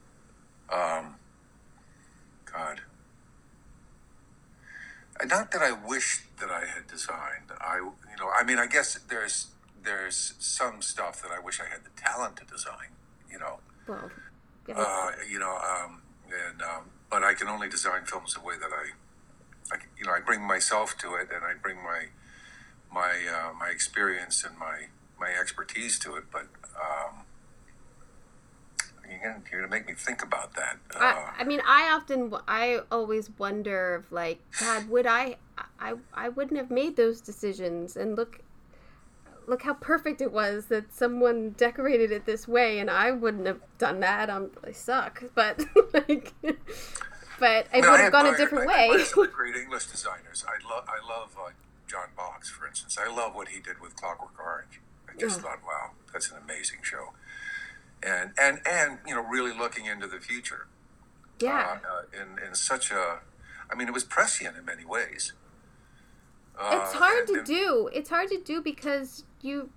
Um, 0.72 1.15
God. 2.45 2.81
Not 5.26 5.52
that 5.52 5.61
I 5.61 5.72
wish 5.72 6.23
that 6.40 6.49
I 6.49 6.65
had 6.65 6.88
designed. 6.88 7.52
I, 7.60 7.77
you 7.77 8.18
know, 8.19 8.30
I 8.38 8.44
mean, 8.44 8.57
I 8.57 8.68
guess 8.68 8.98
there's 9.10 9.48
there's 9.84 10.34
some 10.40 10.81
stuff 10.81 11.22
that 11.22 11.31
I 11.31 11.40
wish 11.40 11.60
I 11.60 11.65
had 11.65 11.84
the 11.84 11.90
talent 11.95 12.38
to 12.38 12.45
design. 12.45 12.90
You 13.31 13.40
know, 13.40 13.60
Well, 13.88 14.10
yeah. 14.68 14.76
uh, 14.77 15.11
you 15.30 15.40
know, 15.40 15.57
um, 15.57 16.02
and 16.27 16.61
um, 16.61 16.84
but 17.10 17.23
I 17.23 17.34
can 17.34 17.48
only 17.48 17.68
design 17.69 18.06
films 18.06 18.34
the 18.34 18.41
way 18.41 18.56
that 18.60 18.69
I, 18.72 19.76
I, 19.76 19.80
you 19.98 20.06
know, 20.06 20.14
I 20.14 20.19
bring 20.19 20.41
myself 20.41 20.98
to 20.99 21.15
it, 21.15 21.30
and 21.34 21.44
I 21.44 21.53
bring 21.61 21.77
my 21.84 22.06
my 22.91 23.11
uh, 23.30 23.53
my 23.60 23.68
experience 23.69 24.44
and 24.45 24.57
my 24.57 24.88
my 25.19 25.29
expertise 25.29 25.99
to 25.99 26.15
it. 26.15 26.25
But 26.31 26.47
um, 26.75 27.23
you're 29.09 29.19
gonna 29.19 29.41
you're 29.51 29.61
gonna 29.61 29.71
make 29.71 29.87
me 29.87 29.93
think 29.93 30.23
about 30.23 30.55
that. 30.55 30.77
Uh, 30.93 30.99
I, 30.99 31.33
I 31.39 31.43
mean, 31.43 31.61
I 31.67 31.91
often, 31.91 32.33
I 32.47 32.81
always 32.91 33.29
wonder, 33.37 33.95
of 33.95 34.11
like, 34.11 34.39
God, 34.59 34.89
would 34.89 35.05
I, 35.07 35.37
I, 35.79 35.93
I 36.13 36.29
wouldn't 36.29 36.57
have 36.57 36.69
made 36.71 36.95
those 36.95 37.19
decisions, 37.21 37.95
and 37.97 38.15
look, 38.15 38.41
look 39.47 39.63
how 39.63 39.73
perfect 39.73 40.21
it 40.21 40.31
was 40.31 40.65
that 40.67 40.93
someone 40.93 41.51
decorated 41.51 42.11
it 42.11 42.25
this 42.25 42.47
way, 42.47 42.79
and 42.79 42.89
I 42.89 43.11
wouldn't 43.11 43.47
have 43.47 43.61
done 43.77 43.99
that. 44.01 44.29
I'm, 44.29 44.51
I 44.65 44.71
suck, 44.71 45.23
but 45.33 45.59
like, 45.93 46.33
but 47.39 47.67
I 47.73 47.79
I 47.79 47.81
mean, 47.81 47.91
would 47.91 47.99
have 47.99 48.11
gone 48.11 48.27
a 48.27 48.37
different 48.37 48.69
I 48.69 48.89
way. 48.89 49.03
some 49.03 49.27
great 49.33 49.55
English 49.55 49.87
designers. 49.87 50.45
I 50.47 50.67
love 50.71 50.85
I 50.87 51.05
love 51.07 51.35
uh, 51.39 51.49
John 51.87 52.09
Box, 52.15 52.49
for 52.49 52.67
instance. 52.67 52.97
I 53.03 53.11
love 53.11 53.33
what 53.33 53.47
he 53.49 53.59
did 53.59 53.81
with 53.81 53.95
Clockwork 53.95 54.37
Orange. 54.39 54.81
Just 55.19 55.37
Yeah. 55.37 55.43
thought, 55.43 55.63
wow, 55.65 55.91
that's 56.11 56.29
an 56.31 56.37
amazing 56.37 56.79
show. 56.83 57.13
And 58.01 58.31
and 58.39 58.65
and 58.65 58.99
you 59.05 59.13
know, 59.13 59.21
really 59.21 59.51
looking 59.53 59.85
into 59.85 60.07
the 60.07 60.19
future. 60.19 60.67
yeah, 61.39 61.79
uh, 61.85 61.89
uh, 61.93 62.21
in 62.21 62.39
in 62.47 62.53
such 62.55 62.91
a, 62.91 63.19
I 63.71 63.75
mean, 63.75 63.87
it 63.87 63.93
was 63.93 64.03
prescient 64.03 64.57
in 64.57 64.65
many 64.65 64.85
ways. 64.85 65.33
it's 66.61 66.93
Uh, 66.95 66.97
hard 66.97 67.19
and- 67.19 67.27
to 67.29 67.33
and- 67.35 67.45
do. 67.45 67.89
It's 67.93 68.09
hard 68.09 68.27
to 68.29 68.37
do 68.41 68.61
because 68.61 69.23
you 69.41 69.69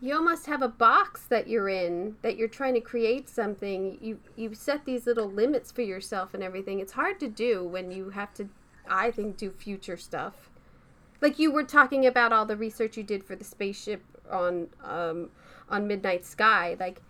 you 0.00 0.12
almost 0.16 0.46
have 0.46 0.62
a 0.62 0.68
box 0.68 1.24
that 1.26 1.46
you're 1.46 1.68
in 1.68 2.16
that 2.22 2.36
you're 2.36 2.48
trying 2.48 2.74
to 2.74 2.80
create 2.80 3.28
something. 3.28 3.98
You 4.00 4.18
you 4.36 4.54
set 4.54 4.84
these 4.84 5.06
little 5.06 5.30
limits 5.30 5.70
for 5.70 5.82
yourself 5.82 6.34
and 6.34 6.42
everything. 6.42 6.80
It's 6.80 6.92
hard 6.94 7.20
to 7.20 7.28
do 7.28 7.62
when 7.64 7.90
you 7.92 8.10
have 8.10 8.34
to 8.34 8.48
I 8.88 9.10
think 9.12 9.36
do 9.36 9.50
future 9.50 9.96
stuff. 9.96 10.50
Like 11.22 11.38
you 11.38 11.50
were 11.50 11.64
talking 11.64 12.04
about 12.04 12.32
all 12.32 12.44
the 12.44 12.56
research 12.56 12.98
you 12.98 13.02
did 13.02 13.24
for 13.24 13.34
the 13.36 13.44
spaceship 13.44 14.02
on 14.30 14.68
um 14.84 15.30
on 15.70 15.86
Midnight 15.86 16.26
Sky. 16.26 16.76
Like 16.78 17.00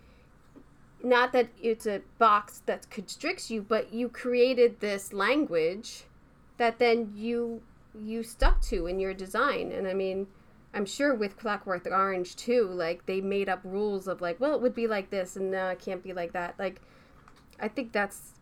not 1.03 1.33
that 1.33 1.49
it's 1.61 1.85
a 1.85 2.01
box 2.17 2.61
that 2.65 2.89
constricts 2.89 3.51
you, 3.51 3.61
but 3.61 3.93
you 3.93 4.07
created 4.07 4.79
this 4.79 5.11
language 5.11 6.05
that 6.57 6.79
then 6.79 7.11
you 7.15 7.61
you 7.99 8.23
stuck 8.23 8.61
to 8.61 8.87
in 8.87 8.99
your 8.99 9.13
design. 9.13 9.71
And 9.71 9.87
I 9.87 9.93
mean, 9.93 10.27
I'm 10.73 10.85
sure 10.85 11.13
with 11.13 11.37
Clockwork 11.37 11.85
Orange 11.85 12.35
too, 12.35 12.67
like 12.67 13.05
they 13.05 13.21
made 13.21 13.49
up 13.49 13.61
rules 13.63 14.07
of 14.07 14.21
like, 14.21 14.39
well, 14.39 14.55
it 14.55 14.61
would 14.61 14.73
be 14.73 14.87
like 14.87 15.09
this, 15.09 15.35
and 15.35 15.51
no, 15.51 15.69
it 15.69 15.79
can't 15.79 16.03
be 16.03 16.13
like 16.13 16.33
that. 16.33 16.55
Like, 16.57 16.81
I 17.59 17.67
think 17.67 17.91
that's 17.91 18.33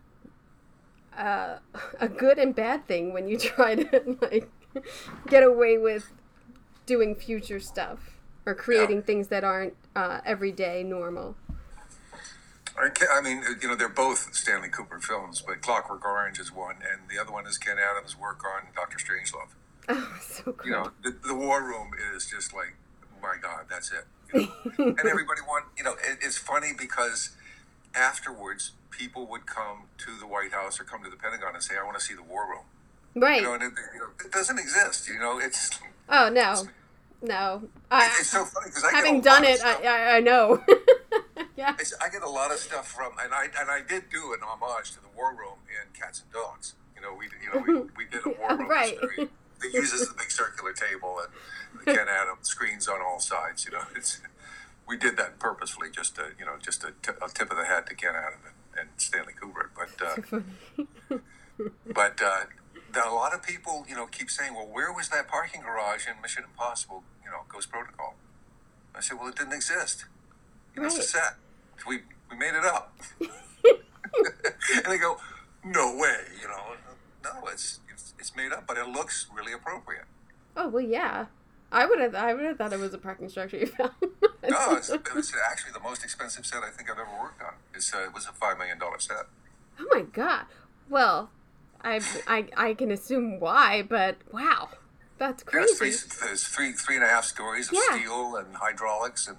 uh, 1.16 1.58
a 2.00 2.08
good 2.08 2.38
and 2.38 2.54
bad 2.54 2.86
thing 2.86 3.12
when 3.12 3.28
you 3.28 3.38
try 3.38 3.74
to 3.74 4.16
like 4.30 4.50
get 5.28 5.42
away 5.42 5.78
with 5.78 6.12
doing 6.86 7.14
future 7.14 7.60
stuff 7.60 7.98
or 8.44 8.54
creating 8.54 9.02
things 9.02 9.28
that 9.28 9.44
aren't 9.44 9.74
uh, 9.94 10.20
everyday 10.24 10.82
normal. 10.82 11.36
I, 12.76 12.88
I 13.12 13.20
mean, 13.20 13.42
you 13.60 13.68
know, 13.68 13.74
they're 13.74 13.88
both 13.88 14.34
Stanley 14.34 14.68
Kubrick 14.68 15.02
films, 15.02 15.42
but 15.46 15.60
Clockwork 15.60 16.04
Orange 16.04 16.40
is 16.40 16.52
one, 16.52 16.76
and 16.76 17.08
the 17.10 17.20
other 17.20 17.30
one 17.30 17.46
is 17.46 17.58
Ken 17.58 17.76
Adams' 17.78 18.18
work 18.18 18.42
on 18.44 18.68
Doctor 18.74 18.96
Strangelove. 18.98 19.50
Oh, 19.88 20.18
so 20.20 20.52
good. 20.52 20.66
You 20.66 20.72
know, 20.72 20.90
the, 21.02 21.14
the 21.26 21.34
War 21.34 21.62
Room 21.62 21.90
is 22.14 22.26
just 22.26 22.54
like, 22.54 22.74
my 23.20 23.34
God, 23.40 23.66
that's 23.68 23.92
it. 23.92 24.06
You 24.32 24.40
know? 24.40 24.86
and 24.98 25.00
everybody 25.00 25.42
want, 25.46 25.66
you 25.76 25.84
know, 25.84 25.92
it, 25.92 26.18
it's 26.22 26.38
funny 26.38 26.72
because 26.76 27.30
afterwards, 27.94 28.72
people 28.90 29.26
would 29.26 29.46
come 29.46 29.84
to 29.98 30.16
the 30.18 30.26
White 30.26 30.52
House 30.52 30.80
or 30.80 30.84
come 30.84 31.02
to 31.04 31.10
the 31.10 31.16
Pentagon 31.16 31.54
and 31.54 31.62
say, 31.62 31.74
"I 31.78 31.84
want 31.84 31.98
to 31.98 32.04
see 32.04 32.14
the 32.14 32.22
War 32.22 32.46
Room." 32.48 32.64
Right. 33.14 33.42
You 33.42 33.48
know, 33.48 33.54
it, 33.54 33.62
you 33.62 34.00
know, 34.00 34.08
it 34.24 34.32
doesn't 34.32 34.58
exist. 34.58 35.08
You 35.08 35.18
know, 35.18 35.38
it's 35.38 35.70
oh 36.08 36.28
no, 36.28 36.64
no. 37.22 37.62
I, 37.90 38.06
it's 38.18 38.30
so 38.30 38.44
funny 38.44 38.66
because 38.66 38.84
I 38.84 38.90
having 38.90 39.20
done 39.20 39.44
it, 39.44 39.60
I, 39.62 39.74
I, 39.84 40.16
I 40.16 40.20
know. 40.20 40.62
yeah. 41.56 41.76
It's, 41.78 41.94
I 42.02 42.08
get 42.08 42.22
a 42.22 42.28
lot 42.28 42.50
of 42.50 42.58
stuff 42.58 42.88
from, 42.88 43.12
and 43.22 43.32
I 43.32 43.44
and 43.58 43.70
I 43.70 43.80
did 43.86 44.10
do 44.10 44.32
an 44.32 44.40
homage 44.42 44.92
to 44.92 45.00
the 45.00 45.08
War 45.16 45.30
Room 45.30 45.58
in 45.68 45.98
Cats 45.98 46.22
and 46.22 46.32
Dogs. 46.32 46.74
You 46.96 47.02
know, 47.02 47.14
we 47.14 47.26
you 47.42 47.52
know 47.52 47.82
we, 47.96 48.04
we 48.04 48.10
did 48.10 48.26
a 48.26 48.30
War 48.40 48.56
Room 48.56 48.68
right. 48.68 48.98
that 49.00 49.28
uses 49.72 50.08
the 50.08 50.14
big 50.14 50.30
circular 50.30 50.72
table 50.72 51.20
and 51.20 51.84
the 51.84 51.92
Ken 51.92 52.08
Adams 52.08 52.48
screens 52.48 52.88
on 52.88 53.00
all 53.00 53.20
sides. 53.20 53.64
You 53.64 53.72
know, 53.72 53.82
it's 53.94 54.20
we 54.88 54.96
did 54.96 55.16
that 55.16 55.38
purposefully 55.38 55.90
just 55.90 56.16
to 56.16 56.32
you 56.38 56.44
know 56.44 56.56
just 56.60 56.84
a, 56.84 56.92
t- 57.02 57.18
a 57.20 57.28
tip 57.28 57.50
of 57.50 57.56
the 57.56 57.64
hat 57.64 57.86
to 57.88 57.94
Ken 57.94 58.14
Adams 58.14 58.42
and, 58.46 58.80
and 58.80 58.88
Stanley 58.96 59.32
Kubrick. 59.40 59.70
But 59.76 60.40
uh, 61.10 61.18
but 61.86 62.22
uh, 62.22 62.44
the, 62.92 63.06
a 63.08 63.10
lot 63.14 63.34
of 63.34 63.42
people 63.42 63.84
you 63.88 63.94
know 63.94 64.06
keep 64.06 64.30
saying, 64.30 64.54
well, 64.54 64.66
where 64.66 64.92
was 64.92 65.08
that 65.10 65.28
parking 65.28 65.62
garage 65.62 66.06
in 66.06 66.20
Mission 66.20 66.44
Impossible? 66.44 67.02
You 67.24 67.30
know, 67.30 67.38
Ghost 67.48 67.70
Protocol. 67.70 68.14
I 68.94 69.00
said, 69.00 69.18
well, 69.18 69.28
it 69.28 69.36
didn't 69.36 69.54
exist. 69.54 70.04
You 70.74 70.82
know, 70.82 70.88
It's 70.88 70.98
a 70.98 71.02
set. 71.02 71.34
We 71.88 72.00
we 72.30 72.36
made 72.36 72.54
it 72.54 72.64
up. 72.64 72.94
and 73.20 74.84
they 74.86 74.98
go, 74.98 75.18
no 75.64 75.96
way. 75.96 76.18
You 76.40 76.48
know, 76.48 76.76
no, 77.24 77.48
it's 77.48 77.80
it's, 77.92 78.14
it's 78.18 78.36
made 78.36 78.52
up, 78.52 78.66
but 78.66 78.76
it 78.76 78.88
looks 78.88 79.26
really 79.34 79.52
appropriate. 79.52 80.04
Oh 80.56 80.68
well, 80.68 80.82
yeah. 80.84 81.26
I 81.74 81.86
would 81.86 82.00
have. 82.00 82.14
I 82.14 82.34
would 82.34 82.44
have 82.44 82.58
thought 82.58 82.72
it 82.74 82.78
was 82.78 82.92
a 82.92 82.98
parking 82.98 83.28
structure 83.30 83.56
you 83.58 83.66
found. 83.66 83.92
No, 84.50 84.74
it's, 84.74 84.90
it 84.90 85.14
was 85.14 85.32
actually 85.48 85.72
the 85.72 85.78
most 85.78 86.02
expensive 86.02 86.44
set 86.44 86.64
I 86.64 86.70
think 86.70 86.90
I've 86.90 86.98
ever 86.98 87.16
worked 87.22 87.40
on. 87.40 87.54
It's 87.74 87.94
uh, 87.94 87.98
it 88.00 88.12
was 88.12 88.26
a 88.26 88.32
five 88.32 88.58
million 88.58 88.76
dollar 88.76 88.98
set. 88.98 89.26
oh 89.78 89.86
my 89.92 90.00
god. 90.02 90.46
Well, 90.90 91.30
I, 91.84 92.00
I 92.26 92.46
I 92.56 92.74
can 92.74 92.90
assume 92.90 93.40
why, 93.40 93.82
but 93.82 94.16
wow, 94.32 94.68
that's 95.18 95.44
Yeah, 95.52 95.60
it's 95.62 95.78
crazy. 95.78 95.96
three, 95.96 96.26
there's 96.26 96.44
three 96.46 96.72
three 96.72 96.96
and 96.96 97.04
a 97.04 97.08
half 97.08 97.24
stories 97.24 97.68
of 97.68 97.74
Yeah. 97.74 97.98
steel 97.98 98.36
and 98.36 98.56
hydraulics, 98.56 99.26
and 99.28 99.38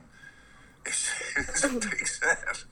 it's, 0.85 1.09
it's 1.37 1.63
a 1.63 1.69
big 1.69 2.07
set. 2.07 2.65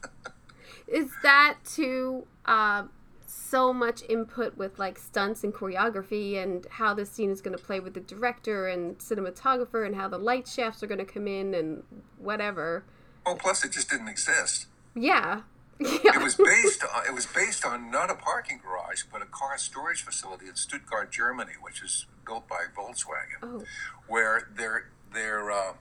Is 0.88 1.12
that 1.24 1.58
to 1.76 2.26
uh, 2.46 2.84
so 3.26 3.72
much 3.72 4.04
input 4.10 4.58
with 4.58 4.78
like 4.78 4.98
stunts 5.00 5.44
and 5.44 5.54
choreography 5.54 6.42
and 6.42 6.68
how 6.70 6.94
this 6.94 7.10
scene 7.10 7.30
is 7.30 7.42
going 7.42 7.58
to 7.58 7.64
play 7.64 7.80
with 7.80 7.94
the 7.94 8.00
director 8.02 8.68
and 8.68 8.98
cinematographer 8.98 9.86
and 9.86 9.96
how 9.96 10.08
the 10.10 10.18
light 10.18 10.48
shafts 10.48 10.84
are 10.84 10.88
going 10.88 11.00
to 11.00 11.06
come 11.06 11.28
in 11.28 11.54
and 11.54 11.84
whatever. 12.18 12.84
Well, 13.26 13.36
plus 13.36 13.64
it 13.64 13.72
just 13.72 13.90
didn't 13.90 14.10
exist. 14.10 14.68
Yeah. 14.96 15.42
Yeah. 15.82 16.16
It 16.16 16.24
was 16.24 16.36
based 16.36 16.84
on 16.84 17.06
it 17.06 17.14
was 17.14 17.26
based 17.26 17.66
on 17.66 17.90
not 17.90 18.10
a 18.12 18.16
parking 18.16 18.60
garage, 18.64 19.04
but 19.12 19.22
a 19.22 19.26
car 19.26 19.58
storage 19.58 20.04
facility 20.04 20.48
in 20.48 20.56
Stuttgart, 20.56 21.12
Germany, 21.12 21.54
which 21.62 21.82
is 21.82 22.06
built 22.26 22.48
by 22.48 22.66
Volkswagen. 22.76 23.42
Oh. 23.42 23.64
where 24.08 24.48
their 24.56 24.90
their 25.14 25.52
uh, 25.52 25.74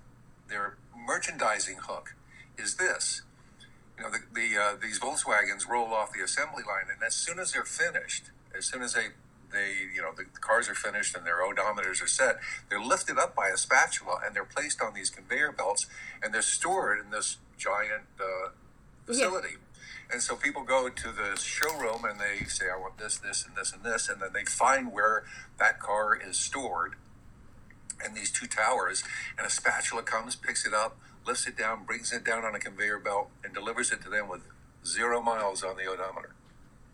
their 0.48 0.76
merchandising 0.96 1.76
hook 1.88 2.14
is 2.56 2.76
this. 2.76 3.22
You 3.98 4.04
know, 4.04 4.10
the, 4.10 4.20
the 4.32 4.58
uh, 4.60 4.76
these 4.80 4.98
Volkswagens 4.98 5.68
roll 5.68 5.92
off 5.92 6.12
the 6.12 6.22
assembly 6.22 6.62
line, 6.66 6.86
and 6.92 7.02
as 7.06 7.14
soon 7.14 7.38
as 7.38 7.52
they're 7.52 7.64
finished, 7.64 8.30
as 8.56 8.64
soon 8.64 8.82
as 8.82 8.94
they 8.94 9.08
they 9.52 9.74
you 9.94 10.00
know 10.00 10.12
the, 10.16 10.24
cars 10.40 10.68
are 10.68 10.74
finished 10.74 11.14
and 11.16 11.26
their 11.26 11.42
odometers 11.42 12.02
are 12.02 12.08
set, 12.08 12.38
they're 12.68 12.80
lifted 12.82 13.18
up 13.18 13.34
by 13.34 13.48
a 13.48 13.56
spatula 13.56 14.20
and 14.24 14.34
they're 14.34 14.44
placed 14.44 14.80
on 14.80 14.94
these 14.94 15.10
conveyor 15.10 15.52
belts, 15.52 15.86
and 16.22 16.32
they're 16.32 16.42
stored 16.42 16.98
in 16.98 17.10
this 17.10 17.36
giant 17.58 18.04
uh, 18.18 18.50
facility. 19.06 19.56
And 20.12 20.22
so 20.22 20.34
people 20.34 20.64
go 20.64 20.88
to 20.88 21.08
the 21.12 21.38
showroom 21.38 22.04
and 22.04 22.18
they 22.20 22.44
say, 22.46 22.66
I 22.74 22.78
want 22.78 22.98
this, 22.98 23.18
this, 23.18 23.46
and 23.46 23.56
this, 23.56 23.72
and 23.72 23.82
this. 23.84 24.08
And 24.08 24.20
then 24.20 24.30
they 24.32 24.44
find 24.44 24.92
where 24.92 25.24
that 25.58 25.78
car 25.78 26.16
is 26.16 26.36
stored 26.36 26.94
in 28.04 28.14
these 28.14 28.30
two 28.30 28.46
towers. 28.46 29.04
And 29.38 29.46
a 29.46 29.50
spatula 29.50 30.02
comes, 30.02 30.34
picks 30.34 30.66
it 30.66 30.74
up, 30.74 30.98
lifts 31.26 31.46
it 31.46 31.56
down, 31.56 31.84
brings 31.84 32.12
it 32.12 32.24
down 32.24 32.44
on 32.44 32.54
a 32.54 32.58
conveyor 32.58 32.98
belt, 32.98 33.30
and 33.44 33.54
delivers 33.54 33.92
it 33.92 34.02
to 34.02 34.10
them 34.10 34.28
with 34.28 34.42
zero 34.84 35.20
miles 35.20 35.62
on 35.62 35.76
the 35.76 35.86
odometer. 35.86 36.34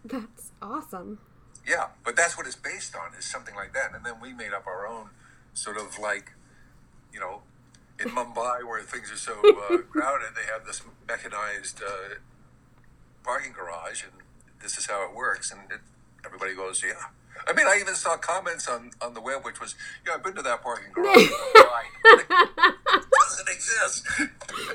That's 0.04 0.52
awesome. 0.60 1.18
Yeah, 1.66 1.88
but 2.04 2.16
that's 2.16 2.36
what 2.36 2.46
it's 2.46 2.56
based 2.56 2.94
on 2.94 3.16
is 3.18 3.24
something 3.24 3.54
like 3.54 3.72
that. 3.72 3.94
And 3.94 4.04
then 4.04 4.20
we 4.20 4.32
made 4.32 4.52
up 4.52 4.66
our 4.66 4.86
own 4.86 5.10
sort 5.54 5.78
of 5.78 5.98
like, 5.98 6.32
you 7.12 7.18
know, 7.18 7.42
in 7.98 8.10
Mumbai 8.10 8.62
where 8.62 8.82
things 8.82 9.10
are 9.10 9.16
so 9.16 9.32
uh, 9.32 9.78
crowded, 9.90 10.28
they 10.36 10.44
have 10.52 10.66
this 10.66 10.82
mechanized 11.08 11.82
uh, 11.82 12.16
parking 13.26 13.52
garage, 13.52 14.02
and 14.04 14.12
this 14.62 14.78
is 14.78 14.86
how 14.86 15.04
it 15.08 15.14
works. 15.14 15.50
And 15.50 15.60
it, 15.70 15.80
everybody 16.24 16.54
goes, 16.54 16.82
yeah. 16.86 16.92
I 17.46 17.52
mean, 17.52 17.66
I 17.66 17.78
even 17.80 17.94
saw 17.94 18.16
comments 18.16 18.66
on, 18.66 18.92
on 19.02 19.12
the 19.14 19.20
web, 19.20 19.44
which 19.44 19.60
was, 19.60 19.74
yeah, 20.06 20.14
I've 20.14 20.24
been 20.24 20.34
to 20.36 20.42
that 20.42 20.62
parking 20.62 20.92
garage. 20.94 21.16
it 21.18 22.26
doesn't 23.20 23.48
exist. 23.48 24.06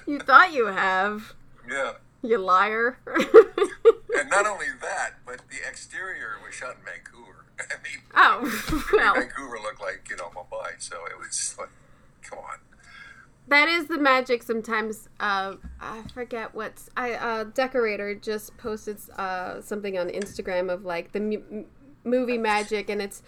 You 0.05 0.19
thought 0.19 0.53
you 0.53 0.67
have. 0.67 1.33
yeah. 1.69 1.93
You 2.23 2.37
liar. 2.37 2.97
And 3.07 4.29
not 4.29 4.45
only 4.45 4.67
that, 4.81 5.13
but 5.25 5.41
the 5.49 5.57
exterior 5.67 6.35
was 6.45 6.53
shot 6.53 6.75
in 6.77 6.85
Vancouver. 6.85 7.45
I 7.59 7.75
mean, 7.81 8.01
oh, 8.15 8.83
well. 8.97 9.13
Vancouver 9.15 9.57
looked 9.63 9.81
like, 9.81 10.05
you 10.09 10.17
know, 10.17 10.29
Mumbai. 10.35 10.73
So 10.79 10.97
it 11.09 11.17
was 11.17 11.55
like, 11.57 11.69
come 12.21 12.39
on. 12.39 12.59
That 13.51 13.67
is 13.67 13.87
the 13.87 13.97
magic 13.97 14.41
sometimes 14.41 15.07
uh 15.19 15.53
i 15.79 16.01
forget 16.13 16.55
what's 16.55 16.89
i 16.97 17.13
uh 17.13 17.43
decorator 17.43 18.15
just 18.15 18.55
posted 18.57 18.97
uh 19.17 19.61
something 19.61 19.97
on 19.97 20.07
instagram 20.09 20.73
of 20.73 20.85
like 20.85 21.11
the 21.11 21.65
movie 22.03 22.37
magic 22.37 22.89
and 22.89 23.01
it's 23.01 23.21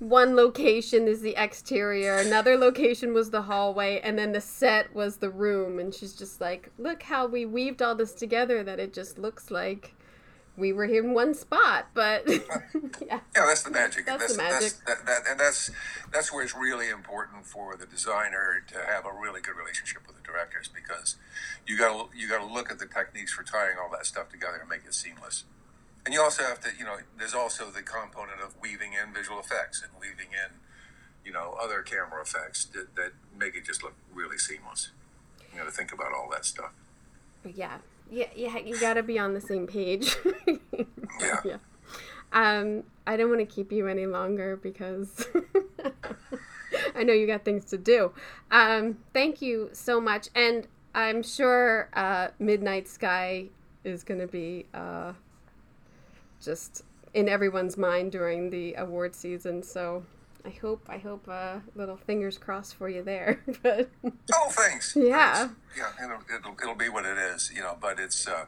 one 0.00 0.34
location 0.34 1.06
is 1.06 1.20
the 1.20 1.34
exterior 1.36 2.16
another 2.16 2.56
location 2.56 3.12
was 3.12 3.30
the 3.30 3.42
hallway 3.42 4.00
and 4.02 4.18
then 4.18 4.32
the 4.32 4.40
set 4.40 4.92
was 4.94 5.18
the 5.18 5.28
room. 5.28 5.78
And 5.78 5.94
she's 5.94 6.14
just 6.14 6.40
like 6.40 6.70
look 6.78 7.02
how 7.02 7.26
we 7.26 7.44
weaved 7.44 7.82
all 7.82 7.94
this 7.94 8.14
together 8.14 8.64
that 8.64 8.80
it 8.80 8.94
just 8.94 9.18
looks 9.18 9.50
like 9.50 9.94
we 10.56 10.72
were 10.72 10.84
in 10.84 11.14
one 11.14 11.32
spot 11.34 11.86
but 11.94 12.26
yeah 12.28 13.20
Yeah, 13.34 13.46
that's 13.46 13.62
the 13.62 13.70
magic. 13.70 14.06
That's 14.06 14.22
and 14.24 14.32
the 14.32 14.36
that's, 14.42 14.62
magic. 14.62 14.86
that, 14.86 15.06
that, 15.06 15.22
and 15.30 15.40
that's 15.40 15.70
that's 16.12 16.32
where 16.32 16.42
it's 16.42 16.54
really 16.54 16.88
important 16.88 17.46
for 17.46 17.76
the 17.76 17.86
designer 17.86 18.62
to 18.72 18.78
have 18.84 19.04
a 19.06 19.12
really 19.12 19.40
good 19.40 19.56
relationship 19.56 20.06
with 20.06 20.16
the 20.16 20.22
directors 20.22 20.68
because 20.68 21.16
you 21.66 21.78
got 21.78 22.10
to 22.10 22.18
you 22.18 22.28
got 22.28 22.46
to 22.46 22.52
look 22.52 22.70
at 22.70 22.78
the 22.78 22.86
techniques 22.86 23.32
for 23.32 23.42
tying 23.42 23.76
all 23.82 23.90
that 23.90 24.06
stuff 24.06 24.28
together 24.28 24.58
and 24.60 24.68
make 24.68 24.82
it 24.86 24.94
seamless. 24.94 25.44
And 26.04 26.14
you 26.14 26.22
also 26.22 26.42
have 26.42 26.60
to, 26.60 26.70
you 26.78 26.84
know, 26.84 26.96
there's 27.18 27.34
also 27.34 27.66
the 27.70 27.82
component 27.82 28.40
of 28.40 28.54
weaving 28.60 28.92
in 28.94 29.12
visual 29.12 29.38
effects 29.38 29.82
and 29.82 29.92
weaving 30.00 30.32
in, 30.32 30.56
you 31.24 31.32
know, 31.32 31.56
other 31.62 31.82
camera 31.82 32.22
effects 32.22 32.64
that, 32.66 32.96
that 32.96 33.12
make 33.38 33.54
it 33.54 33.64
just 33.66 33.82
look 33.82 33.94
really 34.12 34.38
seamless. 34.38 34.90
You 35.52 35.58
got 35.58 35.66
to 35.66 35.70
think 35.70 35.92
about 35.92 36.12
all 36.12 36.28
that 36.32 36.44
stuff. 36.46 36.72
Yeah, 37.44 37.78
yeah, 38.10 38.26
yeah. 38.34 38.58
You 38.58 38.78
gotta 38.78 39.02
be 39.02 39.18
on 39.18 39.34
the 39.34 39.40
same 39.40 39.66
page. 39.66 40.16
Yeah. 41.20 41.40
yeah. 41.44 41.56
Um, 42.32 42.84
I 43.06 43.18
don't 43.18 43.28
want 43.28 43.40
to 43.40 43.46
keep 43.46 43.72
you 43.72 43.88
any 43.88 44.06
longer 44.06 44.56
because 44.56 45.26
I 46.94 47.02
know 47.02 47.12
you 47.12 47.26
got 47.26 47.44
things 47.44 47.66
to 47.66 47.76
do. 47.76 48.12
Um, 48.50 48.96
thank 49.12 49.42
you 49.42 49.68
so 49.72 50.00
much, 50.00 50.28
and 50.34 50.66
I'm 50.94 51.22
sure 51.22 51.90
uh, 51.92 52.28
Midnight 52.38 52.88
Sky 52.88 53.48
is 53.84 54.02
gonna 54.02 54.26
be 54.28 54.64
uh, 54.72 55.12
just 56.40 56.84
in 57.12 57.28
everyone's 57.28 57.76
mind 57.76 58.12
during 58.12 58.48
the 58.48 58.74
award 58.74 59.14
season. 59.14 59.62
So. 59.62 60.04
I 60.44 60.50
hope, 60.50 60.86
I 60.88 60.98
hope, 60.98 61.28
uh, 61.28 61.56
little 61.74 61.96
fingers 61.96 62.38
crossed 62.38 62.74
for 62.76 62.88
you 62.88 63.02
there. 63.02 63.40
but 63.62 63.88
Oh, 64.34 64.48
thanks. 64.50 64.96
Yeah. 64.96 65.34
Thanks. 65.48 65.54
Yeah, 65.76 66.04
it'll, 66.04 66.36
it'll, 66.36 66.52
it'll 66.62 66.74
be 66.74 66.88
what 66.88 67.04
it 67.04 67.18
is, 67.18 67.50
you 67.54 67.60
know, 67.62 67.76
but 67.80 67.98
it's, 68.00 68.26
uh, 68.26 68.46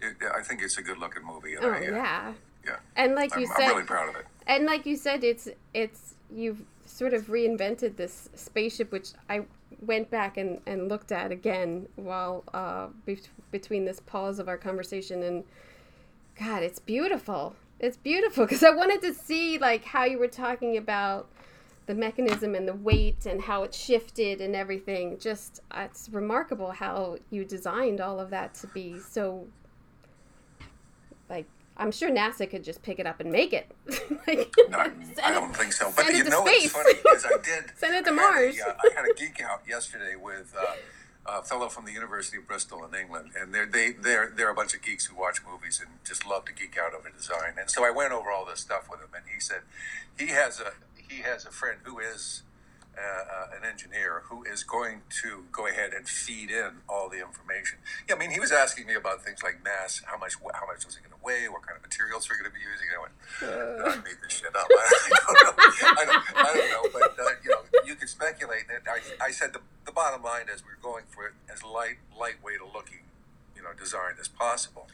it, 0.00 0.16
I 0.34 0.42
think 0.42 0.62
it's 0.62 0.76
a 0.78 0.82
good 0.82 0.98
looking 0.98 1.24
movie. 1.24 1.56
Oh 1.56 1.70
I, 1.70 1.76
uh, 1.78 1.80
yeah, 1.80 2.32
Yeah. 2.66 2.76
and 2.96 3.14
like 3.14 3.34
I'm, 3.34 3.40
you 3.42 3.48
I'm 3.48 3.56
said, 3.56 3.68
really 3.68 3.84
proud 3.84 4.08
of 4.08 4.16
it. 4.16 4.26
and 4.46 4.66
like 4.66 4.84
you 4.86 4.96
said 4.96 5.22
it's 5.24 5.48
it's 5.72 6.14
you've 6.34 6.62
sort 6.84 7.14
of 7.14 7.26
reinvented 7.28 7.96
this 7.96 8.28
spaceship 8.34 8.90
which 8.92 9.10
i 9.30 9.42
went 9.80 10.10
back 10.10 10.36
and, 10.36 10.60
and 10.66 10.88
looked 10.88 11.12
at 11.12 11.30
again 11.32 11.86
while 11.96 12.44
uh, 12.52 12.88
be- 13.06 13.18
between 13.50 13.84
this 13.86 14.00
pause 14.00 14.38
of 14.38 14.48
our 14.48 14.56
conversation 14.58 15.22
and 15.22 15.44
god 16.38 16.62
it's 16.62 16.78
beautiful 16.78 17.54
it's 17.84 17.96
beautiful 17.98 18.44
because 18.44 18.62
i 18.62 18.70
wanted 18.70 19.00
to 19.02 19.12
see 19.12 19.58
like 19.58 19.84
how 19.84 20.04
you 20.04 20.18
were 20.18 20.28
talking 20.28 20.76
about 20.76 21.28
the 21.86 21.94
mechanism 21.94 22.54
and 22.54 22.66
the 22.66 22.74
weight 22.74 23.26
and 23.26 23.42
how 23.42 23.62
it 23.62 23.74
shifted 23.74 24.40
and 24.40 24.56
everything 24.56 25.18
just 25.18 25.60
uh, 25.70 25.82
it's 25.84 26.08
remarkable 26.10 26.70
how 26.70 27.16
you 27.30 27.44
designed 27.44 28.00
all 28.00 28.18
of 28.18 28.30
that 28.30 28.54
to 28.54 28.66
be 28.68 28.98
so 28.98 29.46
like 31.28 31.46
i'm 31.76 31.90
sure 31.92 32.10
nasa 32.10 32.48
could 32.48 32.64
just 32.64 32.82
pick 32.82 32.98
it 32.98 33.06
up 33.06 33.20
and 33.20 33.30
make 33.30 33.52
it 33.52 33.70
like 34.26 34.52
No, 34.70 34.78
I 35.22 35.30
don't 35.32 35.50
it- 35.50 35.56
think 35.56 35.72
so. 35.72 35.92
But 35.94 36.06
you 36.14 36.24
know 36.24 36.44
space. 36.46 36.72
what's 36.74 36.92
funny 36.94 37.16
is 37.16 37.24
I 37.26 37.36
did. 37.42 37.64
Send 37.76 37.94
it 37.96 38.04
to 38.06 38.10
I 38.12 38.14
had 38.14 38.32
a, 38.34 38.46
Mars. 38.46 38.60
uh, 38.66 38.74
I 38.82 38.88
had 38.94 39.04
a 39.10 39.14
geek 39.14 39.40
out 39.42 39.62
yesterday 39.68 40.14
with 40.16 40.54
uh, 40.58 40.64
a 41.26 41.42
fellow 41.42 41.68
from 41.68 41.84
the 41.84 41.92
University 41.92 42.36
of 42.36 42.46
Bristol 42.46 42.84
in 42.84 42.94
England, 42.94 43.30
and 43.38 43.54
they're 43.54 43.66
they 43.66 43.92
they're 43.92 44.32
they're 44.34 44.50
a 44.50 44.54
bunch 44.54 44.74
of 44.74 44.82
geeks 44.82 45.06
who 45.06 45.16
watch 45.16 45.40
movies 45.48 45.80
and 45.80 45.98
just 46.04 46.26
love 46.26 46.44
to 46.46 46.52
geek 46.52 46.76
out 46.78 46.94
over 46.94 47.10
design. 47.10 47.54
And 47.58 47.70
so 47.70 47.84
I 47.84 47.90
went 47.90 48.12
over 48.12 48.30
all 48.30 48.44
this 48.44 48.60
stuff 48.60 48.88
with 48.90 49.00
him, 49.00 49.08
and 49.14 49.24
he 49.32 49.40
said 49.40 49.60
he 50.18 50.28
has 50.28 50.60
a 50.60 50.72
he 50.96 51.22
has 51.22 51.44
a 51.44 51.50
friend 51.50 51.78
who 51.84 51.98
is. 51.98 52.42
Uh, 52.94 53.02
uh, 53.02 53.56
an 53.58 53.66
engineer 53.66 54.22
who 54.30 54.44
is 54.44 54.62
going 54.62 55.02
to 55.10 55.42
go 55.50 55.66
ahead 55.66 55.92
and 55.92 56.08
feed 56.08 56.48
in 56.48 56.78
all 56.88 57.08
the 57.08 57.18
information. 57.18 57.78
Yeah, 58.08 58.14
I 58.14 58.18
mean, 58.18 58.30
he 58.30 58.38
was 58.38 58.52
asking 58.52 58.86
me 58.86 58.94
about 58.94 59.24
things 59.24 59.42
like 59.42 59.64
mass, 59.64 60.00
how 60.06 60.16
much, 60.16 60.34
how 60.54 60.66
much 60.66 60.86
was 60.86 60.94
it 60.94 61.02
going 61.02 61.10
to 61.10 61.24
weigh, 61.24 61.48
what 61.50 61.66
kind 61.66 61.74
of 61.76 61.82
materials 61.82 62.30
we're 62.30 62.38
going 62.38 62.50
to 62.50 62.54
be 62.54 62.62
using. 62.62 62.86
And 62.86 62.94
I 62.94 63.02
went, 63.02 63.14
I 63.82 63.96
made 64.06 64.22
this 64.22 64.38
shit 64.38 64.54
up. 64.54 64.66
I, 64.70 64.86
don't 65.26 65.42
know. 65.42 65.54
I 65.58 66.04
don't, 66.06 66.22
I 66.38 66.50
don't 66.54 66.70
know. 66.70 66.86
But, 66.94 67.18
uh, 67.18 67.34
you 67.42 67.50
know, 67.50 67.62
you 67.84 67.94
can 67.96 68.06
speculate. 68.06 68.70
And 68.70 68.86
I, 68.86 69.26
I 69.26 69.30
said 69.32 69.52
the, 69.52 69.60
the 69.86 69.92
bottom 69.92 70.22
line 70.22 70.46
is 70.46 70.62
we're 70.62 70.78
going 70.80 71.04
for 71.08 71.26
it 71.26 71.34
as 71.50 71.64
light, 71.64 71.98
lightweight 72.14 72.60
a 72.60 72.68
looking, 72.70 73.10
you 73.56 73.62
know, 73.62 73.74
design 73.74 74.14
as 74.20 74.28
possible. 74.28 74.86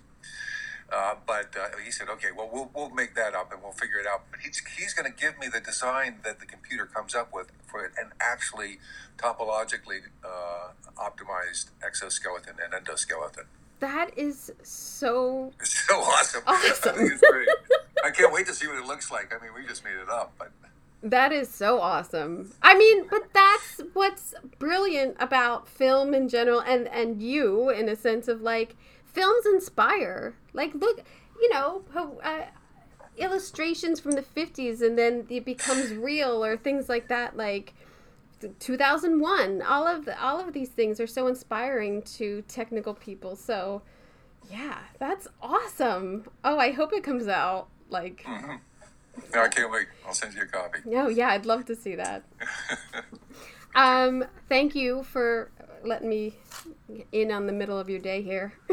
Uh, 0.92 1.14
but 1.26 1.54
uh, 1.56 1.76
he 1.84 1.90
said, 1.90 2.08
okay, 2.08 2.28
well, 2.36 2.48
we'll 2.52 2.70
we'll 2.74 2.90
make 2.90 3.14
that 3.14 3.34
up 3.34 3.52
and 3.52 3.62
we'll 3.62 3.72
figure 3.72 3.98
it 3.98 4.06
out. 4.06 4.22
But 4.30 4.40
he's 4.40 4.60
he's 4.76 4.92
going 4.92 5.10
to 5.10 5.16
give 5.16 5.38
me 5.38 5.46
the 5.48 5.60
design 5.60 6.16
that 6.24 6.40
the 6.40 6.46
computer 6.46 6.86
comes 6.86 7.14
up 7.14 7.32
with 7.32 7.52
for 7.66 7.84
it, 7.84 7.92
an 7.96 8.10
actually 8.20 8.78
topologically 9.16 10.00
uh, 10.24 10.70
optimized 10.96 11.66
exoskeleton 11.86 12.54
and 12.62 12.72
endoskeleton. 12.72 13.44
that 13.80 14.10
is 14.18 14.50
so 14.62 15.52
It's 15.60 15.86
so 15.86 16.00
awesome. 16.00 16.42
I 16.46 16.70
Awesome. 16.72 16.96
great. 17.30 17.48
I 18.04 18.10
can't 18.10 18.32
wait 18.32 18.46
to 18.46 18.54
see 18.54 18.66
what 18.66 18.76
it 18.76 18.86
looks 18.86 19.10
like. 19.10 19.32
I 19.34 19.42
mean, 19.42 19.54
we 19.54 19.66
just 19.66 19.84
made 19.84 19.94
it 19.96 20.08
up, 20.08 20.32
but 20.38 20.50
That 21.02 21.32
is 21.32 21.48
so 21.48 21.80
awesome. 21.80 22.52
I 22.62 22.76
mean, 22.76 23.06
but 23.08 23.32
that's 23.32 23.80
what's 23.92 24.34
brilliant 24.58 25.16
about 25.20 25.68
film 25.68 26.14
in 26.14 26.28
general 26.28 26.60
and 26.60 26.88
and 26.88 27.22
you 27.22 27.70
in 27.70 27.88
a 27.88 27.96
sense 27.96 28.26
of 28.28 28.42
like 28.42 28.76
films 29.04 29.46
inspire. 29.46 30.34
Like 30.52 30.74
look, 30.74 31.02
you 31.40 31.50
know, 31.50 31.82
uh, 32.22 32.42
illustrations 33.18 34.00
from 34.00 34.12
the 34.12 34.22
50s 34.22 34.80
and 34.80 34.98
then 34.98 35.26
it 35.28 35.44
becomes 35.44 35.92
real 35.92 36.44
or 36.44 36.56
things 36.56 36.88
like 36.88 37.08
that 37.08 37.36
like 37.36 37.74
2001 38.60 39.60
all 39.60 39.86
of 39.86 40.06
the, 40.06 40.18
all 40.22 40.40
of 40.40 40.54
these 40.54 40.70
things 40.70 40.98
are 40.98 41.06
so 41.06 41.26
inspiring 41.26 42.00
to 42.00 42.42
technical 42.48 42.94
people 42.94 43.36
so 43.36 43.82
yeah 44.50 44.78
that's 44.98 45.28
awesome 45.42 46.24
oh 46.44 46.58
i 46.58 46.70
hope 46.70 46.94
it 46.94 47.02
comes 47.02 47.28
out 47.28 47.68
like 47.90 48.24
no, 49.34 49.42
I 49.42 49.48
can't 49.48 49.70
wait. 49.70 49.86
I'll 50.06 50.14
send 50.14 50.34
you 50.34 50.42
a 50.42 50.46
copy. 50.46 50.80
Oh 50.94 51.08
yeah, 51.08 51.28
I'd 51.30 51.46
love 51.46 51.64
to 51.66 51.76
see 51.76 51.94
that. 51.96 52.22
um, 53.74 54.24
thank 54.48 54.74
you 54.74 55.02
for 55.02 55.50
letting 55.84 56.08
me 56.08 56.34
in 57.12 57.30
on 57.30 57.46
the 57.46 57.52
middle 57.52 57.78
of 57.78 57.88
your 57.88 58.00
day 58.00 58.22
here. 58.22 58.52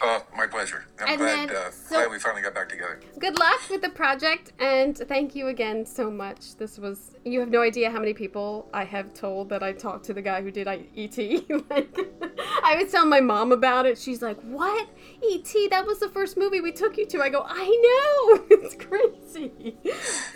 Oh, 0.00 0.24
my 0.36 0.46
pleasure. 0.46 0.84
I'm 1.00 1.08
And 1.08 1.18
glad, 1.18 1.48
then, 1.48 1.56
uh, 1.56 1.70
so- 1.70 1.96
glad 1.96 2.10
we 2.10 2.18
finally 2.18 2.42
got 2.42 2.54
back 2.54 2.68
together. 2.68 3.00
Good 3.18 3.38
luck 3.38 3.60
with 3.70 3.82
the 3.82 3.88
project, 3.90 4.52
and 4.58 4.96
thank 4.96 5.34
you 5.34 5.48
again 5.48 5.84
so 5.86 6.10
much. 6.10 6.56
This 6.56 6.78
was 6.78 7.16
you 7.24 7.38
have 7.40 7.50
no 7.50 7.60
idea 7.62 7.90
how 7.90 7.98
many 8.00 8.12
people 8.14 8.68
I 8.72 8.84
have 8.84 9.12
told 9.14 9.48
that 9.50 9.62
I 9.62 9.72
talked 9.72 10.04
to 10.06 10.14
the 10.14 10.22
guy 10.22 10.42
who 10.42 10.50
did 10.50 10.66
I- 10.68 10.86
ET. 10.96 11.16
like, 11.70 11.96
I 12.64 12.76
was 12.82 12.90
telling 12.90 13.10
my 13.10 13.20
mom 13.20 13.52
about 13.52 13.86
it. 13.86 13.98
She's 13.98 14.22
like, 14.22 14.40
"What 14.42 14.88
ET? 15.22 15.52
That 15.70 15.84
was 15.86 15.98
the 16.00 16.08
first 16.08 16.36
movie 16.36 16.60
we 16.60 16.72
took 16.72 16.96
you 16.96 17.06
to." 17.06 17.20
I 17.22 17.28
go, 17.28 17.44
"I 17.46 17.66
know, 17.86 18.44
it's 18.50 18.74
crazy." 18.74 19.76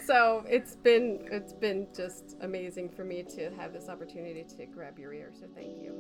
so 0.05 0.44
it's 0.48 0.77
been 0.77 1.27
it's 1.31 1.52
been 1.52 1.89
just 1.97 2.36
amazing 2.40 2.90
for 2.90 3.05
me 3.05 3.23
to 3.36 3.51
have 3.59 3.73
this 3.73 3.89
opportunity 3.89 4.44
to 4.56 4.66
grab 4.66 4.98
your 4.98 5.12
ear. 5.12 5.32
So 5.39 5.47
thank 5.55 5.82
you. 5.82 5.94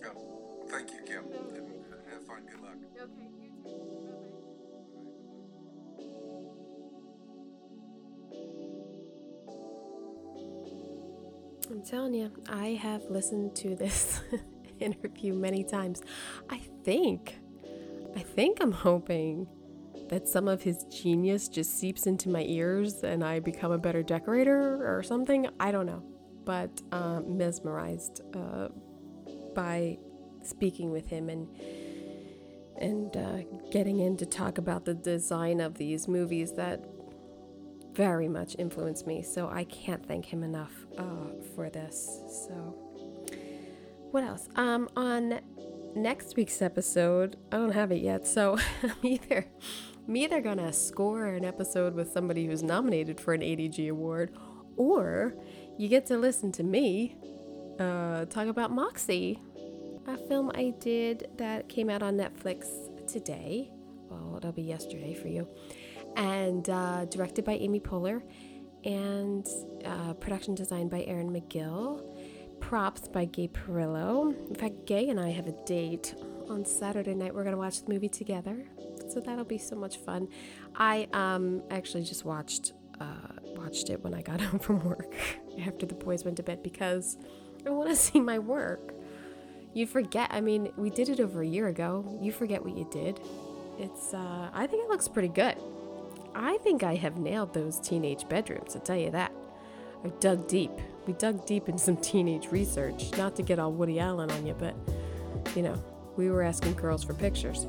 Yeah. 0.00 0.08
Thank 0.68 0.90
you, 0.92 1.00
Kim. 1.06 1.24
And 1.54 1.66
have 2.12 2.24
fun. 2.26 2.42
Good 2.50 2.60
luck. 2.62 2.76
Okay, 3.02 3.28
you 3.40 3.50
too. 3.64 4.36
I'm 11.70 11.82
telling 11.82 12.14
you, 12.14 12.30
I 12.48 12.68
have 12.80 13.02
listened 13.10 13.56
to 13.56 13.74
this 13.74 14.20
interview 14.80 15.34
many 15.34 15.64
times. 15.64 16.02
I 16.48 16.60
think, 16.84 17.38
I 18.14 18.20
think 18.20 18.58
I'm 18.60 18.72
hoping 18.72 19.48
that 20.08 20.28
some 20.28 20.46
of 20.46 20.62
his 20.62 20.84
genius 20.84 21.48
just 21.48 21.78
seeps 21.78 22.06
into 22.06 22.28
my 22.28 22.42
ears 22.42 23.02
and 23.02 23.24
I 23.24 23.40
become 23.40 23.72
a 23.72 23.78
better 23.78 24.02
decorator 24.02 24.86
or 24.86 25.02
something. 25.02 25.48
I 25.58 25.72
don't 25.72 25.86
know. 25.86 26.02
But 26.44 26.80
uh, 26.92 27.22
mesmerized 27.26 28.20
uh, 28.34 28.68
by 29.56 29.98
speaking 30.44 30.92
with 30.92 31.08
him 31.08 31.28
and 31.28 31.48
and 32.78 33.16
uh, 33.16 33.38
getting 33.70 34.00
in 34.00 34.18
to 34.18 34.26
talk 34.26 34.58
about 34.58 34.84
the 34.84 34.92
design 34.92 35.60
of 35.60 35.78
these 35.78 36.06
movies 36.06 36.52
that 36.52 36.84
very 37.94 38.28
much 38.28 38.54
influenced 38.58 39.06
me. 39.06 39.22
So 39.22 39.48
I 39.48 39.64
can't 39.64 40.06
thank 40.06 40.26
him 40.26 40.42
enough 40.42 40.72
uh, 40.98 41.32
for 41.54 41.70
this. 41.70 42.20
So 42.46 42.52
what 44.10 44.22
else? 44.24 44.48
Um, 44.56 44.90
on 44.94 45.40
next 45.94 46.36
week's 46.36 46.60
episode, 46.60 47.36
I 47.50 47.56
don't 47.56 47.72
have 47.72 47.90
it 47.92 48.02
yet, 48.02 48.26
so 48.26 48.58
I'm 48.82 48.92
either 49.02 49.46
I'm 50.06 50.16
either 50.16 50.40
gonna 50.42 50.72
score 50.72 51.26
an 51.26 51.46
episode 51.46 51.94
with 51.94 52.12
somebody 52.12 52.46
who's 52.46 52.62
nominated 52.62 53.20
for 53.20 53.32
an 53.32 53.40
ADG 53.40 53.90
award, 53.90 54.36
or 54.76 55.34
you 55.78 55.88
get 55.88 56.04
to 56.06 56.18
listen 56.18 56.52
to 56.52 56.62
me 56.62 57.16
uh, 57.78 58.24
talk 58.26 58.48
about 58.48 58.70
Moxie, 58.70 59.38
a 60.06 60.16
film 60.16 60.50
I 60.54 60.74
did 60.80 61.28
that 61.36 61.68
came 61.68 61.90
out 61.90 62.02
on 62.02 62.16
Netflix 62.16 62.66
today. 63.06 63.70
Well, 64.08 64.36
it'll 64.36 64.52
be 64.52 64.62
yesterday 64.62 65.14
for 65.14 65.28
you, 65.28 65.48
and 66.16 66.68
uh, 66.70 67.04
directed 67.06 67.44
by 67.44 67.54
Amy 67.54 67.80
Poehler, 67.80 68.22
and 68.84 69.46
uh, 69.84 70.14
production 70.14 70.54
design 70.54 70.88
by 70.88 71.02
Aaron 71.02 71.30
McGill 71.30 72.02
Props 72.60 73.08
by 73.08 73.26
Gay 73.26 73.48
Perillo. 73.48 74.34
In 74.48 74.54
fact, 74.54 74.86
Gay 74.86 75.08
and 75.08 75.20
I 75.20 75.30
have 75.30 75.46
a 75.46 75.64
date 75.64 76.14
on 76.48 76.64
Saturday 76.64 77.14
night. 77.14 77.34
We're 77.34 77.44
gonna 77.44 77.56
watch 77.56 77.82
the 77.82 77.92
movie 77.92 78.08
together, 78.08 78.64
so 79.08 79.20
that'll 79.20 79.44
be 79.44 79.58
so 79.58 79.76
much 79.76 79.98
fun. 79.98 80.28
I 80.74 81.08
um 81.12 81.62
actually 81.70 82.04
just 82.04 82.24
watched 82.24 82.72
uh, 83.00 83.04
watched 83.56 83.90
it 83.90 84.02
when 84.02 84.14
I 84.14 84.22
got 84.22 84.40
home 84.46 84.58
from 84.58 84.84
work 84.84 85.14
after 85.66 85.86
the 85.86 85.94
boys 85.94 86.24
went 86.24 86.36
to 86.38 86.42
bed 86.42 86.62
because 86.62 87.18
I 87.66 87.70
want 87.70 87.90
to 87.90 87.96
see 87.96 88.20
my 88.20 88.38
work. 88.38 88.94
You 89.74 89.86
forget. 89.86 90.30
I 90.32 90.40
mean, 90.40 90.72
we 90.76 90.88
did 90.88 91.08
it 91.08 91.20
over 91.20 91.42
a 91.42 91.46
year 91.46 91.68
ago. 91.68 92.18
You 92.22 92.32
forget 92.32 92.64
what 92.64 92.76
you 92.76 92.86
did. 92.90 93.20
It's. 93.78 94.14
Uh, 94.14 94.48
I 94.54 94.66
think 94.66 94.84
it 94.84 94.88
looks 94.88 95.08
pretty 95.08 95.28
good. 95.28 95.56
I 96.34 96.58
think 96.58 96.82
I 96.82 96.94
have 96.94 97.18
nailed 97.18 97.52
those 97.52 97.80
teenage 97.80 98.28
bedrooms. 98.28 98.76
I 98.76 98.78
tell 98.78 98.96
you 98.96 99.10
that. 99.10 99.32
I 100.04 100.08
dug 100.20 100.46
deep. 100.48 100.70
We 101.06 101.14
dug 101.14 101.46
deep 101.46 101.68
in 101.68 101.78
some 101.78 101.96
teenage 102.12 102.50
research, 102.50 103.10
not 103.16 103.36
to 103.36 103.42
get 103.42 103.58
all 103.58 103.72
Woody 103.72 103.98
Allen 103.98 104.30
on 104.30 104.46
you, 104.46 104.54
but 104.54 104.74
you 105.54 105.62
know, 105.62 105.82
we 106.16 106.30
were 106.30 106.42
asking 106.42 106.74
girls 106.74 107.04
for 107.04 107.14
pictures. 107.14 107.66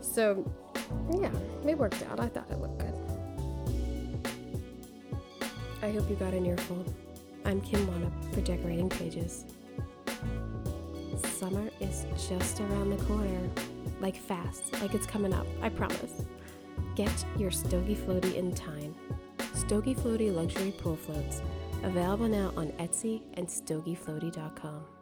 So, 0.00 0.50
yeah, 1.18 1.30
it 1.66 1.78
worked 1.78 2.02
out. 2.10 2.20
I 2.20 2.28
thought 2.28 2.50
it 2.50 2.58
looked 2.58 2.78
good. 2.78 2.94
I 5.82 5.92
hope 5.92 6.08
you 6.08 6.16
got 6.16 6.34
an 6.34 6.46
earful. 6.46 6.84
I'm 7.46 7.60
Kim 7.60 7.86
Wannop 7.86 8.34
for 8.34 8.40
Decorating 8.40 8.88
Pages. 8.88 9.44
Summer 11.38 11.70
is 11.80 12.04
just 12.28 12.60
around 12.60 12.90
the 12.90 13.02
corner. 13.04 13.48
Like 14.00 14.16
fast, 14.16 14.72
like 14.82 14.94
it's 14.94 15.06
coming 15.06 15.32
up, 15.32 15.46
I 15.62 15.68
promise. 15.68 16.26
Get 16.96 17.24
your 17.38 17.52
Stogie 17.52 17.94
Floaty 17.94 18.34
in 18.34 18.52
time. 18.52 18.94
Stogie 19.54 19.94
Floaty 19.94 20.34
luxury 20.34 20.72
pool 20.72 20.96
floats 20.96 21.40
Available 21.84 22.26
now 22.26 22.52
on 22.56 22.72
Etsy 22.72 23.22
and 23.34 23.46
StogieFloaty.com. 23.46 24.95